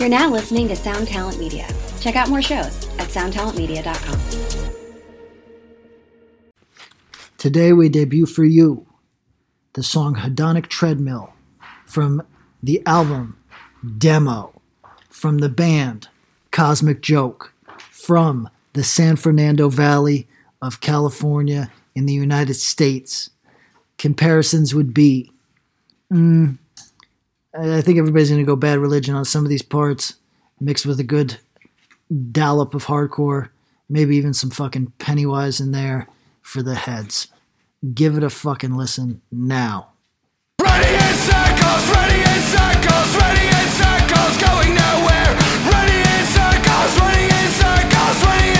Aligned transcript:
You're 0.00 0.08
now 0.08 0.30
listening 0.30 0.66
to 0.68 0.76
Sound 0.76 1.08
Talent 1.08 1.38
Media. 1.38 1.68
Check 2.00 2.16
out 2.16 2.30
more 2.30 2.40
shows 2.40 2.88
at 2.98 3.08
soundtalentmedia.com. 3.08 4.18
Today 7.36 7.74
we 7.74 7.90
debut 7.90 8.24
for 8.24 8.46
you 8.46 8.86
the 9.74 9.82
song 9.82 10.14
Hedonic 10.14 10.68
Treadmill 10.68 11.34
from 11.84 12.22
the 12.62 12.82
album 12.86 13.36
Demo 13.98 14.62
from 15.10 15.36
the 15.36 15.50
band 15.50 16.08
Cosmic 16.50 17.02
Joke 17.02 17.52
from 17.90 18.48
the 18.72 18.82
San 18.82 19.16
Fernando 19.16 19.68
Valley 19.68 20.26
of 20.62 20.80
California 20.80 21.70
in 21.94 22.06
the 22.06 22.14
United 22.14 22.54
States. 22.54 23.28
Comparisons 23.98 24.74
would 24.74 24.94
be 24.94 25.30
mm, 26.10 26.56
I 27.52 27.80
think 27.80 27.98
everybody's 27.98 28.28
going 28.30 28.40
to 28.40 28.46
go 28.46 28.54
bad 28.54 28.78
religion 28.78 29.16
on 29.16 29.24
some 29.24 29.44
of 29.44 29.48
these 29.48 29.62
parts, 29.62 30.14
mixed 30.60 30.86
with 30.86 31.00
a 31.00 31.04
good 31.04 31.38
dollop 32.30 32.74
of 32.74 32.86
hardcore, 32.86 33.48
maybe 33.88 34.16
even 34.16 34.34
some 34.34 34.50
fucking 34.50 34.92
Pennywise 34.98 35.60
in 35.60 35.72
there 35.72 36.06
for 36.42 36.62
the 36.62 36.76
heads. 36.76 37.26
Give 37.92 38.16
it 38.16 38.22
a 38.22 38.30
fucking 38.30 38.76
listen 38.76 39.22
now. 39.32 39.88
In 40.60 40.66
circles, 40.66 41.90
in 41.90 42.40
circles, 42.54 43.14
in 43.18 43.68
circles, 43.74 44.36
going 44.38 44.74
nowhere. 44.74 45.32
In 45.90 46.26
circles, 46.30 47.00
running 47.00 47.26
in 47.26 47.50
circles, 47.50 48.20
running 48.20 48.54
in 48.54 48.59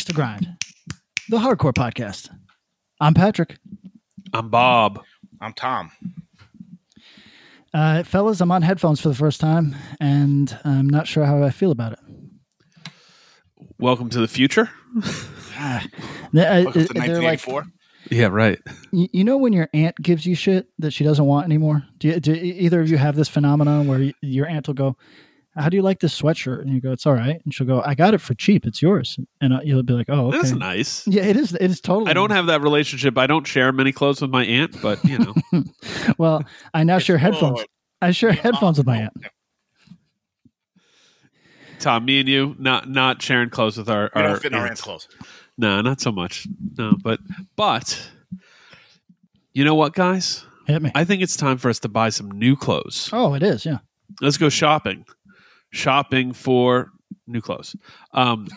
Axe 0.00 0.06
to 0.06 0.12
Grind, 0.14 0.56
the 1.28 1.36
hardcore 1.36 1.74
podcast. 1.74 2.30
I'm 3.00 3.12
Patrick. 3.12 3.58
I'm 4.32 4.48
Bob. 4.48 5.04
I'm 5.42 5.52
Tom. 5.52 5.90
Uh, 7.74 8.02
fellas, 8.04 8.40
I'm 8.40 8.50
on 8.50 8.62
headphones 8.62 9.02
for 9.02 9.10
the 9.10 9.14
first 9.14 9.40
time, 9.40 9.76
and 10.00 10.58
I'm 10.64 10.88
not 10.88 11.06
sure 11.06 11.26
how 11.26 11.42
I 11.42 11.50
feel 11.50 11.70
about 11.70 11.92
it. 11.92 11.98
Welcome 13.78 14.08
to 14.08 14.20
the 14.20 14.28
future. 14.28 14.70
Uh, 15.62 15.80
they're 16.32 16.64
Welcome 16.64 16.72
to 16.72 16.78
like, 16.94 17.10
1984. 17.10 17.64
Yeah, 18.10 18.28
right. 18.28 18.58
you 18.92 19.06
you 19.12 19.24
know, 19.24 19.36
when 19.36 19.52
your 19.52 19.68
aunt 19.74 19.96
gives 20.00 20.24
you 20.24 20.34
shit 20.34 20.68
that 20.78 20.92
she 20.92 21.04
doesn't 21.04 21.26
want 21.26 21.44
anymore. 21.44 21.82
Do, 21.98 22.08
you, 22.08 22.20
do 22.20 22.32
either 22.32 22.80
of 22.80 22.90
you 22.90 22.96
have 22.96 23.16
this 23.16 23.28
phenomenon 23.28 23.86
where 23.86 24.12
your 24.22 24.46
aunt 24.46 24.66
will 24.66 24.74
go, 24.74 24.96
"How 25.56 25.68
do 25.68 25.76
you 25.76 25.82
like 25.82 26.00
this 26.00 26.18
sweatshirt?" 26.20 26.60
And 26.62 26.70
you 26.70 26.80
go, 26.80 26.92
"It's 26.92 27.06
all 27.06 27.14
right," 27.14 27.40
and 27.44 27.52
she'll 27.54 27.66
go, 27.66 27.82
"I 27.84 27.94
got 27.94 28.14
it 28.14 28.18
for 28.20 28.34
cheap. 28.34 28.66
It's 28.66 28.80
yours." 28.82 29.18
And 29.40 29.52
uh, 29.52 29.60
you'll 29.64 29.82
be 29.82 29.92
like, 29.94 30.06
"Oh, 30.08 30.28
okay." 30.28 30.38
That's 30.38 30.52
nice. 30.52 31.06
Yeah, 31.06 31.22
it 31.24 31.36
is. 31.36 31.54
It 31.54 31.70
is 31.70 31.80
totally. 31.80 32.10
I 32.10 32.14
don't 32.14 32.30
have 32.30 32.46
that 32.46 32.60
relationship. 32.62 33.16
I 33.18 33.26
don't 33.26 33.46
share 33.46 33.72
many 33.72 33.92
clothes 33.92 34.20
with 34.20 34.30
my 34.30 34.44
aunt, 34.44 34.80
but 34.82 35.04
you 35.04 35.18
know, 35.18 35.34
Well, 36.18 36.44
I 36.74 36.84
now 36.84 36.98
share 36.98 37.18
headphones. 37.18 37.56
Lord. 37.56 37.66
I 38.02 38.10
share 38.12 38.32
headphones 38.32 38.78
with 38.78 38.86
my 38.86 38.98
aunt. 39.02 39.12
Tom, 41.78 42.04
me 42.04 42.20
and 42.20 42.28
you, 42.28 42.54
not 42.58 42.88
not 42.88 43.22
sharing 43.22 43.48
clothes 43.50 43.78
with 43.78 43.88
our. 43.88 44.10
We 44.14 44.20
our 44.20 44.28
don't 44.28 44.42
fit 44.42 44.52
in 44.52 44.58
our 44.58 44.66
aunts. 44.66 44.70
aunt's 44.70 44.82
clothes. 44.82 45.08
No, 45.56 45.80
not 45.80 46.00
so 46.00 46.12
much. 46.12 46.46
No, 46.78 46.94
but 47.02 47.20
but 47.56 48.10
you 49.54 49.64
know 49.64 49.74
what, 49.74 49.94
guys? 49.94 50.44
Hit 50.66 50.82
me. 50.82 50.90
I 50.94 51.04
think 51.04 51.22
it's 51.22 51.36
time 51.36 51.56
for 51.58 51.68
us 51.70 51.78
to 51.80 51.88
buy 51.88 52.10
some 52.10 52.30
new 52.30 52.54
clothes. 52.54 53.08
oh, 53.12 53.34
it 53.34 53.42
is. 53.42 53.64
Yeah. 53.64 53.78
Let's 54.20 54.36
go 54.36 54.48
shopping. 54.48 55.04
Shopping 55.70 56.32
for 56.32 56.90
new 57.26 57.40
clothes. 57.40 57.76
Um, 58.12 58.48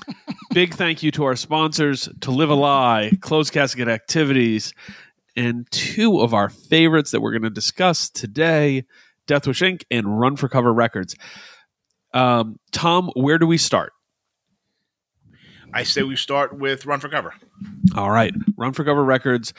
big 0.52 0.74
thank 0.74 1.02
you 1.02 1.10
to 1.12 1.24
our 1.24 1.36
sponsors, 1.36 2.08
To 2.22 2.30
Live 2.30 2.50
a 2.50 2.54
Lie, 2.54 3.12
Closed 3.20 3.52
Casket 3.52 3.88
Activities, 3.88 4.72
and 5.36 5.70
two 5.70 6.20
of 6.20 6.34
our 6.34 6.48
favorites 6.48 7.10
that 7.10 7.20
we're 7.20 7.32
going 7.32 7.42
to 7.42 7.50
discuss 7.50 8.10
today 8.10 8.84
Death 9.26 9.46
Wish 9.46 9.60
Inc. 9.60 9.84
and 9.90 10.20
Run 10.20 10.36
for 10.36 10.48
Cover 10.48 10.72
Records. 10.72 11.14
Um, 12.12 12.58
Tom, 12.72 13.10
where 13.14 13.38
do 13.38 13.46
we 13.46 13.56
start? 13.56 13.92
I 15.74 15.84
say 15.84 16.02
we 16.02 16.16
start 16.16 16.58
with 16.58 16.84
Run 16.84 17.00
for 17.00 17.08
Cover. 17.08 17.32
All 17.96 18.10
right, 18.10 18.34
Run 18.58 18.72
for 18.74 18.84
Cover 18.84 19.02
Records. 19.02 19.54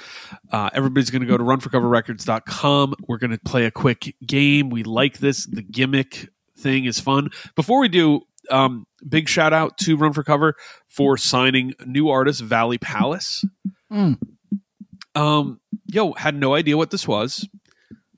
Uh, 0.52 0.69
everybody's 0.73 1.09
going 1.09 1.23
to 1.23 1.28
go 1.28 1.38
to 1.38 1.44
runforcoverrecords.com. 1.44 2.94
We're 3.07 3.18
going 3.18 3.31
to 3.31 3.40
play 3.40 3.66
a 3.66 3.72
quick 3.72 4.16
game. 4.25 4.69
We 4.69 4.84
like 4.84 5.18
this. 5.18 5.47
The 5.47 5.63
gimmick 5.63 6.29
thing 6.63 6.85
is 6.85 7.00
fun. 7.00 7.29
Before 7.56 7.79
we 7.79 7.90
do, 7.90 8.22
um, 8.50 8.88
big 9.07 9.29
shout 9.29 9.53
out 9.53 9.78
to 9.79 9.96
Run 9.96 10.13
for 10.13 10.24
Cover 10.24 10.56
for 10.88 11.18
signing 11.18 11.74
new 11.85 12.09
artist 12.09 12.41
Valley 12.41 12.78
Palace. 12.78 13.46
Mm. 13.91 14.19
Um, 15.16 15.59
yo, 15.85 16.13
had 16.13 16.35
no 16.35 16.56
idea 16.56 16.78
what 16.78 16.91
this 16.91 17.07
was. 17.07 17.47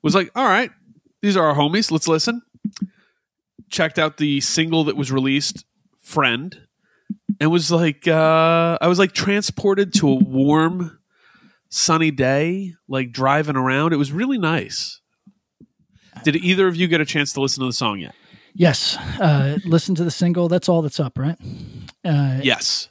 Was 0.02 0.14
like, 0.14 0.30
all 0.34 0.46
right, 0.46 0.70
these 1.20 1.36
are 1.36 1.44
our 1.44 1.54
homies. 1.54 1.90
Let's 1.90 2.08
listen. 2.08 2.42
Checked 3.68 3.98
out 3.98 4.16
the 4.16 4.40
single 4.40 4.84
that 4.84 4.96
was 4.96 5.10
released, 5.12 5.64
Friend 6.00 6.66
and 7.40 7.50
was 7.50 7.70
like 7.70 8.06
uh 8.08 8.78
I 8.80 8.88
was 8.88 8.98
like 8.98 9.12
transported 9.12 9.92
to 9.94 10.08
a 10.08 10.14
warm 10.14 10.98
sunny 11.68 12.10
day 12.10 12.74
like 12.88 13.12
driving 13.12 13.56
around 13.56 13.92
it 13.92 13.96
was 13.96 14.12
really 14.12 14.38
nice 14.38 15.00
did 16.24 16.36
either 16.36 16.66
of 16.66 16.76
you 16.76 16.88
get 16.88 17.00
a 17.00 17.04
chance 17.04 17.32
to 17.34 17.40
listen 17.40 17.62
to 17.62 17.66
the 17.66 17.72
song 17.72 17.98
yet 17.98 18.14
Yes. 18.58 18.96
Uh, 19.20 19.58
listen 19.64 19.94
to 19.96 20.04
the 20.04 20.10
single. 20.10 20.48
That's 20.48 20.68
all 20.68 20.82
that's 20.82 20.98
up, 21.00 21.18
right? 21.18 21.36
Uh, 22.04 22.40
yes 22.42 22.88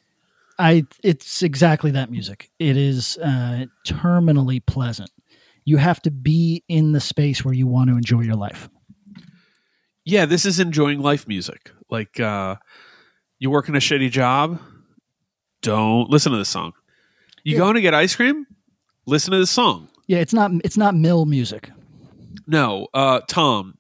I. 0.59 0.85
It's 1.03 1.41
exactly 1.43 1.91
that 1.91 2.09
music. 2.11 2.49
It 2.59 2.77
is 2.77 3.17
uh, 3.17 3.65
terminally 3.87 4.65
pleasant. 4.65 5.09
You 5.65 5.77
have 5.77 6.01
to 6.03 6.11
be 6.11 6.63
in 6.67 6.91
the 6.91 6.99
space 7.01 7.43
where 7.43 7.53
you 7.53 7.65
want 7.67 7.89
to 7.89 7.95
enjoy 7.97 8.21
your 8.21 8.35
life. 8.35 8.69
yeah 10.05 10.25
this 10.27 10.45
is 10.45 10.59
enjoying 10.59 10.99
life 11.01 11.27
music 11.27 11.71
like 11.89 12.19
uh 12.19 12.55
you 13.39 13.49
working 13.49 13.75
a 13.75 13.79
shitty 13.79 14.11
job 14.11 14.59
don't 15.63 16.09
listen 16.11 16.31
to 16.31 16.37
this 16.37 16.49
song 16.49 16.73
you 17.43 17.53
Yeah. 17.53 17.59
going 17.59 17.73
to 17.75 17.81
get 17.81 17.93
ice 17.95 18.15
cream 18.15 18.45
listen 19.07 19.31
to 19.31 19.37
this 19.39 19.49
song 19.51 19.89
Yeah, 20.07 20.19
it's 20.19 20.33
not. 20.33 20.51
It's 20.63 20.77
not 20.77 20.93
mill 20.95 21.25
music. 21.25 21.71
No, 22.47 22.87
uh, 22.93 23.21
Tom, 23.27 23.77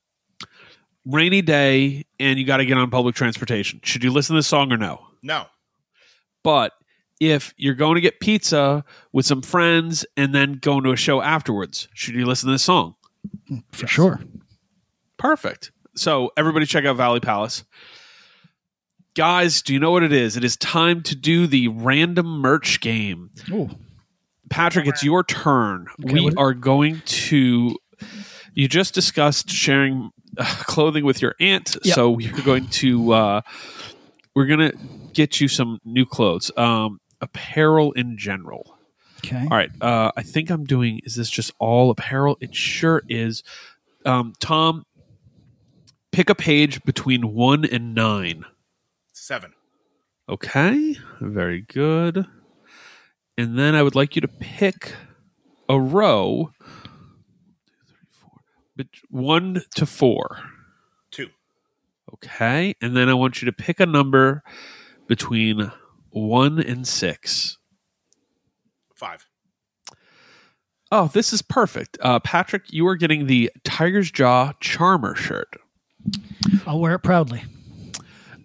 rainy 1.05 1.41
day 1.41 2.05
and 2.19 2.39
you 2.39 2.45
got 2.45 2.57
to 2.57 2.65
get 2.65 2.77
on 2.77 2.89
public 2.89 3.15
transportation. 3.15 3.79
Should 3.83 4.03
you 4.03 4.11
listen 4.11 4.35
to 4.35 4.39
this 4.39 4.47
song 4.47 4.71
or 4.71 4.77
no? 4.77 5.05
No. 5.21 5.45
But 6.43 6.73
if 7.19 7.53
you're 7.57 7.75
going 7.75 7.95
to 7.95 8.01
get 8.01 8.19
pizza 8.19 8.83
with 9.13 9.25
some 9.25 9.41
friends 9.41 10.05
and 10.17 10.33
then 10.33 10.53
going 10.53 10.83
to 10.83 10.91
a 10.91 10.95
show 10.95 11.21
afterwards, 11.21 11.87
should 11.93 12.15
you 12.15 12.25
listen 12.25 12.47
to 12.47 12.53
this 12.53 12.63
song? 12.63 12.95
For 13.71 13.87
sure. 13.87 14.21
Perfect. 15.17 15.71
So 15.95 16.31
everybody 16.35 16.65
check 16.65 16.85
out 16.85 16.97
Valley 16.97 17.19
Palace. 17.19 17.63
Guys, 19.15 19.61
do 19.61 19.73
you 19.73 19.79
know 19.79 19.91
what 19.91 20.03
it 20.03 20.11
is? 20.11 20.35
It 20.35 20.43
is 20.43 20.57
time 20.57 21.01
to 21.03 21.15
do 21.15 21.47
the 21.47 21.69
random 21.69 22.25
merch 22.41 22.81
game. 22.81 23.31
Ooh. 23.49 23.69
Patrick, 24.49 24.87
it's 24.87 25.03
your 25.03 25.23
turn. 25.23 25.87
Okay, 26.03 26.13
we 26.15 26.33
are 26.37 26.53
going 26.53 27.01
to. 27.05 27.77
You 28.53 28.67
just 28.67 28.93
discussed 28.93 29.49
sharing 29.49 30.11
clothing 30.37 31.05
with 31.05 31.21
your 31.21 31.35
aunt, 31.39 31.77
Yep. 31.83 31.95
so 31.95 32.09
we're 32.11 32.31
going 32.43 32.67
to. 32.67 33.11
Uh, 33.11 33.41
we're 34.35 34.47
gonna 34.47 34.73
get 35.13 35.39
you 35.39 35.47
some 35.47 35.79
new 35.85 36.05
clothes, 36.05 36.51
um, 36.57 36.99
apparel 37.21 37.93
in 37.93 38.17
general. 38.17 38.77
Okay. 39.25 39.41
All 39.49 39.57
right. 39.57 39.71
Uh, 39.81 40.11
I 40.17 40.23
think 40.23 40.49
I'm 40.49 40.65
doing. 40.65 40.99
Is 41.05 41.15
this 41.15 41.29
just 41.29 41.51
all 41.57 41.89
apparel? 41.89 42.37
It 42.41 42.53
sure 42.53 43.01
is. 43.07 43.43
Um, 44.05 44.33
Tom, 44.39 44.85
pick 46.11 46.29
a 46.29 46.35
page 46.35 46.83
between 46.83 47.33
one 47.33 47.63
and 47.65 47.95
nine. 47.95 48.43
Seven. 49.13 49.53
Okay, 50.27 50.97
very 51.21 51.61
good. 51.61 52.25
And 53.37 53.57
then 53.57 53.73
I 53.75 53.83
would 53.83 53.95
like 53.95 54.15
you 54.15 54.21
to 54.21 54.27
pick 54.27 54.93
a 55.69 55.79
row, 55.79 56.51
bet- 56.54 56.54
one 59.09 59.61
to 59.75 59.85
four. 59.85 60.39
Two. 61.11 61.29
Okay, 62.13 62.75
and 62.81 62.95
then 62.95 63.09
I 63.09 63.13
want 63.13 63.41
you 63.41 63.45
to 63.47 63.51
pick 63.53 63.79
a 63.79 63.85
number 63.85 64.43
between 65.07 65.71
one 66.09 66.59
and 66.59 66.87
six. 66.87 67.57
Five. 68.95 69.27
Oh, 70.91 71.07
this 71.07 71.33
is 71.33 71.41
perfect. 71.41 71.97
Uh, 72.01 72.19
Patrick, 72.19 72.71
you 72.71 72.87
are 72.87 72.95
getting 72.95 73.27
the 73.27 73.51
Tiger's 73.63 74.11
Jaw 74.11 74.53
Charmer 74.59 75.15
shirt. 75.15 75.49
I'll 76.65 76.79
wear 76.79 76.95
it 76.95 76.99
proudly. 76.99 77.43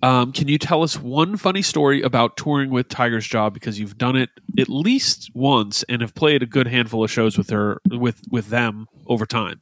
Um, 0.02 0.32
can 0.32 0.48
you 0.48 0.56
tell 0.56 0.82
us 0.82 0.98
one 0.98 1.36
funny 1.36 1.60
story 1.60 2.00
about 2.00 2.36
touring 2.38 2.70
with 2.70 2.88
Tiger's 2.88 3.26
Jaw 3.26 3.50
because 3.50 3.78
you've 3.78 3.98
done 3.98 4.16
it 4.16 4.30
at 4.58 4.70
least 4.70 5.30
once 5.34 5.84
and 5.88 6.00
have 6.00 6.14
played 6.14 6.42
a 6.42 6.46
good 6.46 6.66
handful 6.66 7.04
of 7.04 7.10
shows 7.10 7.36
with 7.36 7.50
her 7.50 7.80
with 7.90 8.22
with 8.30 8.48
them 8.48 8.86
over 9.06 9.26
time? 9.26 9.60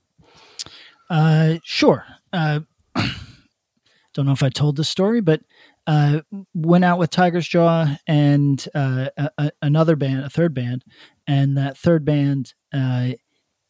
Uh, 1.10 1.54
sure. 1.64 2.04
Uh, 2.32 2.60
don't 4.14 4.26
know 4.26 4.32
if 4.32 4.42
I 4.42 4.48
told 4.48 4.76
this 4.76 4.88
story, 4.88 5.20
but 5.20 5.40
uh, 5.86 6.20
went 6.54 6.84
out 6.84 6.98
with 6.98 7.10
Tiger's 7.10 7.48
Jaw 7.48 7.96
and 8.06 8.66
uh, 8.74 9.08
a, 9.16 9.30
a- 9.38 9.52
another 9.62 9.96
band, 9.96 10.24
a 10.24 10.30
third 10.30 10.54
band, 10.54 10.84
and 11.26 11.56
that 11.56 11.78
third 11.78 12.04
band, 12.04 12.52
uh, 12.74 13.10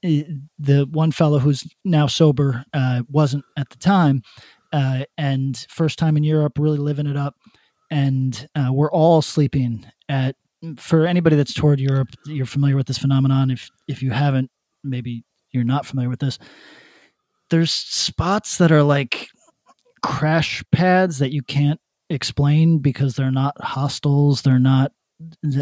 the 0.02 0.88
one 0.90 1.10
fellow 1.12 1.38
who's 1.38 1.64
now 1.84 2.06
sober 2.06 2.64
uh, 2.72 3.02
wasn't 3.08 3.44
at 3.56 3.70
the 3.70 3.76
time, 3.78 4.22
uh, 4.72 5.04
and 5.16 5.66
first 5.68 5.98
time 5.98 6.16
in 6.16 6.24
Europe, 6.24 6.58
really 6.58 6.78
living 6.78 7.06
it 7.06 7.16
up, 7.16 7.36
and 7.90 8.48
uh, 8.54 8.70
we're 8.72 8.90
all 8.90 9.22
sleeping 9.22 9.86
at. 10.08 10.36
For 10.76 11.06
anybody 11.06 11.36
that's 11.36 11.54
toured 11.54 11.78
Europe, 11.78 12.08
you're 12.26 12.44
familiar 12.44 12.74
with 12.74 12.88
this 12.88 12.98
phenomenon. 12.98 13.52
If 13.52 13.70
if 13.86 14.02
you 14.02 14.10
haven't, 14.10 14.50
maybe 14.82 15.24
you're 15.52 15.62
not 15.62 15.86
familiar 15.86 16.08
with 16.08 16.18
this 16.18 16.36
there's 17.50 17.72
spots 17.72 18.58
that 18.58 18.72
are 18.72 18.82
like 18.82 19.28
crash 20.02 20.62
pads 20.70 21.18
that 21.18 21.32
you 21.32 21.42
can't 21.42 21.80
explain 22.10 22.78
because 22.78 23.14
they're 23.16 23.30
not 23.30 23.54
hostels 23.62 24.42
they're 24.42 24.58
not 24.58 24.92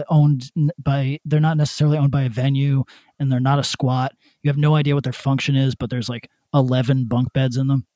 owned 0.09 0.51
by 0.79 1.19
they're 1.25 1.41
not 1.41 1.57
necessarily 1.57 1.99
owned 1.99 2.11
by 2.11 2.23
a 2.25 2.29
venue 2.29 2.85
and 3.19 3.33
they're 3.33 3.41
not 3.41 3.59
a 3.59 3.65
squat. 3.65 4.13
You 4.43 4.51
have 4.51 4.59
no 4.59 4.75
idea 4.75 4.95
what 4.95 5.05
their 5.05 5.13
function 5.13 5.57
is 5.57 5.75
but 5.75 5.91
there's 5.91 6.09
like 6.09 6.29
11 6.53 7.07
bunk 7.07 7.33
beds 7.33 7.57
in 7.57 7.67
them. 7.69 7.87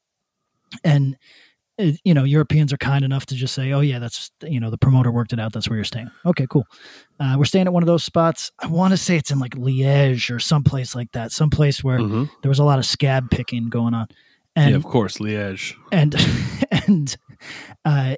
And 0.85 1.17
you 2.05 2.15
know 2.15 2.25
europeans 2.25 2.73
are 2.73 2.77
kind 2.77 3.05
enough 3.05 3.27
to 3.27 3.35
just 3.35 3.55
say 3.55 3.73
oh 3.73 3.81
yeah 3.81 3.99
that's 3.99 4.31
you 4.43 4.61
know 4.61 4.71
the 4.71 4.79
promoter 4.79 5.11
worked 5.11 5.33
it 5.33 5.41
out 5.41 5.53
that's 5.53 5.69
where 5.69 5.77
you're 5.77 5.85
staying 5.85 6.11
okay 6.27 6.47
cool 6.49 6.67
uh, 7.21 7.35
we're 7.39 7.45
staying 7.45 7.67
at 7.67 7.73
one 7.73 7.83
of 7.83 7.87
those 7.87 8.05
spots 8.05 8.51
i 8.61 8.67
want 8.67 8.93
to 8.93 8.97
say 8.97 9.17
it's 9.17 9.31
in 9.31 9.39
like 9.39 9.53
liège 9.57 10.35
or 10.35 10.39
someplace 10.39 10.95
like 10.95 11.11
that 11.13 11.33
someplace 11.33 11.83
where 11.85 11.99
there 12.43 12.49
was 12.49 12.59
a 12.59 12.65
lot 12.65 12.79
of 12.79 12.87
scab 12.87 13.31
picking 13.31 13.69
going 13.69 13.95
on 13.95 14.07
and 14.57 14.71
yeah, 14.71 14.77
of 14.77 14.85
course, 14.85 15.19
Liège. 15.19 15.75
and 15.93 16.15
and 16.73 17.17
uh, 17.85 18.17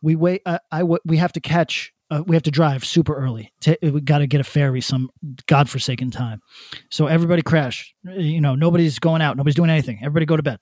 we 0.00 0.16
wait. 0.16 0.40
Uh, 0.46 0.58
I 0.72 0.78
w- 0.80 0.98
we 1.04 1.18
have 1.18 1.32
to 1.32 1.40
catch. 1.40 1.92
Uh, 2.10 2.22
we 2.26 2.34
have 2.34 2.42
to 2.44 2.50
drive 2.50 2.84
super 2.86 3.14
early. 3.14 3.52
We 3.82 4.00
got 4.00 4.18
to 4.18 4.26
get 4.26 4.40
a 4.40 4.44
ferry 4.44 4.80
some 4.80 5.10
godforsaken 5.46 6.10
time. 6.10 6.40
So 6.90 7.06
everybody 7.06 7.42
crash. 7.42 7.94
You 8.02 8.40
know, 8.40 8.54
nobody's 8.54 8.98
going 8.98 9.20
out. 9.20 9.36
Nobody's 9.36 9.56
doing 9.56 9.70
anything. 9.70 9.98
Everybody 10.00 10.24
go 10.26 10.36
to 10.36 10.42
bed. 10.42 10.58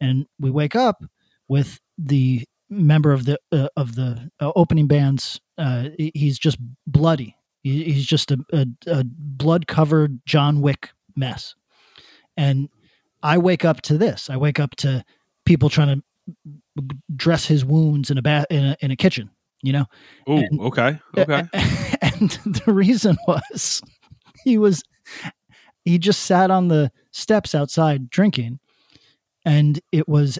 And 0.00 0.26
we 0.38 0.50
wake 0.50 0.74
up 0.74 1.02
with 1.50 1.80
the 1.98 2.44
member 2.70 3.10
of 3.10 3.24
the 3.24 3.36
uh, 3.50 3.68
of 3.76 3.96
the 3.96 4.30
uh, 4.38 4.52
opening 4.54 4.86
bands. 4.86 5.40
Uh, 5.58 5.88
he's 5.98 6.38
just 6.38 6.56
bloody. 6.86 7.36
He, 7.62 7.82
he's 7.84 8.06
just 8.06 8.30
a, 8.30 8.38
a, 8.52 8.66
a 8.86 9.04
blood 9.04 9.66
covered 9.66 10.20
John 10.24 10.62
Wick 10.62 10.90
mess. 11.14 11.56
And 12.36 12.70
I 13.22 13.36
wake 13.36 13.64
up 13.66 13.82
to 13.82 13.98
this. 13.98 14.30
I 14.30 14.36
wake 14.36 14.60
up 14.60 14.76
to 14.76 15.04
people 15.44 15.68
trying 15.68 16.02
to 16.76 16.84
dress 17.14 17.44
his 17.44 17.64
wounds 17.64 18.10
in 18.10 18.16
a 18.16 18.22
bath 18.22 18.46
in 18.48 18.64
a, 18.64 18.76
in 18.80 18.90
a 18.92 18.96
kitchen. 18.96 19.28
You 19.62 19.72
know, 19.74 19.84
Oh, 20.26 20.42
okay, 20.68 20.98
okay. 21.18 21.42
and 22.00 22.30
the 22.30 22.72
reason 22.72 23.18
was 23.26 23.82
he 24.44 24.56
was 24.56 24.82
he 25.84 25.98
just 25.98 26.22
sat 26.22 26.50
on 26.50 26.68
the 26.68 26.92
steps 27.10 27.54
outside 27.54 28.08
drinking, 28.08 28.60
and 29.44 29.80
it 29.90 30.08
was 30.08 30.38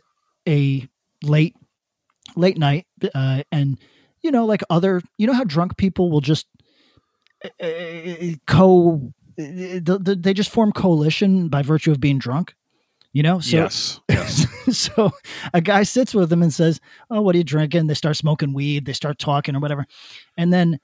a 0.49 0.89
late 1.23 1.57
late 2.37 2.59
night, 2.59 2.87
uh, 3.15 3.43
and 3.51 3.79
you 4.23 4.31
know, 4.31 4.47
like 4.47 4.63
other, 4.71 5.01
you 5.19 5.27
know 5.27 5.33
how 5.33 5.45
drunk 5.45 5.77
people 5.77 6.11
will 6.11 6.21
just 6.21 6.47
uh, 7.63 7.69
co. 8.47 9.13
They 9.37 10.35
just 10.35 10.51
form 10.51 10.73
coalition 10.73 11.49
by 11.49 11.63
virtue 11.63 11.93
of 11.93 12.01
being 12.01 12.19
drunk, 12.19 12.55
you 13.13 13.23
know. 13.23 13.41
So 13.41 13.57
yes, 13.57 14.01
yes. 14.09 14.47
so 14.77 15.13
a 15.55 15.61
guy 15.63 15.83
sits 15.85 16.13
with 16.15 16.29
them 16.29 16.43
and 16.43 16.53
says, 16.53 16.81
"Oh, 17.11 17.23
what 17.23 17.35
are 17.35 17.39
you 17.39 17.45
drinking?" 17.45 17.87
They 17.87 17.95
start 17.95 18.17
smoking 18.17 18.53
weed. 18.53 18.85
They 18.85 18.93
start 18.93 19.19
talking 19.19 19.57
or 19.57 19.61
whatever, 19.61 19.87
and 20.37 20.53
then 20.53 20.79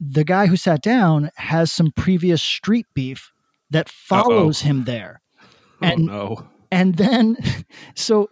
the 0.00 0.24
guy 0.24 0.46
who 0.46 0.56
sat 0.56 0.82
down 0.82 1.30
has 1.36 1.70
some 1.72 1.92
previous 1.92 2.42
street 2.42 2.86
beef 2.94 3.32
that 3.70 3.88
follows 3.88 4.60
him 4.60 4.84
there, 4.84 5.22
Oh 5.80 5.86
and 5.86 6.06
no. 6.06 6.46
and 6.70 6.96
then 6.96 7.36
so 7.94 8.28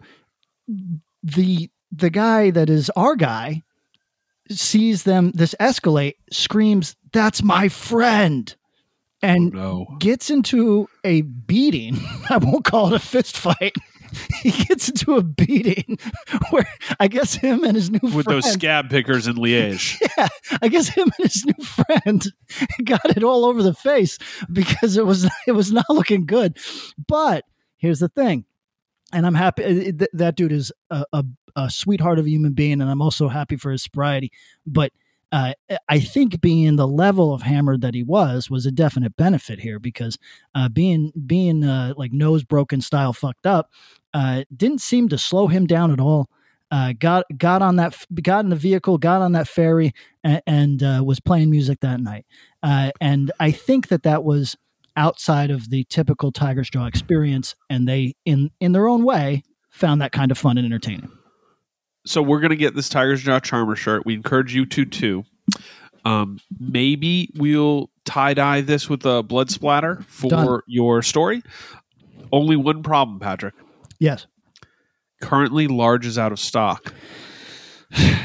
the 1.23 1.69
the 1.91 2.09
guy 2.09 2.51
that 2.51 2.69
is 2.69 2.89
our 2.95 3.15
guy 3.15 3.63
sees 4.49 5.03
them 5.03 5.31
this 5.31 5.55
escalate, 5.59 6.15
screams, 6.31 6.95
"That's 7.11 7.43
my 7.43 7.69
friend!" 7.69 8.53
and 9.21 9.55
oh, 9.55 9.85
No. 9.89 9.97
gets 9.99 10.29
into 10.29 10.87
a 11.03 11.21
beating. 11.21 11.99
I 12.29 12.37
won't 12.37 12.65
call 12.65 12.87
it 12.87 12.93
a 12.93 12.99
fist 12.99 13.37
fight. 13.37 13.73
he 14.43 14.51
gets 14.51 14.89
into 14.89 15.15
a 15.15 15.23
beating 15.23 15.97
where 16.49 16.67
I 16.99 17.07
guess 17.07 17.33
him 17.35 17.63
and 17.63 17.75
his 17.75 17.89
new 17.89 17.99
friend 17.99 18.15
With 18.15 18.25
friend, 18.25 18.43
those 18.43 18.51
scab 18.51 18.89
pickers 18.89 19.25
in 19.27 19.35
Liège. 19.35 20.01
yeah, 20.17 20.27
I 20.61 20.67
guess 20.67 20.89
him 20.89 21.09
and 21.17 21.29
his 21.31 21.45
new 21.45 21.63
friend 21.63 22.25
got 22.83 23.15
it 23.15 23.23
all 23.23 23.45
over 23.45 23.63
the 23.63 23.73
face 23.73 24.17
because 24.51 24.97
it 24.97 25.05
was 25.05 25.29
it 25.47 25.53
was 25.53 25.71
not 25.71 25.89
looking 25.89 26.25
good. 26.25 26.57
But 27.07 27.45
here's 27.77 27.99
the 27.99 28.09
thing, 28.09 28.43
and 29.13 29.25
I'm 29.25 29.35
happy 29.35 29.63
uh, 29.63 29.69
th- 29.69 30.09
that 30.13 30.35
dude 30.35 30.51
is 30.51 30.71
a, 30.89 31.05
a, 31.13 31.25
a 31.55 31.69
sweetheart 31.69 32.19
of 32.19 32.25
a 32.25 32.29
human 32.29 32.53
being, 32.53 32.81
and 32.81 32.89
I'm 32.89 33.01
also 33.01 33.27
happy 33.27 33.55
for 33.55 33.71
his 33.71 33.83
sobriety. 33.83 34.31
But 34.65 34.91
uh, 35.31 35.53
I 35.87 35.99
think 35.99 36.41
being 36.41 36.75
the 36.75 36.87
level 36.87 37.33
of 37.33 37.41
hammered 37.41 37.81
that 37.81 37.93
he 37.93 38.03
was 38.03 38.49
was 38.49 38.65
a 38.65 38.71
definite 38.71 39.15
benefit 39.15 39.59
here 39.59 39.79
because 39.79 40.17
uh, 40.55 40.67
being 40.67 41.13
being 41.25 41.63
uh, 41.63 41.93
like 41.95 42.11
nose 42.11 42.43
broken 42.43 42.81
style 42.81 43.13
fucked 43.13 43.45
up 43.45 43.71
uh, 44.13 44.43
didn't 44.55 44.81
seem 44.81 45.07
to 45.09 45.17
slow 45.17 45.47
him 45.47 45.65
down 45.65 45.91
at 45.91 45.99
all. 45.99 46.29
Uh, 46.69 46.93
got 46.97 47.25
got 47.37 47.61
on 47.61 47.77
that 47.77 47.95
got 48.21 48.43
in 48.43 48.49
the 48.49 48.55
vehicle, 48.55 48.97
got 48.97 49.21
on 49.21 49.33
that 49.33 49.47
ferry, 49.47 49.93
and, 50.23 50.41
and 50.81 51.05
was 51.05 51.19
playing 51.19 51.49
music 51.49 51.79
that 51.81 51.99
night. 51.99 52.25
And 52.63 53.31
I 53.39 53.51
think 53.51 53.87
that 53.87 54.03
that 54.03 54.23
was 54.23 54.57
outside 55.01 55.49
of 55.51 55.69
the 55.69 55.83
typical 55.85 56.31
Tiger's 56.31 56.69
Jaw 56.69 56.85
experience, 56.85 57.55
and 57.69 57.87
they 57.87 58.13
in 58.25 58.51
in 58.59 58.71
their 58.71 58.87
own 58.87 59.03
way 59.03 59.43
found 59.69 59.99
that 60.01 60.11
kind 60.11 60.31
of 60.31 60.37
fun 60.37 60.57
and 60.57 60.65
entertaining. 60.65 61.09
so 62.05 62.21
we're 62.21 62.39
gonna 62.39 62.55
get 62.55 62.75
this 62.75 62.87
Tiger's 62.89 63.21
Jaw 63.23 63.39
Charmer 63.39 63.75
shirt. 63.75 64.05
We 64.05 64.13
encourage 64.13 64.53
you 64.55 64.65
to 64.67 64.85
too. 64.85 65.23
Um, 66.05 66.39
maybe 66.59 67.29
we'll 67.35 67.89
tie 68.05 68.33
dye 68.33 68.61
this 68.61 68.89
with 68.89 69.05
a 69.05 69.21
blood 69.23 69.49
splatter 69.51 70.03
for 70.07 70.29
Done. 70.29 70.59
your 70.67 71.01
story. 71.01 71.41
Only 72.31 72.55
one 72.55 72.81
problem, 72.83 73.19
Patrick. 73.19 73.53
Yes. 73.99 74.25
Currently, 75.21 75.67
large 75.67 76.05
is 76.07 76.17
out 76.17 76.31
of 76.31 76.39
stock. 76.39 76.93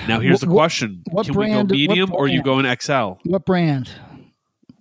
Now, 0.08 0.20
here's 0.20 0.40
the 0.40 0.46
What- 0.46 0.52
what- 0.54 0.60
question: 0.60 1.02
what 1.10 1.26
Can 1.26 1.34
brand- 1.34 1.70
we 1.70 1.86
go 1.86 1.90
medium 1.92 2.12
or 2.14 2.28
you 2.28 2.40
go 2.42 2.58
in 2.60 2.64
XL? 2.66 3.18
What 3.24 3.44
brand? 3.44 3.90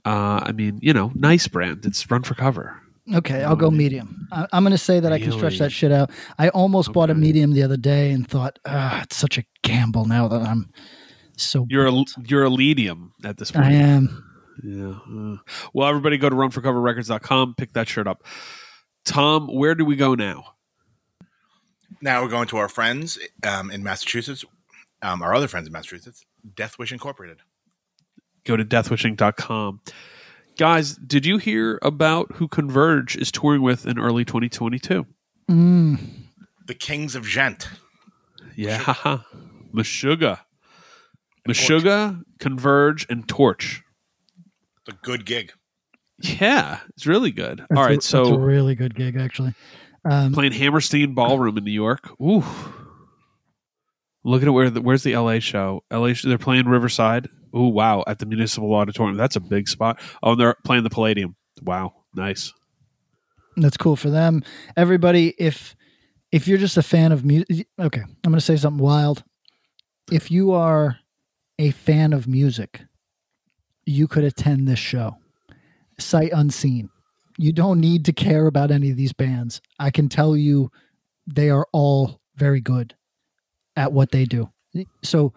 Uh, 0.06 0.40
I 0.44 0.52
mean, 0.52 0.80
you 0.82 0.94
know, 0.94 1.12
nice 1.16 1.48
brand. 1.48 1.86
It's 1.86 2.10
run 2.12 2.22
for 2.24 2.36
cover. 2.36 2.80
Okay, 3.14 3.44
I'll 3.44 3.56
go 3.56 3.70
medium. 3.70 4.28
I, 4.32 4.48
I'm 4.52 4.64
going 4.64 4.72
to 4.72 4.78
say 4.78 5.00
that 5.00 5.12
I 5.14 5.20
can 5.20 5.32
stretch 5.32 5.60
that 5.60 5.72
shit 5.72 5.92
out. 5.92 6.10
I 6.40 6.50
almost 6.50 6.92
bought 6.92 7.10
a 7.10 7.16
medium 7.16 7.54
the 7.54 7.62
other 7.64 7.78
day 7.78 8.12
and 8.12 8.28
thought, 8.28 8.58
ah, 8.66 9.02
it's 9.04 9.16
such 9.16 9.38
a 9.38 9.44
gamble 9.64 10.06
now 10.06 10.28
that 10.28 10.42
I'm 10.42 10.72
so. 11.38 11.68
You're 11.70 11.88
a 11.88 12.04
you're 12.26 12.46
a 12.46 12.50
medium 12.50 13.14
at 13.24 13.38
this 13.38 13.52
point. 13.52 13.66
I 13.66 13.72
am. 13.74 14.24
Yeah. 14.64 14.98
uh, 15.08 15.38
Well, 15.74 15.88
everybody 15.88 16.18
go 16.18 16.30
to 16.30 16.36
runforcoverrecords.com, 16.36 17.56
pick 17.56 17.74
that 17.74 17.88
shirt 17.88 18.08
up. 18.08 18.24
Tom, 19.04 19.48
where 19.48 19.76
do 19.76 19.86
we 19.86 19.96
go 19.96 20.16
now? 20.16 20.56
Now 22.02 22.24
we're 22.24 22.30
going 22.30 22.48
to 22.48 22.58
our 22.58 22.70
friends 22.70 23.20
um, 23.46 23.70
in 23.70 23.84
Massachusetts, 23.84 24.44
um, 25.02 25.22
our 25.22 25.34
other 25.36 25.48
friends 25.48 25.68
in 25.68 25.74
Massachusetts, 25.74 26.26
Death 26.56 26.80
Wish 26.80 26.92
Incorporated. 26.92 27.38
Go 28.46 28.56
to 28.58 28.64
deathwishinc.com. 28.66 29.82
Guys, 30.58 30.96
did 30.96 31.26
you 31.26 31.38
hear 31.38 31.80
about 31.82 32.32
who 32.36 32.48
Converge 32.48 33.16
is 33.18 33.32
touring 33.32 33.62
with 33.62 33.86
in 33.86 34.00
early 34.00 34.24
2022? 34.24 35.06
Mm, 35.50 36.00
The 36.68 36.74
Kings 36.74 37.16
of 37.16 37.26
Gent. 37.26 37.68
Yeah. 38.56 38.80
Meshuggah. 39.74 40.40
Meshuggah, 41.48 42.22
Converge, 42.40 43.06
and 43.10 43.28
Torche. 43.28 43.82
It's 44.88 44.96
a 44.96 45.00
good 45.04 45.26
gig. 45.26 45.52
Yeah, 46.20 46.80
it's 46.96 47.06
really 47.06 47.32
good. 47.32 47.60
that's 47.60 47.72
All 47.78 47.84
a- 47.84 47.88
right, 47.88 47.94
that's 47.96 48.06
a 48.08 48.10
so 48.10 48.36
really 48.38 48.74
good 48.76 48.96
gig, 48.96 49.18
actually. 49.18 49.54
Um, 50.10 50.32
playing 50.34 50.54
Hammerstein 50.54 51.14
Ballroom 51.14 51.58
in 51.58 51.64
New 51.66 51.72
York. 51.72 52.10
Ooh. 52.22 52.44
Looking 54.24 54.48
at 54.48 54.54
where 54.54 54.70
the, 54.70 54.82
where's 54.82 55.04
the 55.04 55.16
LA 55.18 55.40
show? 55.40 55.84
LA 55.92 56.14
they're 56.24 56.38
playing 56.38 56.68
Riverside. 56.68 57.28
Ooh, 57.56 57.70
wow, 57.70 58.04
at 58.06 58.20
the 58.20 58.26
Municipal 58.26 58.74
Auditorium. 58.74 59.18
That's 59.18 59.36
a 59.36 59.40
big 59.40 59.68
spot. 59.68 60.02
Oh, 60.22 60.36
they're 60.36 60.56
playing 60.66 60.84
the 60.84 60.90
Palladium. 60.90 61.36
Wow, 61.62 61.94
nice. 62.14 62.54
that's 63.56 63.78
cool 63.78 63.96
for 63.96 64.10
them. 64.10 64.44
Everybody, 64.76 65.34
if 65.38 65.76
if 66.32 66.48
you're 66.48 66.58
just 66.58 66.78
a 66.78 66.84
fan 66.84 67.12
of 67.12 67.24
music, 67.24 67.68
okay, 67.80 68.02
I'm 68.02 68.32
going 68.32 68.36
to 68.36 68.42
say 68.42 68.58
something 68.58 68.84
wild. 68.84 69.24
If 70.12 70.30
you 70.30 70.52
are 70.52 70.98
a 71.58 71.72
fan 71.72 72.12
of 72.12 72.28
music, 72.28 72.82
you 73.86 74.08
could 74.08 74.24
attend 74.24 74.68
this 74.68 74.80
show, 74.80 75.18
sight 75.98 76.32
unseen. 76.34 76.90
You 77.38 77.54
don't 77.54 77.80
need 77.80 78.06
to 78.06 78.14
care 78.14 78.48
about 78.48 78.72
any 78.72 78.92
of 78.92 78.98
these 78.98 79.14
bands. 79.14 79.62
I 79.80 79.92
can 79.92 80.10
tell 80.10 80.36
you, 80.36 80.72
they 81.28 81.50
are 81.50 81.68
all 81.72 82.22
very 82.36 82.62
good 82.62 82.96
at 83.76 83.92
what 83.92 84.12
they 84.12 84.26
do. 84.26 84.50
So, 85.04 85.34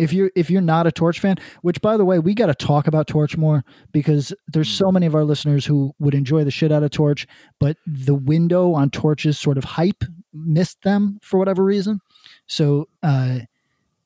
if 0.00 0.14
you're 0.14 0.30
if 0.34 0.50
you're 0.50 0.62
not 0.62 0.86
a 0.86 0.92
Torche 0.92 1.20
fan, 1.20 1.36
which 1.60 1.80
by 1.82 1.98
the 1.98 2.06
way, 2.06 2.18
we 2.18 2.32
got 2.32 2.46
to 2.46 2.54
talk 2.54 2.86
about 2.86 3.06
Torche 3.06 3.36
more 3.36 3.62
because 3.92 4.32
there's 4.48 4.70
so 4.70 4.90
many 4.90 5.04
of 5.04 5.14
our 5.14 5.24
listeners 5.24 5.66
who 5.66 5.94
would 5.98 6.14
enjoy 6.14 6.42
the 6.42 6.50
shit 6.50 6.72
out 6.72 6.82
of 6.82 6.90
Torche, 6.90 7.26
but 7.58 7.76
the 7.86 8.14
window 8.14 8.72
on 8.72 8.88
Torche's 8.88 9.38
sort 9.38 9.58
of 9.58 9.64
hype 9.64 10.02
missed 10.32 10.80
them 10.82 11.18
for 11.22 11.38
whatever 11.38 11.62
reason. 11.62 12.00
So 12.46 12.88
uh, 13.02 13.40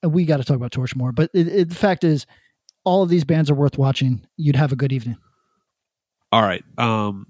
we 0.02 0.24
got 0.24 0.38
to 0.38 0.44
talk 0.44 0.56
about 0.56 0.72
Torche 0.72 0.96
more. 0.96 1.12
But 1.12 1.30
it, 1.32 1.46
it, 1.46 1.68
the 1.68 1.74
fact 1.76 2.02
is, 2.02 2.26
all 2.82 3.04
of 3.04 3.08
these 3.08 3.24
bands 3.24 3.48
are 3.48 3.54
worth 3.54 3.78
watching. 3.78 4.26
You'd 4.36 4.56
have 4.56 4.72
a 4.72 4.76
good 4.76 4.92
evening. 4.92 5.16
All 6.32 6.42
right. 6.42 6.64
Um 6.76 7.28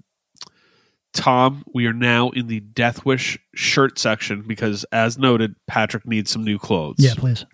Tom, 1.13 1.63
we 1.73 1.85
are 1.85 1.93
now 1.93 2.31
in 2.31 2.47
the 2.47 2.59
Death 2.59 3.05
Wish 3.05 3.39
shirt 3.53 3.97
section 3.97 4.41
because 4.45 4.83
as 4.91 5.17
noted, 5.17 5.55
Patrick 5.65 6.05
needs 6.05 6.29
some 6.29 6.43
new 6.43 6.59
clothes. 6.59 6.97
Yeah, 6.99 7.13
please. 7.15 7.45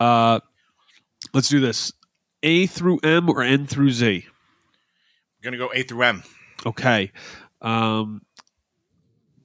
Uh 0.00 0.40
let's 1.32 1.48
do 1.48 1.60
this. 1.60 1.92
A 2.42 2.66
through 2.66 2.98
M 3.02 3.28
or 3.30 3.42
N 3.42 3.66
through 3.66 3.90
Z? 3.90 4.26
We're 5.38 5.50
going 5.50 5.52
to 5.52 5.58
go 5.58 5.72
A 5.74 5.82
through 5.82 6.02
M. 6.02 6.22
Okay. 6.66 7.10
Um, 7.62 8.22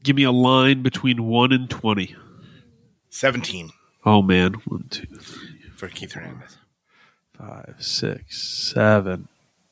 give 0.03 0.15
me 0.15 0.24
a 0.24 0.32
line 0.32 0.82
between 0.82 1.24
1 1.25 1.51
and 1.53 1.70
20. 1.70 2.15
17 3.10 3.70
Oh, 4.06 4.22
man. 4.22 4.53
One, 4.65 4.86
two, 4.89 5.08
for 5.75 5.88
Keith 5.89 6.13
Hernandez. 6.13 6.58
five, 7.38 7.75
six, 7.79 8.41
seven, 8.74 9.27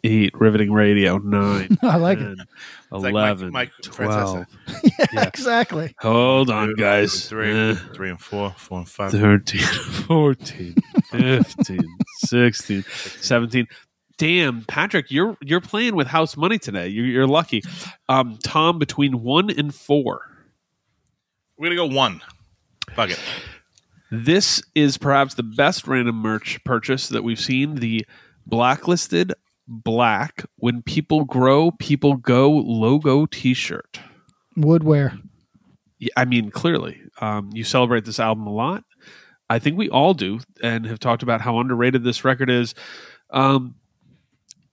eight. 0.08 0.34
Riveting 0.40 0.72
radio. 0.72 1.18
Nine. 1.18 1.78
I 1.84 1.98
like 1.98 2.18
it. 2.20 2.38
10, 2.92 3.02
like 3.02 3.12
11, 3.12 3.52
Mike- 3.52 3.72
Mike 3.78 3.84
12. 3.84 4.46
Yeah, 4.84 5.06
Yeah. 5.14 5.24
exactly. 5.28 5.96
Hold 6.00 6.50
on, 6.50 6.74
guys. 6.76 7.28
Three, 7.30 7.52
Eh, 7.52 7.76
three 7.94 8.10
and 8.10 8.20
four, 8.20 8.54
four 8.58 8.80
and 8.80 8.90
five. 8.90 9.12
13, 9.12 9.62
14, 10.08 10.76
15, 11.12 11.80
16, 12.26 12.84
17. 13.20 13.68
Damn, 14.18 14.64
Patrick, 14.64 15.12
you're 15.12 15.38
you're 15.44 15.62
playing 15.62 15.96
with 15.96 16.08
house 16.08 16.36
money 16.36 16.58
today. 16.58 16.88
You're, 16.88 17.06
you're 17.06 17.28
lucky. 17.28 17.62
Um, 18.10 18.40
Tom, 18.44 18.80
between 18.80 19.22
one 19.22 19.50
and 19.52 19.74
four. 19.76 20.22
We're 21.58 21.68
going 21.70 21.78
to 21.78 21.90
go 21.90 21.96
one. 21.96 22.22
Fuck 22.96 23.12
it. 23.12 23.20
This 24.10 24.64
is 24.74 24.98
perhaps 24.98 25.34
the 25.36 25.44
best 25.44 25.86
random 25.88 26.16
merch 26.16 26.64
purchase 26.64 27.10
that 27.10 27.24
we've 27.24 27.40
seen. 27.40 27.76
The 27.76 28.06
blacklisted 28.48 29.34
black 29.68 30.46
when 30.58 30.82
people 30.82 31.26
grow, 31.26 31.72
people 31.72 32.16
go 32.16 32.52
logo 32.52 33.26
T-shirt. 33.26 34.00
Woodwear. 34.58 35.22
Yeah, 36.00 36.10
I 36.16 36.26
mean, 36.26 36.52
clearly, 36.52 37.02
um, 37.22 37.50
you 37.54 37.64
celebrate 37.64 38.06
this 38.06 38.20
album 38.20 38.48
a 38.48 38.52
lot. 38.52 38.84
I 39.50 39.60
think 39.60 39.78
we 39.78 39.90
all 39.90 40.14
do, 40.14 40.40
and 40.62 40.86
have 40.86 41.00
talked 41.00 41.24
about 41.24 41.42
how 41.42 41.60
underrated 41.60 42.04
this 42.04 42.24
record 42.24 42.50
is. 42.50 42.76
Um, 43.30 43.76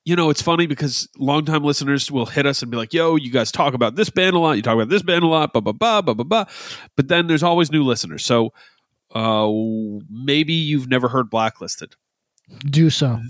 you 0.04 0.16
know, 0.16 0.28
it's 0.28 0.42
funny 0.42 0.66
because 0.66 1.08
longtime 1.18 1.64
listeners 1.64 2.10
will 2.10 2.26
hit 2.26 2.44
us 2.44 2.60
and 2.60 2.70
be 2.70 2.76
like, 2.76 2.92
"Yo, 2.92 3.16
you 3.16 3.30
guys 3.30 3.50
talk 3.50 3.72
about 3.72 3.94
this 3.94 4.10
band 4.10 4.36
a 4.36 4.38
lot. 4.38 4.52
You 4.52 4.62
talk 4.62 4.74
about 4.74 4.90
this 4.90 5.02
band 5.02 5.24
a 5.24 5.28
lot." 5.28 5.52
Blah 5.52 5.60
blah 5.60 5.72
blah 5.72 6.02
blah 6.02 6.14
blah 6.14 6.24
blah. 6.24 6.44
But 6.96 7.08
then 7.08 7.26
there's 7.26 7.42
always 7.42 7.70
new 7.70 7.84
listeners. 7.84 8.24
So 8.24 8.52
uh, 9.14 9.48
maybe 10.10 10.52
you've 10.52 10.88
never 10.88 11.08
heard 11.08 11.30
Blacklisted. 11.30 11.94
Do 12.68 12.90
so. 12.90 13.20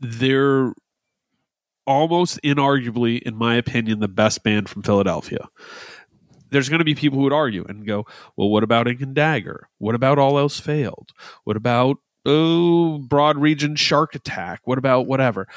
They're 0.00 0.72
almost 1.86 2.40
inarguably, 2.42 3.22
in 3.22 3.36
my 3.36 3.54
opinion, 3.54 4.00
the 4.00 4.08
best 4.08 4.42
band 4.42 4.68
from 4.68 4.82
Philadelphia. 4.82 5.48
There's 6.50 6.68
going 6.68 6.78
to 6.78 6.84
be 6.84 6.94
people 6.94 7.18
who 7.18 7.24
would 7.24 7.32
argue 7.32 7.64
and 7.68 7.86
go, 7.86 8.06
well, 8.36 8.48
what 8.48 8.62
about 8.62 8.88
Ink 8.88 9.00
and 9.00 9.14
Dagger? 9.14 9.68
What 9.78 9.94
about 9.94 10.18
All 10.18 10.38
Else 10.38 10.60
Failed? 10.60 11.10
What 11.44 11.56
about, 11.56 11.98
oh, 12.24 12.98
Broad 12.98 13.36
Region 13.36 13.74
Shark 13.76 14.14
Attack? 14.14 14.60
What 14.64 14.78
about 14.78 15.06
whatever? 15.06 15.48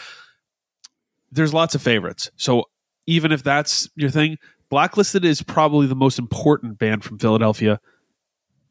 There's 1.32 1.54
lots 1.54 1.76
of 1.76 1.82
favorites. 1.82 2.32
So 2.38 2.66
even 3.06 3.32
if 3.32 3.44
that's 3.44 3.90
your 3.96 4.10
thing, 4.10 4.38
Blacklisted 4.70 5.26
is 5.26 5.42
probably 5.42 5.88
the 5.88 5.96
most 5.96 6.20
important 6.20 6.80
band 6.80 7.04
from 7.04 7.20
Philadelphia. 7.20 7.80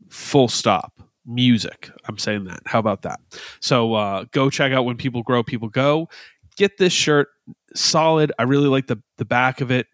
Full 0.08 0.48
stop. 0.48 0.92
Music. 1.24 1.90
I'm 2.06 2.16
saying 2.18 2.44
that. 2.44 2.60
How 2.64 2.78
about 2.78 3.02
that? 3.02 3.20
So 3.60 3.94
uh, 3.94 4.24
go 4.30 4.48
check 4.48 4.72
out 4.72 4.86
When 4.86 4.96
People 4.96 5.22
Grow, 5.22 5.42
People 5.42 5.68
Go. 5.68 6.08
Get 6.58 6.76
this 6.76 6.92
shirt. 6.92 7.28
Solid. 7.74 8.32
I 8.38 8.42
really 8.42 8.68
like 8.68 8.88
the 8.88 9.00
the 9.16 9.24
back 9.24 9.60
of 9.60 9.70
it. 9.70 9.86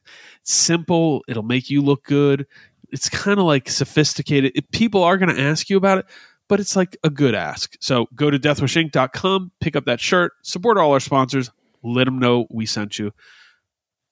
Simple. 0.42 1.22
It'll 1.28 1.42
make 1.42 1.68
you 1.68 1.82
look 1.82 2.04
good. 2.04 2.46
It's 2.90 3.08
kind 3.10 3.38
of 3.38 3.44
like 3.44 3.68
sophisticated. 3.68 4.52
It, 4.54 4.70
people 4.70 5.02
are 5.04 5.18
going 5.18 5.34
to 5.34 5.40
ask 5.40 5.68
you 5.68 5.76
about 5.76 5.98
it, 5.98 6.06
but 6.48 6.60
it's 6.60 6.74
like 6.74 6.96
a 7.04 7.10
good 7.10 7.34
ask. 7.34 7.74
So 7.80 8.06
go 8.14 8.30
to 8.30 8.38
deathwishinc.com, 8.38 9.52
pick 9.60 9.76
up 9.76 9.84
that 9.84 10.00
shirt, 10.00 10.32
support 10.42 10.78
all 10.78 10.92
our 10.92 11.00
sponsors, 11.00 11.50
let 11.82 12.04
them 12.04 12.18
know 12.18 12.46
we 12.50 12.64
sent 12.64 12.98
you. 12.98 13.12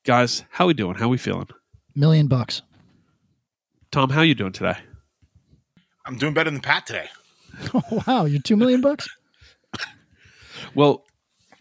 Guys, 0.05 0.45
how 0.51 0.67
we 0.67 0.75
doing? 0.75 0.97
How 0.97 1.09
we 1.09 1.17
feeling? 1.17 1.49
Million 1.95 2.27
bucks. 2.27 2.63
Tom, 3.93 4.11
how 4.11 4.23
you 4.23 4.35
doing 4.35 4.53
today? 4.53 4.77
I'm 6.05 6.19
doing 6.19 6.35
better 6.35 6.51
than 6.51 6.61
Pat 6.61 6.87
today. 6.87 7.09
Oh, 7.73 8.03
wow, 8.07 8.25
you're 8.25 8.43
two 8.43 8.57
million 8.57 8.81
bucks. 8.81 9.09
Well, 10.75 11.05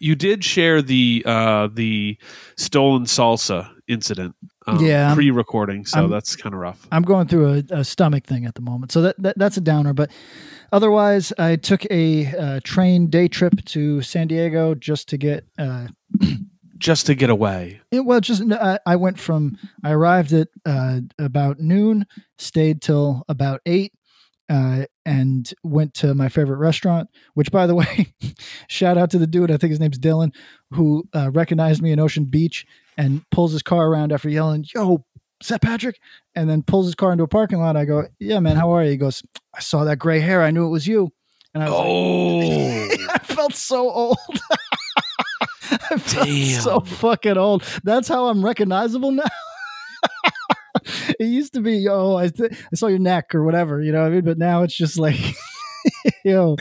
you 0.02 0.16
did 0.16 0.44
share 0.44 0.82
the 0.82 1.24
uh, 1.26 1.68
the 1.72 2.18
stolen 2.58 3.06
salsa 3.06 3.70
incident, 3.88 4.36
um, 4.68 4.84
Yeah, 4.84 5.14
pre-recording, 5.14 5.86
so 5.86 6.00
I'm- 6.02 6.10
that's 6.10 6.36
kind 6.36 6.54
of 6.56 6.60
rough. 6.62 6.88
I'm 6.92 7.04
going 7.04 7.28
through 7.28 7.64
a, 7.72 7.80
a 7.82 7.84
stomach 7.84 8.26
thing 8.26 8.46
at 8.46 8.56
the 8.56 8.62
moment, 8.62 8.92
so 8.92 9.02
that, 9.04 9.16
that 9.22 9.38
that's 9.38 9.58
a 9.58 9.62
downer. 9.62 9.94
But 9.94 10.12
otherwise, 10.72 11.34
I 11.38 11.56
took 11.56 11.86
a 11.92 12.26
uh, 12.36 12.60
train 12.64 13.10
day 13.10 13.28
trip 13.28 13.64
to 13.66 14.02
San 14.02 14.28
Diego 14.28 14.76
just 14.76 15.08
to 15.10 15.18
get. 15.18 15.46
Uh, 15.58 15.88
Just 16.78 17.06
to 17.06 17.14
get 17.14 17.30
away. 17.30 17.80
it, 17.92 18.00
well, 18.06 18.20
just 18.20 18.42
I, 18.52 18.80
I 18.88 18.96
went 18.96 19.20
from 19.20 19.56
I 19.84 19.92
arrived 19.92 20.34
at 20.34 20.48
uh, 20.66 21.02
about 21.20 21.60
noon, 21.60 22.08
stayed 22.40 22.82
till 22.82 23.24
about 23.30 23.62
eight, 23.68 23.94
uh, 24.52 24.86
and 25.06 25.54
went 25.64 25.94
to 25.96 26.14
my 26.14 26.28
favorite 26.28 26.58
restaurant. 26.58 27.08
Which, 27.36 27.52
by 27.52 27.66
the 27.68 27.76
way, 27.82 28.14
shout 28.68 28.98
out 28.98 29.10
to 29.12 29.18
the 29.18 29.28
dude. 29.28 29.50
I 29.52 29.58
think 29.58 29.72
his 29.72 29.80
name's 29.80 29.98
Dylan, 30.00 30.34
who 30.72 31.08
uh, 31.16 31.32
recognized 31.32 31.82
me 31.82 31.92
in 31.92 32.00
Ocean 32.00 32.26
Beach 32.26 32.66
and 32.98 33.22
pulls 33.32 33.52
his 33.54 33.64
car 33.64 33.88
around 33.88 34.12
after 34.12 34.30
yelling, 34.30 34.66
"Yo, 34.76 35.06
Is 35.42 35.48
that 35.48 35.62
Patrick? 35.62 36.00
And 36.36 36.50
then 36.50 36.62
pulls 36.64 36.86
his 36.88 36.96
car 36.96 37.12
into 37.12 37.24
a 37.24 37.28
parking 37.28 37.60
lot. 37.60 37.76
I 37.78 37.86
go, 37.86 38.08
Yeah, 38.20 38.40
man, 38.40 38.56
how 38.58 38.72
are 38.72 38.84
you? 38.84 38.92
He 38.92 38.98
goes, 38.98 39.24
I 39.56 39.60
saw 39.62 39.84
that 39.86 39.98
gray 39.98 40.20
hair. 40.20 40.42
I 40.44 40.52
knew 40.52 40.66
it 40.66 40.70
was 40.70 40.86
you. 40.88 41.12
And 41.54 41.64
I 41.64 41.70
was 41.70 41.80
Oh, 41.80 42.88
like, 42.90 43.10
I 43.16 43.18
felt 43.34 43.54
so 43.56 43.90
old. 43.90 44.18
I 45.72 45.98
felt 45.98 46.28
Damn. 46.28 46.62
so 46.62 46.80
fucking 46.82 47.38
old. 47.38 47.64
That's 47.84 48.08
how 48.08 48.28
I'm 48.28 48.44
recognizable 48.46 49.12
now. 49.12 49.24
it 51.20 51.26
used 51.26 51.54
to 51.54 51.62
be, 51.62 51.78
yo, 51.78 52.16
I, 52.16 52.30
th- 52.30 52.52
I 52.52 52.76
saw 52.76 52.88
your 52.88 53.00
neck 53.00 53.34
or 53.36 53.44
whatever, 53.44 53.82
you 53.82 53.92
know 53.92 54.02
what 54.02 54.08
I 54.08 54.16
mean? 54.16 54.26
But 54.26 54.38
now 54.38 54.64
it's 54.64 54.76
just 54.76 54.98
like, 54.98 55.20
yo, 56.24 56.58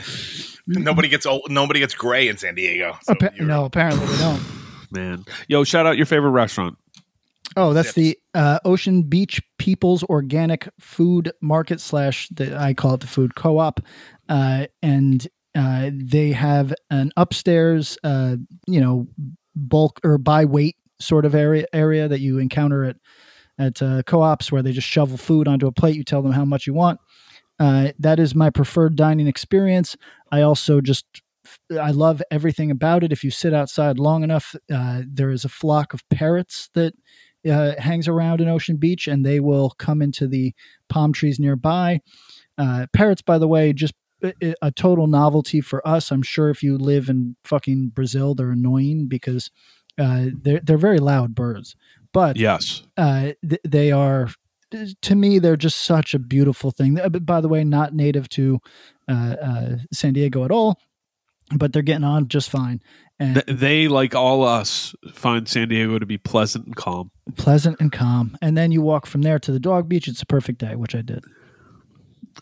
Nobody 0.67 1.07
gets 1.07 1.25
old. 1.25 1.47
Nobody 1.49 1.79
gets 1.79 1.93
gray 1.93 2.27
in 2.27 2.37
San 2.37 2.55
Diego. 2.55 2.97
So 3.03 3.13
appa- 3.13 3.43
no, 3.43 3.65
apparently 3.65 4.05
they 4.05 4.17
don't. 4.17 4.41
man. 4.91 5.25
Yo, 5.47 5.63
shout 5.63 5.85
out 5.85 5.97
your 5.97 6.05
favorite 6.05 6.31
restaurant. 6.31 6.77
Oh, 7.57 7.73
that's 7.73 7.89
Zips. 7.89 7.95
the 7.95 8.19
uh, 8.33 8.59
Ocean 8.63 9.03
Beach 9.03 9.41
People's 9.57 10.03
Organic 10.03 10.69
Food 10.79 11.33
Market 11.41 11.81
slash 11.81 12.29
the, 12.29 12.57
I 12.57 12.73
call 12.73 12.93
it 12.93 13.01
the 13.01 13.07
food 13.07 13.35
co-op, 13.35 13.81
uh, 14.29 14.67
and 14.81 15.27
uh, 15.53 15.89
they 15.93 16.31
have 16.31 16.73
an 16.89 17.11
upstairs, 17.17 17.97
uh, 18.03 18.37
you 18.67 18.79
know, 18.79 19.07
bulk 19.55 19.99
or 20.03 20.17
by 20.17 20.45
weight 20.45 20.77
sort 20.99 21.25
of 21.25 21.35
area 21.35 21.65
area 21.73 22.07
that 22.07 22.21
you 22.21 22.37
encounter 22.37 22.85
at 22.85 22.95
at 23.61 23.81
uh, 23.81 24.01
co-ops 24.03 24.51
where 24.51 24.63
they 24.63 24.71
just 24.71 24.87
shovel 24.87 25.17
food 25.17 25.47
onto 25.47 25.67
a 25.67 25.71
plate. 25.71 25.95
You 25.95 26.03
tell 26.03 26.21
them 26.21 26.31
how 26.31 26.45
much 26.45 26.65
you 26.65 26.73
want. 26.73 26.99
Uh, 27.59 27.91
that 27.99 28.19
is 28.19 28.33
my 28.33 28.49
preferred 28.49 28.95
dining 28.95 29.27
experience. 29.27 29.95
I 30.31 30.41
also 30.41 30.81
just 30.81 31.05
I 31.79 31.91
love 31.91 32.21
everything 32.31 32.71
about 32.71 33.03
it. 33.03 33.11
If 33.11 33.23
you 33.23 33.31
sit 33.31 33.53
outside 33.53 33.99
long 33.99 34.23
enough, 34.23 34.55
uh, 34.73 35.01
there 35.07 35.31
is 35.31 35.45
a 35.45 35.49
flock 35.49 35.93
of 35.93 36.07
parrots 36.09 36.69
that 36.73 36.93
uh, 37.49 37.73
hangs 37.79 38.07
around 38.07 38.41
in 38.41 38.47
Ocean 38.47 38.77
Beach, 38.77 39.07
and 39.07 39.25
they 39.25 39.39
will 39.39 39.71
come 39.71 40.01
into 40.01 40.27
the 40.27 40.53
palm 40.89 41.13
trees 41.13 41.39
nearby. 41.39 42.01
Uh, 42.57 42.87
parrots, 42.93 43.21
by 43.21 43.37
the 43.37 43.47
way, 43.47 43.73
just 43.73 43.93
a, 44.23 44.53
a 44.61 44.71
total 44.71 45.07
novelty 45.07 45.61
for 45.61 45.85
us. 45.87 46.11
I'm 46.11 46.21
sure 46.21 46.49
if 46.49 46.63
you 46.63 46.77
live 46.77 47.09
in 47.09 47.35
fucking 47.43 47.89
Brazil, 47.89 48.35
they're 48.35 48.51
annoying 48.51 49.07
because 49.07 49.51
uh, 49.99 50.27
they're 50.33 50.61
they're 50.63 50.77
very 50.77 50.99
loud 50.99 51.35
birds. 51.35 51.75
But 52.13 52.37
Yes. 52.37 52.83
uh, 52.97 53.31
th- 53.47 53.61
they 53.67 53.91
are 53.91 54.29
to 55.01 55.15
me 55.15 55.37
they're 55.39 55.57
just 55.57 55.77
such 55.81 56.13
a 56.13 56.19
beautiful 56.19 56.71
thing. 56.71 56.97
Uh, 56.99 57.09
by 57.09 57.41
the 57.41 57.49
way 57.49 57.63
not 57.63 57.93
native 57.93 58.29
to 58.29 58.59
uh, 59.09 59.35
uh, 59.41 59.75
san 59.91 60.13
diego 60.13 60.45
at 60.45 60.51
all 60.51 60.79
but 61.53 61.73
they're 61.73 61.81
getting 61.81 62.03
on 62.05 62.27
just 62.27 62.49
fine. 62.49 62.81
And 63.19 63.35
they, 63.47 63.87
like 63.87 64.15
all 64.15 64.43
us, 64.43 64.95
find 65.13 65.47
San 65.47 65.67
Diego 65.67 65.99
to 65.99 66.05
be 66.05 66.17
pleasant 66.17 66.65
and 66.65 66.75
calm. 66.75 67.11
pleasant 67.37 67.79
and 67.79 67.91
calm. 67.91 68.37
And 68.41 68.57
then 68.57 68.71
you 68.71 68.81
walk 68.81 69.05
from 69.05 69.21
there 69.21 69.37
to 69.39 69.51
the 69.51 69.59
dog 69.59 69.87
beach. 69.87 70.07
It's 70.07 70.21
a 70.21 70.25
perfect 70.25 70.59
day 70.59 70.75
which 70.75 70.95
i 70.95 71.01
did 71.01 71.23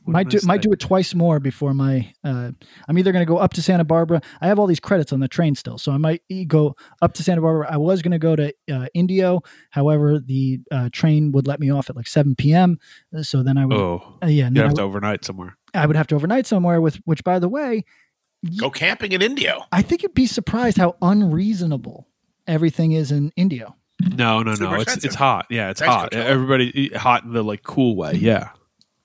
might 0.06 0.30
do 0.30 0.38
nice 0.38 0.46
might 0.46 0.62
do 0.62 0.72
it 0.72 0.80
twice 0.80 1.14
more 1.14 1.40
before 1.40 1.74
my 1.74 2.12
uh, 2.24 2.52
i'm 2.88 2.98
either 2.98 3.12
going 3.12 3.22
to 3.26 3.30
go 3.30 3.38
up 3.38 3.54
to 3.54 3.62
santa 3.62 3.84
barbara 3.84 4.22
i 4.42 4.48
have 4.48 4.58
all 4.60 4.66
these 4.68 4.80
credits 4.80 5.12
on 5.14 5.20
the 5.20 5.28
train 5.28 5.54
still 5.56 5.78
so 5.78 5.92
i 5.92 5.98
might 5.98 6.22
e- 6.30 6.46
go 6.46 6.76
up 7.02 7.14
to 7.14 7.24
santa 7.24 7.42
barbara 7.42 7.68
i 7.70 7.78
was 7.78 8.02
going 8.02 8.12
to 8.12 8.20
go 8.20 8.36
to 8.36 8.54
uh, 8.72 8.88
indio 8.94 9.42
however 9.72 10.20
the 10.20 10.60
uh, 10.72 10.90
train 10.92 11.32
would 11.32 11.48
let 11.48 11.60
me 11.60 11.70
off 11.72 11.90
at 11.90 11.96
like 11.96 12.08
7 12.08 12.36
p.m 12.36 12.78
so 13.22 13.44
then 13.44 13.58
i 13.58 13.66
would 13.66 13.78
Oh, 13.78 14.18
uh, 14.24 14.28
yeah 14.28 14.46
and 14.48 14.56
you 14.56 14.62
then 14.62 14.66
I 14.66 14.68
have 14.70 14.74
to 14.76 14.82
overnight 14.84 15.24
somewhere. 15.26 15.56
I 15.74 15.86
would 15.86 15.96
have 15.96 16.08
to 16.08 16.16
overnight 16.16 16.48
somewhere 16.48 16.82
with 16.82 16.96
which 17.06 17.24
by 17.24 17.38
the 17.40 17.48
way, 17.50 17.84
Go 18.58 18.70
camping 18.72 19.12
in 19.12 19.22
Indio. 19.22 19.66
I 19.72 19.82
think 19.82 20.02
you'd 20.02 20.14
be 20.14 20.26
surprised 20.26 20.78
how 20.78 20.96
unreasonable 21.02 22.08
everything 22.48 22.94
is 22.94 23.12
in 23.12 23.32
Indio. 23.36 23.76
No, 24.02 24.42
no, 24.44 24.56
Super 24.56 24.64
no. 24.64 24.74
It's 24.76 24.84
expensive. 24.84 25.08
it's 25.10 25.16
hot. 25.16 25.46
Yeah, 25.50 25.70
it's 25.72 25.80
Thanks, 25.82 25.94
hot. 25.94 26.12
Coachella. 26.12 26.24
Everybody 26.26 26.90
hot 26.96 27.24
in 27.26 27.34
the 27.34 27.44
like 27.44 27.64
cool 27.64 27.96
way. 27.98 28.14
Yeah. 28.14 28.50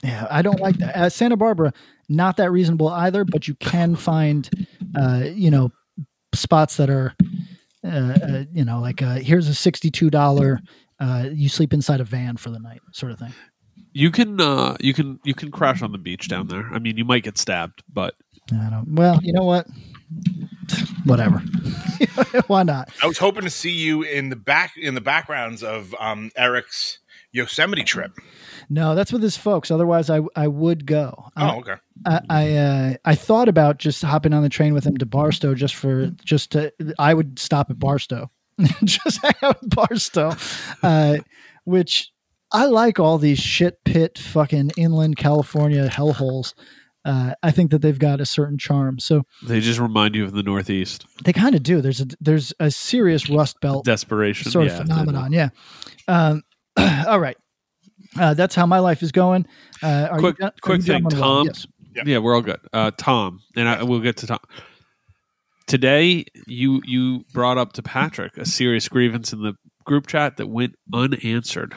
Yeah, 0.05 0.27
I 0.31 0.43
don't 0.43 0.61
like 0.61 0.77
that. 0.79 0.97
Uh, 0.97 1.09
Santa 1.09 1.37
Barbara, 1.37 1.73
not 2.11 2.37
that 2.37 2.51
reasonable 2.51 2.89
either, 2.89 3.25
but 3.25 3.49
you 3.49 3.55
can 3.55 3.97
find, 3.97 4.49
uh, 4.95 5.25
you 5.33 5.51
know, 5.51 5.73
spots 6.35 6.77
that 6.77 6.91
are, 6.91 7.15
uh, 7.83 7.89
uh, 7.89 8.45
you 8.53 8.65
know, 8.65 8.81
like 8.81 9.01
uh, 9.01 9.15
here's 9.17 9.49
a 9.49 9.55
sixty-two 9.55 10.11
dollar, 10.11 10.61
uh, 11.01 11.29
you 11.33 11.49
sleep 11.49 11.73
inside 11.73 12.01
a 12.01 12.05
van 12.05 12.37
for 12.37 12.51
the 12.51 12.59
night, 12.59 12.81
sort 12.93 13.13
of 13.13 13.19
thing. 13.19 13.33
You 13.93 14.11
can 14.11 14.41
uh 14.41 14.77
you 14.81 14.93
can 14.93 15.21
you 15.25 15.35
can 15.35 15.51
crash 15.51 15.81
on 15.81 15.93
the 15.93 15.99
beach 15.99 16.29
down 16.29 16.49
there. 16.49 16.69
I 16.73 16.81
mean, 16.81 16.97
you 16.97 17.05
might 17.05 17.23
get 17.23 17.39
stabbed, 17.39 17.83
but 17.91 18.15
I 18.53 18.69
don't. 18.69 18.95
Well, 18.95 19.21
you 19.23 19.33
know 19.33 19.45
what? 19.45 19.67
Whatever. 21.05 21.39
Why 22.47 22.65
not? 22.65 22.91
I 23.03 23.07
was 23.07 23.19
hoping 23.19 23.45
to 23.45 23.51
see 23.51 23.71
you 23.71 24.03
in 24.03 24.31
the 24.31 24.37
back 24.37 24.73
in 24.77 24.95
the 24.95 25.01
backgrounds 25.01 25.63
of 25.63 25.95
um, 25.99 26.31
Eric's 26.37 26.99
Yosemite 27.33 27.85
trip. 27.85 28.13
No, 28.69 28.95
that's 28.95 29.13
with 29.13 29.23
his 29.23 29.37
folks. 29.37 29.71
Otherwise, 29.71 30.11
I 30.11 30.21
I 30.37 30.49
would 30.49 30.87
go. 30.87 31.29
Oh, 31.37 31.59
okay. 31.59 31.75
I 32.07 32.21
I, 32.29 32.57
uh, 32.57 32.95
I 33.05 33.15
thought 33.15 33.49
about 33.49 33.79
just 33.79 34.03
hopping 34.03 34.33
on 34.33 34.43
the 34.43 34.49
train 34.49 34.75
with 34.75 34.85
him 34.85 34.97
to 34.99 35.07
Barstow 35.07 35.55
just 35.55 35.75
for 35.75 36.07
just 36.25 36.53
to. 36.53 36.73
I 36.99 37.15
would 37.15 37.39
stop 37.39 37.71
at 37.71 37.79
Barstow, 37.79 38.31
just 38.85 39.23
hang 39.23 39.35
out 39.43 39.63
at 39.63 39.71
Barstow, 39.71 40.33
uh, 40.83 41.19
which 41.65 42.11
I 42.53 42.67
like 42.67 42.99
all 42.99 43.19
these 43.19 43.39
shit 43.39 43.83
pit 43.85 44.19
fucking 44.19 44.73
inland 44.77 45.17
California 45.17 45.89
hellholes. 45.89 46.55
Uh, 47.05 47.35
I 47.43 47.51
think 47.51 47.71
that 47.71 47.83
they've 47.83 47.99
got 47.99 48.21
a 48.21 48.27
certain 48.27 48.57
charm. 48.57 48.99
So 48.99 49.25
they 49.43 49.61
just 49.61 49.79
remind 49.79 50.15
you 50.15 50.25
of 50.25 50.33
the 50.33 50.43
Northeast 50.43 51.05
they 51.25 51.35
kind 51.35 51.55
of 51.55 51.63
do. 51.63 51.81
There's 51.81 52.01
a 52.01 52.07
there's 52.21 52.55
a 52.61 52.71
serious 52.71 53.29
Rust 53.29 53.61
Belt 53.61 53.85
desperation 53.85 54.51
sort 54.51 54.67
yeah, 54.67 54.73
of 54.73 54.79
phenomenon. 54.79 55.33
Yeah. 55.33 55.51
Um, 56.09 56.43
all 56.77 57.21
right. 57.21 57.37
Uh, 58.19 58.35
that's 58.35 58.55
how 58.55 58.67
my 58.67 58.79
life 58.79 59.03
is 59.03 59.13
going. 59.13 59.47
Uh, 59.83 60.09
are 60.11 60.19
Quick- 60.19 60.37
you, 60.39 60.47
are 60.47 60.53
quick 60.63 60.79
you 60.79 60.85
thing. 60.85 61.09
Tom. 61.09 61.47
Yes. 61.47 61.67
Yeah, 62.05 62.19
we're 62.19 62.35
all 62.35 62.43
good. 62.43 62.61
Uh, 62.73 62.91
Tom, 62.97 63.41
and 63.57 63.69
I, 63.69 63.83
we'll 63.85 64.01
get 64.01 64.17
to 64.19 64.27
Tom. 64.27 64.41
Today, 65.67 66.25
you 66.47 66.81
you 66.85 67.25
brought 67.33 67.57
up 67.57 67.73
to 67.75 67.83
Patrick 67.83 68.37
a 68.37 68.45
serious 68.45 68.89
grievance 68.89 69.33
in 69.33 69.43
the 69.43 69.55
group 69.85 70.07
chat 70.09 70.37
that 70.39 70.49
went 70.49 70.75
unanswered. 70.93 71.77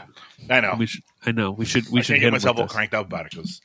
I 0.50 0.60
know. 0.60 0.76
We 0.78 0.86
should, 0.88 1.04
I 1.26 1.32
know 1.32 1.52
we 1.52 1.66
should 1.66 1.88
we 1.90 2.00
I 2.00 2.04
should 2.04 2.16
get 2.16 2.24
him 2.28 2.32
myself 2.34 2.56
with 2.58 2.64
all 2.64 2.68
cranked 2.68 2.94
up 2.96 3.06
about 3.06 3.28
it 3.28 3.32
because 3.32 3.62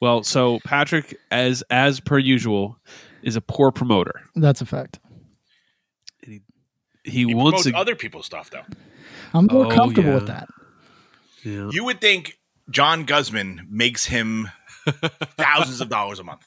Well, 0.00 0.22
so 0.22 0.60
Patrick, 0.64 1.16
as 1.30 1.62
as 1.70 2.00
per 2.00 2.18
usual, 2.18 2.76
is 3.22 3.34
a 3.34 3.40
poor 3.40 3.72
promoter. 3.72 4.20
That's 4.36 4.60
a 4.60 4.66
fact. 4.66 5.00
He 6.22 6.42
he 7.04 7.24
wants 7.24 7.62
promotes 7.62 7.64
to. 7.64 7.76
other 7.76 7.96
people's 7.96 8.26
stuff 8.26 8.50
though. 8.50 8.62
I'm 9.34 9.46
more 9.50 9.66
Oh, 9.66 9.70
comfortable 9.70 10.10
yeah. 10.10 10.14
with 10.16 10.26
that. 10.28 10.48
Yeah. 11.44 11.68
You 11.70 11.84
would 11.84 12.00
think 12.00 12.38
John 12.70 13.04
Guzman 13.04 13.66
makes 13.70 14.04
him 14.06 14.48
thousands 15.36 15.80
of 15.80 15.88
dollars 15.88 16.18
a 16.18 16.24
month. 16.24 16.44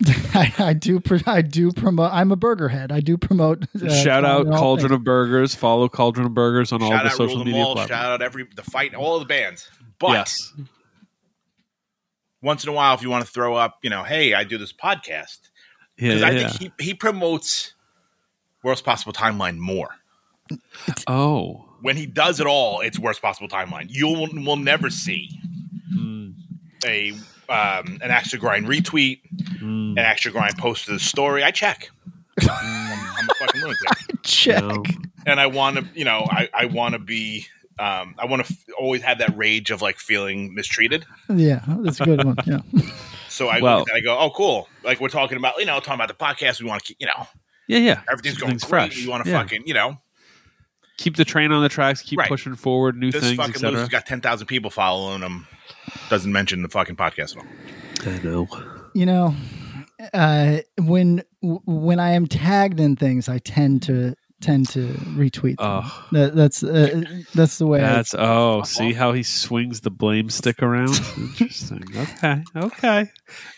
I, 0.34 0.54
I 0.58 0.72
do. 0.74 1.02
I 1.26 1.42
do 1.42 1.72
promote. 1.72 2.12
I'm 2.12 2.30
a 2.30 2.36
burger 2.36 2.68
head. 2.68 2.92
I 2.92 3.00
do 3.00 3.16
promote. 3.16 3.64
uh, 3.82 3.88
Shout 3.92 4.24
out 4.24 4.46
Cauldron 4.46 4.90
things. 4.90 4.98
of 5.00 5.04
Burgers. 5.04 5.54
Follow 5.56 5.88
Cauldron 5.88 6.26
of 6.26 6.34
Burgers 6.34 6.70
on 6.72 6.82
all 6.82 6.90
the 6.90 7.10
social 7.10 7.38
media 7.38 7.54
Mall, 7.54 7.74
platforms. 7.74 8.00
shout 8.00 8.12
out 8.12 8.22
every 8.22 8.46
the 8.54 8.62
fight, 8.62 8.94
all 8.94 9.18
the 9.18 9.24
bands. 9.24 9.68
But 9.98 10.12
yes, 10.12 10.52
once 12.40 12.62
in 12.62 12.70
a 12.70 12.72
while, 12.72 12.94
if 12.94 13.02
you 13.02 13.10
want 13.10 13.24
to 13.26 13.30
throw 13.30 13.56
up, 13.56 13.78
you 13.82 13.90
know, 13.90 14.04
hey, 14.04 14.34
I 14.34 14.44
do 14.44 14.56
this 14.58 14.72
podcast 14.72 15.40
yeah, 15.98 16.14
because 16.14 16.20
yeah, 16.20 16.26
I 16.26 16.30
yeah. 16.30 16.48
think 16.48 16.74
he 16.78 16.84
he 16.90 16.94
promotes 16.94 17.74
Worst 18.62 18.84
Possible 18.84 19.12
Timeline 19.12 19.56
more. 19.58 19.96
oh, 21.08 21.67
When 21.80 21.96
he 21.96 22.06
does 22.06 22.40
it 22.40 22.46
all, 22.46 22.80
it's 22.80 22.98
Worst 22.98 23.22
Possible 23.22 23.48
Timeline. 23.48 23.86
You 23.88 24.06
will, 24.08 24.28
will 24.44 24.56
never 24.56 24.90
see 24.90 25.30
Mm, 25.96 26.34
a 26.84 27.10
um, 27.48 27.98
an 28.02 28.10
extra 28.10 28.38
grind 28.38 28.66
retweet, 28.66 29.20
mm, 29.60 29.92
an 29.92 29.98
extra 29.98 30.30
grind 30.30 30.56
post 30.58 30.84
to 30.84 30.92
the 30.92 30.98
story. 30.98 31.42
I 31.42 31.50
check. 31.50 31.90
I'm, 32.42 32.48
I'm 32.50 33.28
a 33.28 33.34
fucking 33.34 33.60
lunatic. 33.62 33.78
Check. 34.22 34.62
no. 34.62 34.82
and 35.26 35.40
I 35.40 35.46
want 35.46 35.76
to, 35.78 35.86
you 35.94 36.04
know, 36.04 36.26
I, 36.30 36.48
I 36.52 36.66
want 36.66 36.92
to 36.92 36.98
be, 36.98 37.46
um, 37.78 38.14
I 38.18 38.26
want 38.26 38.44
to 38.46 38.52
f- 38.52 38.64
always 38.78 39.02
have 39.02 39.18
that 39.18 39.36
rage 39.36 39.70
of 39.70 39.80
like 39.82 39.96
feeling 39.98 40.54
mistreated. 40.54 41.04
Yeah, 41.34 41.62
that's 41.80 42.00
a 42.00 42.04
good 42.04 42.24
one. 42.24 42.36
Yeah. 42.46 42.60
So 43.30 43.46
I 43.48 43.60
Well- 43.60 43.78
look 43.80 43.92
I 43.92 44.00
go, 44.00 44.18
oh, 44.18 44.30
cool. 44.30 44.68
Like 44.82 45.00
we're 45.00 45.08
talking 45.08 45.36
about, 45.38 45.58
you 45.58 45.64
know, 45.64 45.78
talking 45.80 45.94
about 45.94 46.08
the 46.08 46.14
podcast. 46.14 46.60
We 46.60 46.68
want 46.68 46.82
to 46.82 46.88
keep, 46.88 46.96
you 47.00 47.06
know, 47.06 47.26
Yeah, 47.68 47.78
yeah. 47.78 48.00
everything's 48.10 48.36
going 48.38 48.50
Everything's 48.52 48.64
great. 48.64 48.92
fresh. 48.92 49.04
We 49.04 49.08
want 49.08 49.24
to 49.24 49.30
Yeah. 49.30 49.40
fucking, 49.42 49.62
you 49.66 49.74
know, 49.74 49.98
Keep 50.98 51.16
the 51.16 51.24
train 51.24 51.50
on 51.52 51.62
the 51.62 51.68
tracks. 51.68 52.02
Keep 52.02 52.18
Right. 52.18 52.28
pushing 52.28 52.54
forward. 52.54 52.96
New 52.96 53.10
this 53.10 53.22
things, 53.24 53.36
fucking 53.36 53.54
etc. 53.54 53.72
loser's 53.72 53.88
got 53.88 54.04
10,000 54.06 54.46
people 54.46 54.70
following 54.70 55.22
him. 55.22 55.46
Doesn't 56.10 56.30
mention 56.32 56.60
the 56.62 56.68
fucking 56.68 56.96
podcast 56.96 57.36
at 57.36 57.42
all. 58.06 58.12
I 58.12 58.18
know. 58.22 58.48
You 58.94 59.06
know, 59.06 59.34
uh, 60.14 60.58
when 60.80 61.22
when 61.40 61.98
I 62.00 62.10
am 62.10 62.26
tagged 62.26 62.80
in 62.80 62.96
things, 62.96 63.28
I 63.28 63.38
tend 63.38 63.82
to 63.84 64.14
tend 64.40 64.68
to 64.70 64.86
retweet. 65.16 65.56
them. 65.58 65.82
Oh, 65.84 66.06
That, 66.12 66.34
that's 66.36 66.62
uh, 66.62 67.02
that's 67.34 67.58
the 67.58 67.66
way. 67.66 67.80
I, 67.82 67.92
that's 67.94 68.14
oh. 68.16 68.62
See 68.62 68.92
how 68.92 69.12
he 69.12 69.22
swings 69.22 69.80
the 69.82 69.90
blame 69.90 70.30
stick 70.30 70.62
around. 70.62 70.90
Interesting. 71.18 71.84
Okay. 71.96 72.42
Okay. 72.56 72.88
I 73.00 73.08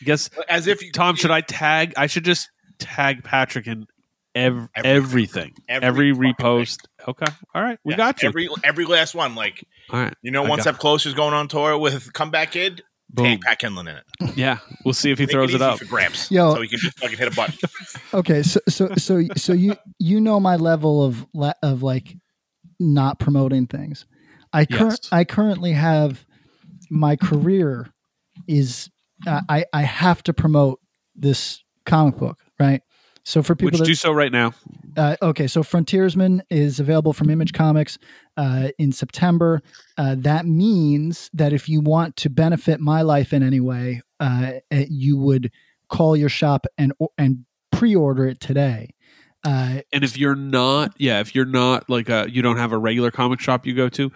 guess 0.05 0.31
As 0.49 0.67
if 0.67 0.83
you, 0.83 0.91
Tom, 0.93 1.17
should 1.17 1.31
I 1.31 1.41
tag? 1.43 1.95
I 1.97 2.07
should 2.07 2.25
just 2.25 2.51
tag 2.79 3.25
Patrick 3.25 3.67
in 3.67 3.87
Ev- 4.35 4.69
Everything. 4.77 4.85
everything, 4.85 5.53
Every 5.69 6.11
every, 6.11 6.33
repost. 6.33 6.79
Okay, 7.09 7.27
all 7.55 7.63
right, 7.63 7.79
we 7.85 7.93
Yeah, 7.93 7.97
got 7.99 8.23
you. 8.23 8.29
Every 8.29 8.49
every 8.65 8.85
last 8.85 9.15
one. 9.15 9.35
Like 9.35 9.65
all 9.91 10.01
right, 10.01 10.15
you 10.23 10.31
know, 10.31 10.45
I 10.45 10.49
one 10.49 10.61
step 10.61 10.79
closer 10.79 11.09
is 11.09 11.15
going 11.15 11.35
on 11.35 11.49
tour 11.49 11.77
with 11.79 12.13
Comeback 12.13 12.53
Kid. 12.53 12.83
Boom. 13.13 13.25
Take 13.27 13.41
Pat 13.43 13.61
Kindlon 13.61 13.81
in 13.89 13.97
it. 13.97 14.37
Yeah, 14.37 14.59
we'll 14.85 14.95
see 14.95 15.11
if 15.11 15.19
he 15.19 15.25
Make 15.25 15.33
throws 15.33 15.51
it, 15.53 15.57
easy 15.57 15.65
up. 15.65 15.79
for 15.81 15.85
Gramps. 15.87 16.31
Yo. 16.31 16.55
so 16.55 16.63
he 16.63 16.69
can 16.69 16.79
just 16.79 16.97
fucking 17.01 17.19
hit 17.19 17.27
a 17.33 17.35
button. 17.35 17.57
Okay, 18.15 18.43
so 18.45 18.61
so 18.69 18.89
so 18.97 19.23
so 19.37 19.53
you 19.53 19.75
you 19.99 20.21
know 20.21 20.39
my 20.41 20.55
level 20.57 21.03
of 21.03 21.27
la- 21.35 21.53
of 21.63 21.83
like 21.83 22.17
not 22.79 23.19
promoting 23.19 23.67
things. 23.67 24.07
I 24.53 24.65
cur- 24.65 24.89
Yes. 24.91 25.09
I 25.13 25.25
currently 25.25 25.73
have 25.73 26.25
my 26.91 27.17
career 27.17 27.89
is 28.49 28.91
uh, 29.27 29.41
I 29.49 29.65
I 29.73 29.83
have 29.83 30.23
to 30.25 30.33
promote 30.33 30.81
this 31.17 31.63
comic 31.87 32.17
book, 32.17 32.39
right? 32.61 32.83
So 33.25 33.43
for 33.43 33.55
people 33.55 33.67
Which 33.67 33.79
that 33.79 33.85
do 33.87 33.95
so 33.95 34.13
right 34.13 34.33
now. 34.33 34.53
uh, 34.97 35.17
okay, 35.23 35.47
so 35.47 35.63
Frontiersman 35.63 36.43
is 36.51 36.81
available 36.81 37.13
from 37.13 37.31
Image 37.31 37.53
Comics 37.53 37.99
uh, 38.37 38.69
in 38.79 38.93
September. 38.93 39.63
Uh, 39.97 40.17
that 40.19 40.47
means 40.47 41.31
that 41.35 41.53
if 41.53 41.69
you 41.69 41.81
want 41.81 42.17
to 42.17 42.31
benefit 42.31 42.81
my 42.81 43.03
life 43.03 43.33
in 43.33 43.43
any 43.43 43.61
way, 43.61 44.03
uh, 44.19 44.53
uh, 44.73 44.85
you 44.89 45.19
would 45.19 45.53
call 45.89 46.17
your 46.17 46.29
shop 46.29 46.67
and 46.79 46.93
and 47.19 47.45
pre-order 47.71 48.27
it 48.27 48.41
today. 48.41 48.95
Uh, 49.43 49.81
And 49.93 50.05
if 50.05 50.19
you're 50.19 50.35
not, 50.35 50.93
yeah, 50.99 51.21
if 51.21 51.35
you're 51.35 51.45
not 51.47 51.89
like 51.89 52.09
a, 52.11 52.27
you 52.31 52.43
don't 52.43 52.59
have 52.59 52.73
a 52.73 52.79
regular 52.79 53.11
comic 53.11 53.41
shop 53.41 53.65
you 53.67 53.75
go 53.75 53.89
to, 53.89 54.13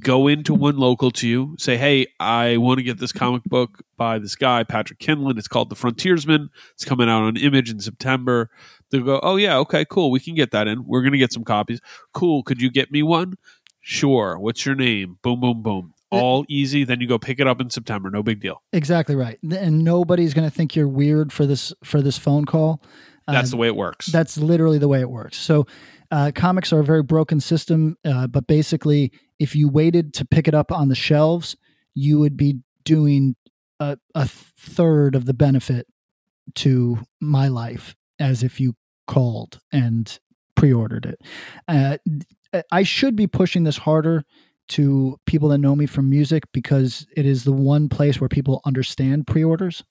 go 0.00 0.26
into 0.28 0.54
one 0.54 0.78
local 0.78 1.10
to 1.10 1.28
you. 1.28 1.54
Say, 1.58 1.76
hey, 1.76 2.06
I 2.18 2.56
want 2.56 2.78
to 2.78 2.82
get 2.82 2.98
this 2.98 3.12
comic 3.12 3.44
book 3.44 3.82
by 3.98 4.18
this 4.18 4.34
guy 4.34 4.64
Patrick 4.64 4.98
Kindlon. 4.98 5.36
It's 5.38 5.48
called 5.48 5.68
The 5.68 5.76
Frontiersman. 5.76 6.48
It's 6.72 6.84
coming 6.86 7.08
out 7.10 7.22
on 7.22 7.36
Image 7.36 7.70
in 7.70 7.80
September. 7.80 8.48
They'll 8.90 9.02
go, 9.04 9.20
oh 9.22 9.36
yeah, 9.36 9.56
okay, 9.58 9.84
cool. 9.84 10.10
We 10.10 10.20
can 10.20 10.34
get 10.34 10.50
that 10.52 10.66
in. 10.68 10.86
We're 10.86 11.02
gonna 11.02 11.18
get 11.18 11.32
some 11.32 11.44
copies. 11.44 11.80
Cool. 12.12 12.42
Could 12.42 12.60
you 12.62 12.70
get 12.70 12.90
me 12.90 13.02
one? 13.02 13.34
Sure. 13.80 14.38
What's 14.38 14.64
your 14.64 14.74
name? 14.74 15.18
Boom, 15.22 15.40
boom, 15.40 15.62
boom. 15.62 15.94
All 16.10 16.44
easy. 16.46 16.84
Then 16.84 17.00
you 17.00 17.06
go 17.08 17.18
pick 17.18 17.40
it 17.40 17.46
up 17.46 17.58
in 17.58 17.70
September. 17.70 18.10
No 18.10 18.22
big 18.22 18.38
deal. 18.40 18.60
exactly 18.72 19.14
right, 19.16 19.38
and 19.50 19.82
nobody's 19.82 20.34
going 20.34 20.46
to 20.46 20.54
think 20.54 20.76
you're 20.76 20.86
weird 20.86 21.32
for 21.32 21.46
this 21.46 21.72
for 21.82 22.02
this 22.02 22.18
phone 22.18 22.44
call. 22.44 22.82
That's 23.26 23.48
Uh, 23.48 23.52
the 23.52 23.56
way 23.56 23.66
it 23.68 23.76
works. 23.76 24.06
That's 24.06 24.36
literally 24.38 24.78
the 24.78 24.88
way 24.88 25.00
it 25.00 25.10
works. 25.10 25.38
So, 25.38 25.66
uh, 26.10 26.32
comics 26.34 26.72
are 26.72 26.80
a 26.80 26.84
very 26.84 27.02
broken 27.02 27.40
system, 27.40 27.96
uh, 28.04 28.26
but 28.26 28.46
basically, 28.46 29.12
if 29.38 29.56
you 29.56 29.68
waited 29.68 30.12
to 30.14 30.24
pick 30.24 30.46
it 30.48 30.54
up 30.54 30.70
on 30.70 30.88
the 30.88 30.94
shelves, 30.94 31.56
you 31.94 32.18
would 32.18 32.36
be 32.36 32.58
doing 32.84 33.36
a, 33.80 33.96
a 34.14 34.26
third 34.26 35.14
of 35.14 35.24
the 35.24 35.34
benefit 35.34 35.86
to 36.56 36.98
my 37.20 37.48
life 37.48 37.94
as 38.18 38.42
if 38.42 38.60
you 38.60 38.74
called 39.06 39.60
and 39.72 40.18
pre-ordered 40.54 41.06
it. 41.06 41.20
Uh, 41.66 41.96
I 42.70 42.82
should 42.82 43.16
be 43.16 43.26
pushing 43.26 43.64
this 43.64 43.78
harder 43.78 44.24
to 44.68 45.18
people 45.26 45.48
that 45.48 45.58
know 45.58 45.74
me 45.74 45.86
from 45.86 46.08
music 46.10 46.44
because 46.52 47.06
it 47.16 47.26
is 47.26 47.44
the 47.44 47.52
one 47.52 47.88
place 47.88 48.20
where 48.20 48.28
people 48.28 48.60
understand 48.64 49.26
pre-orders. 49.26 49.82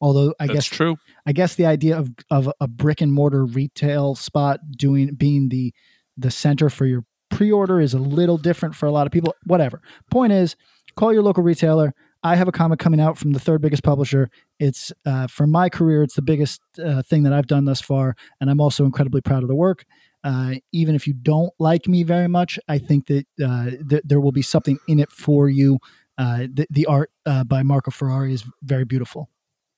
Although 0.00 0.34
I 0.38 0.46
That's 0.46 0.54
guess 0.56 0.66
true. 0.66 0.96
I 1.26 1.32
guess 1.32 1.54
the 1.54 1.66
idea 1.66 1.98
of 1.98 2.10
of 2.30 2.50
a 2.60 2.68
brick 2.68 3.00
and 3.00 3.12
mortar 3.12 3.44
retail 3.44 4.14
spot 4.14 4.60
doing 4.76 5.14
being 5.14 5.48
the 5.48 5.72
the 6.16 6.30
center 6.30 6.68
for 6.68 6.86
your 6.86 7.04
pre-order 7.30 7.80
is 7.80 7.94
a 7.94 7.98
little 7.98 8.38
different 8.38 8.74
for 8.74 8.86
a 8.86 8.90
lot 8.90 9.06
of 9.06 9.12
people. 9.12 9.34
Whatever. 9.44 9.82
Point 10.10 10.32
is, 10.32 10.56
call 10.96 11.12
your 11.12 11.22
local 11.22 11.42
retailer. 11.42 11.94
I 12.22 12.34
have 12.34 12.48
a 12.48 12.52
comic 12.52 12.80
coming 12.80 13.00
out 13.00 13.16
from 13.16 13.32
the 13.32 13.38
third 13.38 13.60
biggest 13.62 13.84
publisher. 13.84 14.28
It's 14.58 14.92
uh, 15.06 15.28
for 15.28 15.46
my 15.46 15.68
career, 15.68 16.02
it's 16.02 16.14
the 16.14 16.22
biggest 16.22 16.60
uh, 16.84 17.02
thing 17.02 17.22
that 17.22 17.32
I've 17.32 17.46
done 17.46 17.64
thus 17.64 17.80
far, 17.80 18.16
and 18.40 18.50
I'm 18.50 18.60
also 18.60 18.84
incredibly 18.84 19.20
proud 19.20 19.42
of 19.42 19.48
the 19.48 19.54
work. 19.54 19.84
Uh, 20.24 20.54
even 20.72 20.96
if 20.96 21.06
you 21.06 21.12
don't 21.12 21.52
like 21.60 21.86
me 21.86 22.02
very 22.02 22.26
much, 22.26 22.58
I 22.66 22.78
think 22.78 23.06
that 23.06 23.26
uh, 23.44 23.70
th- 23.88 24.02
there 24.04 24.20
will 24.20 24.32
be 24.32 24.42
something 24.42 24.78
in 24.88 24.98
it 24.98 25.12
for 25.12 25.48
you. 25.48 25.78
Uh, 26.16 26.48
the, 26.52 26.66
the 26.70 26.86
art 26.86 27.12
uh, 27.24 27.44
by 27.44 27.62
Marco 27.62 27.92
Ferrari 27.92 28.32
is 28.32 28.44
very 28.62 28.84
beautiful. 28.84 29.30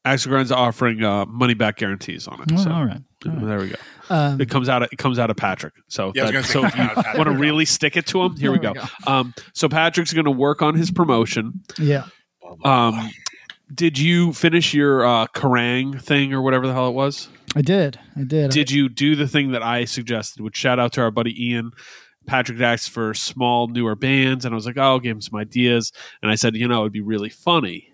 Axe 0.05 0.23
to 0.23 0.29
Grind's 0.31 0.51
offering 0.51 1.05
uh, 1.05 1.27
money 1.27 1.55
back 1.55 1.77
guarantees 1.77 2.27
on 2.27 2.41
it. 2.43 2.49
Oh, 2.53 2.57
so 2.65 2.71
all 2.71 2.85
right. 2.87 3.03
All 3.27 3.33
right. 3.33 3.47
there 3.47 3.59
we 3.59 3.69
go. 3.69 3.77
Um, 4.09 4.41
It 4.41 4.49
comes 4.49 4.69
out. 4.69 4.83
Of, 4.83 4.89
it 4.93 4.97
comes 4.97 5.19
out 5.19 5.29
of 5.31 5.37
Patrick. 5.37 5.75
So, 5.89 6.11
Yeah, 6.15 6.27
I 6.27 6.31
that- 6.31 6.45
so 6.47 6.65
if 6.65 6.73
comes 6.73 6.91
out 6.91 6.99
of 6.99 7.13
you 7.13 7.19
want 7.19 7.31
to 7.31 7.37
really 7.37 7.65
stick 7.67 7.97
it 7.99 8.07
to 8.07 8.23
him, 8.23 8.35
here 8.37 8.51
we 8.51 8.59
go. 8.59 8.73
we 8.73 8.81
Um, 9.07 9.35
so 9.53 9.69
Patrick's 9.69 10.13
going 10.15 10.25
to 10.25 10.31
work 10.31 10.63
on 10.63 10.75
his 10.75 10.91
promotion. 10.91 11.61
yeah. 11.79 12.05
Um, 12.65 13.11
did 13.73 13.99
you 13.99 14.33
finish 14.33 14.75
your 14.75 15.05
uh, 15.05 15.27
Kerrang 15.29 16.01
thing 16.01 16.33
or 16.33 16.43
whatever 16.43 16.67
the 16.67 16.73
hell 16.73 16.89
it 16.89 16.95
was? 16.95 17.29
I 17.55 17.63
did. 17.63 17.99
I 18.17 18.23
did. 18.25 18.51
Did 18.51 18.71
you 18.71 18.89
do 18.89 19.15
the 19.17 19.29
thing 19.29 19.53
that 19.53 19.63
I 19.63 19.85
suggested? 19.85 20.43
Which 20.43 20.57
shout 20.57 20.79
out 20.81 20.93
to 20.95 21.03
our 21.03 21.11
buddy 21.11 21.49
Ian. 21.51 21.71
Patrick 22.27 22.61
asked 22.61 22.91
for 22.91 23.13
small, 23.15 23.69
newer 23.69 23.95
bands, 23.97 24.45
and 24.45 24.53
I 24.53 24.57
was 24.57 24.67
like, 24.67 24.77
"Oh, 24.79 24.83
I'll 24.83 25.01
give 25.01 25.13
him 25.17 25.21
some 25.21 25.39
ideas." 25.39 25.93
And 26.23 26.31
I 26.31 26.35
said, 26.37 26.55
"You 26.57 26.69
know, 26.69 26.81
it'd 26.81 26.93
be 26.93 27.01
really 27.01 27.29
funny 27.29 27.90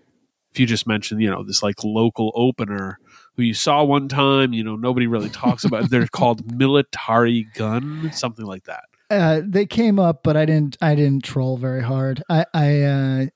if 0.57 0.61
you 0.61 0.65
just 0.65 0.87
mentioned, 0.87 1.21
you 1.21 1.31
know, 1.31 1.43
this 1.43 1.63
like 1.63 1.85
local 1.85 2.33
opener 2.35 2.99
who 3.35 3.43
you 3.43 3.53
saw 3.53 3.85
one 3.85 4.09
time. 4.09 4.55
You 4.55 4.65
know, 4.65 4.75
nobody 4.75 5.07
really 5.07 5.29
talks 5.29 5.65
about. 5.65 5.91
They're 5.91 6.07
called 6.13 6.47
Militarie 6.47 7.53
Gun, 7.53 8.11
something 8.15 8.47
like 8.47 8.65
that. 8.65 8.85
uh, 9.11 9.43
they 9.45 9.67
came 9.67 9.99
up, 9.99 10.23
but 10.23 10.35
I 10.35 10.47
didn't. 10.47 10.79
I 10.81 10.95
didn't 10.95 11.25
troll 11.25 11.59
very 11.59 11.83
hard. 11.83 12.23
I. 12.31 12.47
I 12.55 12.83
uh, 12.83 13.27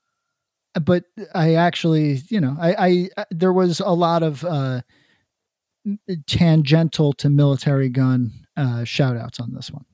but 0.81 1.03
I 1.35 1.55
actually, 1.55 2.21
you 2.29 2.41
know, 2.41 2.57
I, 2.59 3.09
I. 3.15 3.25
There 3.29 3.53
was 3.53 3.81
a 3.81 3.91
lot 3.91 4.23
of 4.23 4.43
uh, 4.43 4.81
tangential 6.25 7.13
to 7.13 7.29
military 7.29 7.89
gun 7.89 8.31
uh, 8.57 8.83
shout 8.83 9.15
outs 9.15 9.39
on 9.39 9.53
this 9.53 9.69
one. 9.69 9.85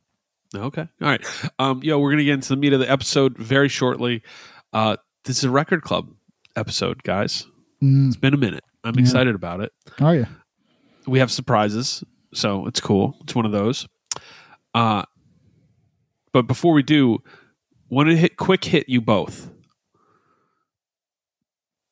Okay, 0.56 0.88
all 1.02 1.08
right. 1.10 1.26
Um, 1.60 1.84
yo, 1.84 2.00
we're 2.00 2.12
gonna 2.12 2.24
get 2.24 2.36
into 2.36 2.50
the 2.50 2.56
meat 2.56 2.72
of 2.72 2.80
the 2.80 2.90
episode 2.90 3.38
very 3.38 3.68
shortly. 3.68 4.24
Uh, 4.72 4.96
this 5.26 5.40
is 5.40 5.44
a 5.44 5.52
record 5.52 5.82
club 5.82 6.10
episode, 6.58 7.04
guys. 7.04 7.46
Mm, 7.82 8.08
It's 8.08 8.18
been 8.18 8.34
a 8.34 8.38
minute. 8.38 8.64
I'm 8.84 8.96
Yeah. 8.96 9.02
excited 9.02 9.36
about 9.36 9.62
it. 9.62 9.72
are 10.02 10.16
you? 10.16 10.26
we 11.06 11.20
have 11.20 11.32
surprises, 11.32 12.04
so 12.34 12.66
it's 12.68 12.82
cool. 12.82 13.18
It's 13.24 13.34
one 13.34 13.46
of 13.46 13.54
those. 13.54 13.88
Uh, 14.74 15.04
but 16.34 16.48
before 16.48 16.74
we 16.74 16.84
do, 16.84 17.20
want 17.90 18.10
to 18.10 18.18
hit 18.18 18.36
quick 18.36 18.66
hit 18.66 18.90
you 18.90 19.00
both. 19.00 19.50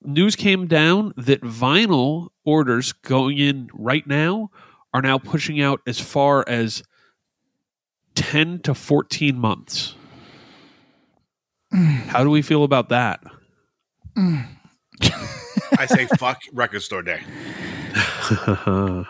News 0.03 0.35
came 0.35 0.67
down 0.67 1.13
that 1.17 1.41
vinyl 1.41 2.27
orders 2.43 2.91
going 2.91 3.37
in 3.37 3.69
right 3.73 4.05
now 4.05 4.49
are 4.93 5.01
now 5.01 5.17
pushing 5.17 5.61
out 5.61 5.81
as 5.87 5.99
far 5.99 6.43
as 6.47 6.83
10 8.15 8.59
to 8.59 8.73
14 8.75 9.37
months. 9.39 9.95
How 11.71 12.23
do 12.23 12.29
we 12.29 12.41
feel 12.41 12.63
about 12.63 12.89
that? 12.89 13.21
I 15.77 15.85
say 15.87 16.07
fuck 16.17 16.41
record 16.53 16.81
store 16.81 17.01
day. 17.03 17.21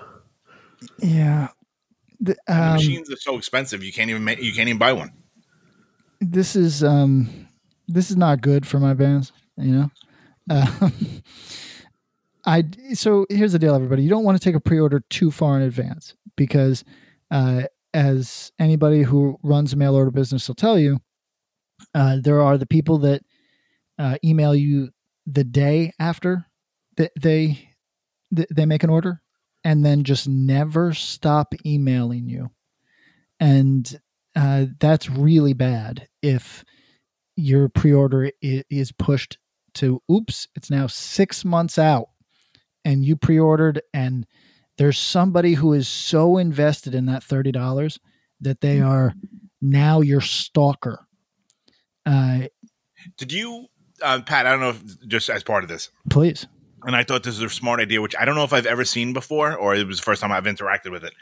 Yeah. 1.02 1.50
The, 2.20 2.36
The 2.48 2.54
um, 2.56 2.74
machines 2.74 3.12
are 3.12 3.18
so 3.18 3.38
expensive 3.38 3.84
you 3.84 3.91
can't 3.91 4.10
even 4.10 4.24
make, 4.24 4.41
you 4.41 4.54
can't 4.54 4.68
even 4.70 4.80
buy 4.80 4.94
one. 4.94 5.12
this 6.22 6.56
is 6.56 6.84
um 6.84 7.48
this 7.88 8.10
is 8.10 8.18
not 8.18 8.41
good 8.41 8.65
for 8.65 8.80
my 8.80 8.94
bands 8.94 9.32
you 9.58 9.72
know 9.72 9.91
um, 10.50 10.94
i 12.46 12.63
so 12.94 13.26
here's 13.30 13.52
the 13.52 13.60
deal 13.60 13.76
everybody 13.76 14.02
you 14.04 14.10
don't 14.10 14.24
want 14.24 14.39
to 14.39 14.44
take 14.44 14.56
a 14.56 14.60
pre-order 14.60 15.02
too 15.10 15.30
far 15.32 15.58
in 15.58 15.62
advance 15.63 16.15
because 16.36 16.84
uh 17.32 17.63
as 17.94 18.52
anybody 18.60 19.04
who 19.04 19.38
runs 19.44 19.74
a 19.74 19.76
mail 19.76 19.96
order 19.96 20.12
business 20.12 20.48
will 20.48 20.56
tell 20.56 20.80
you 20.80 21.00
uh 21.94 22.18
there 22.22 22.41
are 22.41 22.58
the 22.58 22.65
people 22.68 22.98
that 22.98 23.22
uh, 24.00 24.18
email 24.24 24.54
you 24.56 24.89
the 25.26 25.44
day 25.44 25.94
after 26.00 26.46
that 26.98 27.12
they 27.20 27.70
they 28.32 28.66
make 28.66 28.84
an 28.84 28.90
order 28.90 29.22
and 29.64 29.86
then 29.86 30.04
just 30.04 30.28
never 30.28 30.94
stop 30.94 31.54
emailing 31.66 32.28
you. 32.28 32.52
And 33.40 34.00
uh, 34.36 34.66
that's 34.80 35.10
really 35.10 35.54
bad 35.54 36.08
if 36.22 36.64
your 37.36 37.70
pre-order 37.70 38.32
is 38.42 38.92
pushed 38.94 39.38
to 39.74 40.02
oops 40.10 40.48
it's 40.56 40.70
now 40.70 40.88
six 40.88 41.44
months 41.44 41.78
out 41.78 42.08
and 42.86 43.04
you 43.04 43.18
pre-ordered 43.18 43.82
and 43.94 44.26
there's 44.78 44.98
somebody 44.98 45.54
who 45.54 45.74
is 45.74 45.88
so 45.88 46.38
invested 46.38 46.94
in 46.94 47.06
that 47.06 47.24
$30 47.24 48.00
that 48.42 48.62
they 48.62 48.82
are 48.82 49.14
now 49.62 50.02
your 50.02 50.22
stalker. 50.22 51.08
Uh, 52.06 52.48
Did 53.18 53.32
you, 53.32 53.68
uh, 54.06 54.22
Pat? 54.22 54.46
I 54.46 54.52
don't 54.52 54.62
know 54.62 54.70
if 54.70 55.08
just 55.08 55.30
as 55.30 55.44
part 55.44 55.63
of 55.63 55.70
this, 55.70 55.89
please 56.10 56.48
and 56.86 56.96
I 56.96 57.04
thought 57.04 57.24
this 57.24 57.39
was 57.39 57.52
a 57.52 57.54
smart 57.54 57.80
idea, 57.80 58.02
which 58.02 58.15
I 58.18 58.26
don't 58.26 58.36
know 58.36 58.44
if 58.44 58.54
I've 58.54 58.65
ever 58.68 58.86
seen 58.86 59.12
before, 59.12 59.56
or 59.56 59.76
it 59.76 59.88
was 59.88 59.98
the 59.98 60.04
first 60.04 60.22
time 60.22 60.32
I've 60.32 60.46
interacted 60.46 60.91
with 60.91 61.04
it. 61.04 61.13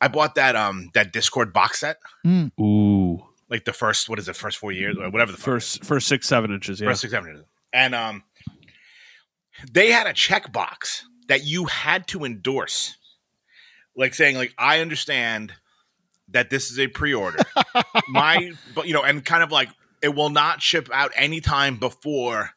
I 0.00 0.08
bought 0.08 0.34
that 0.34 0.56
um 0.56 0.90
that 0.94 1.12
Dischord 1.12 1.52
box 1.52 1.80
set, 1.80 1.98
Ooh. 2.26 3.22
like 3.48 3.64
the 3.64 3.72
first 3.72 4.08
what 4.08 4.18
is 4.18 4.28
it, 4.28 4.36
first 4.36 4.58
four 4.58 4.72
years 4.72 4.96
or 4.98 5.10
whatever 5.10 5.30
the 5.30 5.38
fuck. 5.38 5.44
First, 5.44 5.84
first 5.84 6.08
six, 6.08 6.26
seven 6.26 6.52
inches. 6.52 6.80
Yeah. 6.80 6.88
First 6.88 7.02
six, 7.02 7.12
seven 7.12 7.34
years. 7.34 7.44
and 7.72 7.94
um, 7.94 8.24
they 9.70 9.90
had 9.90 10.06
a 10.06 10.12
checkbox 10.12 11.02
that 11.28 11.44
you 11.44 11.66
had 11.66 12.06
to 12.08 12.24
endorse 12.24 12.96
like 13.96 14.14
saying 14.14 14.36
like 14.36 14.54
I 14.58 14.80
understand 14.80 15.52
that 16.28 16.50
this 16.50 16.70
is 16.70 16.78
a 16.80 16.88
pre-order. 16.88 17.38
My, 18.08 18.52
but 18.74 18.88
you 18.88 18.94
know, 18.94 19.02
and 19.02 19.24
kind 19.24 19.42
of 19.42 19.52
like 19.52 19.68
it 20.04 20.14
will 20.14 20.30
not 20.30 20.62
ship 20.62 20.88
out 20.92 21.10
anytime 21.16 21.76
before 21.78 22.50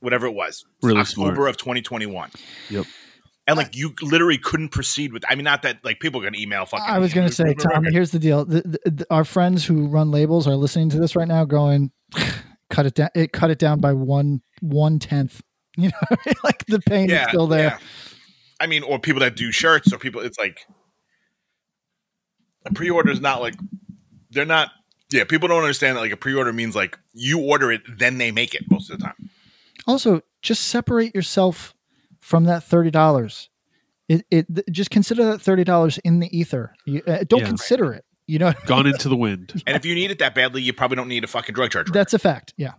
whatever 0.00 0.26
it 0.26 0.32
was, 0.34 0.64
Really 0.82 1.00
October 1.00 1.34
smart. 1.34 1.50
of 1.50 1.56
2021. 1.58 2.30
Yep. 2.70 2.86
And 3.46 3.56
like 3.56 3.74
you 3.76 3.94
literally 4.02 4.38
couldn't 4.38 4.70
proceed 4.70 5.12
with. 5.12 5.24
I 5.28 5.34
mean, 5.34 5.44
not 5.44 5.62
that 5.62 5.84
like 5.84 6.00
people 6.00 6.20
are 6.20 6.24
gonna 6.24 6.38
email 6.38 6.66
fucking. 6.66 6.84
I 6.86 6.98
was 6.98 7.14
going 7.14 7.26
to 7.28 7.34
say, 7.34 7.54
Tom. 7.54 7.84
Here's 7.90 8.10
the 8.10 8.18
deal: 8.18 8.44
the, 8.44 8.60
the, 8.84 8.90
the- 8.90 9.06
our 9.10 9.24
friends 9.24 9.64
who 9.64 9.86
run 9.88 10.10
labels 10.10 10.46
are 10.46 10.54
listening 10.56 10.90
to 10.90 10.98
this 10.98 11.16
right 11.16 11.26
now, 11.28 11.44
going, 11.46 11.90
"Cut 12.70 12.84
it 12.84 12.94
down! 12.94 13.08
It 13.14 13.32
cut 13.32 13.50
it 13.50 13.58
down 13.58 13.80
by 13.80 13.92
one 13.94 14.42
one 14.60 14.98
tenth." 14.98 15.40
You 15.78 15.90
know, 15.90 16.16
like 16.42 16.64
the 16.66 16.80
pain 16.80 17.08
is 17.08 17.28
still 17.28 17.46
there. 17.46 17.68
yeah. 17.68 17.78
I 18.60 18.66
mean, 18.66 18.82
or 18.82 18.98
people 18.98 19.20
that 19.20 19.36
do 19.36 19.52
shirts, 19.52 19.92
or 19.92 19.98
people. 19.98 20.20
It's 20.20 20.36
like 20.38 20.58
a 22.66 22.72
pre-order 22.74 23.10
is 23.10 23.20
not 23.20 23.40
like 23.40 23.54
they're 24.30 24.44
not. 24.44 24.70
Yeah, 25.10 25.24
people 25.24 25.48
don't 25.48 25.62
understand 25.62 25.96
that 25.96 26.00
like 26.00 26.12
a 26.12 26.16
pre-order 26.16 26.52
means 26.52 26.76
like 26.76 26.98
you 27.14 27.40
order 27.40 27.72
it, 27.72 27.82
then 27.98 28.18
they 28.18 28.30
make 28.30 28.54
it 28.54 28.70
most 28.70 28.90
of 28.90 28.98
the 28.98 29.04
time. 29.06 29.30
Also, 29.86 30.20
just 30.42 30.64
separate 30.64 31.14
yourself 31.14 31.74
from 32.20 32.44
that 32.44 32.62
thirty 32.62 32.90
dollars. 32.90 33.48
It, 34.08 34.24
it 34.30 34.46
just 34.70 34.90
consider 34.90 35.24
that 35.26 35.40
thirty 35.40 35.64
dollars 35.64 35.98
in 35.98 36.20
the 36.20 36.36
ether. 36.36 36.74
You, 36.86 37.02
uh, 37.06 37.24
don't 37.28 37.40
Yeah. 37.40 37.46
consider 37.46 37.92
it. 37.92 38.04
You 38.26 38.38
know, 38.38 38.52
Gone 38.66 38.86
into 38.86 39.08
the 39.08 39.16
wind. 39.16 39.62
And 39.66 39.74
if 39.76 39.86
you 39.86 39.94
need 39.94 40.10
it 40.10 40.18
that 40.18 40.34
badly, 40.34 40.60
you 40.60 40.74
probably 40.74 40.96
don't 40.96 41.08
need 41.08 41.24
a 41.24 41.26
fucking 41.26 41.54
drug 41.54 41.70
charge. 41.70 41.90
That's 41.90 42.12
a 42.12 42.18
fact. 42.18 42.52
Yeah. 42.58 42.72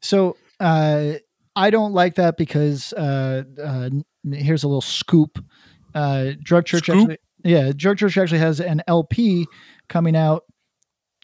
So 0.00 0.36
uh, 0.58 1.12
I 1.54 1.70
don't 1.70 1.92
like 1.92 2.16
that 2.16 2.36
because 2.36 2.92
uh, 2.94 3.44
uh, 3.62 3.90
here's 4.32 4.64
a 4.64 4.68
little 4.68 4.80
scoop. 4.80 5.44
Uh, 5.94 6.32
Drug 6.42 6.66
Church 6.66 6.84
Scoop? 6.84 6.96
actually, 7.10 7.18
yeah, 7.44 7.72
Drug 7.74 7.98
Church 7.98 8.16
actually 8.18 8.38
has 8.40 8.58
an 8.60 8.82
LP 8.88 9.46
coming 9.88 10.16
out. 10.16 10.44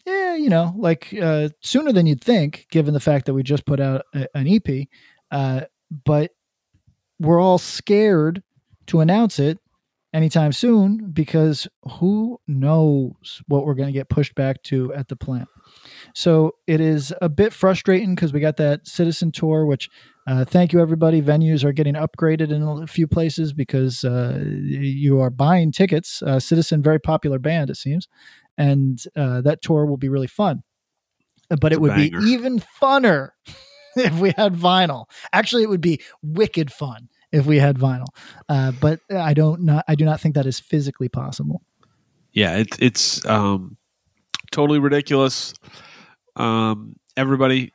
Yeah, 0.07 0.35
you 0.35 0.49
know, 0.49 0.73
like 0.77 1.13
uh, 1.21 1.49
sooner 1.61 1.91
than 1.91 2.05
you'd 2.05 2.23
think, 2.23 2.67
given 2.71 2.93
the 2.93 2.99
fact 3.01 3.25
that 3.25 3.33
we 3.33 3.43
just 3.43 3.65
put 3.65 3.81
out 3.81 4.05
a, 4.15 4.25
an 4.33 4.47
EP. 4.47 4.87
Uh, 5.29 5.65
but 6.05 6.31
we're 7.19 7.41
all 7.41 7.57
scared 7.57 8.41
to 8.85 9.01
announce 9.01 9.37
it 9.37 9.59
anytime 10.13 10.53
soon 10.53 11.11
because 11.11 11.67
who 11.99 12.39
knows 12.47 13.41
what 13.49 13.65
we're 13.65 13.73
going 13.73 13.89
to 13.89 13.93
get 13.93 14.07
pushed 14.07 14.33
back 14.33 14.63
to 14.63 14.93
at 14.93 15.09
the 15.09 15.17
plant. 15.17 15.49
So 16.15 16.53
it 16.67 16.79
is 16.79 17.13
a 17.21 17.27
bit 17.27 17.51
frustrating 17.51 18.15
because 18.15 18.31
we 18.31 18.39
got 18.39 18.55
that 18.57 18.87
citizen 18.87 19.33
tour, 19.33 19.65
which 19.65 19.89
uh, 20.25 20.45
thank 20.45 20.71
you 20.71 20.79
everybody. 20.79 21.21
Venues 21.21 21.65
are 21.65 21.73
getting 21.73 21.95
upgraded 21.95 22.51
in 22.51 22.63
a 22.63 22.87
few 22.87 23.07
places 23.07 23.51
because 23.51 24.05
uh, 24.05 24.41
you 24.45 25.19
are 25.19 25.29
buying 25.29 25.73
tickets. 25.73 26.21
Uh, 26.21 26.39
citizen, 26.39 26.81
very 26.81 26.99
popular 26.99 27.39
band, 27.39 27.69
it 27.69 27.75
seems, 27.75 28.07
and 28.57 29.01
uh, 29.15 29.41
that 29.41 29.61
tour 29.61 29.85
will 29.85 29.97
be 29.97 30.09
really 30.09 30.27
fun. 30.27 30.63
But 31.49 31.71
It's 31.71 31.77
it 31.77 31.81
would 31.81 31.95
be 31.95 32.11
even 32.25 32.59
funner 32.81 33.29
if 33.95 34.19
we 34.19 34.31
had 34.31 34.53
vinyl. 34.53 35.05
Actually, 35.31 35.63
it 35.63 35.69
would 35.69 35.81
be 35.81 36.01
wicked 36.21 36.71
fun 36.71 37.09
if 37.31 37.45
we 37.45 37.57
had 37.59 37.77
vinyl. 37.77 38.07
Uh, 38.49 38.71
but 38.71 38.99
I 39.09 39.33
don't 39.33 39.61
not 39.61 39.85
I 39.87 39.95
do 39.95 40.05
not 40.05 40.19
think 40.19 40.35
that 40.35 40.45
is 40.45 40.59
physically 40.59 41.09
possible. 41.09 41.61
Yeah, 42.33 42.57
it's 42.57 42.77
it's 42.79 43.25
um, 43.25 43.77
totally 44.51 44.79
ridiculous. 44.79 45.53
Um, 46.35 46.95
everybody, 47.15 47.73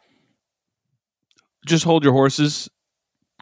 just 1.66 1.84
hold 1.84 2.04
your 2.04 2.12
horses. 2.12 2.68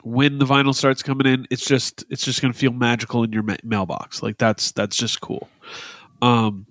When 0.02 0.38
the 0.38 0.46
vinyl 0.46 0.74
starts 0.74 1.02
coming 1.02 1.26
in, 1.26 1.46
it's 1.50 1.66
just 1.66 2.04
it's 2.08 2.24
just 2.24 2.40
going 2.40 2.52
to 2.52 2.58
feel 2.58 2.72
magical 2.72 3.22
in 3.22 3.32
your 3.32 3.42
ma- 3.42 3.56
mailbox. 3.62 4.22
Like 4.22 4.38
that's 4.38 4.72
that's 4.72 4.96
just 4.96 5.20
cool. 5.20 5.48
Um, 6.22 6.66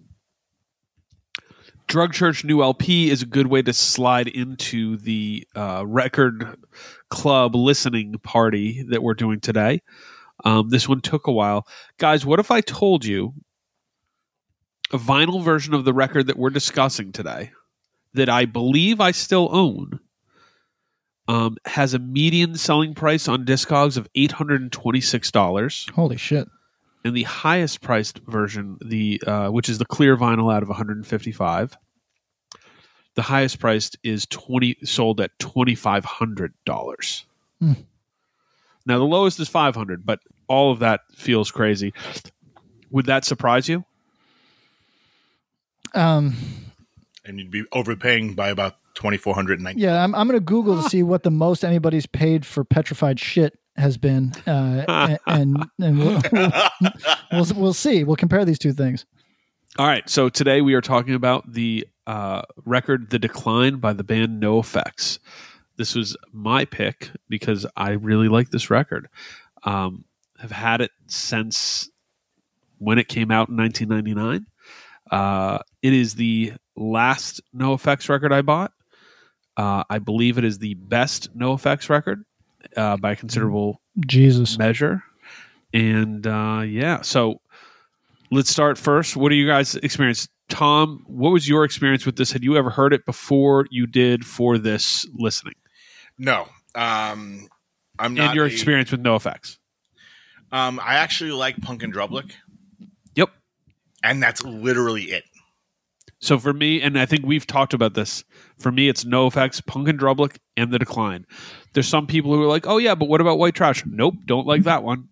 Drug 1.90 2.14
Church 2.14 2.46
new 2.46 2.62
LP 2.62 3.10
is 3.10 3.24
a 3.24 3.26
good 3.26 3.48
way 3.48 3.64
to 3.64 3.74
slide 3.74 4.28
into 4.28 4.96
the 4.98 5.46
uh, 5.56 5.84
record 5.88 6.56
club 7.10 7.56
listening 7.56 8.14
party 8.22 8.84
that 8.90 9.02
we're 9.02 9.16
doing 9.16 9.40
today. 9.40 9.82
Um, 10.46 10.70
this 10.70 10.88
one 10.88 11.02
took 11.02 11.26
a 11.26 11.32
while, 11.32 11.66
guys. 11.98 12.28
What 12.28 12.40
if 12.40 12.52
I 12.52 12.62
told 12.62 13.06
you 13.06 13.34
a 14.94 15.00
vinyl 15.00 15.44
version 15.44 15.74
of 15.74 15.84
the 15.84 15.94
record 15.94 16.28
that 16.28 16.38
we're 16.38 16.52
discussing 16.52 17.12
today 17.12 17.52
that 18.14 18.30
I 18.30 18.46
believe 18.46 19.02
I 19.02 19.10
still 19.10 19.50
own 19.52 20.00
um, 21.28 21.58
has 21.66 21.96
a 21.96 22.00
median 22.00 22.56
selling 22.56 22.94
price 22.94 23.28
on 23.28 23.46
Discogs 23.46 23.98
of 23.98 24.08
eight 24.14 24.34
hundred 24.34 24.62
and 24.62 24.72
twenty 24.72 25.02
six 25.02 25.32
dollars, 25.32 25.88
Holy 25.96 26.18
shit! 26.18 26.48
And 27.04 27.16
the 27.16 27.24
highest 27.24 27.82
priced 27.82 28.20
version, 28.28 28.78
the 28.84 29.22
uh, 29.26 29.50
which 29.50 29.70
is 29.70 29.78
the 29.78 29.86
clear 29.86 30.18
vinyl 30.18 30.54
out 30.54 30.64
of 30.64 30.70
one 30.70 30.78
hundred 30.78 30.98
and 30.98 31.08
fifty 31.08 31.32
five. 31.32 31.78
The 33.16 33.24
highest 33.24 33.60
priced 33.60 33.98
is 34.04 34.26
twenty 34.26 34.78
sold 34.84 35.20
at 35.20 35.32
twenty 35.40 35.76
five 35.76 36.06
hundred 36.06 36.54
dollars. 36.66 37.26
Hmm. 37.60 37.74
Now 38.86 38.98
the 38.98 39.06
lowest 39.06 39.40
is 39.40 39.50
five 39.50 39.76
hundred, 39.76 40.06
but 40.06 40.20
all 40.48 40.72
of 40.72 40.80
that 40.80 41.02
feels 41.16 41.52
crazy. 41.52 41.94
Would 42.92 43.06
that 43.06 43.26
surprise 43.26 43.70
you? 43.70 43.86
Um, 45.94 46.36
and 47.26 47.40
you'd 47.40 47.52
be 47.52 47.66
overpaying 47.72 48.36
by 48.36 48.50
about 48.50 48.76
twenty 48.94 49.18
four 49.18 49.36
hundred 49.36 49.62
ninety. 49.62 49.82
Yeah, 49.82 50.04
I'm, 50.04 50.16
I'm 50.16 50.28
going 50.28 50.40
to 50.40 50.46
Google 50.46 50.82
to 50.82 50.90
see 50.90 51.04
what 51.04 51.24
the 51.24 51.32
most 51.32 51.64
anybody's 51.64 52.06
paid 52.06 52.46
for 52.46 52.64
petrified 52.64 53.20
shit 53.20 53.58
has 53.80 53.98
been, 53.98 54.34
uh, 54.46 55.18
and 55.28 55.66
and 55.80 56.00
we'll, 56.00 56.22
we'll, 56.32 56.52
we'll 57.32 57.46
we'll 57.56 57.74
see. 57.74 58.04
We'll 58.04 58.16
compare 58.16 58.46
these 58.46 58.60
two 58.60 58.74
things. 58.74 59.06
All 59.78 59.88
right, 59.88 60.08
so 60.10 60.30
today 60.30 60.62
we 60.62 60.74
are 60.74 60.82
talking 60.82 61.14
about 61.14 61.52
the 61.52 61.88
uh, 62.06 62.42
record 62.66 63.10
"The 63.10 63.20
Decline" 63.20 63.78
by 63.78 63.94
the 63.94 64.04
band 64.04 64.42
NoFX. 64.42 65.20
This 65.78 65.96
was 65.96 66.18
my 66.34 66.66
pick 66.66 67.10
because 67.30 67.66
I 67.78 67.92
really 67.92 68.28
like 68.28 68.50
this 68.50 68.70
record. 68.70 69.08
Um, 69.64 70.06
have 70.40 70.52
had 70.52 70.82
it 70.82 70.92
since 71.08 71.90
when 72.78 72.98
it 72.98 73.08
came 73.08 73.32
out 73.32 73.50
in 73.50 73.58
1999. 73.58 74.46
Uh, 75.12 75.60
it 75.82 75.94
is 75.94 76.16
the 76.16 76.54
last 76.76 77.42
NoFX 77.56 78.10
record 78.10 78.32
I 78.32 78.42
bought. 78.42 78.72
Uh, 79.58 79.84
I 79.90 80.00
believe 80.00 80.38
it 80.38 80.46
is 80.46 80.60
the 80.60 80.76
best 80.76 81.38
NoFX 81.38 81.90
record 81.90 82.24
uh, 82.76 82.98
by 82.98 83.12
a 83.12 83.16
considerable 83.16 83.82
Jesus, 84.06 84.58
measure. 84.58 85.04
And 85.74 86.26
uh, 86.26 86.64
yeah, 86.66 87.02
so 87.02 87.42
let's 88.32 88.50
start 88.50 88.78
first. 88.78 89.16
What 89.16 89.30
do 89.30 89.36
you 89.36 89.48
guys' 89.48 89.76
experience? 89.76 90.28
Tom, 90.50 91.04
what 91.06 91.30
was 91.32 91.48
your 91.48 91.64
experience 91.64 92.06
with 92.08 92.16
this? 92.16 92.32
Had 92.32 92.44
you 92.44 92.58
ever 92.58 92.72
heard 92.72 92.92
it 92.94 93.06
before 93.06 93.68
you 93.70 93.86
did 93.86 94.26
for 94.26 94.58
this 94.58 95.06
listening? 95.14 95.54
No, 96.18 96.48
um, 96.74 97.48
I'm 98.00 98.16
not. 98.16 98.28
and 98.30 98.36
your 98.36 98.46
a- 98.46 98.50
experience 98.50 98.92
with 98.92 99.04
NoFX? 99.04 99.58
Um, 100.52 100.80
I 100.84 100.96
actually 100.96 101.32
like 101.32 101.62
Punk 101.62 101.84
in 101.84 101.92
Drublic, 101.94 102.32
Yep. 103.14 103.30
and 104.04 104.24
that's 104.24 104.44
literally 104.44 105.04
it. 105.12 105.24
So 106.22 106.38
for 106.38 106.52
me, 106.54 106.82
and 106.82 107.00
I 107.00 107.06
think 107.06 107.26
we've 107.26 107.48
talked 107.48 107.74
about 107.74 107.94
this. 107.94 108.24
For 108.58 108.72
me, 108.72 108.90
it's 108.90 109.06
NoFX, 109.06 109.66
Punk 109.66 109.88
in 109.88 109.98
Drublic, 109.98 110.38
and 110.58 110.72
The 110.72 110.80
Decline. 110.80 111.26
There's 111.74 111.88
some 111.88 112.08
people 112.08 112.34
who 112.34 112.44
are 112.44 112.48
like, 112.48 112.68
"Oh 112.68 112.78
yeah, 112.78 112.94
but 112.96 113.08
what 113.08 113.22
about 113.22 113.38
White 113.40 113.56
Trash?" 113.56 113.86
Nope, 113.86 114.16
don't 114.26 114.46
like 114.46 114.64
that 114.64 114.84
one. 114.84 115.08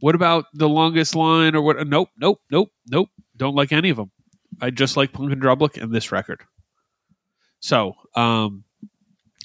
What 0.00 0.14
about 0.14 0.44
The 0.54 0.68
Longest 0.68 1.16
Line 1.16 1.56
or 1.56 1.62
what? 1.62 1.84
Nope, 1.88 2.10
nope, 2.18 2.40
nope, 2.50 2.70
nope. 2.88 3.08
Don't 3.36 3.56
like 3.56 3.72
any 3.72 3.90
of 3.90 3.96
them. 3.96 4.12
I 4.60 4.70
just 4.70 4.96
like 4.96 5.12
Punk 5.12 5.32
in 5.32 5.40
Drublic 5.40 5.80
and 5.82 5.92
this 5.92 6.12
record. 6.12 6.42
So, 7.60 7.94
um, 8.14 8.64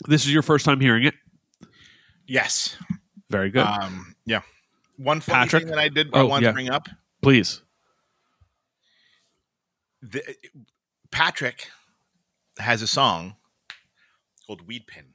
this 0.08 0.26
is 0.26 0.34
your 0.34 0.44
first 0.44 0.66
time 0.66 0.80
hearing 0.80 1.06
it. 1.06 1.16
Yes. 2.28 2.78
Very 3.30 3.50
good. 3.50 3.66
Um, 3.66 4.16
yeah. 4.26 4.42
One 4.98 5.22
Patrick? 5.22 5.64
thing 5.64 5.70
that 5.72 5.80
I 5.80 5.90
did 5.90 6.10
I 6.14 6.20
Oh, 6.20 6.28
wanted 6.28 6.44
yeah. 6.44 6.50
to 6.50 6.54
bring 6.54 6.70
up. 6.70 6.88
Please. 7.24 7.62
The, 10.02 10.22
Patrick 11.14 11.68
has 12.60 12.82
a 12.82 12.88
song 12.88 13.36
called 14.46 14.68
Weed 14.68 14.88
Pin. 14.88 15.06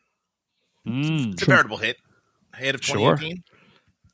Mm, 0.87 1.33
It's 1.35 1.43
a 1.43 1.47
veritable 1.47 1.77
hit. 1.77 1.97
Hit 2.57 2.75
of 2.75 2.83
Sure. 2.85 3.17
2018. 3.17 3.43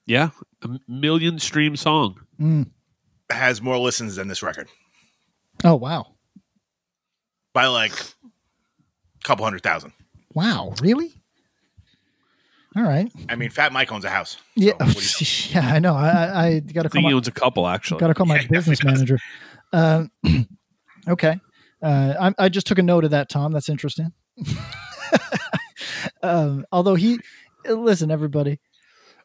yeah, 0.07 0.31
a 0.63 0.69
million 0.89 1.39
stream 1.39 1.77
song. 1.77 2.17
Mm. 2.41 2.71
Has 3.31 3.63
more 3.63 3.79
listens 3.79 4.17
than 4.17 4.29
this 4.29 4.43
record 4.43 4.69
Oh 5.63 5.77
wow, 5.77 6.15
by 7.55 7.67
like 7.67 7.93
a 7.93 8.05
couple 9.25 9.45
hundred 9.45 9.63
thousand. 9.63 9.93
wow, 10.35 10.75
really? 10.83 11.13
All 12.77 12.83
right. 12.83 13.11
I 13.29 13.37
mean, 13.37 13.51
Fat 13.51 13.73
Mike 13.73 13.93
owns 13.93 14.05
a 14.05 14.11
house. 14.11 14.37
Yeah, 14.57 14.73
So, 14.81 14.87
what 14.87 15.21
you 15.21 15.55
know? 15.55 15.61
yeah, 15.69 15.75
I 15.75 15.79
know. 15.79 15.95
I, 15.95 16.09
I, 16.11 16.47
I 16.47 16.59
got 16.61 16.83
to 16.83 16.89
call 16.89 16.91
think 16.91 17.05
he 17.07 17.11
my, 17.11 17.13
owns 17.13 17.29
a 17.29 17.33
couple 17.33 17.69
actually. 17.69 18.01
got 18.01 18.09
to 18.09 18.15
call 18.15 18.27
my 18.27 18.39
Yeah, 18.41 18.47
business 18.51 18.83
manager. 18.83 19.19
Um, 19.73 20.11
okay, 21.09 21.39
uh, 21.85 22.33
I, 22.39 22.45
I 22.47 22.49
just 22.49 22.67
took 22.67 22.79
a 22.79 22.83
note 22.83 23.05
of 23.05 23.11
that, 23.11 23.29
Tom. 23.29 23.53
That's 23.53 23.69
interesting. 23.69 24.13
um, 26.23 26.65
although 26.73 26.95
he, 26.95 27.19
listen, 27.69 28.11
everybody, 28.11 28.59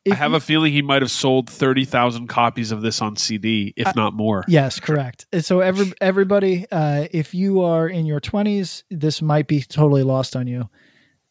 I 0.10 0.16
have 0.16 0.32
you- 0.32 0.38
a 0.38 0.40
feeling 0.40 0.74
he 0.74 0.82
might 0.82 1.02
have 1.02 1.12
sold 1.12 1.50
thirty 1.50 1.86
thousand 1.86 2.28
copies 2.28 2.72
of 2.72 2.82
this 2.82 3.02
on 3.02 3.16
CD, 3.16 3.74
if 3.76 3.96
not 3.96 4.14
more. 4.14 4.44
Yes, 4.48 4.80
correct. 4.80 5.26
So 5.42 5.60
every 5.60 5.92
everybody, 6.02 6.66
uh, 6.72 7.08
if 7.12 7.34
you 7.34 7.62
are 7.62 7.88
in 7.88 8.06
your 8.06 8.20
twenties, 8.20 8.84
this 8.90 9.22
might 9.22 9.48
be 9.48 9.62
totally 9.62 10.04
lost 10.04 10.36
on 10.36 10.48
you. 10.48 10.70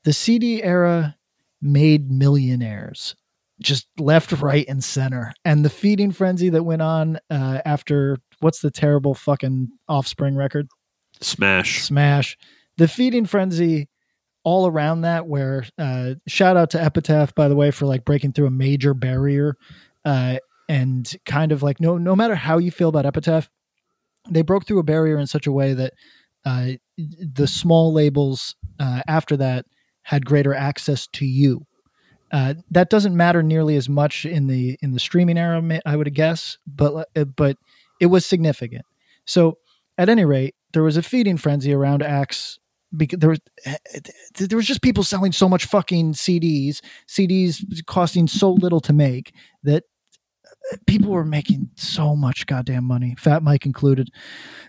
The 0.04 0.12
CD 0.12 0.62
era 0.62 1.16
made 1.60 2.10
millionaires, 2.10 3.16
just 3.60 3.88
left, 3.98 4.32
right, 4.32 4.66
and 4.68 4.82
center. 4.84 5.32
And 5.44 5.64
the 5.64 5.70
feeding 5.70 6.12
frenzy 6.12 6.50
that 6.50 6.62
went 6.62 6.82
on 6.82 7.18
uh, 7.30 7.60
after 7.64 8.18
what's 8.40 8.60
the 8.60 8.70
terrible 8.70 9.14
fucking 9.14 9.68
Offspring 9.88 10.36
record? 10.36 10.68
Smash. 11.20 11.83
Smash. 11.83 12.37
The 12.76 12.88
feeding 12.88 13.26
frenzy 13.26 13.88
all 14.44 14.66
around 14.66 15.02
that 15.02 15.26
where 15.26 15.66
uh 15.78 16.14
shout 16.26 16.57
out 16.57 16.70
to 16.70 16.83
Epitaph 16.83 17.35
by 17.35 17.48
the 17.48 17.57
way 17.57 17.70
for 17.70 17.87
like 17.87 18.04
breaking 18.04 18.33
through 18.33 18.46
a 18.46 18.50
major 18.50 18.94
barrier 18.94 19.57
uh 20.04 20.38
and 20.68 21.12
kind 21.26 21.52
of 21.52 21.62
like 21.62 21.81
no 21.81 21.98
no 21.98 22.14
matter 22.16 22.35
how 22.35 22.57
you 22.57 22.70
feel 22.70 22.88
about 22.88 23.04
Epitaph 23.04 23.50
they 24.31 24.42
broke 24.42 24.66
through 24.66 24.78
a 24.78 24.85
barrier 24.85 25.18
in 25.18 25.26
such 25.26 25.46
a 25.46 25.52
way 25.52 25.74
that 25.74 25.92
uh 26.46 26.68
the 26.96 27.46
small 27.46 27.92
labels 27.92 28.54
uh 28.78 29.02
after 29.09 29.37
that 29.37 29.66
had 30.02 30.24
greater 30.24 30.54
access 30.54 31.07
to 31.09 31.26
you 31.26 31.66
uh, 32.31 32.54
that 32.70 32.90
doesn't 32.90 33.16
matter 33.16 33.42
nearly 33.42 33.76
as 33.76 33.88
much 33.88 34.26
in 34.26 34.46
the 34.48 34.78
in 34.83 34.92
the 34.92 35.00
streaming 35.00 35.38
era, 35.38 35.62
I 35.87 35.96
would 35.96 36.12
guess, 36.14 36.59
but 36.66 37.09
uh, 37.16 37.24
but 37.24 37.57
it 38.00 38.07
was 38.07 38.26
significant. 38.26 38.85
So, 39.24 39.59
at 39.96 40.09
any 40.09 40.24
rate, 40.24 40.54
there 40.72 40.83
was 40.83 40.96
a 40.96 41.02
feeding 41.02 41.37
frenzy 41.37 41.72
around 41.72 42.02
acts 42.02 42.59
because 42.96 43.18
there 43.18 43.31
was 43.31 43.40
there 44.35 44.57
was 44.57 44.66
just 44.66 44.83
people 44.83 45.04
selling 45.04 45.33
so 45.33 45.48
much 45.48 45.66
fucking 45.66 46.14
CDs, 46.14 46.81
CDs 47.07 47.64
costing 47.87 48.26
so 48.26 48.52
little 48.52 48.81
to 48.81 48.92
make 48.92 49.35
that 49.62 49.85
people 50.87 51.11
were 51.11 51.24
making 51.24 51.70
so 51.76 52.14
much 52.14 52.46
goddamn 52.46 52.85
money, 52.85 53.14
Fat 53.18 53.42
Mike 53.42 53.66
included. 53.66 54.11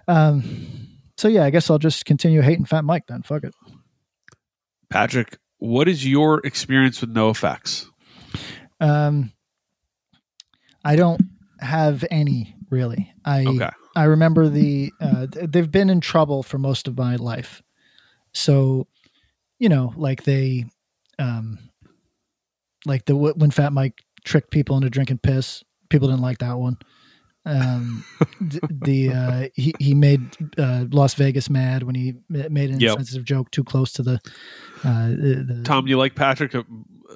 Um, 0.08 0.88
so 1.18 1.28
yeah, 1.28 1.44
I 1.44 1.50
guess 1.50 1.70
I'll 1.70 1.80
just 1.80 2.06
continue 2.06 2.42
hating 2.42 2.66
Fat 2.66 2.84
Mike 2.84 3.04
then. 3.08 3.22
Fuck 3.22 3.44
it. 3.44 3.54
Patrick, 4.90 5.38
what 5.58 5.88
is 5.88 6.06
your 6.06 6.40
experience 6.46 7.02
with 7.02 7.14
NoFX? 7.14 7.86
Um, 8.80 9.32
I 10.84 10.96
don't 10.96 11.22
have 11.60 12.06
any 12.10 12.56
really. 12.70 13.14
I 13.26 13.46
Okay. 13.46 13.70
I 13.96 14.04
remember 14.04 14.50
the 14.50 14.94
uh, 15.02 15.28
they've 15.30 15.72
been 15.72 15.90
in 15.90 16.02
trouble 16.02 16.44
for 16.44 16.58
most 16.58 16.88
of 16.88 16.98
my 16.98 17.16
life, 17.16 17.62
so 18.34 18.88
you 19.58 19.68
know, 19.68 19.94
like 19.98 20.24
they, 20.24 20.66
um, 21.18 21.60
like 22.86 23.06
the 23.06 23.16
when 23.16 23.52
Fat 23.52 23.74
Mike 23.74 24.02
tricked 24.24 24.52
people 24.52 24.76
into 24.78 24.90
drinking 24.90 25.20
piss. 25.20 25.64
People 25.90 26.08
didn't 26.08 26.22
like 26.22 26.38
that 26.38 26.58
one. 26.58 26.78
Um, 27.46 28.04
the 28.70 29.14
uh, 29.14 29.48
he 29.56 29.74
he 29.80 29.94
made 29.94 30.36
uh, 30.58 30.86
Las 30.92 31.14
Vegas 31.16 31.50
mad 31.50 31.84
when 31.84 31.96
he 31.96 32.16
made 32.30 32.70
an 32.70 32.80
Yep. 32.80 32.92
insensitive 32.92 33.24
joke 33.26 33.52
too 33.52 33.64
close 33.64 33.92
to 33.94 34.04
the. 34.04 34.20
Uh, 34.84 35.10
the, 35.10 35.62
Tom, 35.66 35.88
you 35.88 35.98
like 35.98 36.16
Patrick 36.16 36.56
uh, 36.56 36.64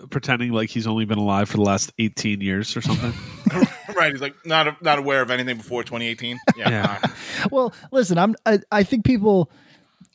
pretending 0.09 0.51
like 0.51 0.69
he's 0.69 0.87
only 0.87 1.05
been 1.05 1.17
alive 1.19 1.49
for 1.49 1.57
the 1.57 1.63
last 1.63 1.93
18 1.99 2.41
years 2.41 2.75
or 2.75 2.81
something? 2.81 3.13
right. 3.95 4.11
He's 4.11 4.21
like 4.21 4.35
not 4.45 4.81
not 4.81 4.99
aware 4.99 5.21
of 5.21 5.31
anything 5.31 5.57
before 5.57 5.83
2018. 5.83 6.39
Yeah. 6.57 6.69
Yeah. 6.69 6.99
well, 7.51 7.73
listen, 7.91 8.17
I'm 8.17 8.35
I, 8.45 8.59
I 8.71 8.83
think 8.83 9.05
people 9.05 9.51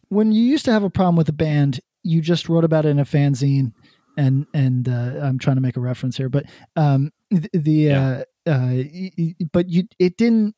when 0.08 0.32
you 0.32 0.42
used 0.42 0.64
to 0.66 0.72
have 0.72 0.82
a 0.84 0.90
problem 0.90 1.16
with 1.16 1.28
a 1.28 1.32
band, 1.34 1.80
you 2.02 2.20
just 2.20 2.48
wrote 2.48 2.64
about 2.64 2.86
it 2.86 2.90
in 2.90 2.98
a 2.98 3.04
fanzine 3.04 3.72
and 4.16 4.46
and 4.54 4.88
uh, 4.88 5.20
I'm 5.22 5.38
trying 5.38 5.56
to 5.56 5.62
make 5.62 5.76
a 5.76 5.80
reference 5.80 6.16
here, 6.16 6.28
but 6.28 6.44
um 6.76 7.10
the, 7.30 7.48
the 7.52 7.70
Yeah. 7.72 8.22
uh, 8.46 8.50
uh 8.50 8.68
y- 8.72 9.12
y- 9.18 9.34
but 9.52 9.68
you 9.68 9.84
it 9.98 10.16
didn't 10.16 10.54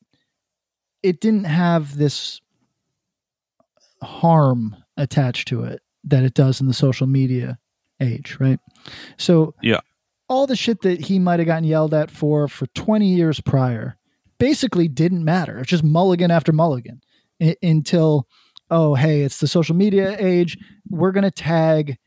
it 1.03 1.19
didn't 1.19 1.45
have 1.45 1.97
this 1.97 2.39
harm 4.01 4.75
attached 4.97 5.47
to 5.49 5.63
it 5.63 5.81
that 6.03 6.23
it 6.23 6.33
does 6.33 6.61
in 6.61 6.67
the 6.67 6.73
social 6.73 7.07
media 7.07 7.57
age, 7.99 8.37
right? 8.39 8.59
So 9.17 9.53
Yeah. 9.61 9.79
All 10.31 10.47
the 10.47 10.55
shit 10.55 10.81
that 10.83 11.01
he 11.01 11.19
might 11.19 11.39
have 11.39 11.45
gotten 11.45 11.65
yelled 11.65 11.93
at 11.93 12.09
for 12.09 12.47
for 12.47 12.65
20 12.67 13.05
years 13.05 13.41
prior 13.41 13.97
basically 14.39 14.87
didn't 14.87 15.25
matter. 15.25 15.59
It's 15.59 15.69
just 15.69 15.83
mulligan 15.83 16.31
after 16.31 16.53
mulligan 16.53 17.01
I- 17.41 17.57
until, 17.61 18.29
oh, 18.69 18.95
hey, 18.95 19.23
it's 19.23 19.41
the 19.41 19.47
social 19.47 19.75
media 19.75 20.15
age. 20.17 20.57
We're 20.89 21.11
going 21.11 21.25
to 21.25 21.31
tag 21.31 21.97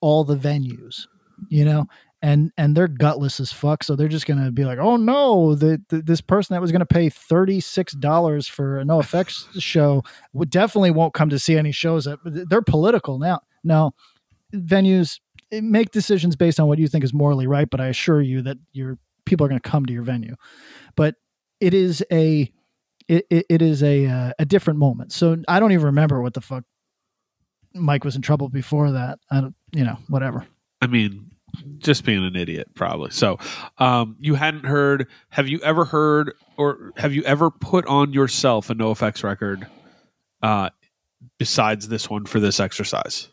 all 0.00 0.24
the 0.24 0.34
venues, 0.34 1.02
you 1.50 1.64
know? 1.64 1.86
And, 2.22 2.52
and 2.56 2.74
they're 2.74 2.88
gutless 2.88 3.38
as 3.38 3.52
fuck. 3.52 3.84
So 3.84 3.96
they're 3.96 4.08
just 4.08 4.24
going 4.24 4.42
to 4.42 4.50
be 4.50 4.64
like, 4.64 4.78
oh 4.78 4.96
no, 4.96 5.54
the, 5.54 5.78
the, 5.90 6.00
this 6.00 6.22
person 6.22 6.54
that 6.54 6.62
was 6.62 6.72
going 6.72 6.80
to 6.80 6.86
pay 6.86 7.10
$36 7.10 8.48
for 8.48 8.80
a 8.80 8.84
NoFX 8.84 9.60
show 9.60 10.02
definitely 10.48 10.90
won't 10.90 11.12
come 11.12 11.28
to 11.28 11.38
see 11.38 11.58
any 11.58 11.70
shows. 11.70 12.06
That, 12.06 12.18
they're 12.24 12.62
political 12.62 13.18
now. 13.18 13.40
No, 13.62 13.92
venues 14.54 15.20
make 15.60 15.90
decisions 15.90 16.36
based 16.36 16.58
on 16.60 16.66
what 16.66 16.78
you 16.78 16.88
think 16.88 17.04
is 17.04 17.12
morally 17.14 17.46
right, 17.46 17.68
but 17.68 17.80
I 17.80 17.88
assure 17.88 18.20
you 18.20 18.42
that 18.42 18.58
your 18.72 18.98
people 19.24 19.44
are 19.46 19.48
going 19.48 19.60
to 19.60 19.68
come 19.68 19.86
to 19.86 19.92
your 19.92 20.02
venue. 20.02 20.34
But 20.96 21.16
it 21.60 21.74
is 21.74 22.04
a 22.12 22.50
it, 23.08 23.26
it, 23.30 23.46
it 23.48 23.62
is 23.62 23.82
a 23.82 24.06
uh, 24.06 24.32
a 24.38 24.44
different 24.44 24.78
moment. 24.78 25.12
So 25.12 25.36
I 25.48 25.60
don't 25.60 25.72
even 25.72 25.86
remember 25.86 26.22
what 26.22 26.34
the 26.34 26.40
fuck 26.40 26.64
Mike 27.74 28.04
was 28.04 28.16
in 28.16 28.22
trouble 28.22 28.48
before 28.48 28.92
that. 28.92 29.18
I 29.30 29.40
don't, 29.40 29.54
you 29.72 29.84
know, 29.84 29.98
whatever. 30.08 30.46
I 30.80 30.86
mean, 30.86 31.30
just 31.78 32.04
being 32.04 32.24
an 32.24 32.36
idiot, 32.36 32.68
probably. 32.74 33.10
So, 33.10 33.38
um, 33.78 34.16
you 34.20 34.34
hadn't 34.34 34.64
heard. 34.64 35.08
Have 35.30 35.48
you 35.48 35.60
ever 35.60 35.84
heard, 35.84 36.32
or 36.56 36.92
have 36.96 37.12
you 37.12 37.22
ever 37.24 37.50
put 37.50 37.86
on 37.86 38.12
yourself 38.12 38.70
a 38.70 38.74
NoFX 38.74 39.22
record, 39.24 39.66
uh, 40.42 40.70
besides 41.38 41.88
this 41.88 42.08
one 42.08 42.26
for 42.26 42.40
this 42.40 42.60
exercise? 42.60 43.28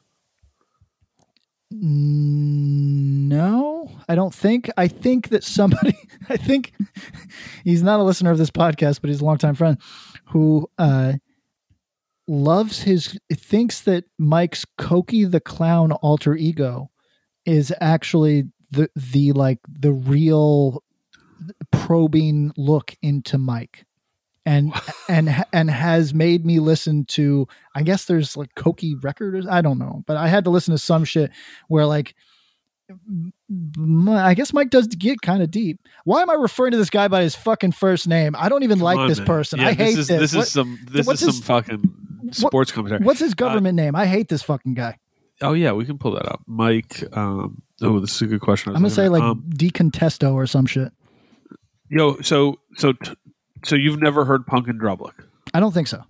No, 1.74 3.42
I 4.10 4.16
don't 4.16 4.34
think. 4.34 4.70
I 4.76 4.88
think 4.90 5.30
that 5.30 5.44
somebody, 5.44 5.98
I 6.30 6.36
think 6.38 6.74
he's 7.64 7.82
not 7.82 8.00
a 8.00 8.04
listener 8.04 8.32
of 8.32 8.38
this 8.38 8.52
podcast, 8.52 9.00
but 9.02 9.10
he's 9.10 9.22
a 9.22 9.26
longtime 9.26 9.56
friend 9.56 9.78
who 10.26 10.70
uh, 10.78 11.14
loves 12.28 12.82
his, 12.84 13.18
thinks 13.32 13.80
that 13.82 14.04
Mike's 14.20 14.66
Cokie 14.78 15.30
the 15.30 15.40
Clown 15.40 15.94
alter 15.94 16.36
ego 16.36 16.92
is 17.46 17.74
actually 17.80 18.50
the, 18.70 18.90
the 18.96 19.32
like 19.32 19.60
the 19.68 19.94
real 19.94 20.84
probing 21.72 22.52
look 22.58 22.96
into 23.02 23.38
Mike. 23.38 23.86
And 24.46 24.74
and 25.10 25.46
and 25.54 25.70
has 25.70 26.14
made 26.14 26.46
me 26.46 26.60
listen 26.60 27.06
to 27.10 27.48
I 27.76 27.84
guess 27.84 28.06
there's 28.06 28.36
like 28.36 28.54
Cokie 28.56 29.02
records 29.04 29.46
I 29.48 29.62
don't 29.62 29.78
know 29.78 30.04
but 30.08 30.18
I 30.18 30.28
had 30.28 30.46
to 30.46 30.50
listen 30.50 30.72
to 30.74 30.80
some 30.80 31.04
shit 31.06 31.30
where 31.68 31.86
like 31.86 32.16
I 34.20 34.34
guess 34.36 34.54
Mike 34.54 34.70
does 34.70 34.88
get 34.88 35.22
kind 35.22 35.42
of 35.42 35.52
deep. 35.52 35.80
Why 36.04 36.22
am 36.22 36.30
I 36.30 36.34
referring 36.34 36.72
to 36.72 36.78
this 36.78 36.90
guy 36.90 37.08
by 37.08 37.22
his 37.24 37.36
fucking 37.36 37.72
first 37.72 38.08
name? 38.08 38.36
I 38.38 38.50
don't 38.50 38.64
even 38.64 38.80
Come 38.80 38.84
like 38.86 38.98
on, 39.00 39.08
this 39.08 39.20
man. 39.20 39.28
person. 39.28 39.60
Yeah, 39.60 39.68
I 39.68 39.74
hate 39.74 39.98
is, 39.98 40.08
this. 40.08 40.20
This 40.20 40.36
What- 40.36 40.44
is 40.48 40.52
some. 40.52 40.80
This 40.90 41.08
what's 41.08 41.22
is 41.22 41.28
some 41.28 41.36
his- 41.36 41.46
fucking 41.46 42.30
sports 42.32 42.72
commentary. 42.72 43.04
What's 43.04 43.20
his 43.20 43.34
government 43.34 43.76
name? 43.76 43.96
I 43.96 44.06
hate 44.06 44.28
this 44.30 44.42
fucking 44.44 44.74
guy. 44.74 44.98
Oh 45.42 45.54
yeah, 45.54 45.72
we 45.72 45.86
can 45.86 45.98
pull 45.98 46.12
that 46.12 46.26
up, 46.30 46.42
Mike. 46.48 47.04
Um, 47.16 47.62
oh, 47.82 48.00
this 48.00 48.16
is 48.16 48.22
a 48.24 48.28
good 48.28 48.42
question. 48.42 48.72
I'm 48.76 48.82
gonna 48.82 48.90
say 48.90 49.06
at. 49.06 49.12
like 49.12 49.24
Um, 49.24 49.44
decontesto 49.56 50.34
or 50.34 50.46
some 50.46 50.66
shit. 50.66 50.92
yo, 51.90 52.20
so 52.22 52.60
so 52.76 52.94
t- 52.94 53.14
so 53.64 53.76
you've 53.76 54.02
never 54.02 54.26
heard 54.26 54.46
Punk 54.48 54.68
in 54.68 54.78
Drublic? 54.80 55.14
I 55.54 55.60
don't 55.60 55.74
think 55.74 55.88
so. 55.88 56.04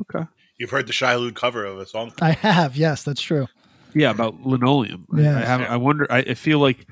Okay. 0.00 0.26
You've 0.58 0.70
heard 0.70 0.86
the 0.86 0.92
Shiloh 0.92 1.30
cover 1.32 1.64
of 1.64 1.78
a 1.78 1.86
song. 1.86 2.12
I 2.20 2.32
have. 2.32 2.76
Yes, 2.76 3.02
that's 3.02 3.20
true. 3.20 3.46
Yeah, 3.94 4.10
about 4.10 4.40
linoleum. 4.42 5.06
I- 5.14 5.20
Yes. 5.20 5.36
I, 5.36 5.46
have, 5.46 5.60
I 5.62 5.76
wonder. 5.76 6.06
I, 6.10 6.18
I 6.18 6.34
feel 6.34 6.58
like, 6.58 6.86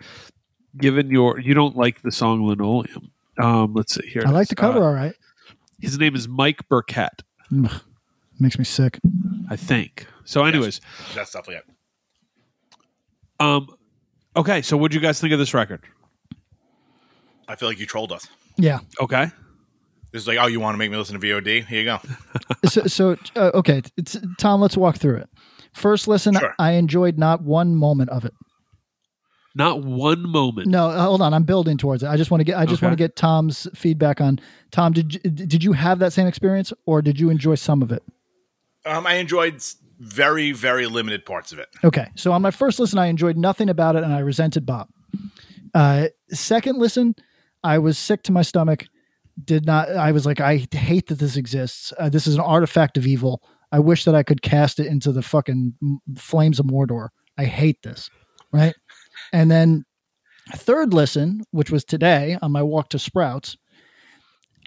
given 0.79 1.11
your, 1.11 1.39
you 1.41 1.55
don't 1.55 1.77
like 1.77 2.03
the 2.03 2.11
song 2.13 2.47
linoleum. 2.47 3.11
Um, 3.39 3.75
let's 3.75 3.95
see 3.95 4.07
here. 4.09 4.23
I 4.27 4.31
like 4.31 4.49
the 4.49 4.55
cover. 4.55 4.79
Uh, 4.81 4.87
all 4.87 4.93
right. 4.95 5.15
his 5.81 5.99
name 5.99 6.15
is 6.15 6.29
Mike 6.29 6.69
Burkett, 6.69 7.23
Ugh, 7.53 7.83
makes 8.39 8.59
me 8.59 8.65
sick. 8.65 9.01
I 9.51 9.57
think. 9.57 10.07
So, 10.25 10.45
anyways, 10.45 10.81
That's 11.15 11.33
definitely 11.33 11.57
it. 11.57 11.65
um, 13.41 13.69
okay. 14.37 14.63
So, 14.63 14.77
what 14.77 14.91
do 14.91 14.97
you 14.97 15.01
guys 15.03 15.21
think 15.21 15.33
of 15.33 15.39
this 15.39 15.53
record? 15.53 15.83
I 17.49 17.57
feel 17.57 17.69
like 17.69 17.79
you 17.79 17.87
trolled 17.87 18.13
us. 18.13 18.27
Yeah. 18.57 18.79
Okay. 19.01 19.31
This 20.15 20.23
is 20.23 20.29
like, 20.29 20.39
oh, 20.41 20.47
you 20.47 20.61
want 20.61 20.75
to 20.75 20.79
make 20.79 20.93
me 20.93 20.97
listen 20.97 21.19
to 21.21 21.27
VOD? 21.27 21.65
Here 21.67 21.81
you 21.81 21.85
go. 21.87 21.99
so, 22.69 22.83
so 22.87 23.17
uh, 23.35 23.51
okay, 23.55 23.83
it's, 23.97 24.17
Tom. 24.39 24.61
Let's 24.61 24.77
walk 24.77 24.97
through 24.97 25.17
it. 25.17 25.29
First 25.73 26.07
listen, 26.07 26.35
Sure. 26.39 26.55
I 26.57 26.75
enjoyed 26.75 27.19
not 27.19 27.43
one 27.43 27.75
moment 27.75 28.11
of 28.11 28.25
it. 28.25 28.33
Not 29.57 29.83
one 29.83 30.23
moment. 30.23 30.69
No, 30.69 30.89
uh, 30.89 31.03
hold 31.03 31.21
on. 31.21 31.35
I'm 31.35 31.43
building 31.43 31.77
towards 31.79 32.05
it. 32.05 32.07
I 32.07 32.17
just 32.17 32.31
want 32.31 32.43
to 32.43 32.45
get. 32.45 32.57
I 32.57 32.65
just 32.65 32.79
Okay. 32.79 32.87
want 32.87 32.97
to 32.97 33.03
get 33.03 33.17
Tom's 33.17 33.67
feedback 33.75 34.21
on. 34.21 34.39
Tom, 34.71 34.93
did 34.93 35.15
you, 35.15 35.21
did 35.31 35.65
you 35.65 35.73
have 35.73 35.99
that 35.99 36.13
same 36.13 36.29
experience, 36.29 36.73
or 36.87 37.03
did 37.03 37.19
you 37.19 37.29
enjoy 37.29 37.57
some 37.57 37.83
of 37.83 37.91
it? 37.91 38.05
Um, 38.87 39.09
I 39.09 39.15
enjoyed 39.15 39.65
very, 39.99 40.53
very 40.53 40.87
limited 40.87 41.27
parts 41.27 41.51
of 41.51 41.59
it. 41.59 41.67
Okay, 41.83 42.07
so 42.15 42.31
on 42.31 42.41
my 42.41 42.53
first 42.53 42.79
listen, 42.79 43.01
I 43.01 43.07
enjoyed 43.07 43.37
nothing 43.37 43.69
about 43.69 43.97
it, 43.97 44.05
and 44.05 44.13
I 44.13 44.21
resented 44.21 44.65
Bob. 44.65 44.87
Uh, 45.75 46.07
second 46.31 46.79
listen, 46.79 47.17
I 47.65 47.79
was 47.79 47.99
sick 47.99 48.23
to 48.25 48.33
my 48.33 48.43
stomach. 48.43 48.87
Did 49.43 49.67
not. 49.67 49.91
I 49.91 50.13
was 50.13 50.27
like, 50.27 50.41
I 50.41 50.67
hate 50.71 51.09
that 51.09 51.19
this 51.19 51.37
exists. 51.37 51.93
Uh, 51.99 52.09
this 52.09 52.27
is 52.27 52.35
an 52.35 52.41
artifact 52.41 52.97
of 52.97 53.07
evil. 53.07 53.43
I 53.73 53.81
wish 53.81 54.05
that 54.05 54.15
I 54.15 54.23
could 54.23 54.43
cast 54.43 54.79
it 54.79 54.87
into 54.87 55.11
the 55.11 55.23
fucking 55.23 55.75
flames 56.17 56.61
of 56.61 56.67
Mordor. 56.67 57.09
I 57.37 57.45
hate 57.47 57.83
this. 57.83 58.09
Right. 58.53 58.75
And 59.33 59.51
then 59.51 59.85
third 60.55 60.95
listen, 60.95 61.43
which 61.51 61.71
was 61.73 61.85
today 61.85 62.39
on 62.41 62.53
my 62.53 62.63
walk 62.63 62.91
to 62.91 62.99
Sprouts, 63.01 63.57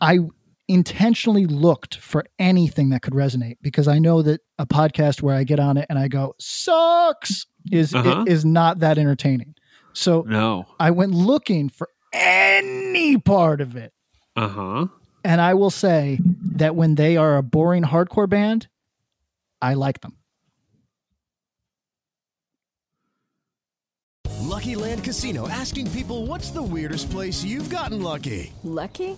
I 0.01 0.20
intentionally 0.68 1.45
looked 1.45 1.95
for 1.95 2.26
anything 2.38 2.89
that 2.89 3.01
could 3.01 3.13
resonate 3.13 3.55
because 3.61 3.88
I 3.88 3.99
know 3.99 4.22
that 4.24 4.41
a 4.59 4.65
podcast 4.65 5.22
where 5.22 5.36
I 5.36 5.45
get 5.45 5.59
on 5.61 5.78
it 5.78 5.86
and 5.89 5.97
I 5.97 6.09
go 6.09 6.36
sucks 6.39 7.45
is 7.72 7.95
Uh-huh. 7.95 8.26
is 8.28 8.43
not 8.43 8.80
that 8.80 8.97
entertaining. 8.97 9.55
So 9.93 10.26
No. 10.28 10.65
I 10.78 10.91
went 10.91 11.13
looking 11.13 11.70
for 11.70 11.88
any 12.11 13.18
part 13.18 13.61
of 13.61 13.78
it. 13.78 13.93
Uh 14.38 14.48
huh. 14.48 14.88
And 15.24 15.42
I 15.42 15.56
will 15.56 15.72
say 15.72 16.20
that 16.56 16.76
when 16.76 16.96
they 16.96 17.18
are 17.18 17.38
a 17.38 17.44
boring 17.44 17.84
hardcore 17.84 18.30
band, 18.30 18.68
I 19.62 19.74
like 19.74 20.02
them. 20.02 20.16
Lucky 24.40 24.76
Land 24.76 25.04
Casino 25.04 25.50
asking 25.50 25.92
people 25.92 26.28
what's 26.28 26.52
the 26.52 26.62
weirdest 26.62 27.10
place 27.10 27.44
you've 27.44 27.70
gotten 27.70 28.02
lucky? 28.02 28.54
Lucky? 28.64 29.18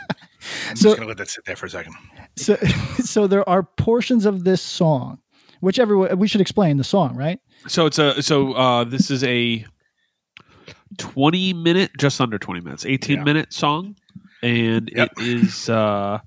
I'm 0.71 0.77
So- 0.77 0.89
just 0.89 0.97
gonna 0.97 1.07
let 1.07 1.17
that 1.17 1.29
sit 1.29 1.45
there 1.45 1.55
for 1.55 1.65
a 1.67 1.69
second. 1.69 1.93
So 2.37 2.55
so 3.03 3.27
there 3.27 3.47
are 3.47 3.63
portions 3.63 4.25
of 4.25 4.43
this 4.43 4.61
song, 4.61 5.19
which 5.59 5.79
everyone 5.79 6.17
we 6.17 6.27
should 6.27 6.41
explain 6.41 6.77
the 6.77 6.83
song, 6.83 7.15
right? 7.15 7.39
So 7.67 7.85
it's 7.85 7.99
a 7.99 8.21
so 8.23 8.53
uh 8.53 8.83
this 8.85 9.11
is 9.11 9.23
a 9.23 9.65
20 10.97 11.53
minute 11.53 11.91
just 11.97 12.19
under 12.19 12.37
20 12.37 12.61
minutes 12.61 12.85
18 12.85 13.17
Yeah. 13.17 13.23
minute 13.23 13.53
song 13.53 13.95
and 14.43 14.91
Yep. 14.95 15.09
it 15.17 15.23
is 15.23 15.69
uh 15.69 16.19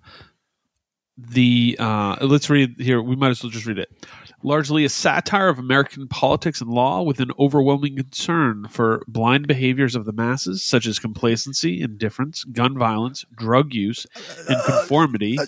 the 1.18 1.76
uh 1.78 2.16
let's 2.22 2.49
read 2.51 2.74
here 2.78 3.01
we 3.03 3.14
might 3.14 3.28
as 3.30 3.42
well 3.42 3.51
just 3.51 3.66
read 3.66 3.78
it 3.78 3.88
largely 4.45 4.84
a 4.84 4.88
satire 4.88 5.49
of 5.49 5.59
american 5.59 6.07
politics 6.07 6.61
and 6.61 6.70
law 6.70 7.03
with 7.03 7.18
an 7.18 7.30
overwhelming 7.38 7.97
concern 7.97 8.66
for 8.68 9.03
blind 9.09 9.47
behaviors 9.49 9.97
of 9.97 10.05
the 10.05 10.12
masses 10.12 10.62
such 10.62 10.86
as 10.86 10.99
complacency 10.99 11.80
indifference 11.80 12.45
gun 12.45 12.78
violence 12.78 13.24
drug 13.36 13.72
use 13.74 14.07
and 14.49 14.62
conformity 14.64 15.38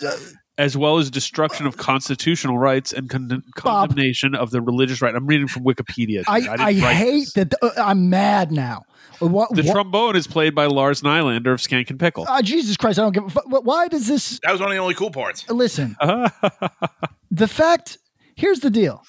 as 0.59 0.75
well 0.75 0.97
as 0.97 1.11
destruction 1.11 1.67
of 1.67 1.77
constitutional 1.77 2.57
rights 2.59 2.91
and 2.91 3.11
con- 3.11 3.43
condemnation 3.57 4.35
of 4.35 4.51
the 4.53 4.63
religious 4.63 5.03
right. 5.03 5.15
I'm 5.15 5.27
reading 5.27 5.49
from 5.49 5.65
Wikipedia. 5.65 6.25
I, 6.27 6.41
dude. 6.41 6.49
I, 6.83 6.95
hate 6.95 7.29
this. 7.35 7.49
that. 7.51 7.55
uh, 7.61 7.69
I'm 7.77 8.09
mad 8.09 8.51
now. 8.53 8.85
What, 9.19 9.55
The 9.55 9.65
what- 9.65 9.73
trombone 9.73 10.17
is 10.17 10.27
played 10.27 10.55
by 10.55 10.65
Lars 10.65 11.03
Nylander 11.03 11.53
of 11.53 11.61
Skankin' 11.61 11.99
Pickle. 11.99 12.25
Ah, 12.27 12.41
Jesus 12.41 12.79
Christ! 12.79 12.99
I 12.99 13.03
don't 13.03 13.13
give. 13.13 13.25
a 13.25 13.29
fu- 13.31 13.41
Why 13.61 13.89
does 13.89 14.07
this? 14.09 14.41
That 14.45 14.53
was 14.53 14.63
one 14.63 14.71
of 14.71 14.75
the 14.75 14.81
only 14.81 14.95
cool 14.95 15.11
parts. 15.11 15.47
Listen, 15.51 15.95
the 17.31 17.49
fact. 17.49 17.99
Here's 18.37 18.61
the 18.61 18.71
deal. 18.71 19.03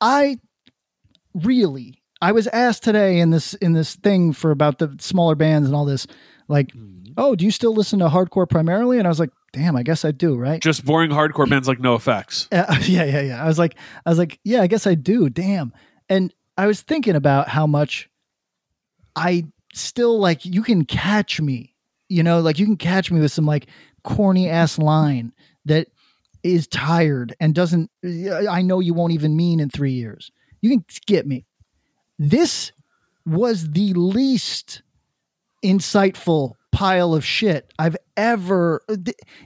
I 0.00 0.38
really. 1.34 2.02
I 2.20 2.32
was 2.32 2.46
asked 2.48 2.82
today 2.82 3.20
in 3.20 3.30
this 3.30 3.54
in 3.54 3.72
this 3.72 3.94
thing 3.96 4.32
for 4.32 4.50
about 4.50 4.78
the 4.78 4.94
smaller 5.00 5.34
bands 5.34 5.68
and 5.68 5.74
all 5.76 5.84
this, 5.84 6.06
like, 6.48 6.68
Mm-hmm. 6.68 7.12
oh, 7.16 7.34
do 7.34 7.44
you 7.44 7.50
still 7.50 7.74
listen 7.74 7.98
to 8.00 8.08
hardcore 8.08 8.48
primarily? 8.48 8.98
And 8.98 9.06
I 9.06 9.10
was 9.10 9.20
like, 9.20 9.30
damn, 9.52 9.76
I 9.76 9.82
guess 9.82 10.04
I 10.04 10.10
do, 10.10 10.36
right? 10.36 10.60
Just 10.60 10.84
boring 10.84 11.10
hardcore 11.10 11.48
bands 11.48 11.66
like 11.68 11.78
NoFX. 11.78 12.48
Uh, 12.52 12.76
yeah, 12.82 13.04
yeah, 13.04 13.20
yeah. 13.20 13.42
I 13.42 13.46
was 13.46 13.58
like, 13.58 13.76
I 14.04 14.10
was 14.10 14.18
like, 14.18 14.38
yeah, 14.44 14.60
I 14.62 14.66
guess 14.66 14.86
I 14.86 14.94
do. 14.94 15.28
Damn. 15.30 15.72
And 16.08 16.34
I 16.56 16.66
was 16.66 16.82
thinking 16.82 17.14
about 17.16 17.48
how 17.48 17.66
much 17.66 18.08
I 19.16 19.44
still 19.72 20.18
like. 20.18 20.44
You 20.44 20.62
can 20.62 20.84
catch 20.84 21.40
me, 21.40 21.74
you 22.08 22.22
know, 22.22 22.40
like 22.40 22.58
you 22.58 22.66
can 22.66 22.76
catch 22.76 23.10
me 23.10 23.20
with 23.20 23.32
some 23.32 23.46
like 23.46 23.68
corny 24.04 24.48
ass 24.48 24.78
line 24.78 25.32
that 25.66 25.88
is 26.54 26.66
tired 26.66 27.34
and 27.40 27.54
doesn't. 27.54 27.90
I 28.04 28.62
know 28.62 28.80
you 28.80 28.94
won't 28.94 29.12
even 29.12 29.36
mean 29.36 29.60
in 29.60 29.68
three 29.70 29.92
years. 29.92 30.30
You 30.60 30.70
can 30.70 30.84
get 31.06 31.26
me. 31.26 31.44
This 32.18 32.72
was 33.26 33.70
the 33.70 33.92
least 33.94 34.82
insightful 35.64 36.54
pile 36.72 37.14
of 37.14 37.24
shit 37.24 37.72
I've 37.78 37.96
ever. 38.16 38.82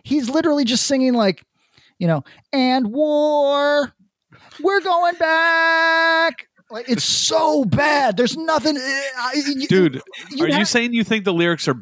He's 0.05 0.29
literally 0.29 0.65
just 0.65 0.87
singing 0.87 1.15
like, 1.15 1.45
you 1.99 2.07
know, 2.07 2.25
and 2.53 2.93
war. 2.93 3.93
We're 4.61 4.81
going 4.81 5.15
back. 5.17 6.49
Like 6.71 6.89
it's 6.89 7.05
so 7.05 7.65
bad. 7.65 8.17
There's 8.17 8.37
nothing, 8.37 8.77
uh, 8.77 8.81
I- 8.81 9.43
Dude, 9.69 10.01
you'd 10.31 10.51
are 10.55 10.59
you 10.59 10.65
saying 10.65 10.95
you 10.95 11.05
think 11.05 11.25
the 11.25 11.33
lyrics 11.35 11.69
are 11.69 11.77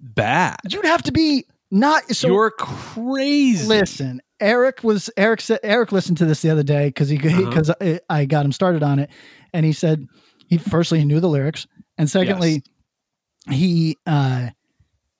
bad? 0.00 0.56
You'd 0.68 0.84
have 0.86 1.02
to 1.04 1.12
be 1.12 1.44
not 1.70 2.08
so. 2.10 2.28
You're 2.28 2.50
crazy. 2.50 3.66
Listen, 3.66 4.20
Eric 4.44 4.84
was 4.84 5.08
Eric 5.16 5.40
said 5.40 5.58
Eric 5.62 5.90
listened 5.90 6.18
to 6.18 6.26
this 6.26 6.42
the 6.42 6.50
other 6.50 6.62
day 6.62 6.88
because 6.88 7.08
he 7.08 7.16
Uh-huh. 7.16 7.48
because 7.48 7.70
I, 7.80 8.00
I 8.10 8.24
got 8.26 8.44
him 8.44 8.52
started 8.52 8.82
on 8.82 8.98
it, 8.98 9.10
and 9.54 9.64
he 9.64 9.72
said 9.72 10.06
he 10.46 10.58
firstly 10.58 10.98
he 10.98 11.04
knew 11.06 11.18
the 11.18 11.28
lyrics, 11.28 11.66
and 11.96 12.08
secondly 12.10 12.62
he 13.50 13.96
uh 14.06 14.50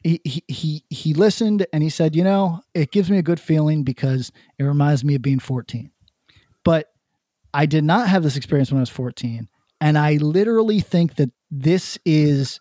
he, 0.02 0.20
he 0.24 0.44
he 0.48 0.84
he 0.90 1.14
listened 1.14 1.66
and 1.72 1.82
he 1.82 1.88
said, 1.88 2.14
you 2.14 2.22
know, 2.22 2.60
it 2.74 2.90
gives 2.92 3.10
me 3.10 3.16
a 3.16 3.22
good 3.22 3.40
feeling 3.40 3.82
because 3.82 4.30
it 4.58 4.64
reminds 4.64 5.02
me 5.02 5.14
of 5.14 5.22
being 5.22 5.38
14. 5.38 5.90
But 6.62 6.88
I 7.54 7.64
did 7.66 7.84
not 7.84 8.08
have 8.08 8.22
this 8.22 8.36
experience 8.36 8.70
when 8.70 8.78
I 8.78 8.82
was 8.82 8.90
14, 8.90 9.48
and 9.80 9.96
I 9.96 10.16
literally 10.16 10.80
think 10.80 11.16
that 11.16 11.30
this 11.50 11.98
is 12.04 12.58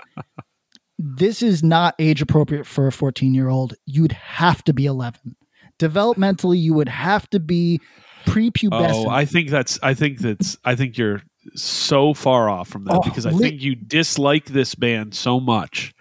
this 0.97 1.41
is 1.41 1.63
not 1.63 1.95
age 1.99 2.21
appropriate 2.21 2.65
for 2.65 2.87
a 2.87 2.91
14 2.91 3.33
year 3.33 3.49
old. 3.49 3.73
You'd 3.85 4.13
have 4.13 4.63
to 4.65 4.73
be 4.73 4.85
11. 4.85 5.35
Developmentally, 5.83 6.61
you 6.61 6.73
would 6.73 6.89
have 6.89 7.29
to 7.31 7.39
be 7.39 7.81
prepubescent. 8.25 9.05
Oh, 9.05 9.09
I 9.09 9.25
think 9.25 9.49
that's. 9.49 9.77
I 9.83 9.93
think 9.93 10.19
that's. 10.19 10.57
I 10.63 10.75
think 10.75 10.97
you're 10.97 11.21
so 11.55 12.13
far 12.13 12.49
off 12.49 12.69
from 12.69 12.85
that 12.85 12.95
Oh, 12.95 13.01
because 13.01 13.25
I 13.25 13.31
li- 13.31 13.49
think 13.49 13.61
you 13.61 13.75
dislike 13.75 14.45
this 14.45 14.75
band 14.75 15.13
so 15.13 15.39
much 15.39 15.93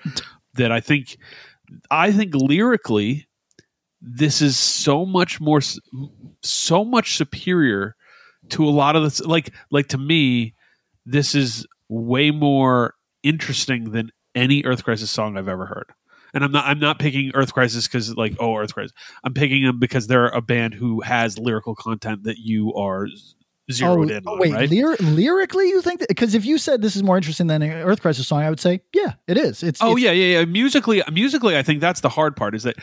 that 0.55 0.70
I 0.70 0.80
think. 0.80 1.16
I 1.91 2.12
think 2.12 2.35
lyrically, 2.35 3.26
this 4.01 4.41
is 4.43 4.59
so 4.59 5.05
much 5.05 5.41
more, 5.41 5.61
so 6.43 6.85
much 6.85 7.16
superior 7.16 7.97
to 8.51 8.64
a 8.64 8.70
lot 8.70 8.95
of 8.95 9.03
this. 9.03 9.20
Like, 9.20 9.53
like 9.70 9.89
to 9.89 9.99
me, 9.99 10.55
this 11.07 11.35
is 11.35 11.66
way 11.89 12.30
more 12.30 12.95
interesting 13.22 13.91
than 13.91 14.11
any 14.35 14.64
Earth 14.64 14.85
Crisis 14.85 15.11
song 15.11 15.37
I've 15.37 15.49
ever 15.49 15.66
heard. 15.66 15.87
And 16.35 16.45
I'm 16.45 16.53
not 16.53 16.64
I'm 16.66 16.78
not 16.78 16.99
picking 16.99 17.30
Earth 17.35 17.53
Crisis 17.53 17.87
because 17.87 18.16
like 18.16 18.35
oh 18.41 18.57
Earth 18.57 18.74
Crisis. 18.74 18.93
I'm 19.24 19.35
picking 19.35 19.64
them 19.64 19.78
because 19.78 20.07
they're 20.07 20.28
a 20.28 20.41
band 20.41 20.74
who 20.74 21.01
has 21.03 21.39
lyrical 21.39 21.74
content 21.74 22.24
that 22.24 22.39
you 22.39 22.72
are 22.74 23.07
zeroed 23.70 24.11
oh, 24.11 24.16
in 24.16 24.26
on. 24.26 24.35
Oh, 24.35 24.39
wait, 24.39 24.53
right? 24.53 24.68
lyr- 24.68 24.97
lyrically, 25.01 25.68
you 25.68 25.83
think? 25.83 26.05
Because 26.09 26.35
if 26.35 26.45
you 26.45 26.59
said 26.59 26.83
this 26.83 26.97
is 26.97 27.03
more 27.03 27.16
interesting 27.16 27.47
than 27.47 27.62
an 27.62 27.70
Earth 27.70 28.03
Crisis 28.03 28.26
song, 28.26 28.43
I 28.43 28.51
would 28.51 28.61
say, 28.61 28.80
yeah, 28.95 29.14
it 29.26 29.37
is. 29.37 29.62
It's 29.62 29.80
Oh 29.83 29.97
it's- 29.97 30.03
yeah, 30.03 30.12
yeah, 30.12 30.39
yeah. 30.39 30.45
Musically, 30.45 31.03
musically, 31.12 31.57
I 31.57 31.62
think 31.62 31.80
that's 31.80 32.01
the 32.01 32.09
hard 32.09 32.37
part 32.37 32.55
is 32.55 32.62
that 32.64 32.76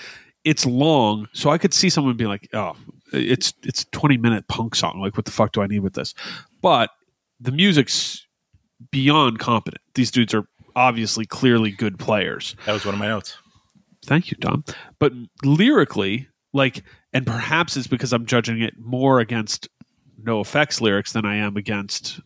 it's 0.44 0.66
long. 0.66 1.28
So 1.34 1.50
I 1.50 1.58
could 1.58 1.74
see 1.74 1.90
someone 1.90 2.16
being 2.18 2.30
like, 2.30 2.48
"Oh, 2.54 2.76
it's 3.12 3.54
it's 3.64 3.86
twenty 3.92 4.18
minute 4.18 4.48
punk 4.48 4.76
song. 4.76 5.00
Like, 5.02 5.18
what 5.18 5.26
the 5.26 5.32
fuck 5.32 5.52
do 5.52 5.62
I 5.62 5.68
need 5.68 5.80
with 5.80 5.94
this?" 5.94 6.14
But 6.62 6.92
the 7.40 7.52
music's 7.52 8.26
beyond 8.92 9.40
competent. 9.40 9.82
These 9.96 10.12
dudes 10.12 10.34
are 10.34 10.46
obviously 10.80 11.26
clearly 11.26 11.72
good 11.72 12.00
players. 12.00 12.56
That 12.66 12.72
was 12.72 12.86
one 12.86 12.96
of 12.96 13.00
my 13.00 13.08
notes. 13.08 13.38
Thank 14.06 14.32
you, 14.32 14.38
Tom. 14.40 14.64
But 14.98 15.12
lyrically, 15.44 16.30
like, 16.54 16.84
and 17.12 17.28
perhaps 17.28 17.76
it's 17.76 17.86
because 17.88 18.14
I'm 18.14 18.26
judging 18.26 18.62
it 18.62 18.76
more 18.80 19.20
against 19.20 19.68
NoFX 20.24 20.80
lyrics 20.80 21.12
than 21.12 21.26
I 21.26 21.36
am 21.36 21.58
against, 21.58 22.22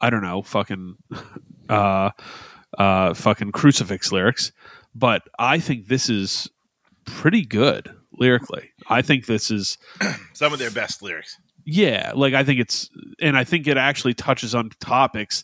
I 0.00 0.08
don't 0.08 0.22
know, 0.22 0.42
fucking, 0.42 0.96
uh, 1.68 2.10
uh, 2.78 3.14
fucking 3.14 3.50
crucifix 3.52 4.12
lyrics. 4.12 4.52
But 4.94 5.22
I 5.38 5.58
think 5.58 5.88
this 5.88 6.08
is 6.08 6.48
pretty 7.06 7.44
good 7.44 7.92
lyrically. 8.12 8.70
I 8.88 9.02
think 9.02 9.26
this 9.26 9.50
is, 9.50 9.78
Some 10.32 10.52
of 10.52 10.60
their 10.60 10.70
best 10.70 11.02
lyrics. 11.02 11.36
yeah, 11.64 12.12
like 12.14 12.34
I 12.34 12.44
think 12.44 12.60
it's, 12.60 12.88
and 13.20 13.36
I 13.36 13.42
think 13.42 13.66
it 13.66 13.76
actually 13.76 14.14
touches 14.14 14.54
on 14.54 14.70
topics 14.80 15.42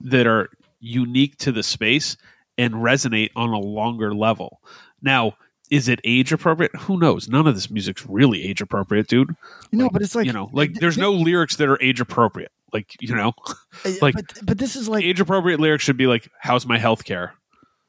that 0.00 0.26
are 0.26 0.50
unique 0.82 1.36
to 1.38 1.52
the 1.52 1.62
space 1.62 2.16
and 2.58 2.74
resonate 2.74 3.30
on 3.34 3.50
a 3.50 3.58
longer 3.58 4.14
level. 4.14 4.60
Now, 5.00 5.36
is 5.70 5.88
it 5.88 6.00
age 6.04 6.32
appropriate? 6.32 6.74
Who 6.76 6.98
knows? 6.98 7.28
None 7.28 7.46
of 7.46 7.54
this 7.54 7.70
music's 7.70 8.04
really 8.06 8.42
age 8.44 8.60
appropriate, 8.60 9.06
dude. 9.06 9.34
No, 9.72 9.88
but 9.88 10.02
it's 10.02 10.14
like 10.14 10.26
you 10.26 10.32
know, 10.32 10.50
like 10.52 10.74
there's 10.74 10.98
no 10.98 11.12
lyrics 11.12 11.56
that 11.56 11.68
are 11.68 11.82
age 11.82 12.00
appropriate. 12.00 12.52
Like 12.74 12.94
you 13.00 13.14
know, 13.14 13.32
like 14.02 14.14
but, 14.14 14.24
but 14.42 14.58
this 14.58 14.76
is 14.76 14.88
like 14.88 15.04
age 15.04 15.20
appropriate 15.20 15.60
lyrics 15.60 15.82
should 15.82 15.96
be 15.96 16.06
like, 16.06 16.28
"How's 16.38 16.66
my 16.66 16.78
health 16.78 17.04
care? 17.04 17.32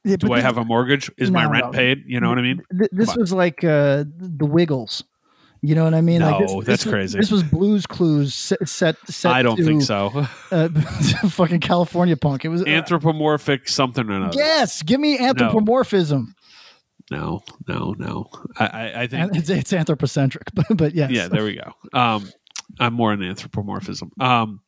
Yeah, 0.05 0.15
Do 0.17 0.31
I 0.31 0.37
this- 0.37 0.45
have 0.45 0.57
a 0.57 0.63
mortgage? 0.63 1.11
Is 1.17 1.29
my 1.29 1.45
rent 1.45 1.65
no. 1.65 1.71
paid? 1.71 2.03
You 2.05 2.19
know 2.21 2.29
what 2.29 2.37
I 2.37 2.41
mean? 2.41 2.61
This 2.91 3.15
was 3.15 3.33
like 3.33 3.63
uh, 3.63 4.05
the 4.17 4.45
Wiggles. 4.45 5.03
You 5.65 5.75
know 5.75 5.85
what 5.85 5.93
I 5.93 6.01
mean? 6.01 6.19
like 6.21 6.41
No, 6.41 6.45
this, 6.45 6.51
this 6.55 6.65
that's 6.65 6.85
was- 6.85 6.93
crazy. 6.93 7.17
This 7.19 7.31
was 7.31 7.41
Blues 7.41 7.87
Clues 7.87 8.35
set 8.35 8.67
set. 8.67 8.97
set 9.07 9.31
I 9.31 9.41
don't 9.41 9.55
think 9.57 9.81
so. 9.81 10.27
Uh, 10.51 10.67
fucking 11.29 11.61
California 11.61 12.17
punk. 12.17 12.43
It 12.45 12.49
was 12.49 12.61
uh, 12.61 12.65
Anthropomorphic 12.65 13.67
something 13.69 14.07
or 14.09 14.13
another. 14.13 14.37
yes. 14.37 14.83
Give 14.83 14.99
me 14.99 15.17
anthropomorphism. 15.17 16.35
No, 17.09 17.41
no, 17.67 17.95
no. 17.97 18.25
I, 18.59 18.65
I, 18.65 19.01
I 19.03 19.07
think 19.07 19.35
it's, 19.35 19.49
it's 19.49 19.73
anthropocentric, 19.73 20.43
but 20.53 20.65
but 20.75 20.93
yes. 20.95 21.11
yeah, 21.11 21.27
there 21.29 21.43
we 21.45 21.55
go. 21.55 21.71
Um, 21.97 22.29
I'm 22.79 22.93
more 22.93 23.11
an 23.13 23.23
anthropomorphism. 23.23 24.11
Um, 24.19 24.59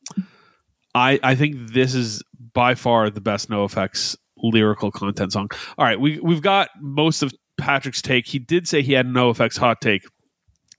I 0.93 1.19
I 1.21 1.35
think 1.35 1.71
this 1.73 1.93
is 1.93 2.23
by 2.53 2.73
far 2.75 3.09
the 3.09 3.21
best 3.21 3.49
NoFX 3.49 4.15
lyrical 4.37 4.91
content 4.91 5.33
song. 5.33 5.49
All 5.77 5.85
right, 5.85 5.99
we 5.99 6.19
we've 6.19 6.41
got 6.41 6.69
most 6.81 7.21
of 7.21 7.31
Patrick's 7.57 8.01
take. 8.01 8.27
He 8.27 8.39
did 8.39 8.67
say 8.67 8.81
he 8.81 8.93
had 8.93 9.05
NoFX 9.07 9.57
hot 9.57 9.81
take. 9.81 10.05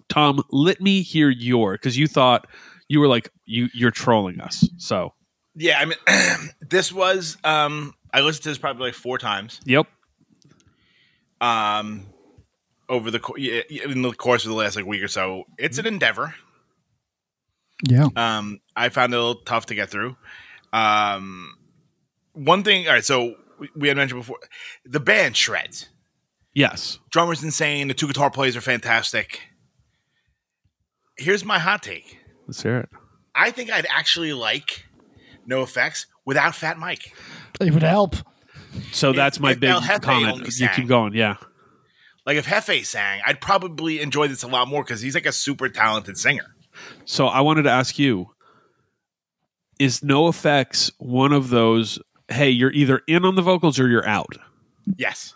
Tom, 0.09 0.43
let 0.51 0.81
me 0.81 1.03
hear 1.03 1.29
your 1.31 1.73
because 1.73 1.97
you 1.99 2.07
thought 2.07 2.47
you 2.89 3.01
were 3.01 3.09
like 3.09 3.31
you 3.45 3.69
you're 3.75 3.91
trolling 3.91 4.41
us. 4.41 4.69
So 4.79 5.13
Yeah, 5.55 5.79
I 5.81 5.85
mean, 5.87 6.51
this 6.61 6.93
was 6.93 7.37
um, 7.45 7.95
I 8.13 8.21
listened 8.21 8.45
to 8.45 8.49
this 8.51 8.59
probably 8.59 8.87
like 8.89 8.95
four 8.95 9.19
times. 9.19 9.61
yep, 9.65 9.87
Um, 11.41 12.07
over 12.89 13.11
the 13.11 13.19
co- 13.21 13.37
yeah, 13.37 13.63
in 13.69 14.03
the 14.03 14.13
course 14.13 14.45
of 14.45 14.51
the 14.51 14.55
last 14.57 14.77
like 14.77 14.87
week 14.87 15.03
or 15.03 15.09
so, 15.09 15.45
it's 15.59 15.79
an 15.79 15.87
endeavor. 15.87 16.35
Yeah. 17.87 18.09
Um, 18.17 18.61
I 18.75 18.89
found 18.89 19.13
it 19.13 19.17
a 19.17 19.21
little 19.21 19.43
tough 19.43 19.67
to 19.67 19.75
get 19.75 19.91
through. 19.91 20.17
Um, 20.73 21.55
one 22.33 22.63
thing, 22.63 22.87
all 22.87 22.95
right. 22.95 23.05
So 23.05 23.35
we- 23.59 23.71
we 23.75 23.89
had 23.89 23.97
mentioned 23.97 24.21
before, 24.21 24.39
the 24.85 25.01
band 25.01 25.37
shreds. 25.37 25.89
yes, 26.55 26.99
Drummer's 27.11 27.43
insane. 27.45 27.89
The 27.89 27.95
two 27.95 28.07
guitar 28.07 28.31
players 28.31 28.57
are 28.57 28.61
fantastic. 28.63 29.41
Here's 31.17 31.45
my 31.45 31.59
hot 31.59 31.83
take. 31.83 32.19
let's 32.47 32.63
hear 32.63 32.79
it. 32.79 32.89
I 33.35 33.51
think 33.51 33.71
I'd 33.71 33.87
actually 33.91 34.33
like 34.33 34.87
NoFX 35.49 36.07
without 36.25 36.55
Fat 36.55 36.79
Mike. 36.79 37.15
It 37.61 37.73
would 37.73 37.83
help. 37.83 38.17
So 38.93 39.13
that's 39.13 39.41
my 39.41 39.53
if 39.53 39.61
big 39.61 39.75
comment. 40.03 40.47
You 40.59 40.69
keep 40.69 40.87
going, 40.87 41.15
yeah. 41.15 41.37
Like 42.27 42.37
if 42.37 42.47
Hefe 42.47 42.85
sang, 42.85 43.23
I'd 43.25 43.41
probably 43.41 44.01
enjoy 44.01 44.29
this 44.29 44.43
a 44.43 44.49
lot 44.49 44.69
more 44.69 44.83
because 44.83 45.01
he's 45.01 45.15
like 45.15 45.27
a 45.27 45.33
super 45.33 45.69
talented 45.69 46.19
singer. 46.19 46.55
So 47.05 47.27
I 47.27 47.41
wanted 47.41 47.63
to 47.63 47.71
ask 47.71 47.99
you: 47.99 48.31
Is 49.79 50.01
NoFX 50.01 50.91
one 50.99 51.33
of 51.33 51.51
those? 51.51 51.99
Hey, 52.29 52.51
you're 52.51 52.73
either 52.73 53.03
in 53.07 53.25
on 53.25 53.37
the 53.37 53.43
vocals 53.43 53.79
or 53.79 53.89
you're 53.89 54.07
out. 54.07 54.35
Yes. 54.97 55.33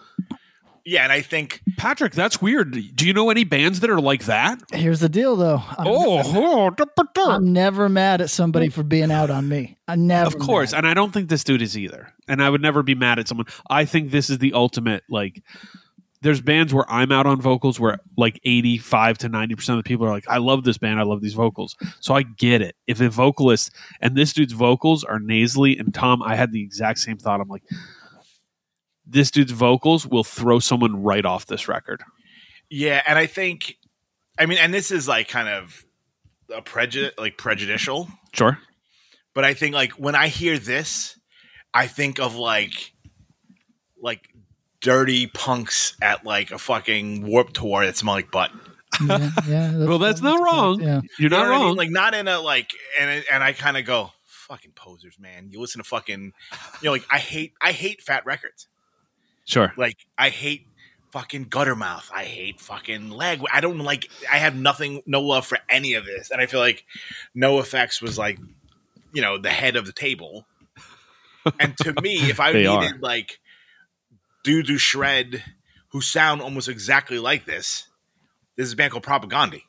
Yeah, 0.84 1.04
and 1.04 1.12
I 1.12 1.20
think 1.20 1.60
Patrick, 1.76 2.12
that's 2.12 2.40
weird. 2.40 2.72
Do 2.94 3.06
you 3.06 3.12
know 3.12 3.30
any 3.30 3.44
bands 3.44 3.80
that 3.80 3.90
are 3.90 4.00
like 4.00 4.24
that? 4.24 4.60
Here's 4.72 5.00
the 5.00 5.08
deal, 5.08 5.36
though. 5.36 5.62
I'm, 5.78 5.86
Oh, 5.86 6.22
oh, 6.24 6.74
oh 7.16 7.30
I'm 7.30 7.52
never 7.52 7.88
mad 7.88 8.20
at 8.20 8.30
somebody 8.30 8.68
for 8.68 8.82
being 8.82 9.10
out 9.10 9.30
on 9.30 9.48
me. 9.48 9.78
I 9.86 9.96
never. 9.96 10.26
of 10.26 10.38
course, 10.38 10.72
and 10.72 10.86
I 10.86 10.94
don't 10.94 11.12
think 11.12 11.28
this 11.28 11.44
dude 11.44 11.62
is 11.62 11.76
either. 11.76 12.12
And 12.28 12.42
I 12.42 12.48
would 12.48 12.62
never 12.62 12.82
be 12.82 12.94
mad 12.94 13.18
at 13.18 13.28
someone. 13.28 13.46
I 13.68 13.84
think 13.84 14.10
this 14.10 14.30
is 14.30 14.38
the 14.38 14.52
ultimate. 14.52 15.02
Like, 15.08 15.42
there's 16.22 16.40
bands 16.40 16.74
where 16.74 16.90
I'm 16.90 17.12
out 17.12 17.26
on 17.26 17.40
vocals 17.40 17.80
where 17.80 17.98
like 18.16 18.40
85 18.44 19.18
to 19.18 19.28
90 19.28 19.54
percent 19.54 19.78
of 19.78 19.84
the 19.84 19.88
people 19.88 20.06
are 20.06 20.10
like, 20.10 20.28
I 20.28 20.38
love 20.38 20.64
this 20.64 20.78
band, 20.78 21.00
I 21.00 21.04
love 21.04 21.22
these 21.22 21.34
vocals. 21.34 21.76
So 22.00 22.14
I 22.14 22.22
get 22.22 22.62
it. 22.62 22.76
If 22.86 23.00
a 23.00 23.08
vocalist 23.08 23.70
and 24.00 24.16
this 24.16 24.32
dude's 24.32 24.52
vocals 24.52 25.02
are 25.04 25.18
nasally, 25.18 25.78
and 25.78 25.94
Tom, 25.94 26.22
I 26.22 26.36
had 26.36 26.52
the 26.52 26.62
exact 26.62 26.98
same 26.98 27.16
thought. 27.16 27.40
I'm 27.40 27.48
like, 27.48 27.64
this 29.10 29.30
dude's 29.30 29.52
vocals 29.52 30.06
will 30.06 30.24
throw 30.24 30.58
someone 30.58 31.02
right 31.02 31.24
off 31.26 31.46
this 31.46 31.68
record. 31.68 32.02
yeah, 32.70 33.02
and 33.06 33.18
I 33.18 33.26
think 33.26 33.76
I 34.38 34.46
mean, 34.46 34.58
and 34.58 34.72
this 34.72 34.90
is 34.90 35.06
like 35.08 35.28
kind 35.28 35.48
of 35.48 35.84
a 36.54 36.62
prejudice 36.62 37.12
like 37.18 37.36
prejudicial, 37.36 38.08
Sure. 38.32 38.58
but 39.34 39.44
I 39.44 39.54
think 39.54 39.74
like 39.74 39.92
when 39.92 40.14
I 40.14 40.28
hear 40.28 40.58
this, 40.58 41.18
I 41.74 41.86
think 41.86 42.18
of 42.20 42.36
like 42.36 42.92
like 44.00 44.28
dirty 44.80 45.26
punks 45.26 45.94
at 46.00 46.24
like 46.24 46.50
a 46.52 46.58
fucking 46.58 47.26
Warped 47.26 47.54
Tour 47.54 47.84
that 47.84 47.96
smell 47.96 48.14
like 48.14 48.30
butt. 48.30 48.50
Yeah, 49.06 49.30
yeah, 49.46 49.76
Well, 49.86 49.98
that's 49.98 50.20
not 50.22 50.40
wrong. 50.40 50.80
Yeah. 50.80 51.00
You're 51.18 51.24
You 51.24 51.28
not 51.28 51.44
know 51.44 51.50
what 51.50 51.54
I 51.54 51.58
mean? 51.58 51.66
wrong. 51.68 51.76
Like 51.76 51.90
not 51.90 52.14
in 52.14 52.28
a 52.28 52.40
like 52.40 52.70
and 52.98 53.24
and 53.32 53.42
I 53.44 53.52
kind 53.52 53.76
of 53.76 53.84
go 53.84 54.10
fucking 54.24 54.72
posers, 54.74 55.16
man. 55.18 55.48
You 55.50 55.60
listen 55.60 55.80
to 55.82 55.88
fucking 55.88 56.20
you 56.80 56.84
know 56.84 56.92
like 56.92 57.04
I 57.10 57.18
hate 57.18 57.52
I 57.60 57.72
hate 57.72 58.00
fat 58.02 58.24
records. 58.26 58.66
Sure. 59.50 59.72
Like 59.76 59.96
I 60.16 60.28
hate 60.28 60.68
fucking 61.10 61.46
Guttermouth. 61.46 62.08
I 62.14 62.22
hate 62.24 62.60
fucking 62.60 63.10
leg. 63.10 63.42
I 63.52 63.60
don't 63.60 63.78
like. 63.78 64.08
I 64.30 64.36
have 64.36 64.54
nothing, 64.54 65.02
no 65.06 65.20
love 65.20 65.44
for 65.44 65.58
any 65.68 65.94
of 65.94 66.04
this, 66.04 66.30
and 66.30 66.40
I 66.40 66.46
feel 66.46 66.60
like 66.60 66.84
NoFX 67.36 68.00
was 68.00 68.16
like, 68.16 68.38
you 69.12 69.20
know, 69.20 69.38
the 69.38 69.50
head 69.50 69.74
of 69.74 69.86
the 69.86 69.92
table. 69.92 70.46
And 71.58 71.76
to 71.78 71.94
me, 72.00 72.30
if 72.30 72.38
I 72.38 72.52
needed 72.52 72.68
are. 72.68 72.98
like 73.00 73.40
dudes 74.44 74.68
who 74.68 74.78
shred, 74.78 75.42
who 75.88 76.00
sound 76.00 76.42
almost 76.42 76.68
exactly 76.68 77.18
like 77.18 77.44
this, 77.44 77.88
this 78.56 78.66
is 78.66 78.74
a 78.74 78.76
band 78.76 78.92
called 78.92 79.04
Propagandhi, 79.04 79.62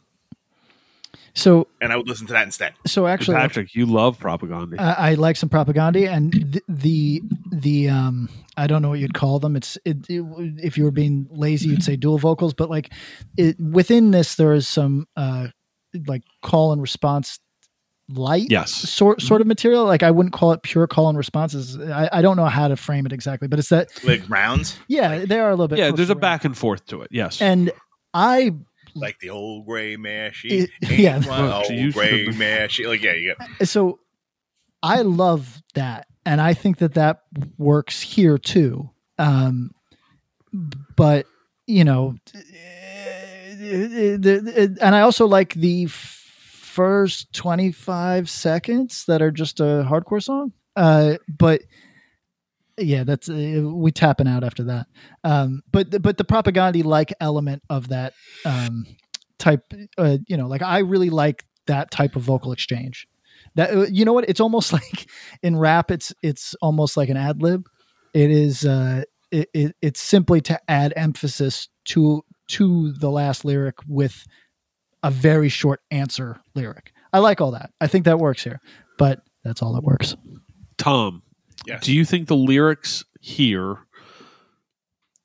So, 1.34 1.68
and 1.80 1.94
I 1.94 1.98
would 1.98 2.08
listen 2.10 2.28
to 2.28 2.34
that 2.34 2.44
instead. 2.44 2.74
so 2.86 3.08
actually, 3.08 3.38
Patrick, 3.38 3.74
you 3.74 3.86
love 3.86 4.20
Propagandhi. 4.20 4.80
I, 4.80 5.12
I 5.12 5.14
like 5.14 5.38
some 5.38 5.50
Propagandhi, 5.50 6.10
and 6.12 6.32
the, 6.34 6.62
the 6.68 7.22
the 7.52 7.90
um 7.90 8.30
I 8.58 8.68
don't 8.68 8.82
know 8.82 8.90
what 8.90 9.00
you'd 9.00 9.14
call 9.14 9.40
them. 9.40 9.56
It's 9.56 9.78
it, 9.86 10.10
it- 10.10 10.26
if 10.64 10.78
you 10.78 10.84
were 10.84 10.92
being 10.92 11.28
lazy, 11.32 11.70
you'd 11.70 11.84
say 11.84 11.96
dual 11.96 12.18
vocals, 12.18 12.54
but 12.54 12.70
like 12.70 12.92
it, 13.38 13.60
within 13.60 14.12
this, 14.12 14.36
there 14.36 14.54
is 14.54 14.68
some 14.68 15.08
uh 15.16 15.48
like 16.08 16.24
call 16.42 16.72
and 16.74 16.82
response 16.82 17.40
light 18.10 18.48
yes. 18.50 18.72
sort 18.72 19.22
sort 19.22 19.40
of 19.42 19.48
material. 19.48 19.86
Like 19.86 20.04
I 20.04 20.12
wouldn't 20.12 20.34
call 20.34 20.52
it 20.52 20.64
pure 20.64 20.88
call 20.88 21.08
and 21.10 21.18
responses. 21.18 21.80
I, 21.80 22.10
I 22.12 22.22
don't 22.22 22.36
know 22.36 22.46
how 22.46 22.68
to 22.68 22.76
frame 22.76 23.06
it 23.06 23.14
exactly, 23.14 23.48
but 23.48 23.58
it's 23.60 23.70
that 23.70 23.90
Like 24.04 24.30
rounds, 24.30 24.78
yeah, 24.88 25.26
they 25.26 25.40
are 25.40 25.50
a 25.50 25.54
little 25.54 25.68
bit. 25.70 25.80
Yeah, 25.80 25.92
there's 25.92 26.10
a 26.10 26.14
around. 26.14 26.20
back 26.22 26.46
and 26.46 26.58
forth 26.58 26.86
to 26.88 27.02
it. 27.04 27.10
Yes. 27.12 27.42
and 27.42 27.72
I 28.14 28.52
like 28.96 29.20
the 29.20 29.30
old 29.30 29.66
gray 29.66 29.96
mare. 29.96 30.34
She, 30.34 30.48
It- 30.50 30.70
yeah. 31.00 31.22
old 31.28 31.94
gray 31.94 32.28
mare. 32.28 32.70
She, 32.70 32.86
like 32.88 33.02
yeah, 33.04 33.14
you 33.14 33.36
got 33.38 33.68
so 33.68 34.00
I 34.84 35.02
love 35.02 35.62
that, 35.76 36.08
and 36.26 36.42
I 36.42 36.54
think 36.54 36.78
that 36.80 36.96
that 36.96 37.22
works 37.58 38.02
here 38.02 38.38
too. 38.38 38.90
Um, 39.18 39.72
but 40.96 41.26
you 41.68 41.84
know, 41.84 42.16
and 43.62 44.96
I 44.96 45.02
also 45.02 45.26
like 45.28 45.54
the 45.54 45.86
first 45.88 47.34
twenty 47.34 47.72
five 47.72 48.30
seconds 48.30 49.06
that 49.06 49.22
are 49.22 49.32
just 49.32 49.60
a 49.60 49.86
hardcore 49.88 50.24
song. 50.24 50.54
Uh, 50.76 51.18
but 51.28 51.62
yeah, 52.82 53.04
that's 53.04 53.30
uh, 53.30 53.62
we 53.64 53.92
tapping 53.92 54.28
out 54.28 54.44
after 54.44 54.64
that. 54.66 54.88
Um, 55.24 55.62
but 55.72 56.02
but 56.02 56.18
the 56.18 56.26
Propagandhi 56.26 56.84
like 56.84 57.14
element 57.20 57.64
of 57.70 57.90
that 57.90 58.14
um, 58.46 58.86
type, 59.40 59.74
uh, 59.98 60.18
you 60.28 60.38
know, 60.38 60.48
like 60.48 60.62
I 60.62 60.80
really 60.80 61.10
like 61.10 61.46
that 61.68 61.92
type 61.92 62.16
of 62.16 62.24
vocal 62.24 62.52
exchange. 62.52 63.08
That 63.56 63.72
uh, 63.72 63.86
you 63.90 64.06
know 64.06 64.14
what? 64.14 64.30
It's 64.30 64.40
almost 64.40 64.74
like 64.74 65.10
in 65.42 65.58
rap, 65.58 65.92
it's 65.92 66.14
it's 66.22 66.56
almost 66.62 66.98
like 66.98 67.10
an 67.10 67.18
ad 67.18 67.42
lib. 67.42 67.68
It 68.14 68.30
is 68.32 68.66
uh, 68.66 69.04
it, 69.32 69.50
it 69.54 69.76
it's 69.82 70.02
simply 70.02 70.42
to 70.42 70.60
add 70.70 70.94
emphasis 70.96 71.70
to 71.86 72.24
to 72.50 72.92
the 72.94 73.10
last 73.10 73.46
lyric 73.46 73.76
with 73.88 74.26
a 75.04 75.12
very 75.12 75.50
short 75.50 75.82
answer 75.90 76.42
lyric. 76.54 76.92
I 77.14 77.20
like 77.20 77.42
all 77.42 77.52
that. 77.52 77.72
I 77.80 77.88
think 77.88 78.06
that 78.06 78.20
works 78.20 78.44
here, 78.44 78.60
but 78.98 79.22
that's 79.44 79.62
all 79.62 79.74
that 79.74 79.84
works. 79.84 80.16
Tom, 80.78 81.24
Yes. 81.66 81.84
do 81.84 81.94
you 81.94 82.06
think 82.06 82.28
the 82.28 82.36
lyrics 82.36 83.04
here 83.20 83.80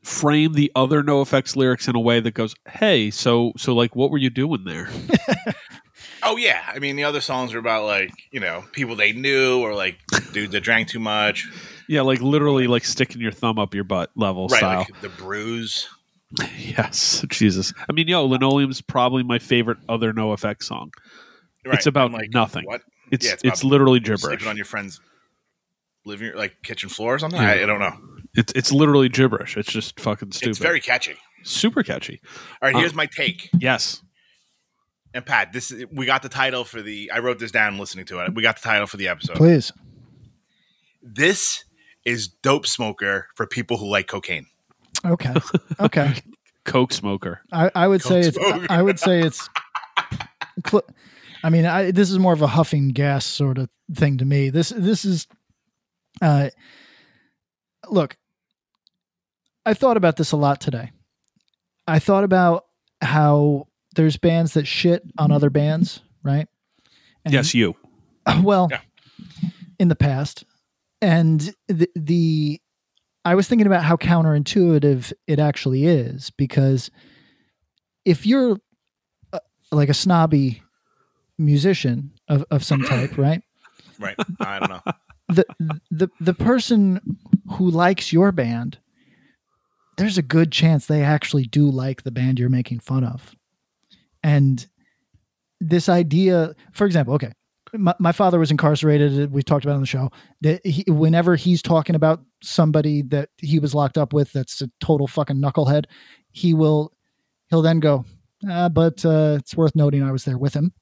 frame 0.02 0.52
the 0.52 0.70
other 0.74 1.02
NoFX 1.02 1.56
lyrics 1.56 1.88
in 1.88 1.96
a 1.96 2.00
way 2.00 2.20
that 2.20 2.32
goes, 2.32 2.54
"Hey, 2.68 3.10
so 3.10 3.52
so 3.56 3.74
like, 3.74 3.96
what 3.96 4.10
were 4.10 4.18
you 4.18 4.30
doing 4.30 4.64
there?" 4.64 4.88
Oh 6.22 6.36
yeah, 6.36 6.62
I 6.66 6.80
mean 6.80 6.96
the 6.96 7.04
other 7.04 7.20
songs 7.20 7.54
are 7.54 7.58
about 7.58 7.84
like 7.84 8.10
you 8.32 8.40
know 8.40 8.64
people 8.72 8.96
they 8.96 9.12
knew 9.12 9.60
or 9.60 9.74
like 9.74 9.98
dudes 10.32 10.52
that 10.52 10.62
drank 10.62 10.88
too 10.88 10.98
much, 10.98 11.48
yeah, 11.88 12.00
like 12.00 12.20
literally 12.20 12.66
like 12.66 12.84
sticking 12.84 13.20
your 13.20 13.30
thumb 13.30 13.60
up 13.60 13.74
your 13.74 13.84
butt 13.84 14.10
level 14.16 14.48
right? 14.48 14.58
style. 14.58 14.78
Like 14.90 15.00
the 15.02 15.08
bruise. 15.08 15.88
yes, 16.58 17.24
Jesus. 17.30 17.72
I 17.88 17.92
mean, 17.92 18.08
yo, 18.08 18.26
Linoleum's 18.26 18.80
probably 18.80 19.22
my 19.22 19.38
favorite 19.38 19.78
other 19.88 20.12
NoFX 20.12 20.64
song. 20.64 20.90
Right. 21.64 21.76
It's 21.76 21.86
about 21.86 22.06
I'm 22.06 22.12
like, 22.12 22.30
nothing. 22.32 22.64
What? 22.64 22.82
It's 23.12 23.26
Yeah, 23.26 23.34
it's, 23.34 23.44
it's 23.44 23.64
literally 23.64 24.00
gibberish. 24.00 24.22
Sleeping 24.22 24.48
on 24.48 24.56
your 24.56 24.66
friend's 24.66 25.00
living 26.06 26.32
like 26.34 26.62
kitchen 26.62 26.88
floor 26.88 27.14
or 27.14 27.18
something. 27.18 27.40
I, 27.40 27.62
I 27.62 27.66
don't 27.66 27.80
know. 27.80 27.92
It's 28.34 28.52
it's 28.54 28.72
literally 28.72 29.08
gibberish. 29.08 29.56
It's 29.56 29.70
just 29.72 29.98
fucking 30.00 30.32
stupid. 30.32 30.50
It's 30.50 30.58
very 30.58 30.80
catchy. 30.80 31.16
super 31.42 31.82
catchy. 31.82 32.20
All 32.62 32.70
right, 32.70 32.76
here's 32.76 32.92
Uh, 32.92 32.96
my 32.96 33.06
take. 33.06 33.50
Yes. 33.58 34.02
And 35.14 35.24
Pat, 35.24 35.52
this 35.52 35.70
is, 35.70 35.86
we 35.90 36.04
got 36.04 36.22
the 36.22 36.28
title 36.28 36.64
for 36.64 36.82
the. 36.82 37.10
I 37.10 37.20
wrote 37.20 37.38
this 37.38 37.50
down 37.50 37.78
listening 37.78 38.04
to 38.06 38.20
it. 38.24 38.34
We 38.34 38.42
got 38.42 38.56
the 38.56 38.62
title 38.62 38.86
for 38.86 38.96
the 38.98 39.08
episode. 39.08 39.36
Please. 39.36 39.72
This 41.02 41.64
is 42.04 42.28
dope 42.28 42.66
smoker 42.66 43.28
for 43.34 43.46
people 43.46 43.76
who 43.78 43.86
like 43.88 44.06
cocaine. 44.06 44.46
Okay. 45.04 45.34
Okay. 45.80 46.14
Coke 46.64 46.92
smoker. 46.92 47.40
I, 47.52 47.70
I 47.76 47.86
would 47.88 48.02
say 48.02 48.22
Coke 48.22 48.26
it's. 48.26 48.36
smoke. 48.36 48.70
I 48.70 48.82
would 48.82 48.98
say 48.98 49.20
it's. 49.22 49.48
cl- 50.68 50.82
I 51.44 51.48
mean, 51.50 51.64
I, 51.64 51.92
this 51.92 52.10
is 52.10 52.18
more 52.18 52.32
of 52.32 52.42
a 52.42 52.48
huffing 52.48 52.88
gas 52.88 53.24
sort 53.24 53.56
of 53.58 53.70
thing 53.94 54.18
to 54.18 54.24
me. 54.24 54.50
This 54.50 54.70
this 54.70 55.04
is. 55.04 55.28
Uh, 56.22 56.48
look, 57.88 58.16
I 59.64 59.74
thought 59.74 59.96
about 59.96 60.16
this 60.16 60.32
a 60.32 60.36
lot 60.36 60.60
today. 60.60 60.90
I 61.86 61.98
thought 61.98 62.24
about 62.24 62.64
how 63.00 63.68
there's 63.94 64.16
bands 64.16 64.54
that 64.54 64.66
shit 64.66 65.02
on 65.18 65.30
other 65.30 65.50
bands, 65.50 66.00
right? 66.22 66.46
And- 67.24 67.34
yes, 67.34 67.54
you. 67.54 67.74
well 68.42 68.68
Yeah. 68.70 68.80
in 69.78 69.86
the 69.88 69.94
past 69.96 70.42
and 71.00 71.54
the, 71.68 71.88
the 71.94 72.60
i 73.24 73.36
was 73.36 73.46
thinking 73.46 73.68
about 73.68 73.84
how 73.84 73.96
counterintuitive 73.96 75.12
it 75.28 75.38
actually 75.38 75.84
is 75.86 76.30
because 76.30 76.90
if 78.04 78.26
you're 78.26 78.56
uh, 79.32 79.38
like 79.70 79.88
a 79.88 79.94
snobby 79.94 80.60
musician 81.38 82.10
of, 82.28 82.44
of 82.50 82.64
some 82.64 82.82
type 82.82 83.16
right 83.18 83.42
Right. 84.00 84.16
I 84.40 84.58
don't 84.58 84.70
know. 84.70 84.92
The 85.28 85.44
the 85.90 86.08
the 86.20 86.34
person 86.34 87.00
who 87.52 87.70
likes 87.70 88.12
your 88.12 88.32
band 88.32 88.78
there's 89.96 90.18
a 90.18 90.22
good 90.22 90.52
chance 90.52 90.86
they 90.86 91.02
actually 91.02 91.44
do 91.44 91.70
like 91.70 92.02
the 92.02 92.10
band 92.10 92.38
you're 92.38 92.50
making 92.50 92.78
fun 92.78 93.02
of. 93.02 93.34
And 94.22 94.66
this 95.58 95.88
idea 95.88 96.54
for 96.72 96.84
example 96.84 97.14
okay 97.14 97.32
my, 97.72 97.94
my 97.98 98.12
father 98.12 98.38
was 98.38 98.50
incarcerated 98.50 99.32
we 99.32 99.42
talked 99.42 99.64
about 99.64 99.74
on 99.74 99.80
the 99.80 99.86
show 99.86 100.10
that 100.42 100.64
he, 100.66 100.84
whenever 100.86 101.34
he's 101.34 101.62
talking 101.62 101.96
about 101.96 102.20
somebody 102.42 103.00
that 103.00 103.30
he 103.38 103.58
was 103.58 103.74
locked 103.74 103.96
up 103.96 104.12
with 104.12 104.30
that's 104.34 104.60
a 104.60 104.68
total 104.80 105.06
fucking 105.06 105.40
knucklehead 105.40 105.86
he 106.30 106.52
will 106.52 106.92
he'll 107.48 107.62
then 107.62 107.80
go 107.80 108.04
ah, 108.50 108.68
but 108.68 109.02
uh, 109.06 109.36
it's 109.38 109.56
worth 109.56 109.74
noting 109.74 110.02
i 110.02 110.12
was 110.12 110.24
there 110.24 110.36
with 110.36 110.52
him. 110.52 110.74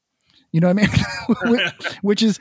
You 0.51 0.61
know 0.61 0.73
what 0.73 0.79
i 0.79 0.83
mean? 0.83 1.53
Which, 1.53 1.95
which 2.03 2.23
is 2.23 2.41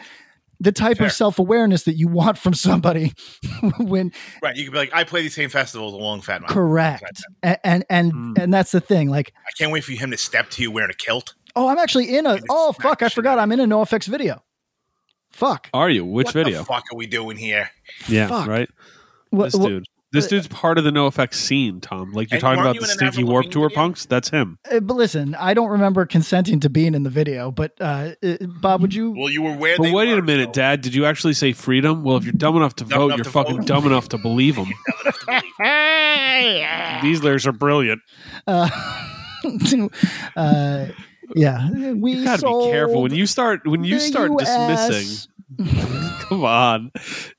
the 0.63 0.71
type 0.71 0.97
Fair. 0.97 1.07
of 1.07 1.13
self-awareness 1.13 1.83
that 1.83 1.93
you 1.95 2.07
want 2.07 2.37
from 2.37 2.53
somebody 2.53 3.13
when 3.79 4.11
Right. 4.41 4.55
You 4.55 4.63
could 4.65 4.71
be 4.73 4.77
like, 4.79 4.93
I 4.93 5.03
play 5.03 5.21
these 5.21 5.35
same 5.35 5.49
festivals 5.49 5.93
along 5.93 6.21
Fat 6.21 6.41
Mike. 6.41 6.49
correct 6.49 7.21
and 7.43 7.57
and 7.63 7.85
and, 7.89 8.13
Mm. 8.13 8.37
and 8.43 8.53
that's 8.53 8.71
the 8.71 8.79
thing 8.81 9.09
like 9.09 9.33
I 9.47 9.51
can't 9.57 9.71
wait 9.71 9.83
for 9.83 9.91
him 9.93 10.11
to 10.11 10.17
step 10.17 10.49
to 10.51 10.61
you 10.61 10.71
wearing 10.71 10.89
a 10.91 10.93
kilt. 10.95 11.35
oh 11.55 11.67
i'm 11.67 11.77
actually 11.77 12.15
in 12.17 12.25
a 12.25 12.39
oh 12.49 12.71
fuck 12.73 13.01
i 13.03 13.09
forgot 13.09 13.37
i'm 13.39 13.51
in 13.51 13.59
a 13.59 13.65
NoFX 13.65 14.07
video 14.07 14.43
fuck 15.31 15.69
Are 15.73 15.89
you? 15.89 16.05
Which 16.05 16.25
what 16.27 16.33
video? 16.35 16.59
the 16.59 16.65
fuck 16.65 16.83
are 16.91 16.95
we 16.97 17.07
doing 17.07 17.37
here? 17.37 17.69
Yeah, 18.07 18.27
Fuck. 18.27 18.47
right. 18.47 18.69
What- 19.31 19.45
This 19.51 19.55
what- 19.55 19.67
dude. 19.69 19.85
This 20.13 20.27
dude's 20.27 20.47
part 20.47 20.77
of 20.77 20.83
the 20.83 20.91
NoFX 20.91 21.33
scene, 21.33 21.81
Tom. 21.81 22.11
Like 22.13 22.29
you're 22.31 22.35
And 22.35 22.41
talking 22.41 22.61
about 22.61 22.75
you 22.75 22.81
the 22.81 22.87
Stinky 22.87 23.23
Warped 23.23 23.51
Tour 23.51 23.67
video? 23.69 23.75
punks. 23.81 24.05
That's 24.05 24.29
him. 24.29 24.59
uh, 24.71 24.79
but 24.79 24.93
listen 24.95 25.35
i 25.35 25.53
don't 25.53 25.69
remember 25.71 26.05
consenting 26.05 26.59
to 26.61 26.69
being 26.69 26.93
in 26.95 27.03
the 27.03 27.09
video 27.09 27.51
but 27.51 27.73
uh, 27.81 28.11
uh 28.23 28.37
bob 28.61 28.81
would 28.81 28.93
you 28.93 29.11
Well, 29.11 29.29
you 29.29 29.41
were 29.41 29.53
where 29.53 29.75
But 29.77 29.83
they 29.83 29.91
wait 29.91 30.13
were, 30.13 30.19
a 30.19 30.23
minute, 30.23 30.49
so- 30.49 30.61
Dad. 30.61 30.81
Did 30.81 30.93
you 30.95 31.05
actually 31.05 31.33
say 31.33 31.51
freedom? 31.51 32.03
Well, 32.03 32.17
if 32.17 32.23
you're 32.25 32.31
dumb 32.33 32.55
enough 32.55 32.75
to 32.75 32.83
Dumb 32.85 32.99
vote, 32.99 33.05
enough 33.07 33.17
you're 33.17 33.23
to 33.25 33.31
fucking 33.31 33.57
vote. 33.57 33.65
dumb 33.67 33.85
enough 33.87 34.09
to 34.09 34.17
believe 34.19 34.55
them. 34.55 34.67
These 37.01 37.21
lyrics 37.23 37.45
are 37.47 37.51
brilliant. 37.51 38.01
uh, 38.47 38.69
uh 40.37 40.85
yeah 41.35 41.69
we 41.93 42.13
You 42.13 42.23
gotta 42.23 42.41
be 42.45 42.71
careful 42.71 43.01
when 43.01 43.13
you 43.13 43.25
start 43.25 43.65
when 43.67 43.83
you 43.83 43.99
start 43.99 44.31
US 44.31 44.47
dismissing. 44.87 45.31
Come 46.29 46.43
on, 46.45 46.91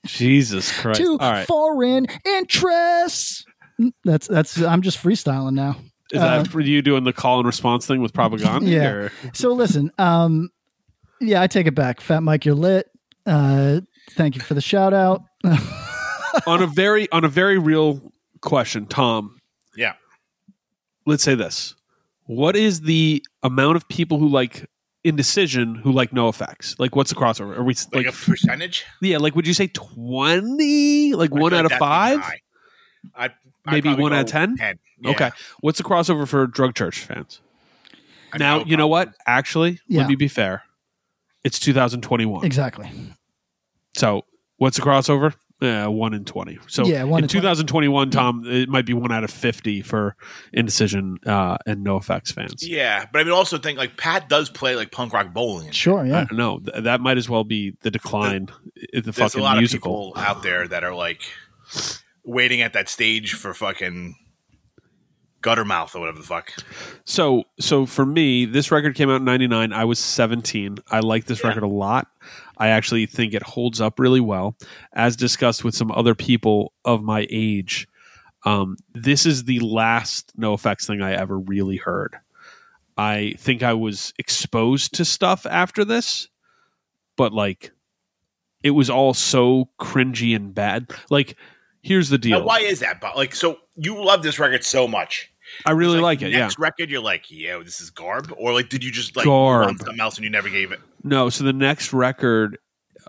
Jesus 0.05 0.71
Christ! 0.79 0.99
to 1.01 1.17
All 1.19 1.31
right, 1.31 1.47
foreign 1.47 2.07
interests 2.25 3.43
that's 4.05 4.25
that's 4.27 4.61
i'm 4.61 4.81
just 4.81 5.03
freestyling 5.03 5.53
now 5.53 5.75
is 6.11 6.21
that 6.21 6.47
for 6.47 6.61
you 6.61 6.81
doing 6.81 7.03
the 7.03 7.11
call 7.11 7.39
and 7.39 7.45
response 7.45 7.85
thing 7.87 7.99
with 8.01 8.13
Propagandhi? 8.13 8.69
Yeah. 8.69 8.89
or- 8.89 9.11
So 9.33 9.53
listen, 9.53 9.91
um, 9.97 10.49
yeah, 11.19 11.41
I 11.41 11.47
take 11.47 11.65
it 11.65 11.73
back. 11.75 11.99
Fat 11.99 12.21
Mike, 12.21 12.45
you're 12.45 12.53
lit. 12.55 12.87
Uh, 13.25 13.81
thank 14.11 14.35
you 14.35 14.41
for 14.41 14.53
the 14.53 14.61
shout 14.61 14.93
out. 14.93 15.23
on 16.47 16.61
a 16.61 16.67
very 16.67 17.11
on 17.11 17.23
a 17.25 17.27
very 17.27 17.57
real 17.57 18.13
question, 18.41 18.85
Tom. 18.85 19.39
Yeah. 19.75 19.93
Let's 21.07 21.23
say 21.23 21.33
this: 21.35 21.75
What 22.25 22.55
is 22.55 22.81
the 22.81 23.25
amount 23.41 23.75
of 23.77 23.87
people 23.89 24.19
who 24.19 24.27
like 24.27 24.69
indecision 25.05 25.75
who 25.75 25.91
like 25.91 26.11
NoFX? 26.11 26.79
Like, 26.79 26.95
what's 26.95 27.09
the 27.11 27.15
crossover? 27.15 27.57
Are 27.57 27.63
we 27.63 27.73
Like, 27.93 28.05
like, 28.05 28.07
a 28.07 28.11
percentage? 28.11 28.83
yeah? 29.01 29.17
Like, 29.17 29.35
would 29.35 29.47
you 29.47 29.53
say 29.53 29.67
twenty? 29.67 31.13
Like 31.13 31.31
I 31.31 31.39
one 31.39 31.53
out 31.53 31.65
of 31.65 31.71
five? 31.73 32.19
I'd, 33.15 33.31
I'd 33.65 33.71
Maybe 33.71 33.93
one 33.93 34.13
out 34.13 34.21
of 34.21 34.25
10? 34.27 34.57
10. 34.57 34.79
Yeah. 35.01 35.09
Okay. 35.11 35.31
What's 35.59 35.77
the 35.77 35.83
crossover 35.83 36.27
for 36.27 36.47
drug 36.47 36.73
church 36.75 36.99
fans? 36.99 37.39
I 38.33 38.37
now 38.37 38.63
you 38.65 38.75
know 38.77 38.87
probably- 38.87 38.89
what? 39.11 39.15
Actually, 39.27 39.79
Yeah. 39.87 40.01
let 40.01 40.09
me 40.09 40.15
be 40.15 40.27
fair. 40.27 40.63
It's 41.43 41.59
2021. 41.59 42.43
exactly. 42.45 42.89
So 43.95 44.25
what's 44.57 44.77
the 44.77 44.83
crossover? 44.83 45.35
Yeah, 45.61 45.87
one 45.87 46.13
in 46.13 46.25
20. 46.25 46.59
So 46.67 46.85
Yeah, 46.85 47.03
one 47.03 47.19
in 47.19 47.23
in 47.25 47.29
20. 47.29 47.41
2021, 47.41 48.09
Tom, 48.09 48.43
it 48.45 48.67
might 48.67 48.85
be 48.85 48.93
one 48.93 49.11
out 49.13 49.23
of 49.23 49.31
50 49.31 49.81
for 49.83 50.17
indecision 50.51 51.17
uh, 51.25 51.57
and 51.65 51.85
NoFX 51.85 52.33
fans. 52.33 52.67
Yeah, 52.67 53.05
but 53.11 53.21
I 53.21 53.23
mean, 53.23 53.31
also 53.31 53.57
think 53.57 53.77
like 53.77 53.95
Pat 53.95 54.27
does 54.27 54.49
play 54.49 54.75
like 54.75 54.91
punk 54.91 55.13
rock 55.13 55.33
bowling. 55.33 55.67
and 55.67 55.73
shit. 55.75 55.81
Sure, 55.81 55.99
I 55.99 56.07
yeah. 56.07 56.25
don't 56.25 56.33
know. 56.37 56.59
Th- 56.59 56.83
that 56.83 56.99
might 56.99 57.17
as 57.17 57.29
well 57.29 57.45
be 57.45 57.73
the 57.81 57.89
decline. 57.91 58.49
i- 58.77 58.99
the 58.99 59.01
There's 59.11 59.15
fucking 59.15 59.39
a 59.39 59.43
lot 59.43 59.57
musical. 59.57 60.09
of 60.09 60.15
people 60.15 60.23
out 60.29 60.43
there 60.43 60.67
that 60.67 60.83
are 60.83 60.93
like 60.93 61.21
waiting 62.25 62.61
at 62.61 62.73
that 62.73 62.89
stage 62.89 63.33
for 63.33 63.53
fucking 63.53 64.15
Guttermouth 65.41 65.95
or 65.95 65.99
whatever 65.99 66.17
the 66.17 66.25
fuck. 66.25 66.51
So, 67.03 67.43
so 67.59 67.85
for 67.85 68.03
me, 68.05 68.45
this 68.45 68.71
record 68.71 68.95
came 68.95 69.09
out 69.11 69.17
in 69.17 69.25
'99. 69.25 69.73
I 69.73 69.85
was 69.85 69.99
17. 69.99 70.79
I 70.89 70.99
like 71.01 71.25
this 71.25 71.41
Yeah. 71.43 71.49
record 71.49 71.63
a 71.63 71.67
lot. 71.67 72.07
I 72.57 72.69
actually 72.69 73.05
think 73.05 73.33
it 73.33 73.43
holds 73.43 73.81
up 73.81 73.99
really 73.99 74.21
well, 74.21 74.55
as 74.93 75.15
discussed 75.15 75.63
with 75.63 75.75
some 75.75 75.91
other 75.91 76.15
people 76.15 76.73
of 76.83 77.03
my 77.03 77.27
age. 77.29 77.87
Um, 78.45 78.77
this 78.93 79.25
is 79.25 79.45
the 79.45 79.59
last 79.59 80.37
NoFX 80.39 80.85
thing 80.85 81.01
I 81.01 81.13
ever 81.13 81.39
really 81.39 81.77
heard. 81.77 82.17
I 82.97 83.35
think 83.37 83.63
I 83.63 83.73
was 83.73 84.13
exposed 84.17 84.93
to 84.95 85.05
stuff 85.05 85.45
after 85.45 85.83
this, 85.83 86.29
but 87.17 87.33
like, 87.33 87.71
it 88.63 88.71
was 88.71 88.89
all 88.89 89.13
so 89.13 89.69
cringy 89.79 90.35
and 90.35 90.53
bad. 90.53 90.89
Like, 91.09 91.37
here's 91.81 92.09
the 92.09 92.17
deal. 92.17 92.39
Now, 92.39 92.45
why 92.45 92.59
is 92.59 92.79
that? 92.79 93.01
But 93.01 93.17
like, 93.17 93.35
so 93.35 93.59
you 93.75 94.01
love 94.01 94.23
this 94.23 94.39
record 94.39 94.63
so 94.63 94.87
much. 94.87 95.31
I 95.65 95.71
really 95.71 95.97
It's 95.97 96.03
like 96.03 96.21
it. 96.21 96.31
Yeah. 96.31 96.39
Next 96.39 96.57
record, 96.57 96.89
you're 96.89 97.01
like, 97.01 97.29
yeah, 97.29 97.59
this 97.63 97.79
is 97.79 97.89
garb, 97.89 98.33
or 98.37 98.53
like, 98.53 98.69
did 98.69 98.83
you 98.83 98.91
just 98.91 99.15
like 99.15 99.25
Garb. 99.25 99.65
want 99.65 99.79
something 99.79 99.99
else 99.99 100.15
and 100.15 100.23
you 100.23 100.29
never 100.29 100.49
gave 100.49 100.71
it? 100.71 100.79
No, 101.05 101.29
so 101.29 101.43
the 101.43 101.53
next 101.53 101.93
record 101.93 102.57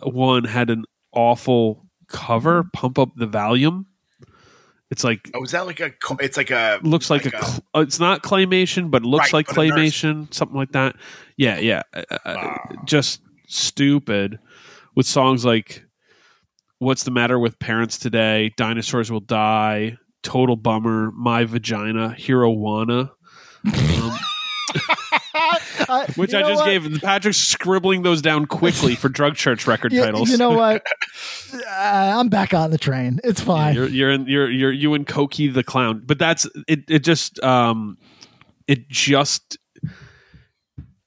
one 0.02 0.44
had 0.44 0.68
an 0.70 0.84
awful 1.12 1.86
cover, 2.08 2.64
Pump 2.74 2.98
Up 2.98 3.08
the 3.16 3.26
Valuum. 3.26 3.86
It's 4.90 5.02
like 5.02 5.30
Oh, 5.34 5.42
is 5.42 5.50
that 5.52 5.66
like 5.66 5.80
a? 5.80 5.92
It's 6.20 6.36
like 6.36 6.50
a 6.50 6.78
looks 6.82 7.08
like, 7.10 7.26
a, 7.26 7.30
cl- 7.30 7.64
uh, 7.74 7.80
it's 7.80 7.98
not 7.98 8.22
claymation, 8.22 8.90
but 8.90 9.02
it 9.02 9.06
looks 9.06 9.32
Right, 9.32 9.34
like 9.34 9.46
but 9.48 9.56
claymation, 9.56 10.32
something 10.32 10.56
like 10.56 10.72
that. 10.72 10.94
Yeah, 11.36 11.58
yeah. 11.58 11.82
Uh, 11.92 12.02
uh, 12.12 12.18
Ah. 12.36 12.58
just 12.84 13.20
stupid 13.48 14.38
with 14.94 15.06
songs 15.06 15.44
like 15.44 15.84
What's 16.78 17.02
the 17.04 17.10
Matter 17.10 17.38
with 17.38 17.58
Parents 17.58 17.98
Today, 17.98 18.52
Dinosaurs 18.56 19.10
Will 19.10 19.20
Die, 19.20 19.96
Total 20.22 20.54
Bummer, 20.54 21.10
My 21.12 21.44
Vagina, 21.44 22.14
Herojuana. 22.18 23.10
Um, 23.66 24.18
Uh, 25.88 26.04
which 26.16 26.34
I 26.34 26.40
just 26.42 26.56
what? 26.62 26.66
gave. 26.66 27.00
Patrick's 27.00 27.36
scribbling 27.36 28.02
those 28.02 28.20
down 28.20 28.46
quickly 28.46 28.96
for 28.96 29.08
drug 29.08 29.36
church 29.36 29.66
record 29.68 29.92
You, 29.92 30.02
titles. 30.02 30.28
you 30.28 30.36
know 30.36 30.50
what? 30.56 30.84
Uh, 31.54 31.60
I'm 32.18 32.28
back 32.28 32.52
on 32.54 32.70
the 32.72 32.78
train. 32.78 33.20
It's 33.22 33.40
Yeah, 33.40 33.46
fine. 33.46 33.74
you're 33.76 33.88
you're 33.88 34.10
in, 34.10 34.26
you're 34.26 34.50
you're 34.50 34.72
you 34.72 34.94
and 34.94 35.06
Cokie 35.06 35.52
the 35.52 35.62
clown, 35.62 36.02
but 36.04 36.18
that's 36.18 36.48
it. 36.66 36.80
It 36.88 37.00
just 37.04 37.40
um, 37.44 37.98
it 38.66 38.88
just 38.88 39.58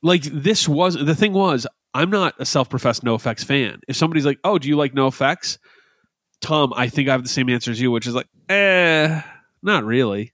like 0.01 0.23
this 0.23 0.67
was 0.69 0.95
the 0.95 1.15
thing 1.15 1.33
was 1.33 1.67
I'm 1.93 2.09
not 2.09 2.35
a 2.39 2.45
self-professed 2.45 3.03
NoFX 3.03 3.43
fan. 3.43 3.81
If 3.87 3.95
somebody's 3.97 4.25
like, 4.25 4.39
"Oh, 4.45 4.57
do 4.59 4.69
you 4.69 4.77
like 4.77 4.93
NoFX?" 4.93 5.57
Tom, 6.41 6.71
I 6.75 6.87
think 6.87 7.09
I 7.09 7.13
have 7.13 7.23
the 7.23 7.29
same 7.29 7.49
answer 7.49 7.71
as 7.71 7.81
you, 7.81 7.91
which 7.91 8.07
is 8.07 8.13
like, 8.15 8.27
eh, 8.47 9.21
not 9.61 9.83
really. 9.83 10.33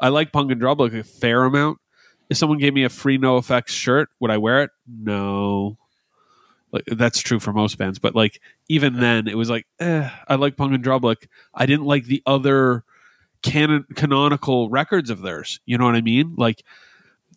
I 0.00 0.08
like 0.08 0.32
Punk 0.32 0.50
in 0.50 0.58
Drublic 0.58 0.98
a 0.98 1.02
fair 1.04 1.44
amount. 1.44 1.78
If 2.32 2.38
someone 2.38 2.56
gave 2.56 2.72
me 2.72 2.84
a 2.84 2.88
free 2.88 3.18
NoFX 3.18 3.68
shirt, 3.68 4.08
would 4.18 4.30
I 4.30 4.38
wear 4.38 4.62
it? 4.62 4.70
No. 4.86 5.76
Like 6.72 6.84
that's 6.86 7.20
true 7.20 7.38
for 7.38 7.52
most 7.52 7.76
bands, 7.76 7.98
but 7.98 8.14
like 8.14 8.40
even 8.70 9.00
then, 9.00 9.28
it 9.28 9.36
was 9.36 9.50
like 9.50 9.66
eh, 9.80 10.08
I 10.26 10.36
like 10.36 10.56
Punk 10.56 10.72
in 10.72 10.80
Drublic. 10.80 11.26
I 11.52 11.66
didn't 11.66 11.84
like 11.84 12.06
the 12.06 12.22
other 12.24 12.84
canon 13.42 13.84
canonical 13.96 14.70
records 14.70 15.10
of 15.10 15.20
theirs. 15.20 15.60
You 15.66 15.76
know 15.76 15.84
what 15.84 15.94
I 15.94 16.00
mean? 16.00 16.34
Like 16.38 16.64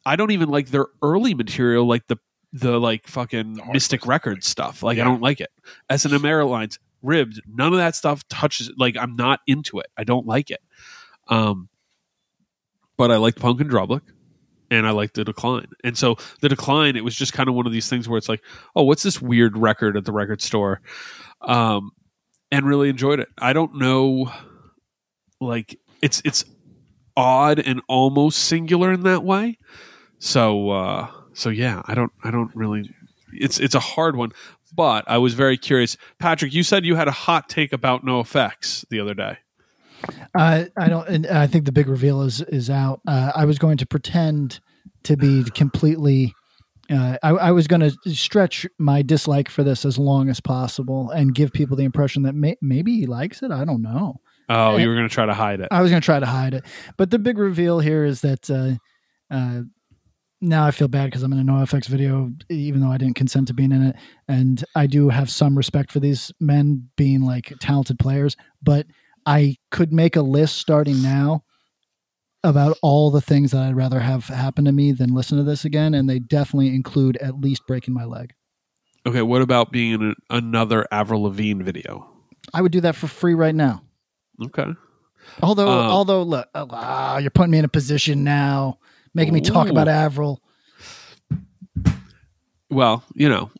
I 0.05 0.15
don't 0.15 0.31
even 0.31 0.47
like 0.47 0.69
their 0.69 0.85
early 1.01 1.33
material, 1.33 1.85
like 1.85 2.07
the 2.07 2.17
the 2.53 2.79
like 2.79 3.05
fucking 3.05 3.59
Mystic 3.73 4.07
Records 4.07 4.47
stuff. 4.47 4.81
Like 4.81 4.97
I 4.97 5.03
don't 5.03 5.21
like 5.21 5.41
it. 5.41 5.51
S 5.89 6.05
and 6.05 6.13
M 6.13 6.23
Airlines, 6.23 6.79
Ribbed, 7.01 7.41
none 7.45 7.73
of 7.73 7.79
that 7.79 7.95
stuff 7.95 8.25
touches. 8.29 8.71
Like 8.77 8.95
I'm 8.95 9.17
not 9.17 9.41
into 9.45 9.79
it. 9.79 9.87
I 9.97 10.05
don't 10.05 10.25
like 10.25 10.51
it. 10.51 10.61
Um, 11.27 11.67
but 12.95 13.11
I 13.11 13.17
liked 13.17 13.41
Punk 13.41 13.59
in 13.59 13.67
Drublic 13.67 14.03
and 14.71 14.87
I 14.87 14.91
liked 14.91 15.15
the 15.15 15.23
decline. 15.23 15.67
And 15.83 15.97
so 15.97 16.17
the 16.41 16.49
decline, 16.49 16.95
it 16.95 17.03
was 17.03 17.15
just 17.15 17.33
kind 17.33 17.49
of 17.49 17.55
one 17.55 17.65
of 17.65 17.71
these 17.71 17.89
things 17.89 18.07
where 18.07 18.17
it's 18.17 18.29
like, 18.29 18.43
oh, 18.75 18.83
what's 18.83 19.03
this 19.03 19.21
weird 19.21 19.57
record 19.57 19.97
at 19.97 20.05
the 20.05 20.11
record 20.11 20.41
store? 20.41 20.81
Um, 21.41 21.91
and 22.51 22.65
really 22.65 22.89
enjoyed 22.89 23.19
it. 23.19 23.29
I 23.37 23.53
don't 23.53 23.75
know, 23.77 24.31
like 25.41 25.79
it's 26.01 26.21
it's 26.25 26.45
odd 27.17 27.59
and 27.59 27.81
almost 27.87 28.39
singular 28.39 28.91
in 28.91 29.03
that 29.03 29.23
way. 29.23 29.57
So 30.19 30.69
uh, 30.69 31.11
so 31.33 31.49
yeah, 31.49 31.81
I 31.85 31.95
don't 31.95 32.11
I 32.23 32.31
don't 32.31 32.55
really. 32.55 32.89
It's 33.33 33.59
it's 33.59 33.75
a 33.75 33.79
hard 33.79 34.15
one, 34.15 34.31
but 34.73 35.03
I 35.07 35.17
was 35.17 35.33
very 35.33 35.57
curious. 35.57 35.97
Patrick, 36.19 36.53
you 36.53 36.63
said 36.63 36.85
you 36.85 36.95
had 36.95 37.07
a 37.07 37.11
hot 37.11 37.49
take 37.49 37.73
about 37.73 38.05
NoFX 38.05 38.85
the 38.89 38.99
other 38.99 39.13
day. 39.13 39.37
Uh, 40.37 40.65
I 40.77 40.89
don't. 40.89 41.07
And 41.07 41.27
I 41.27 41.47
think 41.47 41.65
the 41.65 41.71
big 41.71 41.87
reveal 41.87 42.21
is 42.21 42.41
is 42.41 42.69
out. 42.69 43.01
Uh, 43.07 43.31
I 43.35 43.45
was 43.45 43.59
going 43.59 43.77
to 43.77 43.85
pretend 43.85 44.59
to 45.03 45.17
be 45.17 45.43
completely. 45.43 46.33
Uh, 46.91 47.17
I, 47.23 47.29
I 47.29 47.51
was 47.51 47.65
going 47.67 47.81
to 47.81 48.13
stretch 48.13 48.67
my 48.77 49.01
dislike 49.01 49.49
for 49.49 49.63
this 49.63 49.85
as 49.85 49.97
long 49.97 50.29
as 50.29 50.39
possible 50.39 51.09
and 51.09 51.33
give 51.33 51.51
people 51.51 51.75
the 51.75 51.83
impression 51.83 52.23
that 52.23 52.35
may, 52.35 52.57
maybe 52.61 52.99
he 52.99 53.07
likes 53.07 53.41
it. 53.41 53.49
I 53.49 53.65
don't 53.65 53.81
know. 53.81 54.17
Oh, 54.49 54.77
you 54.77 54.87
were 54.87 54.93
going 54.93 55.09
to 55.09 55.13
try 55.13 55.25
to 55.25 55.33
hide 55.33 55.61
it. 55.61 55.69
I 55.71 55.81
was 55.81 55.89
going 55.89 56.01
to 56.01 56.05
try 56.05 56.19
to 56.19 56.27
hide 56.27 56.53
it, 56.53 56.63
but 56.97 57.09
the 57.09 57.17
big 57.17 57.39
reveal 57.39 57.79
here 57.79 58.05
is 58.05 58.21
that 58.21 58.47
uh, 58.51 58.75
uh, 59.33 59.61
now 60.41 60.67
I 60.67 60.71
feel 60.71 60.87
bad 60.87 61.05
because 61.05 61.23
I'm 61.23 61.33
in 61.33 61.39
a 61.39 61.51
NoFX 61.51 61.87
video, 61.87 62.31
even 62.49 62.81
though 62.81 62.91
I 62.91 62.97
didn't 62.97 63.15
consent 63.15 63.47
to 63.47 63.53
being 63.53 63.71
in 63.71 63.81
it, 63.81 63.95
and 64.27 64.63
I 64.75 64.85
do 64.85 65.09
have 65.09 65.31
some 65.31 65.57
respect 65.57 65.91
for 65.91 65.99
these 65.99 66.31
men 66.39 66.89
being 66.95 67.21
like 67.21 67.53
talented 67.59 67.97
players, 67.97 68.35
but 68.61 68.85
I 69.25 69.57
could 69.71 69.91
make 69.91 70.15
a 70.15 70.21
list 70.21 70.57
starting 70.57 71.01
now 71.01 71.43
about 72.43 72.77
all 72.83 73.09
the 73.09 73.21
things 73.21 73.51
that 73.51 73.63
I'd 73.63 73.75
rather 73.75 73.99
have 73.99 74.25
happen 74.27 74.65
to 74.65 74.71
me 74.71 74.91
than 74.91 75.13
listen 75.15 75.37
to 75.37 75.43
this 75.43 75.65
again, 75.65 75.93
and 75.95 76.07
they 76.09 76.19
definitely 76.19 76.75
include 76.75 77.17
at 77.17 77.39
least 77.39 77.65
breaking 77.67 77.93
my 77.93 78.05
leg. 78.05 78.33
Okay, 79.07 79.21
what 79.23 79.41
about 79.41 79.71
being 79.71 79.93
in 79.93 80.11
a, 80.11 80.35
another 80.35 80.85
Avril 80.91 81.23
Lavigne 81.23 81.63
video? 81.63 82.07
I 82.53 82.61
would 82.61 82.71
do 82.71 82.81
that 82.81 82.95
for 82.95 83.07
free 83.07 83.33
right 83.33 83.55
now. 83.55 83.81
Okay. 84.43 84.67
Although, 85.41 85.69
Um, 85.69 85.89
although, 85.89 86.21
look, 86.23 86.47
ah, 86.53 87.17
you're 87.17 87.31
putting 87.31 87.51
me 87.51 87.57
in 87.57 87.65
a 87.65 87.69
position 87.69 88.23
now, 88.23 88.77
making 89.15 89.33
me 89.33 89.41
talk 89.41 89.69
about 89.69 89.87
Avril. 89.87 90.39
Well, 92.69 93.03
you 93.15 93.29
know, 93.29 93.51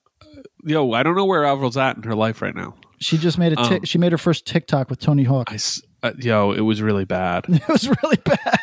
yo, 0.64 0.92
I 0.92 1.04
don't 1.04 1.16
know 1.16 1.26
where 1.26 1.46
Avril's 1.46 1.78
at 1.78 1.96
in 1.96 2.04
her 2.04 2.16
life 2.16 2.42
right 2.42 2.56
now. 2.56 2.76
She 3.00 3.18
just 3.18 3.38
made 3.38 3.54
a 3.54 3.60
Um, 3.62 3.84
she 3.84 3.98
made 3.98 4.12
her 4.12 4.18
first 4.18 4.46
TikTok 4.46 4.90
with 4.90 5.00
Tony 5.00 5.24
Hawk. 5.24 5.48
I, 5.52 5.56
s- 5.56 5.82
uh, 6.04 6.14
yo, 6.20 6.52
it 6.52 6.62
was 6.62 6.82
really 6.82 7.06
bad. 7.06 7.46
it 7.50 7.68
was 7.68 7.88
really 8.04 8.18
bad. 8.24 8.60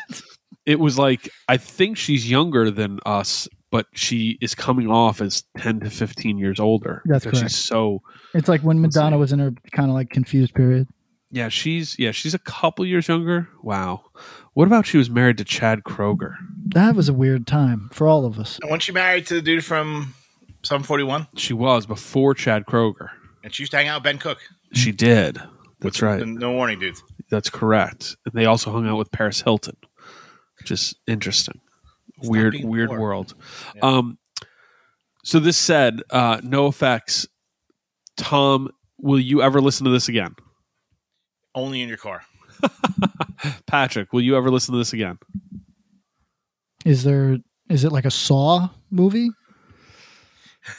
It 0.66 0.78
was 0.80 0.98
like 0.98 1.28
I 1.48 1.56
think 1.56 1.96
she's 1.96 2.30
younger 2.30 2.70
than 2.70 2.98
us, 3.04 3.48
but 3.70 3.86
she 3.94 4.38
is 4.40 4.54
coming 4.54 4.88
off 4.90 5.20
as 5.20 5.44
ten 5.58 5.80
to 5.80 5.90
fifteen 5.90 6.38
years 6.38 6.60
older. 6.60 7.02
That's 7.04 7.24
correct. 7.24 7.38
She's 7.38 7.56
so 7.56 8.00
It's 8.34 8.48
like 8.48 8.60
when 8.62 8.80
Madonna 8.80 9.18
was 9.18 9.32
in 9.32 9.38
her 9.40 9.52
kind 9.72 9.90
of 9.90 9.94
like 9.94 10.10
confused 10.10 10.54
period. 10.54 10.86
yeah. 11.30 11.48
She's 11.48 11.98
yeah. 11.98 12.12
She's 12.12 12.34
a 12.34 12.38
couple 12.38 12.86
years 12.86 13.08
younger. 13.08 13.48
Wow. 13.62 14.04
What 14.54 14.66
about 14.66 14.86
she 14.86 14.98
was 14.98 15.08
married 15.10 15.38
to 15.38 15.44
Chad 15.44 15.82
Kroeger? 15.82 16.34
That 16.74 16.94
was 16.94 17.08
a 17.08 17.12
weird 17.14 17.46
time 17.46 17.88
for 17.92 18.06
all 18.06 18.24
of 18.26 18.38
us. 18.38 18.58
And 18.62 18.70
when 18.70 18.80
she 18.80 18.92
married 18.92 19.26
to 19.28 19.34
the 19.34 19.42
dude 19.42 19.64
from 19.64 20.14
Sum 20.62 20.82
41, 20.82 21.26
She 21.36 21.54
was 21.54 21.86
before 21.86 22.34
Chad 22.34 22.66
Kroeger. 22.66 23.08
And 23.44 23.52
she 23.54 23.62
used 23.62 23.72
to 23.72 23.76
hang 23.78 23.88
out 23.88 23.98
with 23.98 24.04
Ben 24.04 24.18
Cook. 24.18 24.38
She 24.72 24.92
did. 24.92 25.40
That's 25.80 25.98
The 26.00 26.06
right. 26.06 26.26
No 26.26 26.52
warning 26.52 26.78
dudes. 26.78 27.02
That's 27.30 27.50
correct. 27.50 28.16
And 28.24 28.34
they 28.34 28.46
also 28.46 28.70
hung 28.70 28.86
out 28.86 28.98
with 28.98 29.10
Paris 29.10 29.40
Hilton, 29.40 29.76
which 30.58 30.70
is 30.70 30.94
interesting. 31.06 31.60
weird, 32.22 32.56
weird 32.62 32.90
poor. 32.90 33.00
world. 33.00 33.34
Um, 33.82 34.18
so 35.24 35.40
this 35.40 35.56
said, 35.56 36.00
uh, 36.10 36.38
NoFX. 36.38 37.26
Tom, 38.16 38.70
will 38.98 39.18
you 39.18 39.42
ever 39.42 39.60
listen 39.60 39.84
to 39.86 39.90
this 39.90 40.08
again? 40.08 40.34
Only 41.54 41.80
in 41.82 41.88
your 41.88 41.98
car. 41.98 42.22
Patrick, 43.66 44.12
will 44.12 44.20
you 44.20 44.36
ever 44.36 44.50
listen 44.50 44.72
to 44.72 44.78
this 44.78 44.92
again? 44.92 45.18
Is 46.84 47.02
there 47.02 47.38
is 47.68 47.84
it 47.84 47.90
like 47.92 48.04
a 48.04 48.10
Saw 48.10 48.68
movie? 48.90 49.30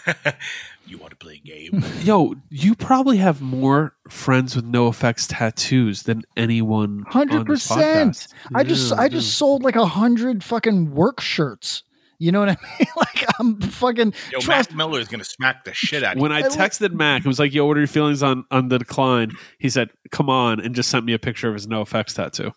You 0.93 0.99
want 0.99 1.09
to 1.09 1.15
play 1.15 1.41
a 1.43 1.47
game? 1.47 1.83
Yo, 2.03 2.35
you 2.51 2.75
probably 2.75 3.17
have 3.17 3.41
more 3.41 3.95
friends 4.09 4.55
with 4.55 4.63
NoFX 4.71 5.25
tattoos 5.27 6.03
than 6.03 6.21
anyone. 6.37 7.03
Hundred 7.07 7.47
percent. 7.47 8.27
I 8.53 8.63
just 8.63 8.91
Yeah, 8.91 9.01
I 9.01 9.09
just 9.09 9.33
sold 9.35 9.63
like 9.63 9.75
a 9.75 9.87
hundred 9.87 10.43
fucking 10.43 10.91
work 10.93 11.19
shirts. 11.19 11.81
You 12.19 12.31
know 12.31 12.41
what 12.41 12.49
I 12.49 12.57
mean? 12.79 12.87
like 12.95 13.25
I'm 13.39 13.59
fucking 13.59 14.13
Yo, 14.31 14.39
trust. 14.39 14.69
Matt 14.69 14.77
Miller 14.77 14.99
is 14.99 15.07
going 15.07 15.17
to 15.19 15.25
smack 15.25 15.63
the 15.65 15.73
shit 15.73 16.03
out 16.03 16.17
of 16.17 16.21
When 16.21 16.29
you. 16.29 16.37
I 16.37 16.41
texted 16.43 16.91
Mac, 16.93 17.25
I 17.25 17.27
was 17.27 17.39
like, 17.39 17.55
"Yo, 17.55 17.65
what 17.65 17.75
are 17.75 17.79
your 17.79 17.87
feelings 17.87 18.21
on 18.21 18.45
on 18.51 18.67
the 18.67 18.77
decline?" 18.77 19.31
He 19.57 19.69
said, 19.71 19.89
"Come 20.11 20.29
on," 20.29 20.59
and 20.59 20.75
just 20.75 20.89
sent 20.89 21.05
me 21.05 21.13
a 21.13 21.19
picture 21.19 21.47
of 21.47 21.55
his 21.55 21.65
NoFX 21.65 22.13
tattoo. 22.13 22.51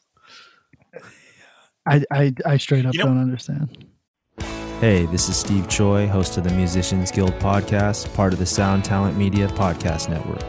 I, 1.89 2.03
I 2.13 2.35
I 2.45 2.57
straight 2.59 2.85
up 2.85 2.93
You 2.93 3.01
know- 3.01 3.07
don't 3.07 3.19
understand. 3.23 3.87
Hey, 4.81 5.07
this 5.07 5.31
is 5.31 5.39
Steve 5.39 5.69
Choi, 5.69 6.07
host 6.07 6.37
of 6.37 6.45
the 6.45 6.51
Musicians 6.51 7.11
Guild 7.11 7.33
podcast, 7.39 8.13
part 8.13 8.35
of 8.35 8.39
the 8.39 8.45
Sound 8.45 8.85
Talent 8.85 9.17
Media 9.17 9.49
Podcast 9.49 10.11
Network. 10.11 10.45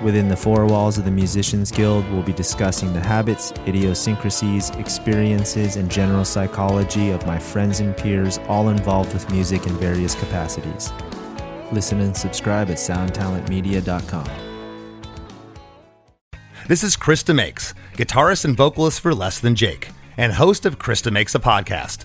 Within 0.00 0.28
the 0.28 0.36
four 0.36 0.64
walls 0.64 0.96
of 0.96 1.04
the 1.04 1.10
Musicians 1.10 1.72
Guild, 1.72 2.08
we'll 2.12 2.22
be 2.22 2.32
discussing 2.32 2.92
the 2.92 3.00
habits, 3.00 3.52
idiosyncrasies, 3.66 4.70
experiences, 4.76 5.74
and 5.74 5.90
general 5.90 6.24
psychology 6.24 7.10
of 7.10 7.26
my 7.26 7.36
friends 7.36 7.80
and 7.80 7.96
peers, 7.96 8.38
all 8.46 8.68
involved 8.68 9.12
with 9.12 9.28
music 9.32 9.66
in 9.66 9.72
various 9.78 10.14
capacities. 10.14 10.92
Listen 11.72 12.00
and 12.00 12.16
subscribe 12.16 12.70
at 12.70 12.76
soundtalentmedia.com. 12.76 14.30
This 16.68 16.84
is 16.84 16.94
Chris 16.94 17.24
DeMakes, 17.24 17.74
guitarist 17.94 18.44
and 18.44 18.56
vocalist 18.56 19.00
for 19.00 19.12
Less 19.12 19.40
Than 19.40 19.56
Jake, 19.56 19.90
and 20.16 20.34
host 20.34 20.64
of 20.64 20.78
Chris 20.78 21.02
DeMakes 21.02 21.34
a 21.34 21.40
Podcast, 21.40 22.04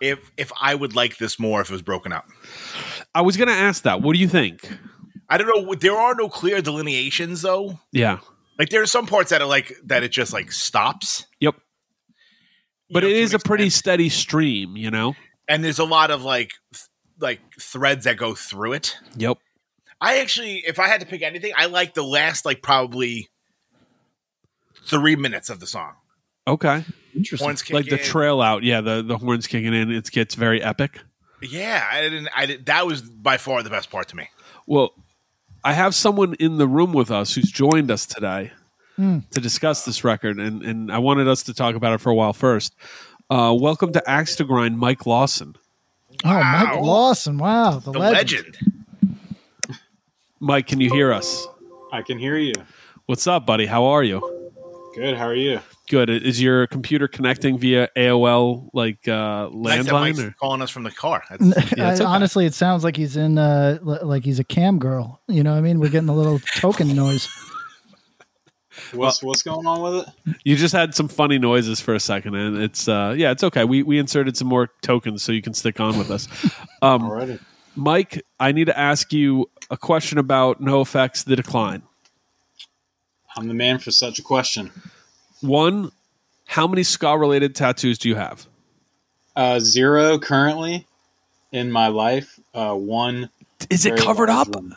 if 0.00 0.30
if 0.36 0.52
I 0.60 0.74
would 0.74 0.94
like 0.94 1.18
this 1.18 1.38
more 1.38 1.60
if 1.60 1.70
it 1.70 1.72
was 1.72 1.82
broken 1.82 2.12
up. 2.12 2.26
I 3.14 3.22
was 3.22 3.36
gonna 3.36 3.52
ask 3.52 3.82
that. 3.82 4.02
What 4.02 4.14
do 4.14 4.18
you 4.18 4.28
think? 4.28 4.68
I 5.28 5.38
don't 5.38 5.46
know. 5.46 5.74
There 5.74 5.96
are 5.96 6.14
no 6.14 6.28
clear 6.28 6.62
delineations 6.62 7.42
though. 7.42 7.78
Yeah. 7.92 8.20
Like 8.58 8.70
there 8.70 8.82
are 8.82 8.86
some 8.86 9.06
parts 9.06 9.30
that 9.30 9.42
are 9.42 9.48
like 9.48 9.74
that 9.84 10.02
it 10.02 10.10
just 10.10 10.32
like 10.32 10.52
stops. 10.52 11.26
Yep. 11.40 11.56
But 12.90 13.02
know, 13.02 13.08
it 13.08 13.12
to 13.12 13.18
is 13.18 13.34
a 13.34 13.38
pretty 13.38 13.70
steady 13.70 14.08
stream, 14.08 14.76
you 14.76 14.90
know. 14.90 15.14
And 15.46 15.62
there's 15.62 15.78
a 15.78 15.84
lot 15.84 16.10
of 16.10 16.24
like 16.24 16.52
th- 16.72 16.84
like 17.20 17.40
threads 17.60 18.04
that 18.04 18.16
go 18.16 18.34
through 18.34 18.74
it. 18.74 18.96
Yep. 19.16 19.38
I 20.00 20.20
actually, 20.20 20.58
if 20.58 20.78
I 20.78 20.88
had 20.88 21.00
to 21.00 21.06
pick 21.06 21.22
anything, 21.22 21.52
I 21.56 21.66
like 21.66 21.94
the 21.94 22.04
last 22.04 22.44
like 22.44 22.62
probably 22.62 23.28
three 24.84 25.16
minutes 25.16 25.50
of 25.50 25.60
the 25.60 25.66
song. 25.66 25.94
Okay. 26.46 26.84
Interesting. 27.14 27.44
Horns 27.46 27.62
kick 27.62 27.74
Like 27.74 27.86
the 27.86 27.98
in. 27.98 28.04
trail 28.04 28.40
out, 28.40 28.62
yeah, 28.62 28.80
the 28.80 29.02
the 29.02 29.18
horns 29.18 29.46
kicking 29.46 29.72
in, 29.74 29.90
it 29.90 30.10
gets 30.10 30.34
very 30.34 30.62
epic. 30.62 31.00
Yeah, 31.42 31.86
I 31.90 32.00
didn't. 32.02 32.28
I 32.34 32.46
did, 32.46 32.66
that 32.66 32.86
was 32.86 33.02
by 33.02 33.36
far 33.36 33.62
the 33.62 33.70
best 33.70 33.90
part 33.90 34.08
to 34.08 34.16
me. 34.16 34.28
Well, 34.66 34.92
I 35.64 35.72
have 35.72 35.94
someone 35.94 36.34
in 36.34 36.58
the 36.58 36.66
room 36.66 36.92
with 36.92 37.10
us 37.10 37.34
who's 37.34 37.50
joined 37.50 37.90
us 37.90 38.06
today 38.06 38.52
Hmm. 38.96 39.20
to 39.30 39.40
discuss 39.40 39.84
this 39.84 40.02
record, 40.04 40.38
and 40.38 40.62
and 40.62 40.90
I 40.92 40.98
wanted 40.98 41.28
us 41.28 41.44
to 41.44 41.54
talk 41.54 41.74
about 41.76 41.92
it 41.94 41.98
for 42.00 42.10
a 42.10 42.14
while 42.14 42.32
first. 42.32 42.74
Uh, 43.30 43.54
welcome 43.58 43.92
to 43.92 44.10
Axe 44.10 44.36
to 44.36 44.44
Grind, 44.44 44.78
Mike 44.78 45.06
Lawson. 45.06 45.54
Oh, 46.24 46.28
Mike 46.42 46.80
Lawson! 46.80 47.38
Wow, 47.38 47.78
the, 47.78 47.92
The 47.92 47.98
legend. 47.98 48.56
legend. 48.56 48.56
Mike, 50.40 50.66
can 50.66 50.80
you 50.80 50.90
hear 50.90 51.12
us? 51.12 51.46
I 51.92 52.02
can 52.02 52.18
hear 52.18 52.36
you. 52.36 52.54
What's 53.06 53.26
up, 53.26 53.46
buddy? 53.46 53.66
How 53.66 53.84
are 53.84 54.02
you? 54.02 54.37
Good. 54.94 55.16
How 55.16 55.26
are 55.26 55.34
you? 55.34 55.60
Good. 55.88 56.10
Is 56.10 56.42
your 56.42 56.66
computer 56.66 57.06
connecting 57.08 57.56
via 57.58 57.88
AOL 57.96 58.70
like 58.72 59.06
uh, 59.06 59.48
Mike's 59.50 59.86
landline? 59.86 60.28
Or? 60.28 60.34
calling 60.40 60.60
us 60.62 60.70
from 60.70 60.82
the 60.82 60.90
car. 60.90 61.22
That's, 61.30 61.76
Yeah, 61.76 61.92
okay. 61.92 62.04
Honestly, 62.04 62.46
it 62.46 62.54
sounds 62.54 62.84
like 62.84 62.96
he's 62.96 63.16
in, 63.16 63.38
uh, 63.38 63.78
l- 63.86 64.00
like 64.02 64.24
he's 64.24 64.38
a 64.38 64.44
cam 64.44 64.78
girl. 64.78 65.20
You 65.28 65.42
know 65.42 65.52
what 65.52 65.58
I 65.58 65.60
mean? 65.60 65.78
We're 65.78 65.90
getting 65.90 66.08
a 66.08 66.14
little 66.14 66.40
token 66.56 66.94
noise. 66.94 67.28
What's 68.92 69.22
what's 69.22 69.42
going 69.42 69.66
on 69.66 69.82
with 69.82 70.06
it? 70.06 70.36
You 70.44 70.54
just 70.56 70.72
had 70.72 70.94
some 70.94 71.08
funny 71.08 71.38
noises 71.38 71.80
for 71.80 71.94
a 71.94 72.00
second, 72.00 72.36
and 72.36 72.58
it's 72.58 72.86
uh, 72.86 73.12
yeah, 73.16 73.32
it's 73.32 73.42
okay. 73.42 73.64
We 73.64 73.82
we 73.82 73.98
inserted 73.98 74.36
some 74.36 74.46
more 74.46 74.68
tokens 74.82 75.22
so 75.22 75.32
you 75.32 75.42
can 75.42 75.52
stick 75.52 75.80
on 75.80 75.98
with 75.98 76.10
us. 76.10 76.28
Um, 76.80 77.02
Alrighty. 77.02 77.40
Mike, 77.74 78.22
I 78.38 78.52
need 78.52 78.66
to 78.66 78.78
ask 78.78 79.12
you 79.12 79.50
a 79.68 79.76
question 79.76 80.18
about 80.18 80.60
NoFX 80.62 81.24
The 81.24 81.34
Decline. 81.34 81.82
I'm 83.38 83.46
the 83.46 83.54
man 83.54 83.78
for 83.78 83.92
such 83.92 84.18
a 84.18 84.22
question. 84.22 84.72
One, 85.40 85.92
how 86.46 86.66
many 86.66 86.82
ska 86.82 87.16
related 87.16 87.54
tattoos 87.54 87.96
do 87.96 88.08
you 88.08 88.16
have? 88.16 88.48
Uh, 89.36 89.60
zero 89.60 90.18
currently 90.18 90.88
in 91.52 91.70
my 91.70 91.86
life. 91.86 92.40
Uh, 92.52 92.74
one. 92.74 93.30
Is 93.70 93.86
it 93.86 93.96
covered 93.96 94.28
up? 94.28 94.48
one. 94.48 94.76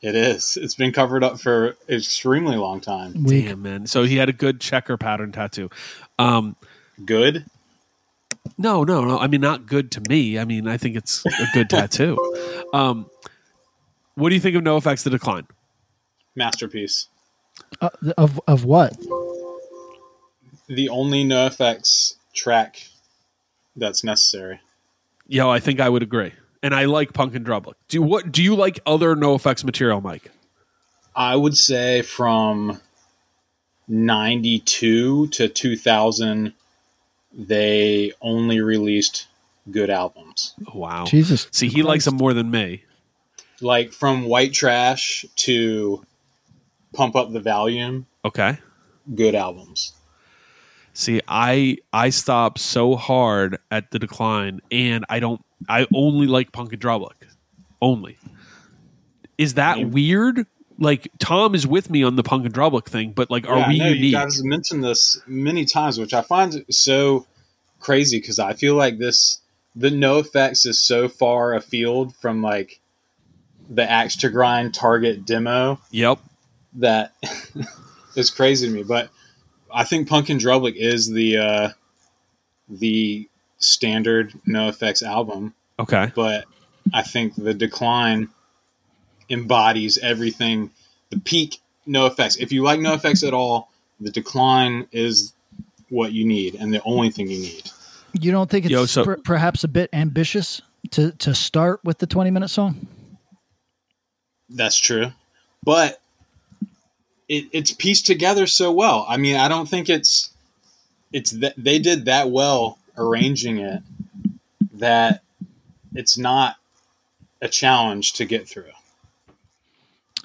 It 0.00 0.14
is. 0.14 0.56
It's 0.56 0.74
been 0.74 0.92
covered 0.92 1.22
up 1.22 1.38
for 1.38 1.66
an 1.66 1.96
extremely 1.96 2.56
long 2.56 2.80
time. 2.80 3.24
Weak. 3.24 3.46
Damn 3.46 3.62
man. 3.62 3.86
So 3.86 4.04
he 4.04 4.16
had 4.16 4.30
a 4.30 4.32
good 4.32 4.58
checker 4.58 4.96
pattern 4.96 5.32
tattoo. 5.32 5.68
Um, 6.18 6.56
Good. 7.04 7.44
no, 8.56 8.84
no, 8.84 9.04
no. 9.04 9.18
I 9.18 9.26
mean, 9.26 9.42
not 9.42 9.66
good 9.66 9.90
to 9.92 10.02
me. 10.08 10.38
I 10.38 10.46
mean, 10.46 10.66
I 10.66 10.78
think 10.78 10.96
it's 10.96 11.26
a 11.26 11.46
good 11.52 11.68
tattoo. 11.68 12.16
Um, 12.72 13.08
what 14.16 14.28
do 14.30 14.34
you 14.34 14.40
think 14.40 14.56
of 14.56 14.62
NoFX 14.62 15.04
The 15.04 15.10
Decline? 15.10 15.46
Masterpiece. 16.34 17.06
Uh, 17.80 17.90
of 18.16 18.40
of 18.46 18.64
what? 18.64 18.96
The 20.68 20.88
only 20.88 21.24
NoFX 21.24 22.14
track 22.34 22.88
that's 23.76 24.02
necessary. 24.02 24.60
Yo, 25.28 25.50
I 25.50 25.60
think 25.60 25.80
I 25.80 25.88
would 25.88 26.02
agree. 26.02 26.32
And 26.62 26.74
I 26.74 26.86
like 26.86 27.12
Punk 27.12 27.34
in 27.34 27.44
Drublic. 27.44 27.74
Do 27.88 27.98
you, 27.98 28.02
what 28.02 28.32
do 28.32 28.42
you 28.42 28.56
like 28.56 28.80
other 28.86 29.14
NoFX 29.14 29.64
material, 29.64 30.00
Mike? 30.00 30.30
I 31.14 31.36
would 31.36 31.56
say 31.56 32.02
from 32.02 32.80
92 33.88 35.28
to 35.28 35.48
2000 35.48 36.52
they 37.32 38.12
only 38.20 38.60
released 38.60 39.26
good 39.70 39.90
albums. 39.90 40.54
Wow. 40.74 41.04
Jesus. 41.04 41.48
See, 41.50 41.68
he 41.68 41.82
likes 41.82 42.04
them 42.04 42.16
more 42.16 42.32
than 42.32 42.50
me. 42.50 42.84
Like 43.60 43.92
from 43.92 44.24
White 44.24 44.52
Trash 44.52 45.24
to 45.36 46.04
Pump 46.96 47.14
Up 47.14 47.32
the 47.32 47.40
Valuum, 47.40 48.06
Okay. 48.24 48.58
good 49.14 49.34
albums. 49.34 49.92
See, 50.94 51.20
I 51.28 51.76
I 51.92 52.08
stop 52.10 52.58
so 52.58 52.96
hard 52.96 53.58
at 53.70 53.90
the 53.90 53.98
decline, 53.98 54.60
and 54.70 55.04
I 55.10 55.20
don't. 55.20 55.44
I 55.68 55.86
only 55.94 56.26
like 56.26 56.52
Punk 56.52 56.72
in 56.72 56.78
Drublic. 56.78 57.12
Only. 57.82 58.16
Is 59.36 59.54
that 59.54 59.90
weird? 59.90 60.46
Like 60.78 61.08
Tom 61.18 61.54
is 61.54 61.66
with 61.66 61.90
me 61.90 62.02
on 62.02 62.16
the 62.16 62.22
Punk 62.22 62.46
in 62.46 62.52
Drublic 62.52 62.86
thing, 62.86 63.12
but 63.12 63.30
like, 63.30 63.46
are 63.46 63.58
yeah, 63.58 63.68
we 63.68 63.78
know 63.78 63.86
unique? 63.88 64.04
you 64.04 64.12
guys 64.12 64.42
mentioned 64.42 64.82
this 64.84 65.20
many 65.26 65.66
times, 65.66 65.98
which 65.98 66.14
I 66.14 66.22
find 66.22 66.64
so 66.70 67.26
crazy 67.80 68.18
because 68.18 68.38
I 68.38 68.54
feel 68.54 68.74
like 68.74 68.98
this 68.98 69.40
the 69.74 69.90
NoFX 69.90 70.66
is 70.66 70.78
so 70.82 71.08
far 71.08 71.52
afield 71.54 72.16
from 72.16 72.40
like 72.42 72.80
the 73.68 73.88
axe 73.88 74.16
to 74.16 74.30
grind 74.30 74.72
target 74.72 75.26
demo 75.26 75.78
yep. 75.90 76.18
That 76.76 77.12
is 78.16 78.30
crazy 78.30 78.68
to 78.68 78.72
me. 78.72 78.82
But 78.82 79.10
I 79.72 79.84
think 79.84 80.08
Punk 80.08 80.30
in 80.30 80.38
Drublic 80.38 80.74
is 80.76 81.10
the 81.10 81.38
uh, 81.38 81.68
the 82.68 83.28
standard 83.58 84.32
NoFX 84.48 85.02
album. 85.02 85.54
Okay. 85.78 86.12
But 86.14 86.44
I 86.92 87.02
think 87.02 87.34
the 87.34 87.54
decline 87.54 88.28
embodies 89.28 89.98
everything. 89.98 90.70
The 91.10 91.18
peak 91.18 91.58
NoFX. 91.86 92.38
If 92.38 92.52
you 92.52 92.62
like 92.62 92.80
NoFX 92.80 93.26
at 93.26 93.34
all, 93.34 93.70
the 94.00 94.10
decline 94.10 94.86
is 94.92 95.32
what 95.88 96.12
you 96.12 96.26
need 96.26 96.56
and 96.56 96.72
the 96.72 96.82
only 96.84 97.10
thing 97.10 97.28
you 97.30 97.38
need. 97.38 97.70
You 98.12 98.32
don't 98.32 98.50
think 98.50 98.64
it's 98.64 98.72
Yo, 98.72 98.86
so- 98.86 99.04
per- 99.04 99.16
perhaps 99.18 99.64
a 99.64 99.68
bit 99.68 99.90
ambitious 99.92 100.62
to 100.92 101.12
to 101.12 101.34
start 101.34 101.80
with 101.84 101.98
the 101.98 102.06
twenty 102.06 102.30
minute 102.30 102.48
song? 102.48 102.86
That's 104.48 104.78
true, 104.78 105.12
but 105.64 106.00
it, 107.28 107.46
it's 107.52 107.72
pieced 107.72 108.06
together 108.06 108.46
so 108.46 108.72
well. 108.72 109.06
I 109.08 109.16
mean, 109.16 109.36
I 109.36 109.48
don't 109.48 109.68
think 109.68 109.88
it's 109.88 110.30
it's 111.12 111.30
that 111.32 111.54
they 111.56 111.78
did 111.78 112.04
that 112.06 112.30
well 112.30 112.78
arranging 112.96 113.58
it 113.58 113.82
that 114.74 115.22
it's 115.94 116.18
not 116.18 116.56
a 117.40 117.48
challenge 117.48 118.14
to 118.14 118.24
get 118.24 118.48
through. 118.48 118.64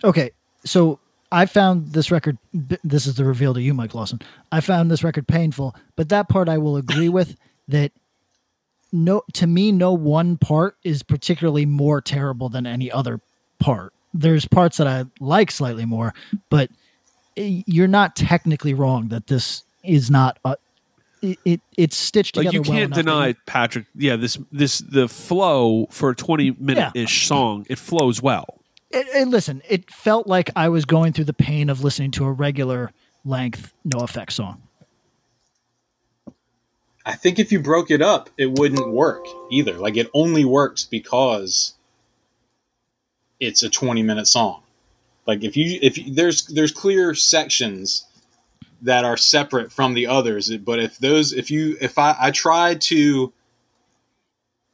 Okay, 0.04 0.32
so 0.66 0.99
I 1.32 1.45
found 1.45 1.93
this 1.93 2.12
record. 2.12 2.38
This 2.52 3.06
is 3.06 3.16
the 3.16 3.26
reveal 3.26 3.54
to 3.54 3.62
you, 3.62 3.74
Mike 3.74 3.93
Lawson. 3.93 4.20
I 4.52 4.62
found 4.62 4.91
this 4.91 5.04
record 5.04 5.28
painful, 5.28 5.76
but 5.95 6.10
that 6.10 6.30
part 6.30 6.49
I 6.49 6.58
will 6.58 6.78
agree 6.78 7.10
with. 7.10 7.38
That 7.68 7.91
no, 8.91 9.24
to 9.34 9.47
me, 9.47 9.72
no 9.72 9.93
one 9.93 10.38
part 10.38 10.76
is 10.84 11.04
particularly 11.04 11.66
more 11.66 12.02
terrible 12.02 12.49
than 12.49 12.66
any 12.66 12.91
other 12.91 13.22
part. 13.60 13.93
There's 14.14 14.45
parts 14.45 14.78
that 14.78 14.88
I 14.88 15.06
like 15.22 15.52
slightly 15.52 15.86
more, 15.86 16.14
but 16.49 16.70
you're 17.36 17.88
not 17.88 18.16
technically 18.16 18.74
wrong 18.74 19.10
that 19.10 19.28
this 19.28 19.64
is 19.84 20.10
not. 20.12 20.38
A, 20.46 20.56
it, 21.22 21.38
it 21.46 21.62
it's 21.78 21.96
stitched 21.96 22.36
Like 22.36 22.48
together. 22.48 22.58
you 22.58 22.64
can't 22.64 22.78
enough 22.86 22.96
that 22.96 23.04
deny 23.04 23.28
you- 23.30 23.36
Patrick. 23.46 23.86
Yeah, 23.96 24.16
this 24.16 24.38
this 24.52 24.80
the 24.80 25.08
flow 25.08 25.88
for 25.92 26.10
a 26.10 26.16
twenty 26.16 26.52
minute 26.52 26.92
ish 26.96 27.28
song. 27.28 27.66
It 27.70 27.78
flows 27.78 28.22
well. 28.22 28.60
It, 28.90 29.08
it- 29.16 29.28
listen, 29.28 29.62
it 29.70 29.92
felt 29.92 30.28
like 30.28 30.50
I 30.56 30.70
was 30.70 30.86
going 30.86 31.14
through 31.14 31.26
the 31.26 31.34
pain 31.34 31.70
of 31.70 31.84
listening 31.84 32.12
to 32.12 32.26
a 32.26 32.32
regular 32.32 32.92
length 33.24 33.72
no 33.86 34.00
effect 34.00 34.34
song. 34.34 34.64
I 37.06 37.14
think 37.14 37.40
if 37.40 37.52
you 37.52 37.60
broke 37.60 37.90
it 37.90 38.02
up, 38.02 38.30
it 38.38 38.60
wouldn't 38.60 38.92
work 38.92 39.26
either. 39.50 39.74
Like 39.74 39.98
it 39.98 40.10
only 40.14 40.46
works 40.46 40.86
because 40.86 41.74
it's 43.40 43.64
a 43.64 43.70
20 43.70 44.04
minute 44.04 44.28
song. 44.28 44.61
Like 45.32 45.46
if 45.46 45.56
you 45.56 45.80
if 45.82 45.98
you, 45.98 46.14
there's 46.14 46.46
there's 46.48 46.74
clear 46.74 47.16
sections 47.16 48.06
that 48.82 49.06
are 49.06 49.16
separate 49.16 49.72
from 49.72 49.94
the 49.94 50.06
others, 50.06 50.54
but 50.58 50.78
if 50.78 50.98
those 50.98 51.32
if 51.32 51.50
you 51.50 51.78
if 51.80 51.98
I 51.98 52.18
I 52.20 52.32
tried 52.32 52.82
to 52.82 53.32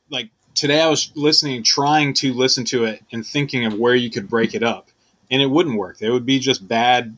like 0.10 0.32
today 0.56 0.82
I 0.82 0.90
was 0.90 1.12
listening 1.14 1.62
trying 1.62 2.16
to 2.16 2.34
listen 2.34 2.66
to 2.66 2.86
it 2.86 3.04
and 3.12 3.24
thinking 3.24 3.66
of 3.66 3.76
where 3.76 3.94
you 3.94 4.10
could 4.10 4.28
break 4.28 4.56
it 4.56 4.64
up 4.64 4.88
and 5.30 5.44
it 5.44 5.52
wouldn't 5.52 5.78
work. 5.78 6.02
It 6.02 6.10
would 6.10 6.26
be 6.26 6.40
just 6.40 6.68
bad 6.68 7.16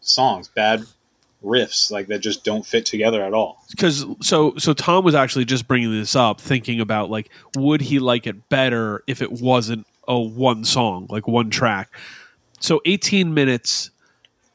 songs, 0.00 0.48
bad 0.48 0.82
riffs 1.44 1.92
like 1.92 2.08
that 2.08 2.18
just 2.18 2.42
don't 2.42 2.66
fit 2.66 2.86
together 2.86 3.22
at 3.22 3.34
all. 3.34 3.62
because 3.70 4.04
so 4.20 4.56
so 4.56 4.72
Tom 4.72 5.04
was 5.04 5.14
actually 5.14 5.44
just 5.44 5.68
bringing 5.68 5.92
this 5.92 6.16
up, 6.16 6.40
thinking 6.40 6.80
about 6.80 7.08
like 7.08 7.30
would 7.56 7.82
he 7.82 8.00
like 8.00 8.26
it 8.26 8.48
better 8.48 9.04
if 9.06 9.22
it 9.22 9.30
wasn't 9.30 9.86
a 10.08 10.18
one 10.18 10.64
song, 10.64 11.06
like 11.08 11.28
one 11.28 11.50
track. 11.50 11.88
So 12.64 12.80
eighteen 12.86 13.34
minutes, 13.34 13.90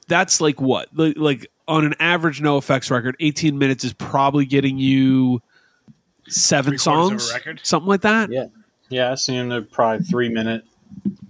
that's 0.07 0.41
like 0.41 0.59
what 0.59 0.87
like, 0.95 1.15
like 1.15 1.51
on 1.67 1.85
an 1.85 1.93
average 1.99 2.41
NoFX 2.41 2.89
record, 2.89 3.15
eighteen 3.19 3.59
minutes 3.59 3.83
is 3.83 3.93
probably 3.93 4.47
getting 4.47 4.79
you 4.79 5.43
seven 6.27 6.71
Three-quarters 6.77 7.11
of 7.11 7.15
a 7.15 7.19
songs, 7.19 7.33
record? 7.33 7.59
something 7.63 7.87
like 7.87 8.01
that. 8.01 8.31
Yeah, 8.31 8.45
yeah, 8.89 9.11
I 9.11 9.15
see 9.15 9.33
them. 9.37 9.49
They're 9.49 9.61
probably 9.61 10.03
three 10.05 10.29
minute. 10.29 10.63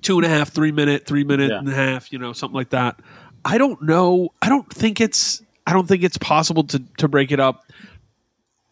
two 0.01 0.15
and 0.17 0.25
a 0.25 0.29
half, 0.29 0.51
three 0.51 0.71
minute, 0.71 1.05
three 1.05 1.25
minute 1.25 1.49
Yeah. 1.51 1.59
and 1.59 1.67
a 1.67 1.75
half, 1.75 2.13
you 2.13 2.17
know, 2.19 2.31
something 2.31 2.55
like 2.55 2.69
that. 2.69 2.97
I 3.43 3.57
don't 3.57 3.81
know. 3.81 4.29
I 4.41 4.47
don't 4.47 4.71
think 4.73 5.01
it's. 5.01 5.41
I 5.67 5.73
don't 5.73 5.85
think 5.85 6.01
it's 6.03 6.17
possible 6.17 6.63
to 6.63 6.81
to 6.99 7.09
break 7.09 7.33
it 7.33 7.41
up 7.41 7.65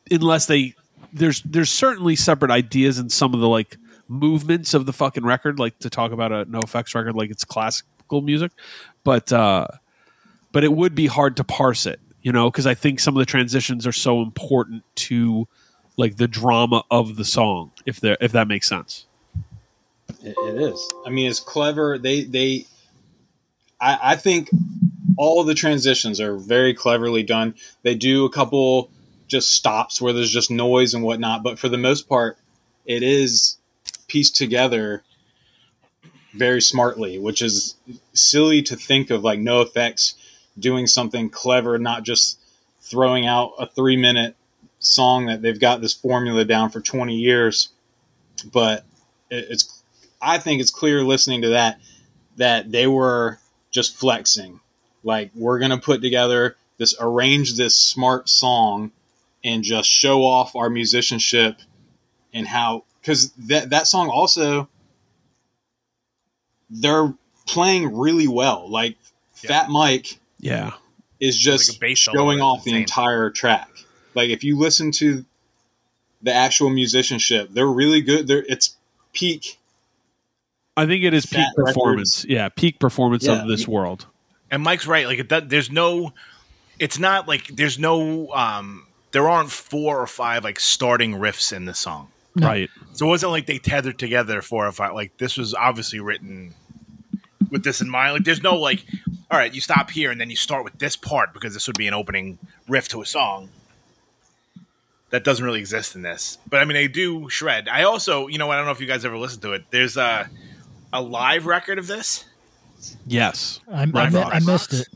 unless 0.09 0.45
they. 0.45 0.75
There's 1.11 1.41
there's 1.41 1.69
certainly 1.69 2.15
separate 2.15 2.51
ideas 2.51 2.99
in 2.99 3.09
some 3.09 3.33
of 3.33 3.41
the 3.41 3.49
like 3.49 3.75
movements 4.07 4.73
of 4.73 4.85
the 4.85 4.93
fucking 4.93 5.25
record, 5.25 5.59
like 5.59 5.77
to 5.79 5.89
talk 5.89 6.13
about 6.13 6.31
a 6.31 6.45
NoFX 6.45 6.95
record 6.95 7.13
like 7.15 7.29
it's 7.29 7.43
classical 8.07 8.21
music, 8.21 8.51
but 9.03 9.31
uh 9.31 9.67
but 10.51 10.63
it 10.63 10.71
would 10.71 10.95
be 10.95 11.07
hard 11.07 11.37
to 11.37 11.43
parse 11.43 11.85
it, 11.85 11.99
you 12.21 12.31
know, 12.31 12.49
because 12.49 12.65
I 12.65 12.73
think 12.73 12.99
some 12.99 13.15
of 13.15 13.19
the 13.19 13.25
transitions 13.25 13.85
are 13.85 13.91
so 13.91 14.21
important 14.21 14.83
to 14.95 15.47
like 15.97 16.17
the 16.17 16.27
drama 16.27 16.83
of 16.89 17.15
the 17.15 17.25
song, 17.25 17.71
if 17.85 17.99
there 17.99 18.17
if 18.21 18.31
that 18.31 18.47
makes 18.47 18.67
sense. 18.67 19.05
It, 20.23 20.35
it 20.37 20.61
is. 20.61 20.93
I 21.05 21.09
mean, 21.09 21.29
it's 21.29 21.39
clever. 21.39 21.97
They 21.97 22.23
they. 22.23 22.65
I, 23.79 23.99
I 24.13 24.15
think 24.15 24.49
all 25.17 25.43
the 25.43 25.53
transitions 25.53 26.19
are 26.19 26.37
very 26.37 26.73
cleverly 26.73 27.23
done. 27.23 27.55
They 27.83 27.93
do 27.93 28.25
a 28.25 28.29
couple 28.31 28.89
just 29.27 29.51
stops 29.51 30.01
where 30.01 30.13
there's 30.13 30.31
just 30.31 30.49
noise 30.49 30.93
and 30.93 31.03
whatnot, 31.03 31.43
but 31.43 31.59
for 31.59 31.67
the 31.67 31.77
most 31.77 32.07
part, 32.07 32.37
it 32.85 33.03
is 33.03 33.57
pieced 34.07 34.37
together 34.37 35.03
very 36.33 36.61
smartly, 36.61 37.17
which 37.17 37.41
is 37.41 37.75
silly 38.13 38.61
to 38.63 38.75
think 38.75 39.09
of 39.09 39.23
like 39.23 39.39
NoFX 39.39 40.13
doing 40.57 40.87
something 40.87 41.29
clever, 41.29 41.77
not 41.77 42.03
just 42.03 42.39
throwing 42.81 43.25
out 43.25 43.53
a 43.59 43.67
three 43.67 43.97
minute 43.97 44.35
song 44.79 45.25
that 45.25 45.41
they've 45.41 45.59
got 45.59 45.81
this 45.81 45.93
formula 45.93 46.45
down 46.45 46.69
for 46.69 46.81
20 46.81 47.15
years. 47.15 47.69
But 48.51 48.85
it's, 49.29 49.83
I 50.21 50.37
think 50.37 50.61
it's 50.61 50.71
clear 50.71 51.03
listening 51.03 51.41
to 51.41 51.49
that 51.49 51.79
that 52.37 52.71
they 52.71 52.87
were 52.87 53.39
just 53.71 53.97
flexing. 53.97 54.59
Like, 55.03 55.31
we're 55.35 55.59
going 55.59 55.71
to 55.71 55.77
put 55.77 56.01
together 56.01 56.55
this, 56.77 56.95
arrange 56.99 57.55
this 57.55 57.75
smart 57.75 58.29
song 58.29 58.91
and 59.43 59.63
just 59.63 59.89
show 59.89 60.23
off 60.23 60.55
our 60.55 60.69
musicianship 60.69 61.57
and 62.33 62.47
how, 62.47 62.83
because 63.01 63.31
that, 63.33 63.71
that 63.71 63.87
song 63.87 64.09
also, 64.09 64.69
they're 66.69 67.13
playing 67.47 67.95
really 67.97 68.27
well. 68.27 68.69
Like, 68.69 68.97
Fat 69.33 69.69
Mike 69.69 70.19
Yeah. 70.39 70.71
is 71.19 71.37
just 71.37 71.69
Like 71.69 71.77
a 71.77 71.79
bass 71.79 72.01
solo, 72.01 72.17
showing 72.17 72.41
off 72.41 72.63
the 72.63 72.75
entire 72.75 73.29
track. 73.29 73.69
Like 74.15 74.29
if 74.29 74.43
you 74.43 74.57
listen 74.57 74.91
to 74.93 75.23
the 76.21 76.33
actual 76.33 76.69
musicianship, 76.71 77.49
they're 77.51 77.67
really 77.67 78.01
good. 78.01 78.27
They're 78.27 78.43
it's 78.49 78.75
peak. 79.13 79.59
I 80.75 80.85
think 80.85 81.03
it 81.03 81.13
is 81.13 81.25
peak 81.25 81.37
Fat 81.37 81.55
performance. 81.55 82.25
Yeah, 82.27 82.49
peak 82.49 82.79
performance 82.79 83.25
Yeah. 83.25 83.41
of 83.43 83.47
this 83.47 83.67
world. 83.67 84.07
And 84.49 84.63
Mike's 84.63 84.87
right. 84.87 85.05
Like 85.05 85.19
it 85.19 85.27
does, 85.29 85.43
there's 85.47 85.71
no. 85.71 86.13
It's 86.79 86.97
not 86.99 87.27
like 87.27 87.47
there's 87.47 87.77
no. 87.79 88.31
um 88.33 88.87
There 89.11 89.29
aren't 89.29 89.51
four 89.51 89.99
or 90.01 90.07
five 90.07 90.43
like 90.43 90.59
starting 90.59 91.13
riffs 91.13 91.53
in 91.53 91.65
the 91.65 91.73
song. 91.75 92.09
Right. 92.37 92.69
So 92.93 93.05
it 93.05 93.09
wasn't 93.09 93.31
like 93.31 93.45
they 93.45 93.57
tethered 93.57 93.97
together 93.99 94.41
four 94.41 94.67
or 94.67 94.71
five. 94.71 94.93
Like 94.93 95.17
this 95.17 95.37
was 95.37 95.53
obviously 95.53 95.99
written 95.99 96.53
with 97.49 97.63
this 97.63 97.81
in 97.81 97.89
mind. 97.89 98.13
Like 98.13 98.23
there's 98.25 98.43
no 98.43 98.55
like, 98.55 98.85
all 99.31 99.37
right, 99.39 99.53
you 99.53 99.61
stop 99.61 99.89
here 99.91 100.11
and 100.11 100.19
then 100.21 100.29
you 100.29 100.35
start 100.35 100.63
with 100.63 100.77
this 100.79 100.95
part 100.95 101.33
because 101.33 101.53
this 101.53 101.67
would 101.67 101.77
be 101.77 101.87
an 101.87 101.93
opening 101.93 102.37
riff 102.67 102.87
to 102.89 103.01
a 103.01 103.05
song. 103.05 103.49
That 105.09 105.23
doesn't 105.23 105.43
really 105.45 105.59
exist 105.59 105.95
in 105.95 106.01
this. 106.01 106.37
But 106.49 106.59
I 106.59 106.65
mean, 106.65 106.73
they 106.75 106.87
do 106.89 107.29
shred. 107.29 107.69
I 107.69 107.83
also, 107.83 108.27
you 108.27 108.37
know, 108.37 108.51
I 108.51 108.57
don't 108.57 108.65
know 108.65 108.71
if 108.71 108.81
you 108.81 108.87
guys 108.87 109.05
ever 109.05 109.17
listened 109.17 109.41
to 109.43 109.53
it. 109.53 109.63
There's 109.71 109.95
a 109.97 110.29
a 110.91 111.01
live 111.01 111.45
record 111.45 111.79
of 111.79 111.87
this. 111.87 112.25
Yes. 113.05 113.59
I, 113.71 113.83
I, 113.83 113.85
Right. 113.85 114.11
mi- 114.11 114.19
I 114.19 114.39
missed 114.39 114.73
it. 114.73 114.87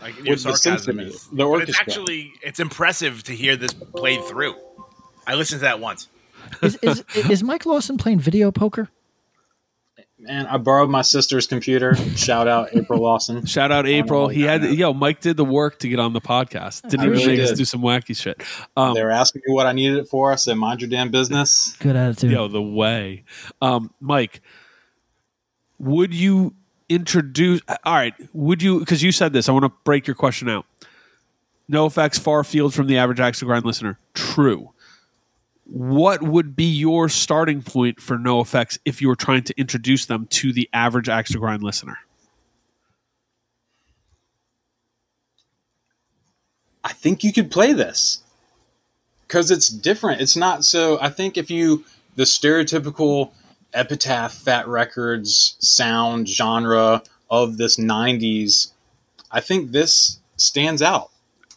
Like 0.00 0.16
With 0.16 0.26
your 0.26 0.36
the 0.36 0.40
sarcasm 0.56 0.78
symphony, 0.78 1.04
is- 1.10 1.26
the 1.32 1.44
but 1.44 1.68
it's 1.68 1.78
actually 1.78 2.32
it's 2.42 2.60
impressive 2.60 3.22
to 3.24 3.32
hear 3.34 3.56
this 3.56 3.72
played 3.72 4.22
through. 4.24 4.54
I 5.28 5.34
listened 5.34 5.60
to 5.60 5.64
that 5.64 5.78
once. 5.78 6.08
Is, 6.62 6.78
is, 6.82 7.04
is 7.30 7.42
Mike 7.42 7.66
Lawson 7.66 7.98
playing 7.98 8.18
video 8.18 8.50
poker? 8.50 8.88
Man, 10.18 10.46
I 10.46 10.56
borrowed 10.56 10.88
my 10.88 11.02
sister's 11.02 11.46
computer. 11.46 11.94
Shout 12.16 12.48
out 12.48 12.70
April 12.74 13.00
Lawson. 13.00 13.44
Shout 13.46 13.70
out 13.70 13.86
April. 13.86 14.28
He 14.28 14.42
had 14.42 14.64
yo 14.64 14.92
Mike 14.92 15.20
did 15.20 15.36
the 15.36 15.44
work 15.44 15.78
to 15.80 15.88
get 15.88 16.00
on 16.00 16.12
the 16.12 16.20
podcast. 16.20 16.82
Didn't 16.88 17.00
I 17.00 17.04
even 17.04 17.18
really 17.18 17.36
make 17.36 17.40
us 17.40 17.52
do 17.52 17.64
some 17.64 17.82
wacky 17.82 18.16
shit. 18.16 18.42
Um, 18.76 18.94
they 18.94 19.04
were 19.04 19.12
asking 19.12 19.42
me 19.46 19.52
what 19.52 19.66
I 19.66 19.72
needed 19.72 19.98
it 19.98 20.08
for. 20.08 20.32
I 20.32 20.34
said, 20.34 20.56
"Mind 20.56 20.80
your 20.80 20.90
damn 20.90 21.12
business." 21.12 21.76
Good 21.78 21.94
attitude. 21.94 22.32
Yo, 22.32 22.48
the 22.48 22.60
way. 22.60 23.22
Um, 23.62 23.94
Mike, 24.00 24.40
would 25.78 26.12
you 26.12 26.54
introduce? 26.88 27.60
All 27.84 27.94
right, 27.94 28.14
would 28.32 28.60
you? 28.60 28.80
Because 28.80 29.04
you 29.04 29.12
said 29.12 29.32
this, 29.32 29.48
I 29.48 29.52
want 29.52 29.66
to 29.66 29.72
break 29.84 30.08
your 30.08 30.16
question 30.16 30.48
out. 30.48 30.66
NoFX, 31.70 32.18
far 32.18 32.42
field 32.42 32.74
from 32.74 32.88
the 32.88 32.98
average 32.98 33.20
axe 33.20 33.40
grind 33.40 33.64
listener. 33.64 34.00
True. 34.14 34.72
What 35.70 36.22
would 36.22 36.56
be 36.56 36.64
your 36.64 37.08
starting 37.08 37.62
point 37.62 38.00
for 38.00 38.16
NoFX 38.16 38.78
if 38.84 39.02
you 39.02 39.08
were 39.08 39.16
trying 39.16 39.44
to 39.44 39.54
introduce 39.60 40.06
them 40.06 40.26
to 40.30 40.52
the 40.52 40.68
average 40.72 41.08
axe 41.08 41.30
to 41.32 41.38
grind 41.38 41.62
listener? 41.62 41.98
I 46.82 46.92
think 46.92 47.22
you 47.22 47.34
could 47.34 47.50
play 47.50 47.74
this 47.74 48.22
because 49.26 49.50
it's 49.50 49.68
different. 49.68 50.22
It's 50.22 50.36
not 50.36 50.64
so. 50.64 50.98
I 51.02 51.10
think 51.10 51.36
if 51.36 51.50
you 51.50 51.84
the 52.16 52.24
stereotypical 52.24 53.32
epitaph 53.74 54.32
fat 54.32 54.66
records 54.66 55.56
sound 55.60 56.26
genre 56.26 57.02
of 57.30 57.58
this 57.58 57.78
90s 57.78 58.72
i 59.30 59.40
think 59.40 59.70
this 59.70 60.18
stands 60.38 60.80
out 60.80 61.10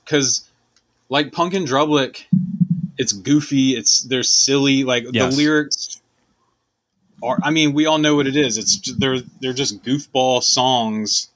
because 0.03 0.49
like 1.07 1.32
Punk 1.32 1.53
in 1.53 1.66
Drublic 1.66 2.24
it's 2.97 3.13
goofy 3.13 3.71
it's 3.71 4.01
they're 4.03 4.23
silly 4.23 4.83
like 4.83 5.05
Yes. 5.11 5.31
the 5.33 5.37
lyrics 5.41 6.01
are 7.23 7.37
i 7.43 7.49
mean 7.51 7.73
we 7.73 7.85
all 7.85 7.97
know 7.97 8.15
what 8.15 8.27
it 8.27 8.35
is 8.35 8.57
it's 8.57 8.91
they're 8.97 9.19
they're 9.39 9.53
just 9.53 9.83
goofball 9.83 10.41
songs 10.43 11.29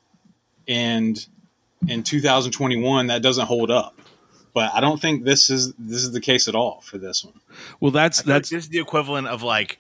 and 0.68 1.26
in 1.88 2.03
2021 2.03 3.08
that 3.08 3.22
doesn't 3.22 3.45
hold 3.45 3.70
up 3.72 3.99
but 4.53 4.72
i 4.74 4.80
don't 4.82 5.01
think 5.01 5.24
this 5.24 5.49
is 5.49 5.74
this 5.78 6.03
is 6.03 6.12
the 6.12 6.22
case 6.22 6.47
at 6.47 6.56
all 6.56 6.82
for 6.82 6.97
this 6.97 7.24
one 7.24 7.39
Well, 7.80 7.91
that's 7.91 8.20
I 8.20 8.22
like 8.22 8.26
that's 8.28 8.49
this 8.49 8.64
is 8.66 8.70
the 8.70 8.80
equivalent 8.80 9.28
of 9.28 9.43
like 9.43 9.78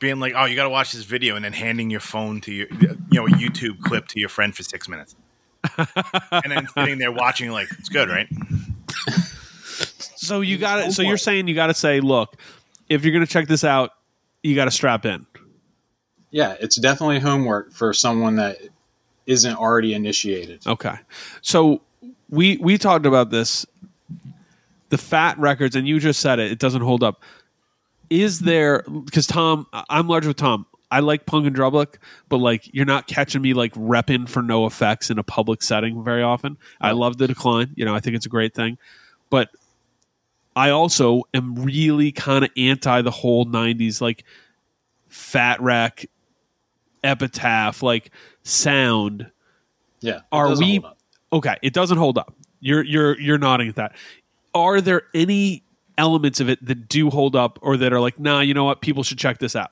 being 0.00 0.18
like, 0.18 0.34
oh, 0.36 0.44
you 0.44 0.56
got 0.56 0.64
to 0.64 0.70
watch 0.70 0.92
this 0.92 1.04
video, 1.04 1.36
and 1.36 1.44
then 1.44 1.52
handing 1.52 1.88
your 1.88 2.00
phone 2.00 2.40
to 2.42 2.52
your, 2.52 2.66
you 2.70 2.98
know, 3.12 3.26
a 3.26 3.30
YouTube 3.30 3.80
clip 3.80 4.06
to 4.08 4.18
your 4.20 4.28
friend 4.28 4.54
for 4.54 4.62
six 4.64 4.86
minutes, 4.88 5.14
and 5.78 6.50
then 6.52 6.66
sitting 6.76 6.98
there 6.98 7.12
watching, 7.12 7.50
like, 7.52 7.68
it's 7.78 7.88
good, 7.88 8.08
right? 8.10 8.26
So 10.24 10.40
you 10.40 10.58
got 10.58 10.80
it. 10.80 10.92
So 10.92 11.02
you're 11.02 11.16
saying 11.16 11.48
you 11.48 11.54
got 11.54 11.68
to 11.68 11.74
say, 11.74 12.00
look, 12.00 12.36
if 12.88 13.04
you're 13.04 13.12
going 13.12 13.24
to 13.26 13.30
check 13.32 13.46
this 13.48 13.64
out, 13.64 13.90
you 14.42 14.54
got 14.54 14.66
to 14.66 14.70
strap 14.70 15.06
in. 15.06 15.26
yeah 16.30 16.54
it's 16.60 16.76
definitely 16.76 17.18
homework 17.18 17.72
for 17.72 17.92
someone 17.94 18.36
that 18.36 18.58
isn't 19.26 19.56
already 19.56 19.94
initiated 19.94 20.66
Okay. 20.66 20.96
So 21.40 21.80
we 22.28 22.58
we 22.58 22.76
talked 22.76 23.06
about 23.06 23.30
this 23.30 23.64
the 24.90 24.98
fat 24.98 25.38
records 25.38 25.76
and 25.76 25.88
you 25.88 25.98
just 25.98 26.20
said 26.20 26.38
it 26.38 26.52
it 26.52 26.58
doesn't 26.58 26.82
hold 26.82 27.02
up. 27.02 27.22
Is 28.10 28.40
there 28.40 28.82
cuz 29.12 29.26
Tom 29.26 29.66
I'm 29.88 30.08
large 30.08 30.26
with 30.26 30.36
Tom. 30.36 30.66
I 30.90 31.00
like 31.00 31.24
Punk 31.26 31.46
in 31.46 31.54
Drublic, 31.54 31.94
but 32.28 32.36
like 32.36 32.68
you're 32.74 32.84
not 32.84 33.06
catching 33.06 33.40
me 33.40 33.54
like 33.54 33.72
repping 33.74 34.28
for 34.28 34.42
NoFX 34.42 35.10
in 35.10 35.18
a 35.18 35.22
public 35.24 35.62
setting 35.62 36.04
very 36.04 36.22
often. 36.22 36.58
I 36.80 36.92
love 36.92 37.16
the 37.16 37.26
decline, 37.26 37.72
you 37.76 37.84
know, 37.86 37.94
I 37.94 38.00
think 38.00 38.14
it's 38.14 38.26
a 38.26 38.28
great 38.28 38.54
thing. 38.54 38.76
But 39.30 39.48
I 40.56 40.70
also 40.70 41.24
am 41.34 41.54
really 41.56 42.12
kind 42.12 42.44
of 42.44 42.50
anti 42.56 43.02
the 43.02 43.10
whole 43.10 43.46
90s 43.46 44.00
like 44.00 44.24
fat 45.08 45.60
wreck 45.60 46.06
epitaph 47.02 47.82
like 47.82 48.10
sound. 48.42 49.30
Yeah 50.00 50.20
are 50.32 50.56
we 50.56 50.84
okay 51.32 51.56
it 51.62 51.72
doesn't 51.72 51.98
hold 51.98 52.18
up. 52.18 52.34
You're 52.60 52.82
you're 52.82 53.18
you're 53.20 53.38
nodding 53.38 53.68
at 53.68 53.76
that. 53.76 53.96
Are 54.54 54.80
there 54.80 55.02
any 55.14 55.62
elements 55.96 56.40
of 56.40 56.48
it 56.48 56.64
that 56.64 56.88
do 56.88 57.10
hold 57.10 57.36
up 57.36 57.58
or 57.62 57.76
that 57.76 57.92
are 57.92 58.00
like 58.00 58.18
nah 58.18 58.40
you 58.40 58.54
know 58.54 58.64
what? 58.64 58.80
People 58.80 59.02
should 59.02 59.18
check 59.18 59.38
this 59.38 59.56
out. 59.56 59.70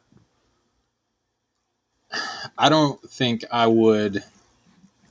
I 2.59 2.68
don't 2.68 3.01
think 3.11 3.45
i 3.51 3.66
would 3.66 4.22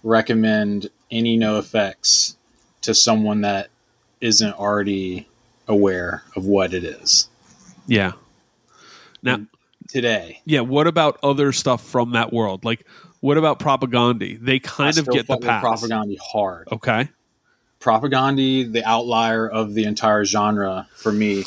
recommend 0.03 0.89
any 1.09 1.37
NoFX 1.37 2.35
to 2.81 2.93
someone 2.93 3.41
that 3.41 3.69
isn't 4.19 4.53
already 4.53 5.27
aware 5.71 6.23
of 6.35 6.45
what 6.45 6.73
it 6.73 6.83
is. 6.83 7.29
Yeah. 7.87 8.13
Now 9.23 9.41
today. 9.87 10.41
Yeah 10.45 10.61
what 10.61 10.87
about 10.87 11.19
other 11.23 11.51
stuff 11.51 11.83
from 11.85 12.11
that 12.11 12.31
world? 12.31 12.63
Like 12.63 12.85
what 13.21 13.37
about 13.37 13.59
Propagandhi? 13.59 14.39
They 14.39 14.55
I 14.55 14.59
kind 14.59 14.97
of 14.97 15.03
still 15.03 15.13
get 15.13 15.27
the 15.27 15.37
pass. 15.37 15.63
Propagandhi 15.63 16.17
hard. 16.19 16.67
Okay. 16.71 17.09
Propagandhi 17.79 18.71
the 18.71 18.83
outlier 18.85 19.47
of 19.47 19.73
the 19.73 19.85
entire 19.85 20.25
genre 20.25 20.87
for 20.95 21.11
me 21.11 21.45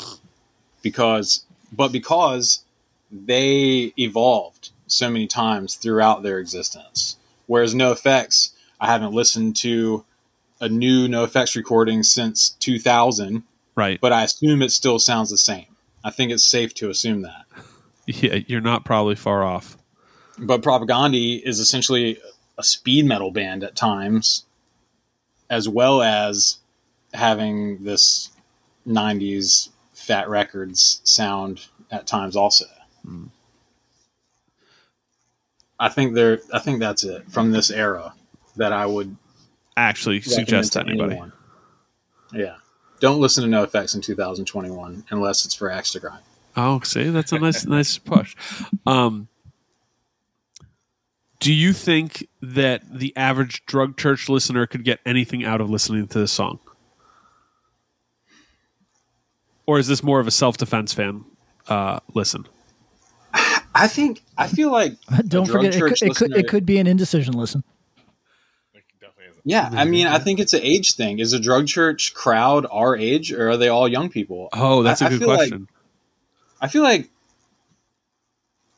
because 0.81 1.45
but 1.71 1.91
because 1.91 2.63
they 3.11 3.93
evolved 3.97 4.71
so 4.87 5.09
many 5.09 5.27
times 5.27 5.75
throughout 5.75 6.23
their 6.23 6.39
existence. 6.39 7.17
Whereas 7.47 7.73
NoFX 7.73 8.51
i 8.79 8.87
haven't 8.87 9.13
listened 9.13 9.55
to 9.55 10.03
a 10.59 10.69
new 10.69 11.07
NoFX 11.07 11.55
recording 11.55 12.03
since 12.03 12.49
2000 12.49 13.43
right 13.75 13.99
but 14.01 14.13
i 14.13 14.23
assume 14.23 14.61
it 14.61 14.71
still 14.71 14.99
sounds 14.99 15.29
the 15.29 15.37
same 15.37 15.67
i 16.03 16.09
think 16.09 16.31
it's 16.31 16.45
safe 16.45 16.73
to 16.73 16.89
assume 16.89 17.21
that 17.21 17.45
yeah 18.05 18.39
you're 18.47 18.61
not 18.61 18.85
probably 18.85 19.15
far 19.15 19.43
off 19.43 19.77
but 20.37 20.61
Propagandhi 20.61 21.41
is 21.43 21.59
essentially 21.59 22.19
a 22.57 22.63
speed 22.63 23.05
metal 23.05 23.31
band 23.31 23.63
at 23.63 23.75
times, 23.75 24.45
as 25.49 25.69
well 25.69 26.01
as 26.01 26.57
having 27.13 27.83
this 27.83 28.29
'90s 28.87 29.69
Fat 29.93 30.29
Records 30.29 31.01
sound 31.03 31.67
at 31.89 32.07
times. 32.07 32.35
Also, 32.35 32.65
hmm. 33.05 33.25
I 35.79 35.89
think 35.89 36.15
there. 36.15 36.39
I 36.53 36.59
think 36.59 36.79
that's 36.79 37.03
it 37.03 37.31
from 37.31 37.51
this 37.51 37.71
era 37.71 38.13
that 38.57 38.73
I 38.73 38.85
would 38.85 39.15
Actually, 39.77 40.21
suggest 40.21 40.73
to 40.73 40.81
anybody. 40.81 41.13
anyone. 41.13 41.33
Yeah, 42.33 42.55
don't 42.99 43.19
listen 43.19 43.49
to 43.49 43.57
NoFX 43.57 43.95
in 43.95 44.01
2021 44.01 45.05
unless 45.09 45.45
it's 45.45 45.55
for 45.55 45.69
axe 45.69 45.91
to 45.93 45.99
grind. 45.99 46.23
Oh, 46.55 46.79
see, 46.81 47.09
that's 47.09 47.31
a 47.31 47.39
nice, 47.39 47.65
nice 47.67 47.97
push. 47.97 48.35
Um, 48.85 49.27
do 51.39 51.53
you 51.53 51.73
think 51.73 52.27
that 52.41 52.81
the 52.91 53.15
average 53.15 53.65
drug 53.65 53.97
church 53.97 54.29
listener 54.29 54.65
could 54.65 54.83
get 54.83 54.99
anything 55.05 55.43
out 55.43 55.61
of 55.61 55.69
listening 55.69 56.07
to 56.07 56.19
this 56.19 56.31
song, 56.31 56.59
or 59.65 59.79
is 59.79 59.87
this 59.87 60.01
more 60.01 60.19
of 60.19 60.27
a 60.27 60.31
self 60.31 60.57
defense 60.57 60.93
fan 60.93 61.25
uh, 61.67 61.99
listen? 62.13 62.47
I 63.75 63.87
think 63.89 64.23
I 64.37 64.47
feel 64.47 64.71
like 64.71 64.93
Don't 65.27 65.47
forget, 65.47 65.75
it 65.75 65.81
could, 65.81 66.01
it, 66.01 66.15
could, 66.15 66.37
it 66.37 66.47
could 66.47 66.65
be 66.65 66.77
an 66.77 66.87
indecision 66.87 67.33
listen. 67.33 67.63
Yeah, 69.47 69.69
I 69.71 69.85
mean, 69.85 70.07
I 70.07 70.17
think 70.17 70.39
it's 70.39 70.53
an 70.53 70.61
age 70.63 70.95
thing. 70.95 71.19
Is 71.19 71.31
a 71.31 71.39
drug 71.39 71.67
church 71.67 72.15
crowd 72.15 72.65
our 72.71 72.97
age, 72.97 73.31
or 73.31 73.51
are 73.51 73.57
they 73.57 73.69
all 73.69 73.87
young 73.87 74.09
people? 74.09 74.49
Oh, 74.53 74.81
that's 74.81 75.01
a 75.03 75.05
a 75.05 75.09
good 75.09 75.21
question. 75.23 75.67
I 76.59 76.67
feel 76.67 76.81
like 76.81 77.09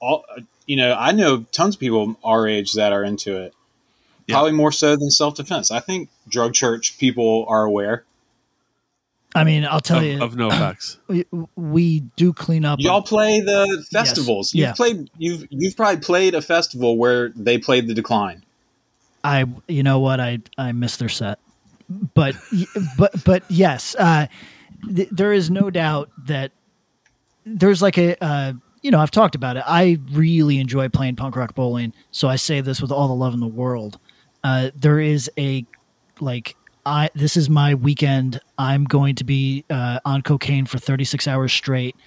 all 0.01 0.25
you 0.65 0.75
know. 0.75 0.93
I 0.93 1.13
know 1.13 1.45
tons 1.51 1.75
of 1.75 1.79
people 1.79 2.17
our 2.23 2.47
age 2.47 2.73
that 2.73 2.91
are 2.91 3.03
into 3.03 3.37
it. 3.41 3.53
Probably 4.29 4.51
more 4.51 4.73
so 4.73 4.97
than 4.97 5.09
self 5.09 5.35
defense. 5.35 5.71
I 5.71 5.79
think 5.79 6.09
drug 6.27 6.53
church 6.53 6.97
people 6.97 7.45
are 7.47 7.63
aware. 7.63 8.03
I 9.33 9.45
mean, 9.45 9.63
I'll 9.65 9.79
tell 9.79 9.99
Of- 9.99 10.03
you, 10.03 10.21
of 10.21 10.35
no 10.35 10.47
effects. 10.51 10.97
We, 11.07 11.25
we 11.55 11.99
do 12.17 12.33
clean 12.33 12.65
up. 12.65 12.79
Y'all 12.81 13.01
play 13.01 13.39
the 13.39 13.85
festivals. 13.89 14.53
You've 14.53 14.63
Yeah. 14.67 14.73
played. 14.73 15.09
You've 15.17 15.45
you've 15.49 15.77
probably 15.77 16.01
played 16.01 16.35
a 16.35 16.41
festival 16.41 16.97
where 16.97 17.29
they 17.29 17.57
played 17.57 17.87
the 17.87 17.93
decline. 17.93 18.43
I, 19.27 19.45
you 19.67 19.83
know 19.83 19.99
what, 19.99 20.19
I 20.21 20.39
I 20.57 20.71
missed 20.71 20.99
their 20.99 21.09
set, 21.09 21.39
but 21.89 22.35
but 22.97 23.23
but 23.25 23.43
yes, 23.49 23.93
uh, 23.99 24.27
th- 24.95 25.09
there 25.11 25.33
is 25.33 25.49
no 25.49 25.69
doubt 25.69 26.09
that 26.25 26.51
there's 27.45 27.81
like 27.81 27.97
a. 27.97 28.23
Uh, 28.23 28.53
you 28.83 28.91
know, 28.91 28.99
I've 28.99 29.11
talked 29.11 29.35
about 29.35 29.57
it. 29.57 29.63
I 29.67 29.97
really 30.11 30.59
enjoy 30.59 30.87
playing 30.87 31.17
punk 31.17 31.35
rock 31.35 31.55
bowling, 31.55 31.93
so 32.11 32.29
I 32.29 32.37
say 32.37 32.61
this 32.61 32.79
with 32.81 32.91
all 32.91 33.09
the 33.09 33.15
love 33.15 33.33
in 33.33 33.41
the 33.41 33.47
world. 33.47 33.99
Uh, 34.45 34.69
there 34.75 34.99
is 34.99 35.29
a 35.37 35.65
like 36.21 36.55
I 36.85 37.09
this 37.13 37.35
is 37.35 37.49
my 37.49 37.73
weekend. 37.73 38.39
I'm 38.57 38.85
going 38.85 39.15
to 39.15 39.25
be 39.25 39.65
uh, 39.69 39.99
on 40.05 40.21
cocaine 40.21 40.65
for 40.67 40.77
36 40.77 41.27
hours 41.27 41.51
straight, 41.51 41.97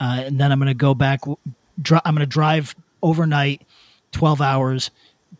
uh, 0.00 0.22
and 0.24 0.40
then 0.40 0.50
I'm 0.50 0.58
going 0.58 0.68
to 0.68 0.74
go 0.74 0.94
back. 0.94 1.20
Dri- 1.82 2.00
I'm 2.06 2.14
going 2.14 2.20
to 2.20 2.26
drive 2.26 2.74
overnight, 3.02 3.66
12 4.12 4.40
hours 4.40 4.90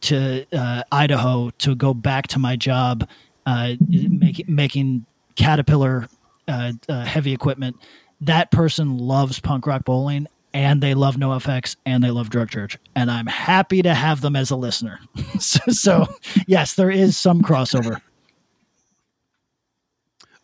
to 0.03 0.47
uh, 0.53 0.83
Idaho 0.91 1.51
to 1.59 1.75
go 1.75 1.95
back 1.95 2.29
to 2.29 2.39
my 2.39 2.57
job, 2.57 3.09
uh, 3.47 3.75
make, 3.89 4.49
making 4.49 5.07
Caterpillar 5.37 6.09
uh, 6.49 6.73
uh, 6.89 7.05
heavy 7.05 7.33
equipment. 7.33 7.77
That 8.21 8.51
person 8.51 8.99
loves 8.99 9.41
punk 9.41 9.67
rock 9.67 9.85
bowling. 9.85 10.27
And 10.53 10.83
they 10.83 10.95
love 10.95 11.15
NoFX 11.15 11.77
and 11.87 12.03
they 12.03 12.11
love 12.11 12.29
Drug 12.29 12.51
Church. 12.51 12.77
And 12.97 13.09
I'm 13.09 13.29
happy 13.29 13.83
to 13.83 13.95
have 13.95 14.21
them 14.21 14.35
as 14.35 14.51
a 14.51 14.57
listener. 14.57 14.99
so, 15.39 15.61
so, 15.71 16.07
yes, 16.49 16.75
there 16.75 16.91
is 16.91 17.17
some 17.17 17.41
crossover. 17.41 18.01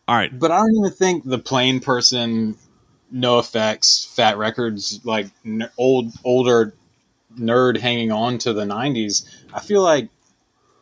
All 0.07 0.15
right, 0.15 0.37
But 0.39 0.51
I 0.51 0.59
don't 0.59 0.77
even 0.77 0.91
think 0.91 1.25
the 1.25 1.37
plain 1.37 1.81
person, 1.81 2.55
NoFX, 3.13 4.07
fat 4.15 4.37
records, 4.37 5.01
like 5.03 5.27
n- 5.45 5.69
old 5.77 6.13
older 6.23 6.73
nerd 7.39 7.77
hanging 7.77 8.11
on 8.11 8.37
to 8.39 8.53
the 8.53 8.63
'90s. 8.65 9.25
I 9.53 9.59
feel 9.59 9.81
like 9.81 10.09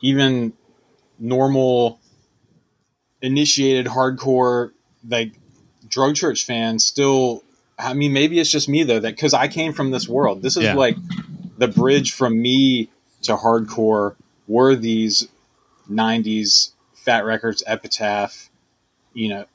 even 0.01 0.53
normal 1.19 1.99
initiated 3.21 3.85
hardcore 3.87 4.71
like 5.07 5.31
drug 5.87 6.15
church 6.15 6.45
fans 6.45 6.85
still. 6.85 7.43
I 7.77 7.93
mean, 7.93 8.13
maybe 8.13 8.39
it's 8.39 8.49
just 8.49 8.69
me 8.69 8.83
though 8.83 8.99
that 8.99 9.15
because 9.15 9.33
I 9.33 9.47
came 9.47 9.73
from 9.73 9.91
this 9.91 10.07
world. 10.07 10.41
This 10.41 10.55
is 10.57 10.63
Yeah. 10.63 10.75
like 10.75 10.95
the 11.57 11.67
bridge 11.67 12.13
from 12.13 12.41
me 12.41 12.89
to 13.23 13.35
hardcore 13.35 14.15
were 14.47 14.75
these 14.75 15.27
'90s 15.89 16.71
Fat 16.93 17.25
Records, 17.25 17.63
Epitaph, 17.67 18.49
you 19.13 19.29
know, 19.29 19.45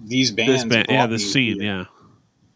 these 0.00 0.30
bands. 0.30 0.64
this 0.64 0.72
band, 0.72 0.86
yeah, 0.90 1.06
the 1.06 1.12
me 1.12 1.18
scene, 1.18 1.60
yeah, 1.62 1.84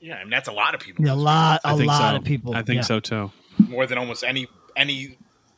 Yeah, 0.01 0.17
I 0.17 0.21
mean 0.25 0.31
that's 0.31 0.49
a 0.49 0.53
lot 0.53 0.75
of 0.75 0.81
people. 0.81 1.05
Yeah, 1.07 1.13
A 1.13 1.15
lot, 1.15 1.61
I 1.65 1.73
a 1.73 1.77
think 1.77 1.89
lot 1.89 2.11
so. 2.13 2.17
of 2.17 2.25
people. 2.25 2.55
I 2.55 2.63
think 2.63 2.77
yeah. 2.77 2.83
so 2.83 3.01
too. 3.01 3.31
More 3.69 3.87
than 3.87 3.99
almost 3.99 4.25
any 4.25 4.47
any 4.77 5.17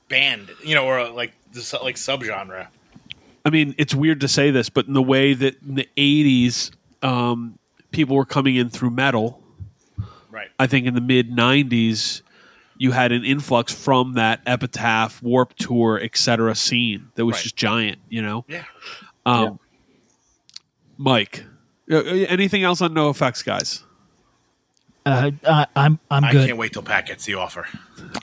band, 0.09 0.50
you 0.62 0.74
know, 0.74 0.86
or 0.86 1.09
like 1.11 1.32
the 1.52 1.61
su- 1.62 1.78
like 1.82 1.96
subgenre. 1.96 2.66
I 3.44 3.50
mean, 3.50 3.74
it's 3.78 3.94
weird 3.94 4.20
to 4.22 4.28
say 4.28 4.50
this, 4.50 4.68
but 4.70 4.86
in 4.86 4.94
the 4.94 5.02
way 5.02 5.34
that 5.34 5.61
in 5.62 5.74
the 5.74 5.88
'80s, 5.96 6.70
um, 7.02 7.59
people 7.90 8.16
were 8.16 8.24
coming 8.24 8.57
in 8.57 8.70
through 8.70 8.90
metal, 8.90 9.42
Right. 10.30 10.48
I 10.59 10.66
think 10.66 10.86
in 10.86 10.94
the 10.94 11.00
mid 11.00 11.30
'90s, 11.30 12.22
you 12.78 12.90
had 12.92 13.12
an 13.12 13.24
influx 13.24 13.72
from 13.72 14.14
that 14.14 14.40
Epitaph, 14.46 15.22
Warped 15.22 15.59
Tour, 15.61 16.00
etc. 16.02 16.55
scene 16.55 17.09
that 17.14 17.24
was 17.24 17.34
Right. 17.36 17.42
just 17.42 17.57
giant. 17.57 17.98
You 18.09 18.22
know. 18.22 18.44
Yeah. 18.48 18.64
Um, 19.26 19.59
Mike, 20.96 21.44
uh, 21.90 21.96
anything 22.02 22.62
else 22.62 22.80
on 22.80 22.94
NoFX, 22.94 23.44
guys? 23.44 23.82
Uh, 25.07 25.30
I, 25.46 25.66
I'm 25.76 25.98
I'm 26.11 26.22
good. 26.32 26.40
I 26.42 26.46
can't 26.46 26.59
wait 26.59 26.72
till 26.72 26.82
Pat 26.82 27.07
gets 27.07 27.24
the 27.26 27.34
offer. 27.34 27.66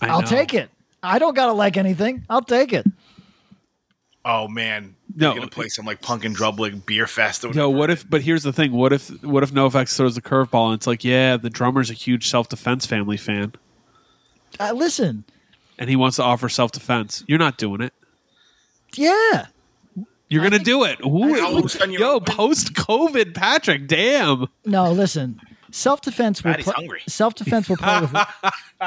I 0.01 0.07
I'll 0.07 0.23
take 0.23 0.53
it. 0.53 0.69
I 1.03 1.19
don't 1.19 1.36
gotta 1.36 1.53
like 1.53 1.77
anything. 1.77 2.25
I'll 2.29 2.41
take 2.41 2.73
it. 2.73 2.86
Oh 4.23 4.47
man, 4.47 4.95
No. 5.15 5.29
you're 5.29 5.36
gonna 5.39 5.47
play 5.49 5.67
some 5.67 5.86
like 5.86 6.01
Punk 6.01 6.25
in 6.25 6.34
Drublic 6.36 6.86
beer 6.86 7.07
fest. 7.07 7.43
Or 7.43 7.51
Yo, 7.51 7.69
what 7.69 7.89
if? 7.89 8.07
But 8.09 8.21
here's 8.21 8.43
the 8.43 8.53
thing: 8.53 8.71
what 8.71 8.93
if? 8.93 9.09
What 9.23 9.41
if 9.43 9.51
NoFX 9.51 9.95
throws 9.97 10.15
a 10.17 10.21
curveball 10.21 10.67
and 10.67 10.75
it's 10.75 10.86
like, 10.88 11.03
yeah, 11.03 11.38
the 11.38 11.49
drummer's 11.49 11.89
a 11.89 11.93
huge 11.93 12.27
self 12.27 12.47
defense 12.49 12.86
family 12.86 13.17
fan, 13.17 13.53
Uh, 14.59 14.73
listen, 14.73 15.23
and 15.79 15.89
he 15.89 15.95
wants 15.95 16.17
to 16.17 16.23
offer 16.23 16.49
self 16.49 16.71
defense. 16.71 17.23
You're 17.27 17.39
not 17.39 17.57
doing 17.57 17.82
it. 17.82 17.93
yeah, 18.95 19.47
You're 20.29 20.43
gonna 20.43 20.59
do 20.59 20.84
it. 20.84 20.99
Ooh, 21.03 21.39
I'll 21.41 21.67
send 21.67 21.91
you 21.93 21.99
yo, 21.99 22.19
post 22.19 22.73
COVID, 22.73 23.34
Patrick. 23.34 23.88
Damn. 23.88 24.47
no, 24.65 24.91
listen. 24.91 25.39
Self 25.72 26.01
defense 26.01 26.43
will 26.43 26.51
Patty's 26.51 26.65
pl- 26.65 26.74
hungry. 26.74 27.01
self 27.07 27.36
defense 27.36 27.69
will 27.69 27.78
play 27.78 28.01
with 28.01 28.13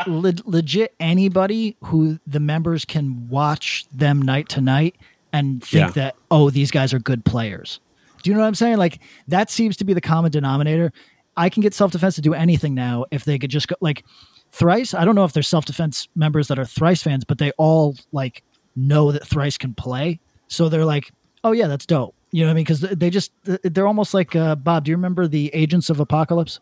le- 0.07 0.35
legit 0.45 0.95
anybody 1.01 1.77
who 1.85 2.19
the 2.27 2.40
members 2.40 2.85
can 2.85 3.28
watch 3.28 3.86
them 3.93 4.20
night 4.23 4.48
to 4.51 4.61
night 4.61 4.97
and 5.32 5.62
think 5.62 5.86
Yeah. 5.89 5.90
that 5.93 6.16
oh 6.31 6.51
these 6.51 6.70
guys 6.70 6.93
are 6.94 6.98
good 6.98 7.24
players. 7.24 7.81
Do 8.23 8.31
you 8.31 8.35
know 8.35 8.40
what 8.40 8.47
I'm 8.48 8.55
saying? 8.55 8.77
Like 8.78 9.01
that 9.28 9.51
seems 9.51 9.77
to 9.78 9.85
be 9.85 9.93
the 9.94 10.01
common 10.01 10.31
denominator. 10.31 10.93
I 11.36 11.48
can 11.48 11.62
get 11.62 11.74
self 11.74 11.90
defense 11.93 12.15
to 12.16 12.20
do 12.20 12.35
anything 12.35 12.74
now 12.74 13.05
if 13.11 13.24
they 13.24 13.39
could 13.39 13.51
just 13.51 13.69
go 13.69 13.74
like 13.81 14.05
thrice. 14.52 14.94
I 14.94 15.05
don't 15.05 15.15
know 15.15 15.24
if 15.24 15.32
there's 15.32 15.48
self 15.48 15.65
defense 15.65 16.09
members 16.15 16.48
that 16.48 16.59
are 16.59 16.65
thrice 16.65 17.02
fans, 17.02 17.24
but 17.24 17.39
they 17.39 17.51
all 17.59 17.97
like 18.12 18.43
know 18.77 19.11
that 19.12 19.27
thrice 19.27 19.56
can 19.59 19.73
play, 19.74 20.20
so 20.48 20.69
they're 20.69 20.85
like, 20.85 21.12
oh 21.44 21.52
yeah, 21.52 21.66
that's 21.69 21.86
dope. 21.86 22.15
You 22.32 22.40
know 22.43 22.48
what 22.48 22.52
I 22.52 22.55
mean? 22.55 22.65
Because 22.65 22.81
they 22.81 23.11
just 23.11 23.31
they're 23.44 23.86
almost 23.86 24.15
like 24.15 24.35
uh, 24.35 24.56
Bob. 24.56 24.85
Do 24.85 24.90
you 24.90 24.97
remember 24.97 25.27
the 25.28 25.51
Agents 25.55 25.90
of 25.90 26.01
Apocalypse? 26.01 26.61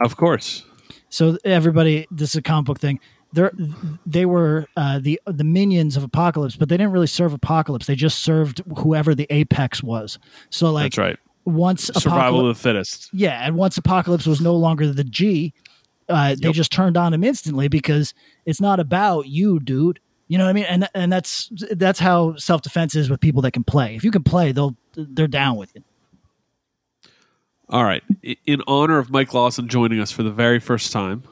Of 0.00 0.16
course. 0.16 0.64
So 1.08 1.38
everybody, 1.44 2.06
this 2.10 2.30
is 2.30 2.36
a 2.36 2.42
comic 2.42 2.66
book 2.66 2.80
thing. 2.80 3.00
They're, 3.32 3.52
they 4.06 4.24
were 4.24 4.66
uh, 4.76 4.98
the 4.98 5.20
the 5.26 5.44
minions 5.44 5.96
of 5.96 6.02
Apocalypse, 6.02 6.56
but 6.56 6.68
they 6.68 6.76
didn't 6.76 6.92
really 6.92 7.06
serve 7.06 7.32
Apocalypse. 7.32 7.86
They 7.86 7.94
just 7.96 8.20
served 8.20 8.62
whoever 8.78 9.14
the 9.14 9.26
apex 9.30 9.82
was. 9.82 10.18
So 10.50 10.70
like 10.70 10.84
That's 10.84 10.98
right. 10.98 11.18
once 11.44 11.86
Survival 11.86 12.18
Apocalypse, 12.18 12.58
of 12.58 12.62
the 12.62 12.68
fittest. 12.68 13.10
yeah, 13.12 13.46
and 13.46 13.56
once 13.56 13.76
Apocalypse 13.76 14.26
was 14.26 14.40
no 14.40 14.54
longer 14.54 14.90
the 14.90 15.04
G, 15.04 15.52
uh, 16.08 16.36
they 16.40 16.52
just 16.52 16.72
turned 16.72 16.96
on 16.96 17.12
him 17.12 17.24
instantly 17.24 17.68
because 17.68 18.14
it's 18.46 18.60
not 18.60 18.80
about 18.80 19.26
you, 19.26 19.60
dude. 19.60 20.00
You 20.28 20.38
know 20.38 20.44
what 20.44 20.50
I 20.50 20.54
mean? 20.54 20.64
And 20.64 20.88
and 20.94 21.12
that's 21.12 21.50
that's 21.72 21.98
how 21.98 22.36
self 22.36 22.62
defense 22.62 22.94
is 22.94 23.10
with 23.10 23.20
people 23.20 23.42
that 23.42 23.52
can 23.52 23.64
play. 23.64 23.96
If 23.96 24.04
you 24.04 24.10
can 24.10 24.22
play, 24.22 24.52
they'll 24.52 24.76
they're 24.94 25.28
down 25.28 25.56
with 25.56 25.72
you. 25.74 25.82
All 27.68 27.84
right. 27.84 28.02
In 28.46 28.62
honor 28.66 28.98
of 28.98 29.10
Mike 29.10 29.34
Lawson 29.34 29.68
joining 29.68 30.00
us 30.00 30.10
for 30.12 30.22
the 30.22 30.30
very 30.30 30.60
first 30.60 30.92
time, 30.92 31.24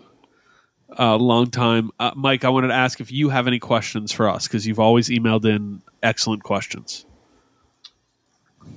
a 0.97 1.17
long 1.17 1.51
time, 1.51 1.91
uh, 2.01 2.11
Mike, 2.17 2.45
I 2.45 2.49
wanted 2.49 2.69
to 2.69 2.75
ask 2.75 3.01
if 3.01 3.13
you 3.13 3.29
have 3.29 3.47
any 3.47 3.59
questions 3.59 4.11
for 4.13 4.29
us 4.29 4.47
because 4.49 4.67
you've 4.67 4.81
always 4.81 5.09
emailed 5.09 5.45
in 5.45 5.83
excellent 6.03 6.43
questions. 6.43 7.07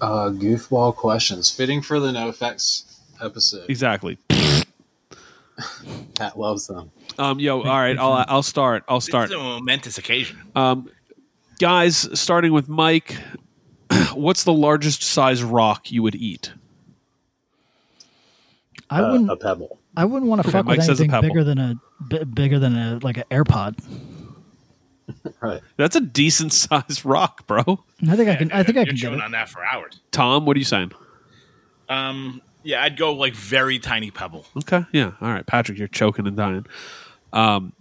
Uh, 0.02 0.30
goofball 0.30 0.96
questions 0.96 1.50
fitting 1.50 1.82
for 1.82 2.00
the 2.00 2.12
NoFX 2.12 3.00
episode. 3.24 3.70
Exactly. 3.70 4.18
Pat 6.16 6.38
loves 6.38 6.68
them. 6.68 6.92
Um, 7.18 7.40
yo, 7.40 7.58
all 7.62 7.80
right, 7.80 7.98
I'll 7.98 8.24
I'll 8.28 8.44
start. 8.44 8.84
I'll 8.88 8.98
This 8.98 9.06
start. 9.06 9.30
is 9.32 9.36
a 9.36 9.40
momentous 9.40 9.98
occasion. 9.98 10.38
Um, 10.56 10.92
guys, 11.60 12.08
starting 12.20 12.54
with 12.54 12.70
Mike, 12.70 13.18
what's 14.14 14.44
the 14.44 14.54
largest 14.54 15.02
size 15.02 15.42
rock 15.42 15.92
you 15.92 16.04
would 16.04 16.14
eat? 16.16 16.54
I 18.90 19.02
Uh, 19.02 19.12
wouldn't. 19.12 19.30
a 19.32 19.36
pebble. 19.36 19.80
I 19.96 20.06
wouldn't 20.06 20.30
want 20.30 20.42
to 20.44 20.48
Okay, 20.48 20.58
fuck 20.58 20.66
Mike 20.66 20.78
with 20.80 20.90
anything 20.90 21.22
bigger 21.22 21.44
than 21.44 21.58
a 21.58 21.76
bi- 22.00 22.24
bigger 22.24 22.60
than 22.60 22.76
a 22.78 23.00
like 23.02 23.18
an 23.18 23.24
AirPod. 23.32 23.78
Right. 25.42 25.62
That's 25.78 25.96
a 25.96 26.02
decent 26.02 26.52
sized 26.54 27.06
rock, 27.06 27.48
bro. 27.48 27.62
I 28.10 28.16
think 28.18 28.30
I 28.30 28.36
can. 28.36 28.52
I 28.52 28.64
think 28.64 28.78
I 28.78 28.82
You're 28.82 28.88
can 28.88 28.96
get 28.96 29.02
chewing 29.02 29.20
it. 29.20 29.24
on 29.24 29.32
that 29.32 29.48
for 29.50 29.64
hours. 29.64 30.02
Tom, 30.12 30.46
what 30.46 30.56
are 30.58 30.60
you 30.60 30.66
saying? 30.66 30.92
Um, 31.88 32.42
yeah, 32.64 32.84
I'd 32.84 32.98
go 32.98 33.14
like 33.14 33.34
very 33.34 33.80
tiny 33.80 34.12
pebble. 34.12 34.46
Okay, 34.58 34.86
yeah, 34.92 35.12
all 35.22 35.30
right, 35.30 35.46
Patrick, 35.46 35.78
you're 35.78 35.88
choking 35.88 36.28
and 36.28 36.36
dying. 36.36 36.66
Um, 37.32 37.72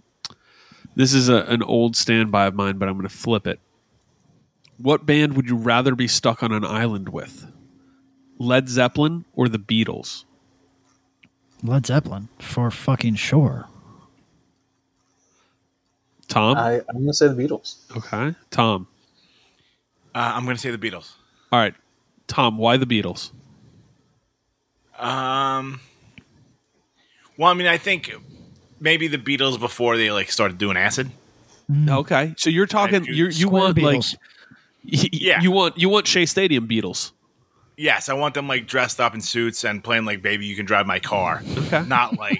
this 0.95 1.13
is 1.13 1.27
a, 1.27 1.43
an 1.45 1.61
old 1.63 1.97
standby 1.97 2.45
of 2.45 2.55
mine, 2.55 2.77
but 2.77 2.87
I'm 2.87 2.95
going 2.95 3.07
to 3.07 3.13
flip 3.13 3.45
it. 3.45 3.59
What 4.77 5.05
band 5.05 5.35
would 5.35 5.47
you 5.49 5.57
rather 5.57 5.95
be 5.95 6.07
stuck 6.07 6.41
on 6.43 6.53
an 6.53 6.63
island 6.63 7.09
with? 7.09 7.45
Led 8.39 8.69
Zeppelin 8.69 9.25
or 9.33 9.49
the 9.49 9.59
Beatles? 9.59 10.23
Led 11.63 11.85
Zeppelin 11.85 12.29
for 12.39 12.69
fucking 12.71 13.15
sure. 13.15 13.67
Tom, 16.27 16.57
I, 16.57 16.81
I'm 16.89 16.99
gonna 16.99 17.13
say 17.13 17.27
the 17.27 17.33
Beatles. 17.41 17.75
okay, 17.95 18.35
Tom. 18.51 18.87
Uh, 20.13 20.31
I'm 20.35 20.45
going 20.45 20.55
to 20.55 20.61
say 20.61 20.71
the 20.71 20.79
Beatles. 20.79 21.11
All 21.51 21.59
right, 21.59 21.75
Tom. 22.27 22.57
Why 22.57 22.77
the 22.77 22.87
Beatles? 22.87 23.29
Um, 24.97 25.79
well, 27.37 27.51
I 27.51 27.53
mean, 27.53 27.67
I 27.67 27.77
think 27.77 28.11
maybe 28.79 29.07
the 29.07 29.19
Beatles 29.19 29.59
before 29.59 29.95
they 29.95 30.09
like 30.11 30.31
started 30.31 30.57
doing 30.57 30.75
acid. 30.75 31.11
Okay, 31.89 32.33
so 32.37 32.49
you're 32.49 32.65
talking 32.65 33.05
you 33.05 33.27
you 33.27 33.47
want 33.47 33.77
Beatles. 33.77 34.15
like 34.83 35.09
Yeah. 35.13 35.39
you 35.41 35.51
want 35.51 35.77
you 35.77 35.87
want 35.89 36.07
Shea 36.07 36.25
Stadium 36.25 36.67
Beatles. 36.67 37.11
Yes, 37.77 38.09
I 38.09 38.13
want 38.13 38.33
them 38.33 38.47
like 38.47 38.65
dressed 38.67 38.99
up 38.99 39.13
in 39.13 39.21
suits 39.21 39.63
and 39.63 39.83
playing 39.83 40.05
like 40.05 40.21
"Baby, 40.23 40.47
You 40.47 40.55
Can 40.55 40.65
Drive 40.65 40.87
My 40.87 40.99
Car." 40.99 41.43
Okay. 41.57 41.83
Not 41.85 42.17
like, 42.17 42.39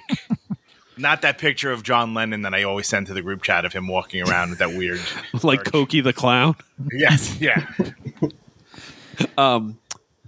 not 0.97 1.21
that 1.21 1.37
picture 1.37 1.71
of 1.71 1.83
John 1.83 2.13
Lennon 2.15 2.41
that 2.41 2.55
I 2.55 2.63
always 2.63 2.87
send 2.87 3.05
to 3.07 3.13
the 3.13 3.21
group 3.21 3.43
chat 3.43 3.63
of 3.63 3.71
him 3.71 3.87
walking 3.87 4.27
around 4.27 4.49
with 4.49 4.59
that 4.59 4.69
weird. 4.69 4.99
like 5.43 5.63
Cokie 5.63 6.03
the 6.03 6.11
Clown. 6.13 6.55
yes, 6.91 7.39
yeah. 7.39 7.67
um, 9.37 9.77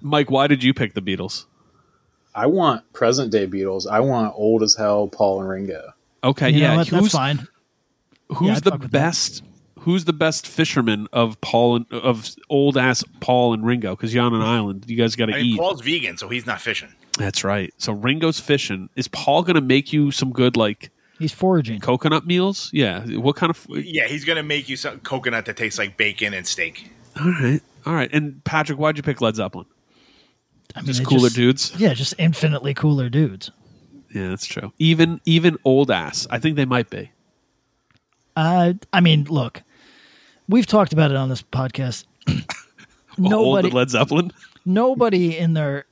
Mike, 0.02 0.30
why 0.30 0.48
did 0.48 0.64
you 0.64 0.73
pick 0.73 0.94
the 0.94 1.02
Beatles? 1.02 1.45
I 2.36 2.45
want 2.45 2.91
present 2.94 3.31
day 3.31 3.48
Beatles. 3.48 3.88
I 3.90 3.99
want 4.02 4.34
old 4.36 4.61
as 4.64 4.76
hell 4.77 5.07
Paul 5.07 5.41
and 5.41 5.49
Ringo. 5.49 5.94
Okay, 6.23 6.49
You 6.52 6.61
know 6.61 6.69
yeah. 6.72 6.76
what? 6.77 6.88
That's 6.88 7.02
who's 7.03 7.11
fine. 7.11 7.48
who's 8.30 8.48
Yeah, 8.49 8.60
the 8.60 8.72
fuck 8.72 8.81
that. 8.81 8.91
best? 8.91 9.44
Who's 9.90 10.06
the 10.06 10.14
best 10.14 10.45
fisherman 10.45 11.07
of 11.11 11.41
Paul 11.41 11.78
and 11.78 11.91
of 11.91 12.30
old 12.48 12.78
ass 12.78 13.03
Paul 13.22 13.53
and 13.53 13.66
Ringo? 13.66 13.95
Because 13.95 14.14
you're 14.14 14.24
on 14.24 14.36
an 14.36 14.41
island, 14.44 14.86
you 14.88 14.95
guys 14.95 15.16
got 15.16 15.26
to 15.26 15.34
I 15.34 15.38
mean, 15.38 15.45
eat. 15.53 15.57
Paul's 15.57 15.82
vegan, 15.82 16.16
so 16.16 16.30
he's 16.30 16.45
not 16.45 16.61
fishing. 16.61 16.94
That's 17.18 17.44
right. 17.44 17.74
So 17.80 17.94
Ringo's 17.94 18.40
fishing. 18.40 18.90
Is 18.95 19.07
Paul 19.07 19.41
going 19.41 19.56
to 19.56 19.61
make 19.61 19.91
you 19.91 20.11
some 20.11 20.32
good 20.32 20.56
like 20.56 20.91
He's 21.18 21.34
foraging. 21.34 21.80
coconut 21.80 22.28
meals? 22.28 22.70
Yeah. 22.72 23.03
What 23.18 23.36
kind 23.36 23.49
of? 23.49 23.66
Yeah, 23.68 24.06
he's 24.06 24.26
gonna 24.26 24.44
make 24.44 24.70
you 24.70 24.78
some 24.78 24.99
coconut 24.99 25.45
that 25.48 25.57
tastes 25.57 25.80
like 25.80 25.98
bacon 25.98 26.36
and 26.36 26.45
steak. 26.45 26.91
All 27.20 27.26
right, 27.32 27.60
all 27.88 27.95
right. 27.95 28.11
And 28.14 28.44
Patrick, 28.44 28.78
why'd 28.78 28.95
you 28.95 29.02
pick 29.02 29.22
Led 29.22 29.38
Zeppelin? 29.38 29.66
I 30.76 30.82
mean, 30.82 30.86
Just 30.86 30.99
they 30.99 31.06
cooler 31.06 31.30
dudes. 31.30 31.74
Yeah, 31.80 31.95
just 31.95 32.14
infinitely 32.20 32.76
cooler 32.76 33.10
dudes. 33.10 33.49
Yeah, 34.14 34.30
that's 34.30 34.45
true. 34.45 34.72
Even 34.78 35.20
even 35.26 35.57
old 35.66 35.90
ass. 35.90 36.28
I 36.30 36.38
think 36.38 36.57
they 36.57 36.66
might 36.66 36.91
be. 36.91 37.11
Uh, 38.36 38.74
I 38.94 39.02
mean, 39.02 39.24
look, 39.26 39.64
we've 40.49 40.65
talked 40.65 40.91
about 40.91 41.11
it 41.11 41.17
on 41.17 41.30
this 41.30 41.41
podcast. 41.41 42.05
Nobody, 43.17 43.69
Led 43.69 43.89
Zeppelin. 43.89 44.31
nobody 44.65 45.38
in 45.38 45.53
their, 45.53 45.85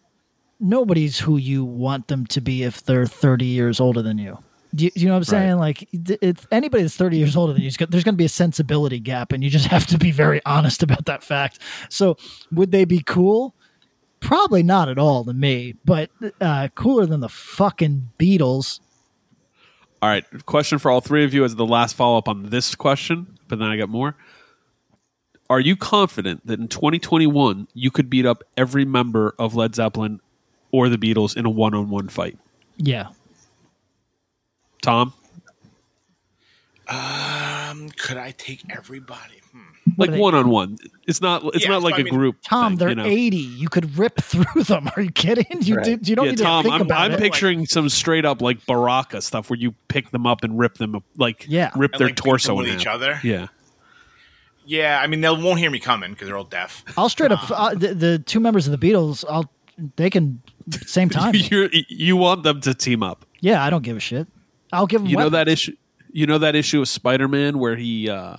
nobody's 0.60 1.20
who 1.20 1.38
you 1.38 1.64
want 1.64 2.08
them 2.08 2.26
to 2.28 2.42
be 2.42 2.64
if 2.64 2.84
they're 2.84 3.06
thirty 3.06 3.46
years 3.46 3.80
older 3.80 4.02
than 4.02 4.18
you. 4.18 4.38
Do 4.76 4.86
you, 4.86 4.92
do 4.92 5.00
you 5.00 5.08
know 5.08 5.14
what 5.14 5.20
I'm 5.20 5.24
saying? 5.24 5.58
Like, 5.58 5.88
th- 6.06 6.20
it's 6.22 6.46
anybody 6.52 6.84
that's 6.84 6.96
30 6.98 7.18
years 7.18 7.36
older 7.38 7.54
than 7.54 7.62
you, 7.62 7.72
there's 7.72 8.04
going 8.04 8.14
to 8.14 8.18
be 8.18 8.26
a 8.26 8.30
sensibility 8.30 9.00
gap, 9.00 9.32
and 9.32 9.44
you 9.44 9.50
just 9.50 9.68
have 9.68 9.88
to 9.88 9.98
be 9.98 10.12
very 10.12 10.42
honest 10.46 10.84
about 10.84 11.06
that 11.06 11.24
fact. 11.24 11.60
So, 11.90 12.18
would 12.52 12.72
they 12.72 12.86
be 12.86 13.02
cool? 13.02 13.56
Probably 14.20 14.64
not 14.64 14.90
at 14.90 14.98
all 15.00 15.24
to 15.24 15.34
me, 15.34 15.76
but 15.86 16.10
uh, 16.42 16.68
cooler 16.76 17.06
than 17.06 17.22
the 17.22 17.30
fucking 17.30 18.10
Beatles. 18.20 18.80
All 20.02 20.10
right. 20.10 20.26
Question 20.46 20.80
for 20.80 20.92
all 20.92 21.02
three 21.02 21.24
of 21.24 21.34
you 21.34 21.44
as 21.44 21.56
the 21.56 21.66
last 21.66 21.96
follow 21.96 22.18
up 22.18 22.28
on 22.28 22.50
this 22.50 22.76
question, 22.76 23.38
but 23.48 23.60
then 23.60 23.70
I 23.70 23.78
got 23.78 23.90
more. 23.90 24.16
Are 25.50 25.60
you 25.60 25.76
confident 25.76 26.46
that 26.46 26.60
in 26.60 26.68
2021 26.68 27.68
you 27.74 27.90
could 27.92 28.10
beat 28.10 28.26
up 28.26 28.44
every 28.58 28.84
member 28.86 29.34
of 29.40 29.56
Led 29.56 29.76
Zeppelin 29.76 30.20
or 30.72 30.90
the 30.90 30.98
Beatles 30.98 31.38
in 31.38 31.46
a 31.46 31.50
one 31.50 31.74
on 31.74 31.90
one 31.90 32.10
fight? 32.10 32.38
Yeah. 32.78 33.08
Tom? 34.82 35.14
Um, 36.88 37.90
could 37.98 38.18
I 38.18 38.34
take 38.38 38.64
everybody? 38.70 39.42
Hmm. 39.52 39.60
Like 39.98 40.12
one 40.12 40.36
on 40.36 40.50
one. 40.50 40.78
It's 41.08 41.22
not 41.22 41.44
it's 41.56 41.64
Yeah, 41.64 41.72
not 41.72 41.82
like 41.84 41.96
I 41.96 42.00
a 42.00 42.04
mean- 42.04 42.14
group. 42.14 42.38
Tom, 42.46 42.74
thing, 42.74 42.78
they're 42.80 42.90
you 42.90 42.96
know? 42.96 43.06
80. 43.06 43.38
You 43.38 43.68
could 43.70 43.98
rip 43.98 44.16
through 44.22 44.64
them. 44.64 44.90
Are 44.96 45.02
you 45.02 45.12
kidding? 45.12 45.46
You, 45.62 45.76
Right. 45.78 46.02
do, 46.02 46.10
you 46.10 46.16
don't 46.16 46.26
Yeah, 46.26 46.32
need 46.32 46.38
to 46.38 46.44
Tom, 46.44 46.64
think 46.64 46.76
I'm, 46.76 46.82
about 46.82 47.02
I'm 47.02 47.12
it. 47.14 47.20
picturing 47.20 47.66
some 47.66 47.90
straight 47.90 48.26
up 48.26 48.42
like 48.42 48.66
Baraka 48.66 49.22
stuff 49.22 49.50
where 49.50 49.60
you 49.60 49.74
pick 49.88 50.12
them 50.12 50.26
up 50.26 50.44
and 50.44 50.58
rip 50.58 50.76
them, 50.76 51.02
like 51.18 51.46
Yeah. 51.50 51.72
rip 51.76 51.94
And, 51.94 52.00
their 52.00 52.08
like, 52.10 52.16
torso 52.16 52.50
them 52.50 52.58
with 52.58 52.68
in 52.70 52.80
each 52.80 52.88
other? 52.88 53.20
Yeah, 53.24 53.48
Yeah, 54.70 55.00
I 55.02 55.08
mean 55.08 55.22
they 55.22 55.30
won't 55.30 55.60
hear 55.60 55.72
me 55.72 55.80
coming 55.80 56.12
because 56.12 56.28
they're 56.28 56.38
all 56.38 56.44
deaf. 56.44 56.84
I'll 56.98 57.08
straight 57.10 57.32
up, 57.32 57.50
uh, 57.50 57.74
the, 57.74 57.94
the 57.96 58.20
two 58.20 58.42
members 58.42 58.68
of 58.68 58.78
the 58.78 58.88
Beatles, 58.92 59.24
I'll, 59.30 59.50
they 59.96 60.10
can, 60.10 60.42
same 60.86 61.10
time. 61.18 61.34
you 61.36 61.70
you 61.88 62.18
want 62.18 62.44
them 62.44 62.60
to 62.62 62.74
team 62.74 63.02
up. 63.02 63.26
yeah, 63.40 63.64
I 63.64 63.70
don't 63.70 63.84
give 63.84 63.96
a 63.96 64.02
shit. 64.02 64.28
I'll 64.74 64.86
give 64.88 65.02
them 65.02 65.10
You 65.10 65.16
know 65.18 65.30
that 65.30 65.48
issue. 65.48 65.76
You 66.12 66.26
know 66.26 66.38
that 66.40 66.56
issue 66.56 66.82
of 66.82 66.90
Spider 66.90 67.28
Man 67.30 67.60
where 67.60 67.78
he 67.78 68.10
uh, 68.10 68.38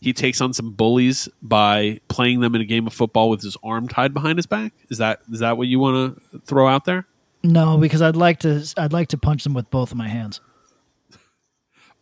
he 0.00 0.12
takes 0.12 0.40
on 0.40 0.52
some 0.52 0.72
bullies 0.72 1.28
by 1.42 2.00
playing 2.08 2.40
them 2.40 2.54
in 2.56 2.60
a 2.60 2.64
game 2.64 2.86
of 2.88 2.92
football 2.92 3.30
with 3.30 3.42
his 3.42 3.56
arm 3.62 3.86
tied 3.86 4.12
behind 4.12 4.38
his 4.38 4.46
back. 4.46 4.72
Is 4.90 4.98
that 4.98 5.20
is 5.30 5.38
that 5.40 5.56
what 5.56 5.68
you 5.68 5.78
want 5.78 6.20
to 6.32 6.38
throw 6.40 6.66
out 6.66 6.86
there, 6.86 7.06
No, 7.44 7.78
because 7.78 8.02
I'd 8.02 8.16
like 8.16 8.40
to, 8.40 8.64
I'd 8.76 8.92
like 8.92 9.08
to 9.08 9.18
punch 9.18 9.44
them 9.44 9.54
with 9.54 9.70
both 9.70 9.92
of 9.92 9.96
my 9.96 10.08
hands. 10.08 10.40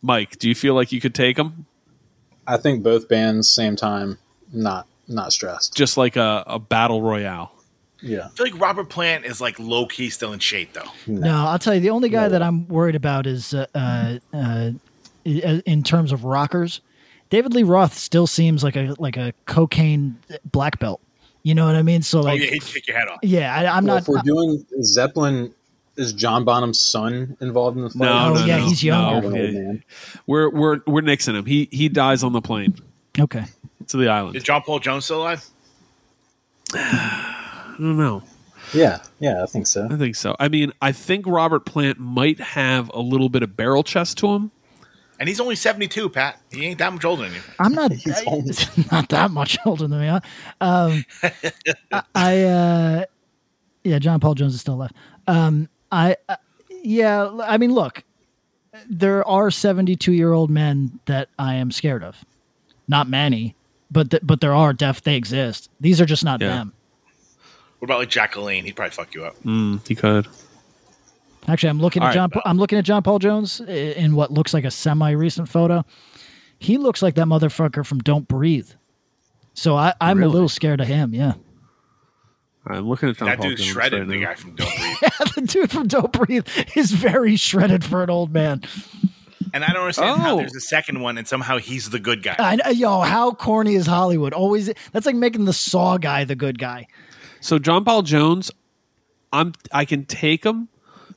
Mike? 0.01 0.37
Do 0.37 0.47
you 0.47 0.55
feel 0.55 0.73
like 0.73 0.91
you 0.91 1.01
could 1.01 1.15
take 1.15 1.35
them 1.37 1.65
I 2.47 2.57
think 2.57 2.81
both 2.83 3.07
bands 3.09 3.49
same 3.49 3.75
time. 3.75 4.17
Not 4.53 4.87
not 5.07 5.31
stressed. 5.33 5.75
just 5.75 5.97
like 5.97 6.15
a, 6.15 6.43
a 6.47 6.59
battle 6.59 7.01
royale? 7.01 7.51
Yeah. 8.01 8.25
I 8.25 8.29
feel 8.29 8.45
like 8.51 8.59
Robert 8.61 8.89
Plant 8.89 9.25
is 9.25 9.41
like 9.41 9.57
low 9.59 9.85
key 9.87 10.09
still 10.09 10.31
in 10.33 10.39
shape 10.39 10.73
though. 10.73 10.89
No, 11.07 11.45
I'll 11.47 11.59
tell 11.59 11.73
you, 11.73 11.79
the 11.81 11.89
only 11.89 12.09
guy 12.09 12.27
that 12.27 12.41
I'm 12.43 12.67
worried 12.67 12.95
about 12.95 13.25
is, 13.25 13.53
uh, 13.53 13.65
uh, 13.73 14.17
uh, 14.33 14.71
in 15.25 15.83
terms 15.83 16.11
of 16.11 16.23
rockers, 16.23 16.79
David 17.29 17.53
Lee 17.53 17.63
Roth 17.63 17.93
still 17.97 18.27
seems 18.27 18.63
like 18.63 18.75
a 18.75 18.95
like 18.99 19.17
a 19.17 19.33
cocaine 19.45 20.17
black 20.45 20.79
belt. 20.79 21.01
You 21.43 21.55
know 21.55 21.65
what 21.65 21.75
I 21.75 21.81
mean? 21.81 22.01
So 22.01 22.19
oh 22.19 22.23
like, 22.23 22.39
yeah, 22.41 22.47
he'd 22.51 22.61
kick 22.63 22.87
your 22.87 22.97
head 22.97 23.07
off. 23.07 23.19
yeah, 23.23 23.53
I, 23.53 23.65
I'm 23.77 23.85
Well, 23.85 23.95
not. 23.95 24.01
if 24.03 24.07
we're 24.07 24.21
doing 24.21 24.65
Zeppelin, 24.83 25.53
is 25.97 26.13
John 26.13 26.45
Bonham's 26.45 26.79
son 26.79 27.35
involved 27.41 27.77
in 27.77 27.83
the 27.83 27.89
fight? 27.89 28.05
No, 28.05 28.11
Oh, 28.29 28.33
no, 28.35 28.45
yeah, 28.45 28.57
no, 28.57 28.65
he's 28.67 28.83
no. 28.83 28.89
younger. 29.11 29.27
An 29.27 29.33
old 29.33 29.53
Yeah. 29.53 29.59
man. 29.59 29.83
We're 30.27 30.49
we're 30.49 30.79
we're 30.87 31.01
nixing 31.01 31.35
him. 31.35 31.45
He 31.45 31.67
he 31.71 31.89
dies 31.89 32.23
on 32.23 32.33
the 32.33 32.41
plane 32.41 32.75
okay. 33.19 33.45
to 33.87 33.97
the 33.97 34.07
island. 34.09 34.35
Is 34.35 34.43
John 34.43 34.61
Paul 34.61 34.79
Jones 34.79 35.05
still 35.05 35.21
alive? 35.21 35.45
I 36.73 37.75
don't 37.77 37.97
know. 37.97 38.23
Yeah, 38.73 38.99
yeah, 39.19 39.43
I 39.43 39.45
think 39.45 39.65
so. 39.67 39.87
I 39.89 39.95
think 39.95 40.15
so. 40.15 40.35
I 40.39 40.49
mean, 40.49 40.73
I 40.81 40.91
think 40.91 41.25
Robert 41.25 41.65
Plant 41.65 41.99
might 41.99 42.39
have 42.39 42.91
a 42.93 42.99
little 42.99 43.29
bit 43.29 43.41
of 43.43 43.55
barrel 43.55 43.83
chest 43.83 44.17
to 44.19 44.27
him. 44.27 44.51
And 45.19 45.29
he's 45.29 45.39
only 45.39 45.55
seventy 45.55 45.87
two, 45.87 46.09
Pat. 46.09 46.39
He 46.51 46.65
ain't 46.65 46.77
that 46.79 46.91
much 46.93 47.05
older 47.05 47.23
than 47.23 47.33
you. 47.33 47.39
I'm 47.59 47.73
not 47.73 47.91
he's 47.93 48.91
not 48.91 49.09
that 49.09 49.31
much 49.31 49.57
older 49.65 49.87
than 49.87 49.99
me. 50.01 50.07
Huh? 50.07 50.19
Um, 50.61 51.05
I, 51.91 52.03
I 52.13 52.43
uh, 52.43 53.05
yeah, 53.83 53.99
John 53.99 54.19
Paul 54.19 54.35
Jones 54.35 54.53
is 54.53 54.61
still 54.61 54.75
left. 54.77 54.93
Um, 55.27 55.69
I 55.91 56.15
uh, 56.29 56.35
yeah, 56.83 57.29
I 57.43 57.57
mean, 57.57 57.73
look, 57.73 58.03
there 58.89 59.27
are 59.27 59.49
72 59.51 60.11
year 60.13 60.33
old 60.33 60.49
men 60.49 60.99
that 61.05 61.29
I 61.39 61.55
am 61.55 61.71
scared 61.71 62.03
of. 62.03 62.23
Not 62.87 63.09
many, 63.09 63.55
but 63.91 64.11
th- 64.11 64.23
but 64.23 64.41
there 64.41 64.53
are 64.53 64.73
deaf. 64.73 65.01
They 65.01 65.15
exist. 65.15 65.69
These 65.79 65.99
are 66.01 66.05
just 66.05 66.23
not 66.23 66.41
Yeah. 66.41 66.49
them. 66.49 66.73
What 67.79 67.85
about 67.85 67.99
like 67.99 68.09
Jacqueline? 68.09 68.65
He'd 68.65 68.75
probably 68.75 68.91
fuck 68.91 69.13
you 69.13 69.25
up. 69.25 69.35
Mm, 69.43 69.85
he 69.87 69.93
could. 69.95 70.27
Actually, 71.47 71.69
I'm 71.69 71.79
looking 71.79 72.01
All 72.01 72.07
at 72.09 72.15
right. 72.15 72.31
John. 72.31 72.41
I'm 72.45 72.57
looking 72.57 72.77
at 72.77 72.85
John 72.85 73.03
Paul 73.03 73.19
Jones 73.19 73.61
in 73.61 74.15
what 74.15 74.31
looks 74.31 74.53
like 74.53 74.65
a 74.65 74.71
semi 74.71 75.11
recent 75.11 75.47
photo. 75.47 75.85
He 76.59 76.77
looks 76.77 77.01
like 77.01 77.15
that 77.15 77.27
motherfucker 77.27 77.85
from 77.85 77.99
Don't 77.99 78.27
Breathe. 78.27 78.69
So 79.53 79.75
I, 79.75 79.93
I'm 80.01 80.21
a 80.23 80.27
little 80.27 80.49
scared 80.49 80.81
of 80.81 80.87
him. 80.87 81.13
Yeah. 81.13 81.33
I'm 82.71 82.87
looking 82.87 83.09
at 83.09 83.17
John 83.17 83.27
that 83.29 83.37
Paul 83.39 83.49
dude's 83.49 83.61
Jones 83.61 83.71
shredded. 83.73 83.99
right 84.01 84.07
the 84.09 84.19
now. 84.19 84.27
guy 84.27 84.35
from 84.35 84.55
Don't 84.55 84.69
Breathe. 84.77 85.35
the 85.35 85.41
dude 85.41 85.71
from 85.71 85.87
Don't 85.87 86.11
Breathe 86.11 86.47
is 86.75 86.91
very 86.91 87.35
shredded 87.35 87.83
for 87.83 88.03
an 88.03 88.09
old 88.09 88.31
man. 88.33 88.61
And 89.53 89.63
I 89.63 89.67
don't 89.71 89.81
understand 89.83 90.19
how 90.19 90.33
Oh. 90.35 90.37
there's 90.37 90.55
a 90.55 90.59
second 90.61 90.99
one 91.01 91.17
and 91.17 91.27
somehow 91.27 91.57
he's 91.57 91.89
the 91.89 91.99
good 91.99 92.21
guy. 92.21 92.35
I, 92.37 92.55
know- 92.57 92.69
yo, 92.71 93.01
how 93.01 93.31
corny 93.31 93.75
is 93.75 93.85
Hollywood? 93.87 94.33
Always, 94.33 94.71
that's 94.91 95.05
like 95.05 95.15
making 95.15 95.45
the 95.45 95.53
Saw 95.53 95.97
guy 95.97 96.23
the 96.25 96.35
good 96.35 96.59
guy. 96.59 96.87
So 97.39 97.57
John 97.59 97.85
Paul 97.85 98.01
Jones, 98.01 98.51
I'm 99.31 99.53
I 99.71 99.85
can 99.85 100.05
take 100.05 100.43
him, 100.45 100.67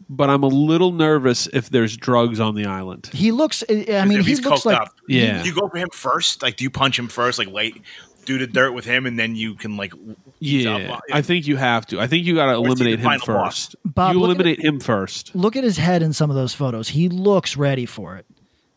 but 0.09 0.29
I'm 0.31 0.43
a 0.43 0.49
little 0.49 0.93
nervous 0.93 1.49
if 1.53 1.71
there's 1.71 1.97
drugs 1.97 2.39
on 2.41 2.55
the 2.55 2.67
island. 2.67 3.11
He 3.13 3.33
looks. 3.33 3.65
I 3.69 3.87
I 3.93 4.05
mean, 4.05 4.21
if 4.21 4.27
he 4.27 4.37
looks 4.37 4.65
like. 4.67 4.81
up, 4.81 4.95
Yeah. 5.09 5.43
do 5.43 5.49
you 5.49 5.55
go 5.55 5.69
for 5.69 5.77
him 5.79 5.89
first? 5.93 6.43
Like, 6.43 6.57
do 6.57 6.65
you 6.65 6.71
punch 6.71 6.99
him 6.99 7.09
first? 7.09 7.39
Like, 7.39 7.51
wait, 7.51 7.81
do 8.27 8.39
the 8.39 8.47
dirt 8.47 8.73
with 8.73 8.85
him, 8.85 9.07
and 9.07 9.19
then 9.19 9.35
you 9.35 9.55
can 9.55 9.77
like, 9.77 9.93
ease 10.41 10.67
up 10.67 10.81
Yeah, 10.81 10.99
I 11.13 11.23
think 11.23 11.47
you 11.47 11.57
have 11.57 11.87
to. 11.87 12.01
I 12.01 12.07
think 12.07 12.27
you 12.27 12.35
got 12.35 12.47
to 12.47 12.57
Or 12.59 12.69
is 12.69 12.79
he 12.79 12.85
the 12.85 12.91
eliminate 12.95 12.99
him 13.01 13.21
first. 13.21 13.77
Bob, 13.85 14.15
you 14.15 14.21
look 14.21 14.31
at 14.31 14.35
eliminate 14.37 14.65
him 14.65 14.81
first. 14.81 15.35
Look 15.35 15.57
at 15.57 15.65
his 15.65 15.77
head 15.77 16.03
in 16.03 16.13
some 16.13 16.31
of 16.31 16.37
those 16.37 16.55
photos. 16.55 16.89
He 16.89 17.09
looks 17.09 17.57
ready 17.57 17.87
for 17.87 18.17
it. 18.17 18.27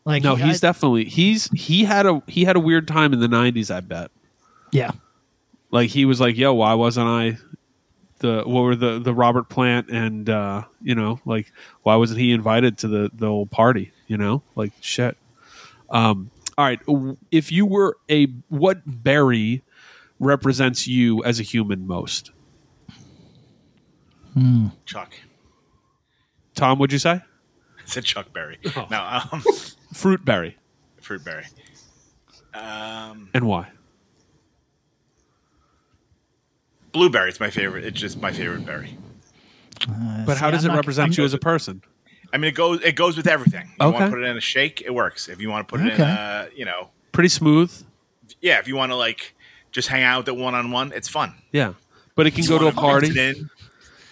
Like 0.06 0.22
No, 0.24 0.36
he- 0.36 0.44
he's 0.44 0.64
I- 0.64 0.68
definitely 0.68 1.06
he's 1.06 1.48
he 1.52 1.86
had 1.86 2.06
a 2.06 2.22
he 2.28 2.44
had 2.46 2.56
a 2.56 2.60
weird 2.60 2.88
time 2.88 3.14
in 3.14 3.20
the 3.20 3.28
'90s. 3.28 3.74
I 3.74 3.80
bet. 3.80 4.12
yeah. 4.72 4.92
Like 5.72 5.90
he 5.90 6.06
was 6.06 6.20
like, 6.22 6.38
"Yo, 6.38 6.54
why 6.54 6.74
wasn't 6.76 7.08
I 7.08 7.38
the 8.20 8.44
what 8.46 8.62
were 8.62 8.76
the 8.76 9.00
the 9.00 9.14
Robert 9.14 9.50
Plant 9.50 9.90
and 9.90 10.30
uh, 10.30 10.64
you 10.82 10.94
know 10.94 11.20
like 11.26 11.52
why 11.82 11.96
wasn't 11.96 12.20
he 12.20 12.32
invited 12.32 12.78
to 12.80 12.88
the 12.88 13.10
the 13.14 13.26
old 13.28 13.50
party? 13.50 13.92
You 14.08 14.18
know, 14.18 14.44
like 14.56 14.72
shit." 14.82 15.18
Um, 15.90 16.30
all 16.58 16.66
right, 16.66 16.80
if 17.32 17.52
you 17.52 17.66
were 17.66 17.98
a 18.10 18.26
what 18.50 18.82
berry 18.86 19.64
represents 20.20 20.88
you 20.88 21.24
as 21.24 21.40
a 21.40 21.44
human 21.44 21.86
most? 21.88 22.32
Chuck. 24.86 25.14
Tom, 26.56 26.72
what 26.80 26.86
would 26.86 26.92
you 26.94 27.00
say 27.00 27.12
I 27.12 27.22
said 27.86 28.04
Chuck 28.06 28.34
Berry. 28.34 28.58
No, 28.90 29.22
um, 29.32 29.42
fruit 29.94 30.24
berry 30.26 30.58
fruit 31.02 31.24
berry. 31.24 31.46
Um, 32.54 33.30
and 33.34 33.46
why? 33.46 33.70
blueberry 36.92 37.30
is 37.30 37.40
my 37.40 37.50
favorite. 37.50 37.84
It's 37.84 38.00
just 38.00 38.22
my 38.22 38.32
favorite 38.32 38.66
berry. 38.66 38.96
But 40.26 40.38
how 40.38 40.52
does 40.52 40.64
I'm 40.64 40.70
it 40.72 40.74
not- 40.74 40.78
represent 40.78 41.18
you 41.18 41.24
as 41.26 41.34
a 41.34 41.40
person? 41.40 41.82
I 42.32 42.38
mean, 42.38 42.50
it 42.50 42.56
goes 42.56 42.82
it 42.82 42.96
goes 42.96 43.16
with 43.18 43.28
everything. 43.28 43.66
You 43.80 43.88
Okay. 43.88 44.00
want 44.00 44.06
to 44.06 44.10
put 44.18 44.24
it 44.24 44.28
in 44.28 44.38
a 44.38 44.42
shake, 44.42 44.82
it 44.82 44.94
works. 44.94 45.28
If 45.28 45.40
you 45.42 45.50
want 45.50 45.68
to 45.68 45.72
put 45.72 45.86
it 45.86 45.94
in, 45.94 46.02
a, 46.02 46.48
you 46.56 46.66
know, 46.66 46.90
Pretty 47.12 47.30
smooth. 47.30 47.72
yeah. 48.42 48.58
If 48.60 48.68
you 48.68 48.76
want 48.76 48.92
to 48.92 48.96
like 48.96 49.36
just 49.74 49.90
hang 49.90 50.04
out 50.04 50.20
with 50.20 50.28
it 50.30 50.38
one 50.38 50.56
on 50.56 50.72
one, 50.72 50.94
it's 50.96 51.10
fun. 51.10 51.34
Yeah, 51.52 51.74
but 52.16 52.26
it 52.28 52.32
can 52.32 52.46
go 52.46 52.58
to 52.60 52.68
a 52.68 52.72
party. 52.72 53.08
it 53.10 53.18
in, 53.18 53.50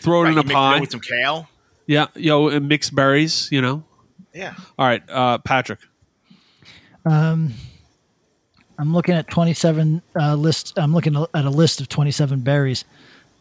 Throw 0.02 0.22
it 0.22 0.24
right, 0.24 0.32
in 0.34 0.38
a 0.40 0.44
mix 0.44 0.50
it 0.52 0.54
pie. 0.54 0.80
with 0.82 0.92
some 0.92 1.00
kale. 1.00 1.48
Yeah, 1.88 2.08
yo, 2.16 2.50
and 2.50 2.68
mixed 2.68 2.94
berries. 2.94 3.48
You 3.52 3.62
know. 3.62 3.84
Yeah. 4.34 4.54
All 4.78 4.86
right, 4.86 5.04
uh, 5.10 5.38
Patrick. 5.40 5.80
Um, 7.06 7.54
I'm 8.78 8.94
looking 8.94 9.14
at 9.16 9.30
27 9.30 10.02
uh, 10.20 10.36
list. 10.36 10.74
I'm 10.78 10.94
looking 10.94 11.16
at 11.16 11.46
a 11.46 11.50
list 11.50 11.82
of 11.82 11.90
27 11.90 12.42
berries. 12.42 12.84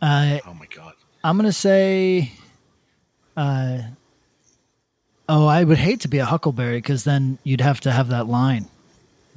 Uh, 0.03 0.39
Oh 0.47 0.55
my 0.55 0.67
god. 0.75 0.95
I'm 1.25 1.37
gonna 1.37 1.53
say. 1.53 2.33
Uh, 3.37 3.79
oh, 5.29 5.47
I 5.47 5.63
would 5.65 5.79
hate 5.79 6.01
to 6.01 6.09
be 6.09 6.19
a 6.19 6.25
huckleberry 6.25 6.79
because 6.79 7.05
then 7.05 7.39
you'd 7.45 7.61
have 7.61 7.81
to 7.83 7.93
have 7.93 8.09
that 8.09 8.27
line. 8.27 8.69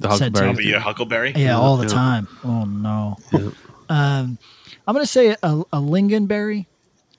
The 0.00 0.08
huckleberry. 0.08 0.48
I'll 0.48 0.56
be 0.56 0.72
a 0.72 0.80
huckleberry. 0.80 1.32
Yeah, 1.36 1.56
all 1.56 1.76
the 1.76 1.84
yeah. 1.86 1.88
time. 1.94 2.28
Oh 2.44 2.64
no. 2.64 3.16
Um, 3.86 4.38
I'm 4.88 4.94
gonna 4.94 5.04
say 5.06 5.28
a, 5.28 5.36
a 5.42 5.76
lingonberry 5.76 6.64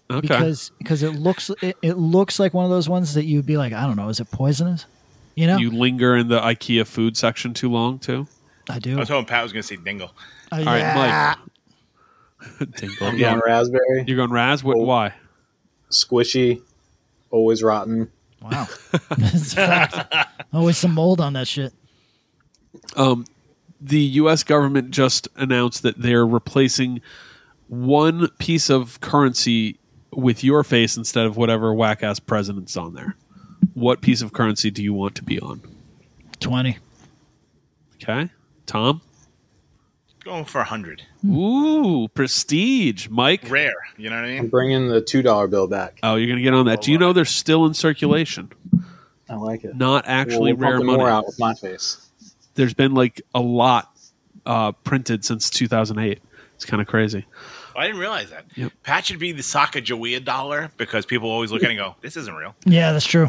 Okay. 0.09 0.21
because 0.21 0.71
because 0.79 1.03
it 1.03 1.11
looks 1.11 1.51
it, 1.61 1.77
it 1.83 1.93
looks 1.93 2.39
like 2.39 2.55
one 2.55 2.65
of 2.65 2.71
those 2.71 2.89
ones 2.89 3.13
that 3.13 3.25
you'd 3.25 3.45
be 3.45 3.55
like 3.55 3.71
I 3.71 3.85
don't 3.85 3.95
know 3.95 4.09
is 4.09 4.19
it 4.19 4.31
poisonous? 4.31 4.87
You 5.35 5.45
know 5.45 5.57
You 5.57 5.69
linger 5.69 6.15
in 6.17 6.27
the 6.27 6.39
IKEA 6.41 6.87
food 6.87 7.17
section 7.17 7.53
too 7.53 7.69
long 7.69 7.99
too. 7.99 8.27
I 8.67 8.79
do. 8.79 8.95
I 8.95 8.99
was 9.01 9.09
hoping 9.09 9.27
Pat 9.27 9.43
was 9.43 9.53
going 9.53 9.61
to 9.61 9.67
say 9.67 9.75
dingle. 9.75 10.11
Uh, 10.51 10.55
All 10.55 10.65
right, 10.65 10.79
yeah. 10.79 11.35
Mike. 12.39 12.75
Dingle. 12.77 13.07
I'm 13.07 13.17
Yeah, 13.19 13.29
going 13.31 13.41
raspberry. 13.45 14.03
you're 14.07 14.17
going 14.17 14.31
raspberry. 14.31 14.79
Oh. 14.79 14.83
Why? 14.85 15.13
Squishy. 15.91 16.61
Always 17.29 17.61
rotten. 17.61 18.11
Wow, 18.41 18.65
it's 19.11 19.53
a 19.53 19.55
fact. 19.55 20.15
Always 20.51 20.77
some 20.79 20.93
mold 20.95 21.21
on 21.21 21.33
that 21.33 21.47
shit. 21.47 21.73
Um, 22.95 23.25
the 23.81 23.99
U.S. 23.99 24.43
government 24.43 24.91
just 24.91 25.27
announced 25.35 25.83
that 25.83 25.99
they're 26.01 26.25
replacing 26.25 27.01
one 27.67 28.27
piece 28.39 28.69
of 28.69 28.99
currency 29.01 29.77
with 30.11 30.43
your 30.43 30.63
face 30.63 30.95
instead 30.97 31.25
of 31.25 31.35
whatever 31.37 31.73
whack 31.73 32.03
ass 32.03 32.19
president's 32.19 32.77
on 32.77 32.93
there. 32.93 33.15
What 33.73 34.01
piece 34.01 34.21
of 34.21 34.31
currency 34.33 34.71
do 34.71 34.81
you 34.81 34.93
want 34.93 35.15
to 35.15 35.23
be 35.23 35.39
on? 35.39 35.61
Twenty. 36.39 36.77
Okay, 38.01 38.29
Tom. 38.65 39.01
Going 40.23 40.45
for 40.45 40.61
a 40.61 40.63
hundred. 40.63 41.03
Ooh, 41.25 42.07
prestige, 42.13 43.09
Mike. 43.09 43.49
Rare. 43.49 43.73
You 43.97 44.09
know 44.09 44.15
what 44.15 44.25
I 44.25 44.29
I'm 44.29 44.41
mean? 44.43 44.47
bringing 44.49 44.87
the 44.89 45.01
two 45.01 45.21
dollar 45.21 45.47
bill 45.47 45.67
back. 45.67 45.99
Oh, 46.01 46.15
you're 46.15 46.27
gonna 46.29 46.41
get 46.41 46.53
on 46.53 46.65
that. 46.67 46.81
Do 46.81 46.91
you 46.91 46.97
know 46.97 47.13
they're 47.13 47.25
still 47.25 47.65
in 47.65 47.73
circulation? 47.73 48.51
I 49.29 49.35
like 49.35 49.63
it. 49.63 49.75
Not 49.75 50.05
actually 50.07 50.53
Well, 50.53 50.71
we're 50.71 50.77
rare 50.77 50.85
money. 50.85 50.97
more 50.99 51.09
out 51.09 51.25
with 51.25 51.39
my 51.39 51.53
face. 51.55 52.04
There's 52.55 52.73
been 52.73 52.93
like 52.93 53.21
a 53.33 53.39
lot 53.41 53.91
uh, 54.45 54.71
printed 54.71 55.23
since 55.25 55.49
2008. 55.49 56.21
It's 56.55 56.65
kind 56.65 56.81
of 56.81 56.87
crazy. 56.87 57.25
I 57.75 57.85
didn't 57.87 57.99
realize 57.99 58.29
that. 58.29 58.45
Yep. 58.55 58.71
Pat 58.83 59.05
should 59.05 59.19
be 59.19 59.33
the 59.33 59.41
Sacagawea 59.41 60.23
dollar 60.23 60.71
because 60.77 61.05
people 61.05 61.29
always 61.29 61.51
look 61.51 61.61
at 61.63 61.69
it 61.69 61.73
and 61.73 61.79
go, 61.79 61.95
"This 62.01 62.15
isn't 62.15 62.33
real." 62.33 62.55
Yeah, 62.65 62.93
that's 62.93 63.05
true. 63.05 63.27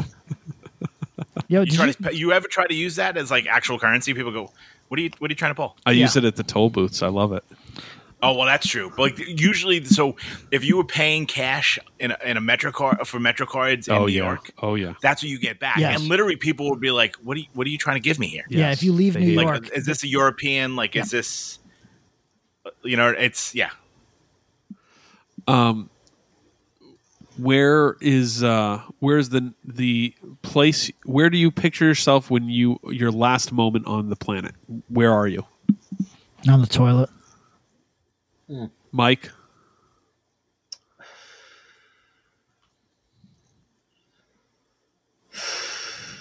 Yo, 1.49 1.61
You 1.61 1.71
try 1.71 1.87
you, 1.87 1.93
to 1.93 2.15
you 2.15 2.31
ever 2.33 2.47
try 2.47 2.67
to 2.67 2.73
use 2.73 2.95
that 2.97 3.17
as 3.17 3.29
like 3.31 3.45
actual 3.47 3.79
currency? 3.79 4.13
People 4.13 4.31
go, 4.31 4.51
"What 4.87 4.99
are 4.99 5.03
you 5.03 5.09
What 5.19 5.29
are 5.29 5.33
you 5.33 5.35
trying 5.35 5.51
to 5.51 5.55
pull?" 5.55 5.75
I 5.85 5.91
Yeah. 5.91 6.03
use 6.03 6.15
it 6.15 6.23
at 6.23 6.35
the 6.37 6.43
toll 6.43 6.69
booths. 6.69 7.01
I 7.03 7.07
love 7.07 7.33
it. 7.33 7.43
Oh 8.23 8.33
well, 8.33 8.47
that's 8.47 8.65
true. 8.67 8.89
But 8.89 8.99
like 8.99 9.19
usually, 9.19 9.83
so 9.85 10.15
if 10.51 10.65
you 10.65 10.77
were 10.77 10.83
paying 10.83 11.27
cash 11.27 11.77
in 11.99 12.11
a, 12.11 12.17
in 12.25 12.35
a 12.35 12.41
Metro 12.41 12.71
card 12.71 13.07
for 13.07 13.19
Metro 13.19 13.45
cards 13.45 13.87
in 13.87 13.93
oh 13.93 14.05
New 14.07 14.13
yeah. 14.13 14.25
York, 14.25 14.51
Oh 14.61 14.73
yeah. 14.73 14.93
that's 15.03 15.21
what 15.21 15.29
you 15.29 15.37
get 15.39 15.59
back. 15.59 15.77
Yes. 15.77 15.99
And 15.99 16.09
literally, 16.09 16.35
people 16.35 16.67
would 16.71 16.79
be 16.79 16.89
like, 16.89 17.15
"What 17.17 17.37
are 17.37 17.41
you 17.41 17.45
What 17.53 17.67
are 17.67 17.69
you 17.69 17.77
trying 17.77 17.97
to 17.97 18.01
give 18.01 18.17
me 18.17 18.27
here?" 18.27 18.45
yeah, 18.49 18.71
if 18.71 18.81
you 18.81 18.91
leave 18.91 19.13
they 19.13 19.19
New 19.19 19.25
hate 19.27 19.37
it. 19.37 19.41
York, 19.41 19.63
Like, 19.65 19.77
is 19.77 19.85
this 19.85 20.03
a 20.03 20.07
European? 20.07 20.75
Like, 20.75 20.95
is 20.95 21.11
this? 21.11 21.59
You 22.83 22.97
know, 22.97 23.09
it's 23.09 23.53
yeah. 23.53 23.69
Um, 25.47 25.89
where 27.37 27.97
is 28.01 28.43
uh 28.43 28.81
where's 28.99 29.29
the 29.29 29.53
the 29.63 30.13
place? 30.41 30.91
Where 31.05 31.29
do 31.29 31.37
you 31.37 31.51
picture 31.51 31.85
yourself 31.85 32.31
when 32.31 32.49
you 32.49 32.79
your 32.89 33.11
last 33.11 33.51
moment 33.51 33.85
on 33.85 34.09
the 34.09 34.15
planet? 34.15 34.55
Where 34.89 35.13
are 35.13 35.27
you, 35.27 35.45
on 36.49 36.61
the 36.61 36.67
toilet. 36.67 37.09
Mike? 38.91 39.29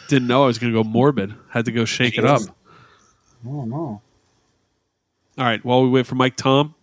Didn't 0.08 0.28
know 0.28 0.44
I 0.44 0.46
was 0.46 0.58
going 0.58 0.72
to 0.72 0.82
go 0.82 0.88
morbid. 0.88 1.34
Had 1.50 1.64
to 1.64 1.72
go 1.72 1.84
shake 1.84 2.16
it 2.16 2.24
up. 2.24 2.42
Oh 3.46 3.64
no. 3.64 4.02
All 5.38 5.44
right. 5.44 5.64
While 5.64 5.82
we 5.82 5.90
wait 5.90 6.06
for 6.06 6.14
Mike, 6.14 6.36
Tom. 6.36 6.74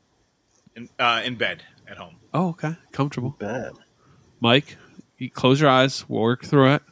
In, 0.76 0.90
uh, 0.99 1.22
in 1.24 1.36
bed 1.36 1.64
at 1.88 1.98
home. 1.98 2.15
Oh, 2.34 2.49
okay. 2.49 2.76
Comfortable. 2.91 3.36
Bed. 3.40 3.74
Mike, 4.40 4.78
you 5.18 5.30
close 5.30 5.61
your 5.61 5.70
eyes. 5.70 6.07
We'll 6.10 6.22
work 6.22 6.44
through 6.44 6.74
it. 6.74 6.84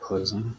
Closing. 0.00 0.56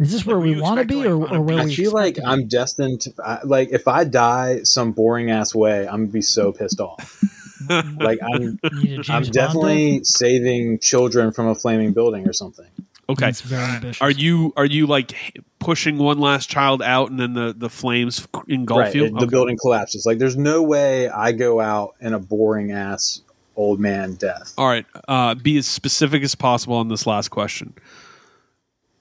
Is 0.00 0.10
this 0.12 0.24
where 0.26 0.36
Like, 0.36 0.44
we 0.44 0.56
were 0.56 0.62
want 0.62 0.80
to 0.80 0.86
be, 0.86 1.06
or, 1.06 1.14
like, 1.14 1.30
on 1.30 1.36
or 1.36 1.40
a 1.40 1.42
where 1.42 1.58
I 1.60 1.64
we? 1.66 1.74
feel 1.76 1.92
like 1.92 2.18
I'm 2.24 2.48
destined 2.48 3.02
to 3.02 3.12
I, 3.24 3.40
like 3.44 3.68
if 3.70 3.86
I 3.86 4.04
die 4.04 4.62
some 4.64 4.92
boring 4.92 5.30
ass 5.30 5.54
way, 5.54 5.86
I'm 5.86 6.02
gonna 6.04 6.12
be 6.12 6.22
so 6.22 6.52
pissed 6.52 6.80
off. 6.80 7.22
like 8.00 8.18
I'm 8.22 8.58
Need 8.82 9.00
a 9.00 9.02
James 9.02 9.10
I'm 9.10 9.22
Bond 9.22 9.32
definitely 9.32 10.04
saving 10.04 10.78
children 10.80 11.30
from 11.32 11.46
a 11.48 11.54
flaming 11.54 11.92
building 11.92 12.26
or 12.26 12.32
something. 12.32 12.66
Okay. 13.08 13.26
That's 13.26 13.40
very 13.42 13.62
ambitious. 13.64 14.00
Are 14.00 14.10
you 14.10 14.52
are 14.56 14.64
you 14.64 14.86
like 14.86 15.40
pushing 15.58 15.98
one 15.98 16.18
last 16.18 16.48
child 16.48 16.80
out 16.80 17.10
and 17.10 17.20
then 17.20 17.34
the 17.34 17.52
the 17.56 17.68
flames 17.68 18.26
engulf 18.48 18.80
right. 18.80 18.94
you? 18.94 19.04
it- 19.06 19.18
The 19.18 19.26
building 19.26 19.58
collapses. 19.60 20.06
Like 20.06 20.18
there's 20.18 20.36
no 20.36 20.62
way 20.62 21.08
I 21.08 21.32
go 21.32 21.60
out 21.60 21.94
in 22.00 22.14
a 22.14 22.18
boring 22.18 22.72
ass 22.72 23.20
old 23.56 23.78
man 23.80 24.14
death. 24.14 24.54
All 24.56 24.68
right. 24.68 24.86
Uh, 25.08 25.34
be 25.34 25.58
as 25.58 25.66
specific 25.66 26.22
as 26.22 26.34
possible 26.34 26.76
on 26.76 26.88
this 26.88 27.06
last 27.06 27.28
question. 27.28 27.74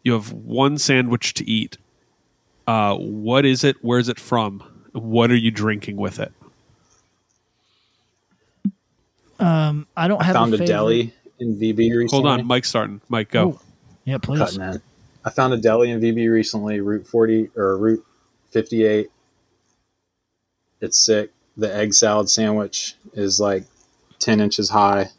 You 0.04 0.14
have 0.14 0.32
one 0.32 0.78
sandwich 0.78 1.34
to 1.36 1.50
eat. 1.50 1.78
Uh, 2.68 2.96
what 2.96 3.46
is 3.46 3.64
it? 3.64 3.84
Where 3.84 4.00
is 4.00 4.10
it 4.10 4.20
from? 4.20 4.60
What 4.94 5.32
are 5.32 5.36
you 5.36 5.52
drinking 5.52 5.98
with 5.98 6.20
it? 6.20 6.32
Um, 9.40 9.88
I 9.96 10.08
don't 10.08 10.22
have 10.22 10.36
found 10.36 10.54
a, 10.54 10.62
a, 10.62 10.66
deli 10.66 11.14
in 11.40 11.56
VB 11.56 11.78
recently. 11.78 12.08
Hold 12.10 12.28
on, 12.28 12.46
Mike's 12.46 12.70
starting. 12.70 13.02
Mike, 13.08 13.32
go. 13.32 13.54
Oh, 13.54 13.62
Yeah, 14.04 14.18
please. 14.18 14.40
cutting. 14.40 14.82
I 15.24 15.30
found 15.30 15.54
a 15.54 15.58
deli 15.58 15.92
in 15.92 16.00
VB 16.00 16.32
recently, 16.32 16.80
Route 16.80 17.08
40 17.08 17.52
or 17.56 17.78
Route 17.78 18.06
58. 18.52 19.10
It's 20.82 20.98
sick. 20.98 21.32
The 21.58 21.74
egg 21.74 21.94
salad 21.94 22.30
sandwich 22.30 22.96
is 23.14 23.40
like 23.40 23.66
10 24.20 24.40
inches 24.40 24.70
high. 24.70 25.10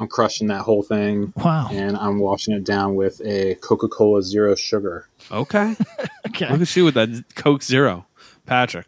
I'm 0.00 0.08
crushing 0.08 0.46
that 0.48 0.62
whole 0.62 0.82
thing. 0.82 1.32
Wow. 1.36 1.68
And 1.70 1.96
I'm 1.96 2.18
washing 2.20 2.54
it 2.54 2.64
down 2.64 2.94
with 2.94 3.20
a 3.24 3.54
Coca 3.56 3.86
Cola 3.86 4.22
Zero 4.22 4.54
Sugar. 4.54 5.06
Okay. 5.30 5.76
Okay. 6.28 6.48
Look 6.50 6.60
at 6.60 6.76
you 6.76 6.84
with 6.84 6.94
that 6.94 7.24
Coke 7.34 7.62
Zero, 7.62 8.06
Patrick. 8.46 8.86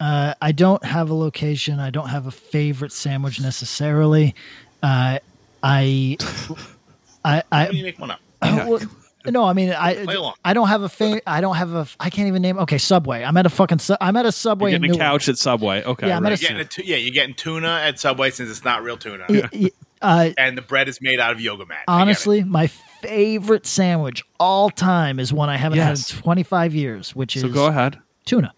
Uh, 0.00 0.34
I 0.42 0.52
don't 0.52 0.84
have 0.84 1.10
a 1.10 1.14
location. 1.14 1.80
I 1.80 1.90
don't 1.90 2.08
have 2.08 2.26
a 2.26 2.30
favorite 2.30 2.92
sandwich 2.92 3.40
necessarily. 3.40 4.34
Uh, 4.82 5.18
I, 5.62 6.16
I, 6.18 6.18
Why 7.22 7.32
don't 7.32 7.44
I, 7.52 7.68
you 7.70 7.82
make 7.84 7.98
one 7.98 8.10
up? 8.10 8.20
well, 8.42 8.80
no, 9.26 9.44
I 9.44 9.52
mean, 9.52 9.70
I, 9.70 10.04
Play 10.04 10.14
along. 10.16 10.34
I 10.44 10.54
don't 10.54 10.68
have 10.68 10.82
a 10.82 10.88
fa- 10.88 11.22
I 11.26 11.40
don't 11.40 11.56
have 11.56 11.74
a. 11.74 11.86
I 11.98 12.10
can't 12.10 12.28
even 12.28 12.42
name. 12.42 12.58
Okay, 12.58 12.78
Subway. 12.78 13.24
I'm 13.24 13.36
at 13.36 13.46
a 13.46 13.50
fucking. 13.50 13.78
Su- 13.78 13.96
I'm 14.00 14.16
at 14.16 14.26
a 14.26 14.32
Subway. 14.32 14.70
You're 14.70 14.76
in 14.76 14.82
getting 14.82 14.96
a 14.96 14.98
Newark. 14.98 15.10
couch 15.12 15.28
at 15.28 15.38
Subway. 15.38 15.82
Okay. 15.84 16.08
Yeah, 16.08 16.16
I'm 16.16 16.26
at 16.26 16.32
a- 16.32 16.36
You're 16.36 16.48
getting 16.50 16.60
a 16.60 16.64
tu- 16.64 16.82
yeah, 16.84 16.96
you're 16.96 17.14
getting 17.14 17.34
tuna 17.34 17.80
at 17.84 17.98
Subway 17.98 18.30
since 18.30 18.50
it's 18.50 18.64
not 18.64 18.82
real 18.82 18.96
tuna. 18.96 19.24
Y- 19.28 19.48
y- 19.52 19.70
uh, 20.02 20.30
and 20.38 20.56
the 20.56 20.62
bread 20.62 20.88
is 20.88 21.00
made 21.00 21.20
out 21.20 21.32
of 21.32 21.40
yoga 21.40 21.66
mat. 21.66 21.78
I 21.88 21.92
get 21.92 21.98
it. 21.98 22.02
honestly, 22.02 22.44
my 22.44 22.66
favorite 22.66 23.66
sandwich 23.66 24.22
all 24.40 24.70
time 24.70 25.18
is 25.20 25.32
one 25.32 25.48
I 25.48 25.56
haven't 25.56 25.78
Yes. 25.78 26.10
had 26.10 26.16
in 26.18 26.22
25 26.22 26.74
years, 26.74 27.14
which 27.16 27.36
is 27.36 27.42
So 27.42 27.48
go 27.48 27.66
ahead. 27.66 27.98
tuna. 28.24 28.52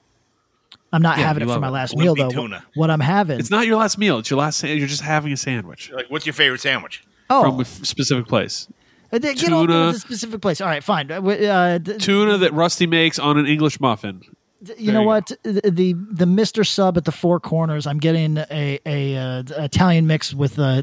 I'm 0.92 1.02
not 1.02 1.18
Yeah, 1.18 1.26
having 1.28 1.42
it 1.42 1.46
for 1.46 1.50
love 1.52 1.60
my 1.60 1.68
it. 1.68 1.72
last 1.72 1.96
meal 1.96 2.14
though. 2.16 2.30
tuna. 2.30 2.64
What 2.74 2.90
I'm 2.90 3.00
having. 3.00 3.38
It's 3.38 3.50
not 3.50 3.66
your 3.66 3.76
last 3.76 3.96
meal. 3.98 4.18
It's 4.18 4.28
your 4.30 4.38
last. 4.40 4.58
sa- 4.58 4.66
You're 4.66 4.88
just 4.88 5.02
having 5.02 5.32
a 5.32 5.36
sandwich 5.36 5.90
Like, 5.94 6.06
what's 6.10 6.26
your 6.26 6.32
favorite 6.32 6.60
sandwich? 6.60 7.04
oh, 7.28 7.42
from 7.42 7.58
a 7.58 7.60
f- 7.60 7.84
specific 7.84 8.26
place. 8.26 8.66
uh, 9.12 9.18
th- 9.18 9.40
get 9.40 9.52
over 9.52 9.66
tuna. 9.68 9.86
to 9.86 9.92
the 9.92 9.98
specific 10.00 10.40
place. 10.40 10.60
All 10.60 10.66
right, 10.66 10.82
fine. 10.82 11.10
Uh, 11.12 11.20
uh, 11.20 11.78
d- 11.78 11.96
Tuna 11.98 12.38
that 12.38 12.52
Rusty 12.54 12.86
makes 12.88 13.18
on 13.20 13.38
an 13.38 13.46
English 13.46 13.78
muffin. 13.80 14.22
You 14.60 14.86
there 14.86 14.94
know 14.94 15.00
you 15.00 15.06
what? 15.06 15.32
The, 15.42 15.70
the 15.70 15.94
the 16.10 16.26
Mister 16.26 16.64
Sub 16.64 16.96
at 16.96 17.04
the 17.04 17.12
Four 17.12 17.40
Corners. 17.40 17.86
I'm 17.86 17.98
getting 17.98 18.36
a 18.38 18.78
a, 18.84 19.16
uh 19.16 19.42
Italian 19.56 20.06
mix 20.06 20.34
with 20.34 20.58
uh, 20.58 20.82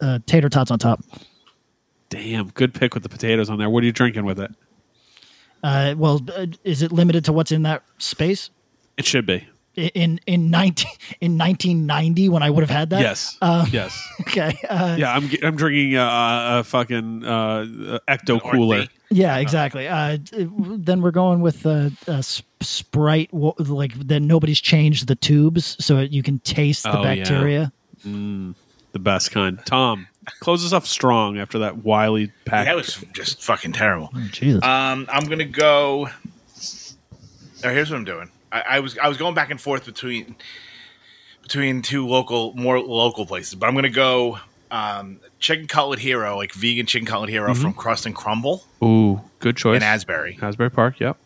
uh, 0.00 0.18
tater 0.26 0.48
tots 0.48 0.70
on 0.70 0.78
top. 0.78 1.04
Damn, 2.08 2.48
good 2.50 2.74
pick 2.74 2.94
with 2.94 3.02
the 3.02 3.08
potatoes 3.08 3.50
on 3.50 3.58
there. 3.58 3.70
What 3.70 3.82
are 3.82 3.86
you 3.86 3.92
drinking 3.92 4.24
with 4.24 4.40
it? 4.40 4.50
Uh, 5.62 5.94
well, 5.96 6.20
is 6.64 6.82
it 6.82 6.90
limited 6.90 7.24
to 7.26 7.32
what's 7.32 7.52
in 7.52 7.62
that 7.62 7.82
space? 7.98 8.50
It 8.96 9.04
should 9.04 9.26
be. 9.26 9.46
I- 9.78 9.90
In 9.94 10.20
in 10.26 10.50
nineteen 10.50 10.90
in 11.20 11.38
1990 11.38 12.28
when 12.28 12.42
I 12.42 12.50
would 12.50 12.62
have 12.62 12.70
had 12.70 12.90
that. 12.90 13.00
Yes. 13.00 13.36
Uh, 13.40 13.66
yes. 13.70 13.92
Okay. 14.22 14.58
Uh, 14.68 14.96
Yeah, 14.98 15.14
I'm 15.14 15.30
I'm 15.42 15.56
drinking 15.56 15.96
a, 15.96 16.58
a 16.60 16.64
fucking 16.64 17.24
uh, 17.24 17.98
ecto 18.08 18.40
cooler. 18.42 18.86
Yeah, 19.10 19.38
exactly. 19.38 19.88
Uh, 19.88 20.18
then 20.32 21.00
we're 21.02 21.10
going 21.10 21.40
with 21.40 21.64
uh, 21.66 21.90
uh, 22.06 22.20
sp- 22.22 22.46
Sprite. 22.62 23.30
Like 23.32 23.94
then 23.94 24.26
nobody's 24.26 24.60
changed 24.60 25.06
the 25.08 25.16
tubes, 25.16 25.76
so 25.84 26.00
you 26.00 26.22
can 26.22 26.38
taste 26.40 26.82
the 26.84 26.98
Oh, 26.98 27.02
yeah. 27.02 27.14
bacteria. 27.16 27.72
Mm, 28.06 28.54
the 28.92 28.98
best 28.98 29.30
kind. 29.30 29.58
Tom, 29.64 30.06
close 30.40 30.64
us 30.64 30.72
off 30.72 30.86
strong 30.86 31.38
after 31.38 31.58
that 31.60 31.78
wily 31.84 32.30
pack. 32.44 32.66
That 32.66 32.76
was 32.76 33.02
just 33.14 33.42
fucking 33.42 33.72
terrible. 33.72 34.10
Jesus. 34.30 34.62
Um, 34.62 35.06
I'm 35.12 35.24
gonna 35.26 35.44
go. 35.44 36.08
Oh, 37.64 37.68
here's 37.68 37.90
what 37.90 37.96
I'm 37.96 38.04
doing. 38.04 38.30
I, 38.52 38.60
I 38.68 38.80
was 38.80 38.98
I 38.98 39.08
was 39.08 39.16
going 39.16 39.34
back 39.34 39.50
and 39.50 39.60
forth 39.60 39.84
between 39.84 40.36
between 41.42 41.82
two 41.82 42.06
local, 42.06 42.52
more 42.54 42.80
local 42.80 43.26
places, 43.26 43.54
but 43.54 43.68
I'm 43.68 43.74
gonna 43.74 43.88
go 43.90 44.38
um, 44.70 45.18
chicken 45.40 45.66
cutlet 45.66 45.98
hero, 45.98 46.36
like 46.36 46.52
vegan 46.52 46.86
chicken 46.86 47.06
cutlet 47.06 47.28
hero 47.30 47.52
Mhm. 47.52 47.60
from 47.62 47.72
Crust 47.74 48.06
and 48.06 48.14
Crumble 48.14 48.64
Ooh, 48.82 49.20
good 49.40 49.56
choice. 49.56 49.76
in 49.78 49.82
Asbury. 49.82 50.38
Asbury 50.40 50.70
Park. 50.70 51.00
Yep. 51.00 51.16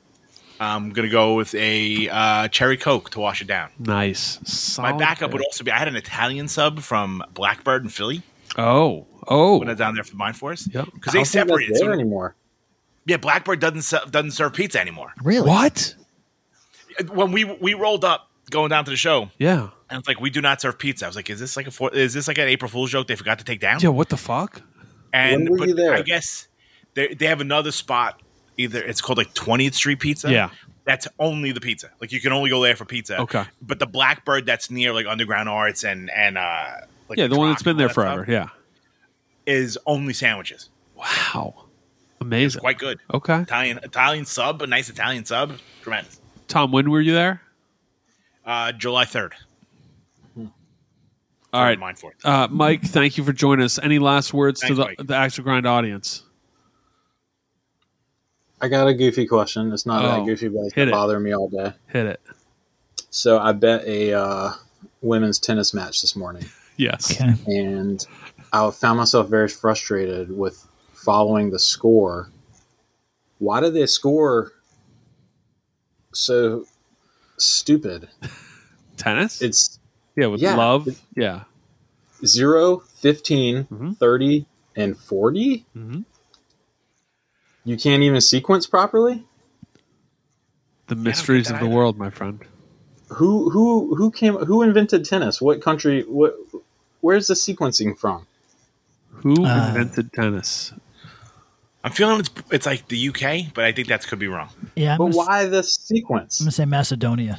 I'm 0.60 0.90
gonna 0.90 1.08
go 1.08 1.34
with 1.34 1.54
a 1.54 2.08
uh, 2.08 2.48
cherry 2.48 2.76
coke 2.76 3.10
to 3.10 3.20
wash 3.20 3.42
it 3.42 3.46
down. 3.48 3.68
Nice. 3.78 4.78
My 4.78 4.92
backup 4.92 5.30
pick. 5.30 5.32
would 5.38 5.44
also 5.44 5.64
be 5.64 5.70
I 5.72 5.78
had 5.78 5.88
an 5.88 5.96
Italian 5.96 6.48
sub 6.48 6.80
from 6.80 7.22
Blackbird 7.34 7.82
in 7.82 7.88
Philly 7.90 8.22
Oh, 8.56 9.06
oh. 9.26 9.58
when 9.58 9.68
I 9.68 9.72
was 9.72 9.78
down 9.78 9.94
there 9.94 10.04
for 10.04 10.14
Mindforce. 10.16 10.72
Yep. 10.72 10.88
because 10.94 11.12
they 11.12 11.18
don't 11.18 11.24
separated. 11.26 11.76
So, 11.76 11.90
anymore. 11.90 12.36
yeah, 13.04 13.16
Blackbird 13.16 13.58
doesn't 13.60 14.10
doesn't 14.12 14.30
serve 14.30 14.54
pizza 14.54 14.80
anymore. 14.80 15.12
Really? 15.22 15.48
What? 15.48 15.96
When 17.12 17.32
we 17.32 17.44
we 17.44 17.74
rolled 17.74 18.04
up 18.04 18.30
going 18.50 18.70
down 18.70 18.84
to 18.84 18.90
the 18.90 18.96
show, 18.96 19.30
Yeah. 19.38 19.68
and 19.90 19.98
it's 19.98 20.08
like 20.08 20.20
we 20.20 20.30
do 20.30 20.40
not 20.40 20.60
serve 20.60 20.78
pizza. 20.78 21.06
I 21.06 21.08
was 21.08 21.16
like, 21.16 21.30
is 21.30 21.40
this 21.40 21.56
like 21.56 21.66
a 21.66 21.70
four, 21.70 21.92
is 21.94 22.12
this 22.14 22.28
like 22.28 22.38
an 22.38 22.48
April 22.48 22.68
Fool's 22.70 22.90
joke 22.90 23.06
they 23.06 23.16
forgot 23.16 23.38
to 23.38 23.44
take 23.44 23.60
down? 23.60 23.80
Yeah. 23.80 23.88
What 23.90 24.08
the 24.08 24.16
fuck? 24.16 24.62
and 25.12 25.42
When 25.48 25.52
were 25.52 25.58
but 25.58 25.68
you 25.68 25.74
there? 25.74 25.94
I 25.94 26.02
guess 26.02 26.48
they 26.94 27.14
they 27.14 27.26
have 27.26 27.40
another 27.40 27.72
spot. 27.72 28.20
Either 28.56 28.80
it's 28.82 29.00
called 29.00 29.18
like 29.18 29.34
20th 29.34 29.74
Street 29.74 29.98
Pizza. 30.00 30.30
Yeah. 30.30 30.50
That's 30.84 31.08
only 31.18 31.50
the 31.52 31.60
pizza. 31.60 31.90
Like 32.00 32.12
you 32.12 32.20
can 32.20 32.32
only 32.32 32.50
go 32.50 32.62
there 32.62 32.76
for 32.76 32.84
pizza. 32.84 33.20
Okay. 33.22 33.44
But 33.62 33.78
the 33.78 33.86
Blackbird 33.86 34.46
that's 34.46 34.70
near 34.70 34.92
like 34.92 35.06
Underground 35.06 35.48
Arts 35.48 35.82
and 35.84 36.10
and 36.10 36.36
uh 36.38 36.72
like 37.08 37.18
yeah, 37.18 37.26
the 37.26 37.36
one 37.36 37.48
that's 37.48 37.62
been 37.62 37.76
there 37.78 37.86
all 37.86 37.88
that 37.88 37.94
stuff 37.94 38.04
forever. 38.26 38.30
Yeah. 38.30 38.48
is 39.46 39.78
only 39.86 40.12
sandwiches. 40.12 40.70
Wow. 40.94 41.64
Amazing. 42.20 42.60
Quite 42.60 42.78
good. 42.78 42.98
Okay. 43.12 43.40
Italian 43.40 43.80
Italian 43.82 44.24
sub, 44.24 44.62
a 44.62 44.66
nice 44.66 44.88
Italian 44.88 45.24
sub. 45.24 45.54
Tremendous. 45.82 46.20
Tom, 46.48 46.72
when 46.72 46.90
were 46.90 47.00
you 47.00 47.12
there? 47.12 47.40
Uh 48.44 48.72
July 48.72 49.04
3rd. 49.04 49.32
All 51.52 51.62
right. 51.62 51.78
Mindforce. 51.78 52.14
Uh, 52.24 52.48
Mike, 52.50 52.82
thank 52.82 53.16
you 53.16 53.22
for 53.22 53.32
joining 53.32 53.64
us. 53.64 53.78
Any 53.80 54.00
last 54.00 54.34
words 54.34 54.60
Thanks, 54.60 54.70
to 54.72 54.74
the, 54.74 54.84
Mike. 54.86 54.96
the 54.98 55.14
Axe 55.14 55.36
to 55.36 55.42
Grind 55.42 55.66
audience? 55.66 56.24
I 58.60 58.66
got 58.66 58.88
a 58.88 58.94
goofy 58.94 59.24
question. 59.26 59.72
It's 59.72 59.86
not 59.86 60.04
Oh, 60.04 60.08
that 60.08 60.26
goofy, 60.26 60.48
but 60.48 60.62
it's 60.64 60.74
hit 60.74 60.88
it. 60.88 60.92
bothering 60.92 61.22
me 61.22 61.32
all 61.32 61.48
day. 61.48 61.72
Hit 61.86 62.06
it. 62.06 62.20
So 63.10 63.38
I 63.38 63.52
bet 63.52 63.84
a 63.86 64.14
uh, 64.14 64.52
women's 65.00 65.38
tennis 65.38 65.72
match 65.72 66.00
this 66.00 66.16
morning, 66.16 66.44
Yes. 66.76 67.12
Okay. 67.20 67.34
and 67.46 68.04
I 68.52 68.68
found 68.72 68.98
myself 68.98 69.28
very 69.28 69.48
frustrated 69.48 70.36
with 70.36 70.66
following 70.92 71.50
the 71.50 71.60
score. 71.60 72.30
Why 73.38 73.60
did 73.60 73.74
they 73.74 73.86
score 73.86 74.50
so 76.14 76.66
stupid? 77.38 78.08
Tennis? 78.96 79.42
It's 79.42 79.78
yeah, 80.16 80.26
with 80.26 80.40
yeah, 80.40 80.56
love. 80.56 80.88
it- 80.88 81.00
yeah. 81.14 81.44
0, 82.24 82.78
15, 82.78 83.64
Mhm. 83.64 83.96
30, 83.98 84.46
and 84.76 84.96
40? 84.96 85.66
hmm 85.74 86.00
You 87.64 87.76
can't 87.76 88.02
even 88.02 88.20
sequence 88.20 88.66
properly? 88.66 89.24
The 90.86 90.94
mysteries 90.96 91.48
that 91.48 91.54
of 91.54 91.60
the 91.60 91.66
either. 91.66 91.74
world, 91.74 91.98
my 91.98 92.10
friend. 92.10 92.40
Who 93.08 93.50
who 93.50 93.94
who 93.94 94.10
came 94.10 94.34
who 94.34 94.62
invented 94.62 95.04
tennis? 95.04 95.40
What 95.40 95.60
country 95.62 96.02
what 96.02 96.36
where's 97.00 97.26
the 97.28 97.34
sequencing 97.34 97.96
from? 97.98 98.26
Who 99.22 99.44
Uh, 99.44 99.68
invented 99.68 100.12
tennis? 100.12 100.72
I'm 101.84 101.92
feeling 101.92 102.18
it's 102.18 102.30
it's 102.50 102.66
like 102.66 102.88
the 102.88 103.08
UK, 103.10 103.52
but 103.54 103.64
I 103.64 103.72
think 103.72 103.88
that 103.88 104.06
could 104.06 104.18
be 104.18 104.26
wrong. 104.28 104.48
Yeah. 104.74 104.92
I'm 104.92 104.98
But 104.98 105.04
gonna, 105.12 105.20
s- 105.20 105.26
why 105.28 105.46
the 105.46 105.62
sequence? 105.62 106.40
I'm 106.40 106.44
gonna 106.46 106.52
say 106.52 106.64
Macedonia. 106.64 107.38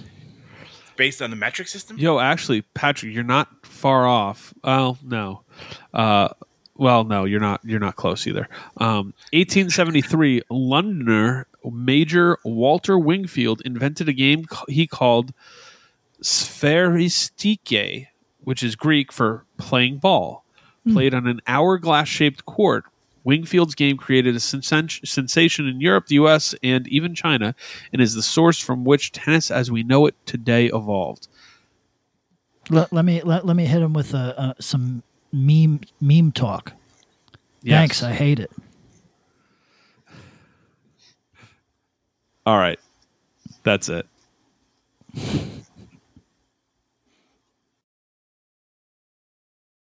Based 0.95 1.21
on 1.21 1.29
the 1.31 1.35
metric 1.35 1.67
system? 1.67 1.97
Yo, 1.97 2.19
actually, 2.19 2.61
Patrick, 2.61 3.13
you're 3.13 3.23
not 3.23 3.65
far 3.65 4.05
off. 4.07 4.53
Well, 4.63 4.97
no. 5.03 5.41
Uh, 5.93 6.29
well, 6.77 7.03
no, 7.03 7.25
you're 7.25 7.39
not. 7.41 7.59
You're 7.65 7.79
not 7.81 7.95
close 7.97 8.25
either. 8.27 8.47
Um, 8.77 9.13
1873, 9.33 10.43
Londoner 10.49 11.47
Major 11.69 12.37
Walter 12.45 12.97
Wingfield 12.99 13.61
invented 13.65 14.07
a 14.07 14.13
game 14.13 14.45
he 14.69 14.85
called 14.87 15.33
sphairistike, 16.21 18.07
which 18.43 18.63
is 18.63 18.75
Greek 18.75 19.11
for 19.11 19.45
playing 19.57 19.97
ball. 19.97 20.43
Played 20.93 21.15
on 21.15 21.25
an 21.25 21.41
hourglass-shaped 21.47 22.45
court. 22.45 22.83
Wingfield's 23.25 23.75
game 23.75 23.97
created 23.97 24.35
a 24.35 24.39
sensa- 24.39 25.05
sensation 25.05 25.67
in 25.67 25.81
Europe, 25.81 26.07
the 26.07 26.15
U.S., 26.15 26.55
and 26.63 26.87
even 26.87 27.15
China, 27.15 27.55
and 27.91 28.01
is 28.01 28.13
the 28.13 28.21
source 28.21 28.59
from 28.59 28.85
which 28.85 29.11
tennis 29.11 29.51
as 29.51 29.71
we 29.71 29.83
know 29.83 30.05
it 30.05 30.15
today 30.25 30.67
evolved. 30.67 31.27
Let, 32.69 32.93
let 32.93 33.05
me 33.05 33.21
let, 33.21 33.45
let 33.45 33.55
me 33.55 33.65
hit 33.65 33.81
him 33.81 33.93
with 33.93 34.15
uh, 34.15 34.33
uh, 34.37 34.53
some 34.59 35.03
meme 35.31 35.81
meme 35.99 36.31
talk. 36.31 36.73
Yes. 37.61 37.79
Thanks. 37.79 38.03
I 38.03 38.13
hate 38.13 38.39
it. 38.39 38.51
All 42.45 42.57
right. 42.57 42.79
That's 43.63 43.89
it. 43.89 44.07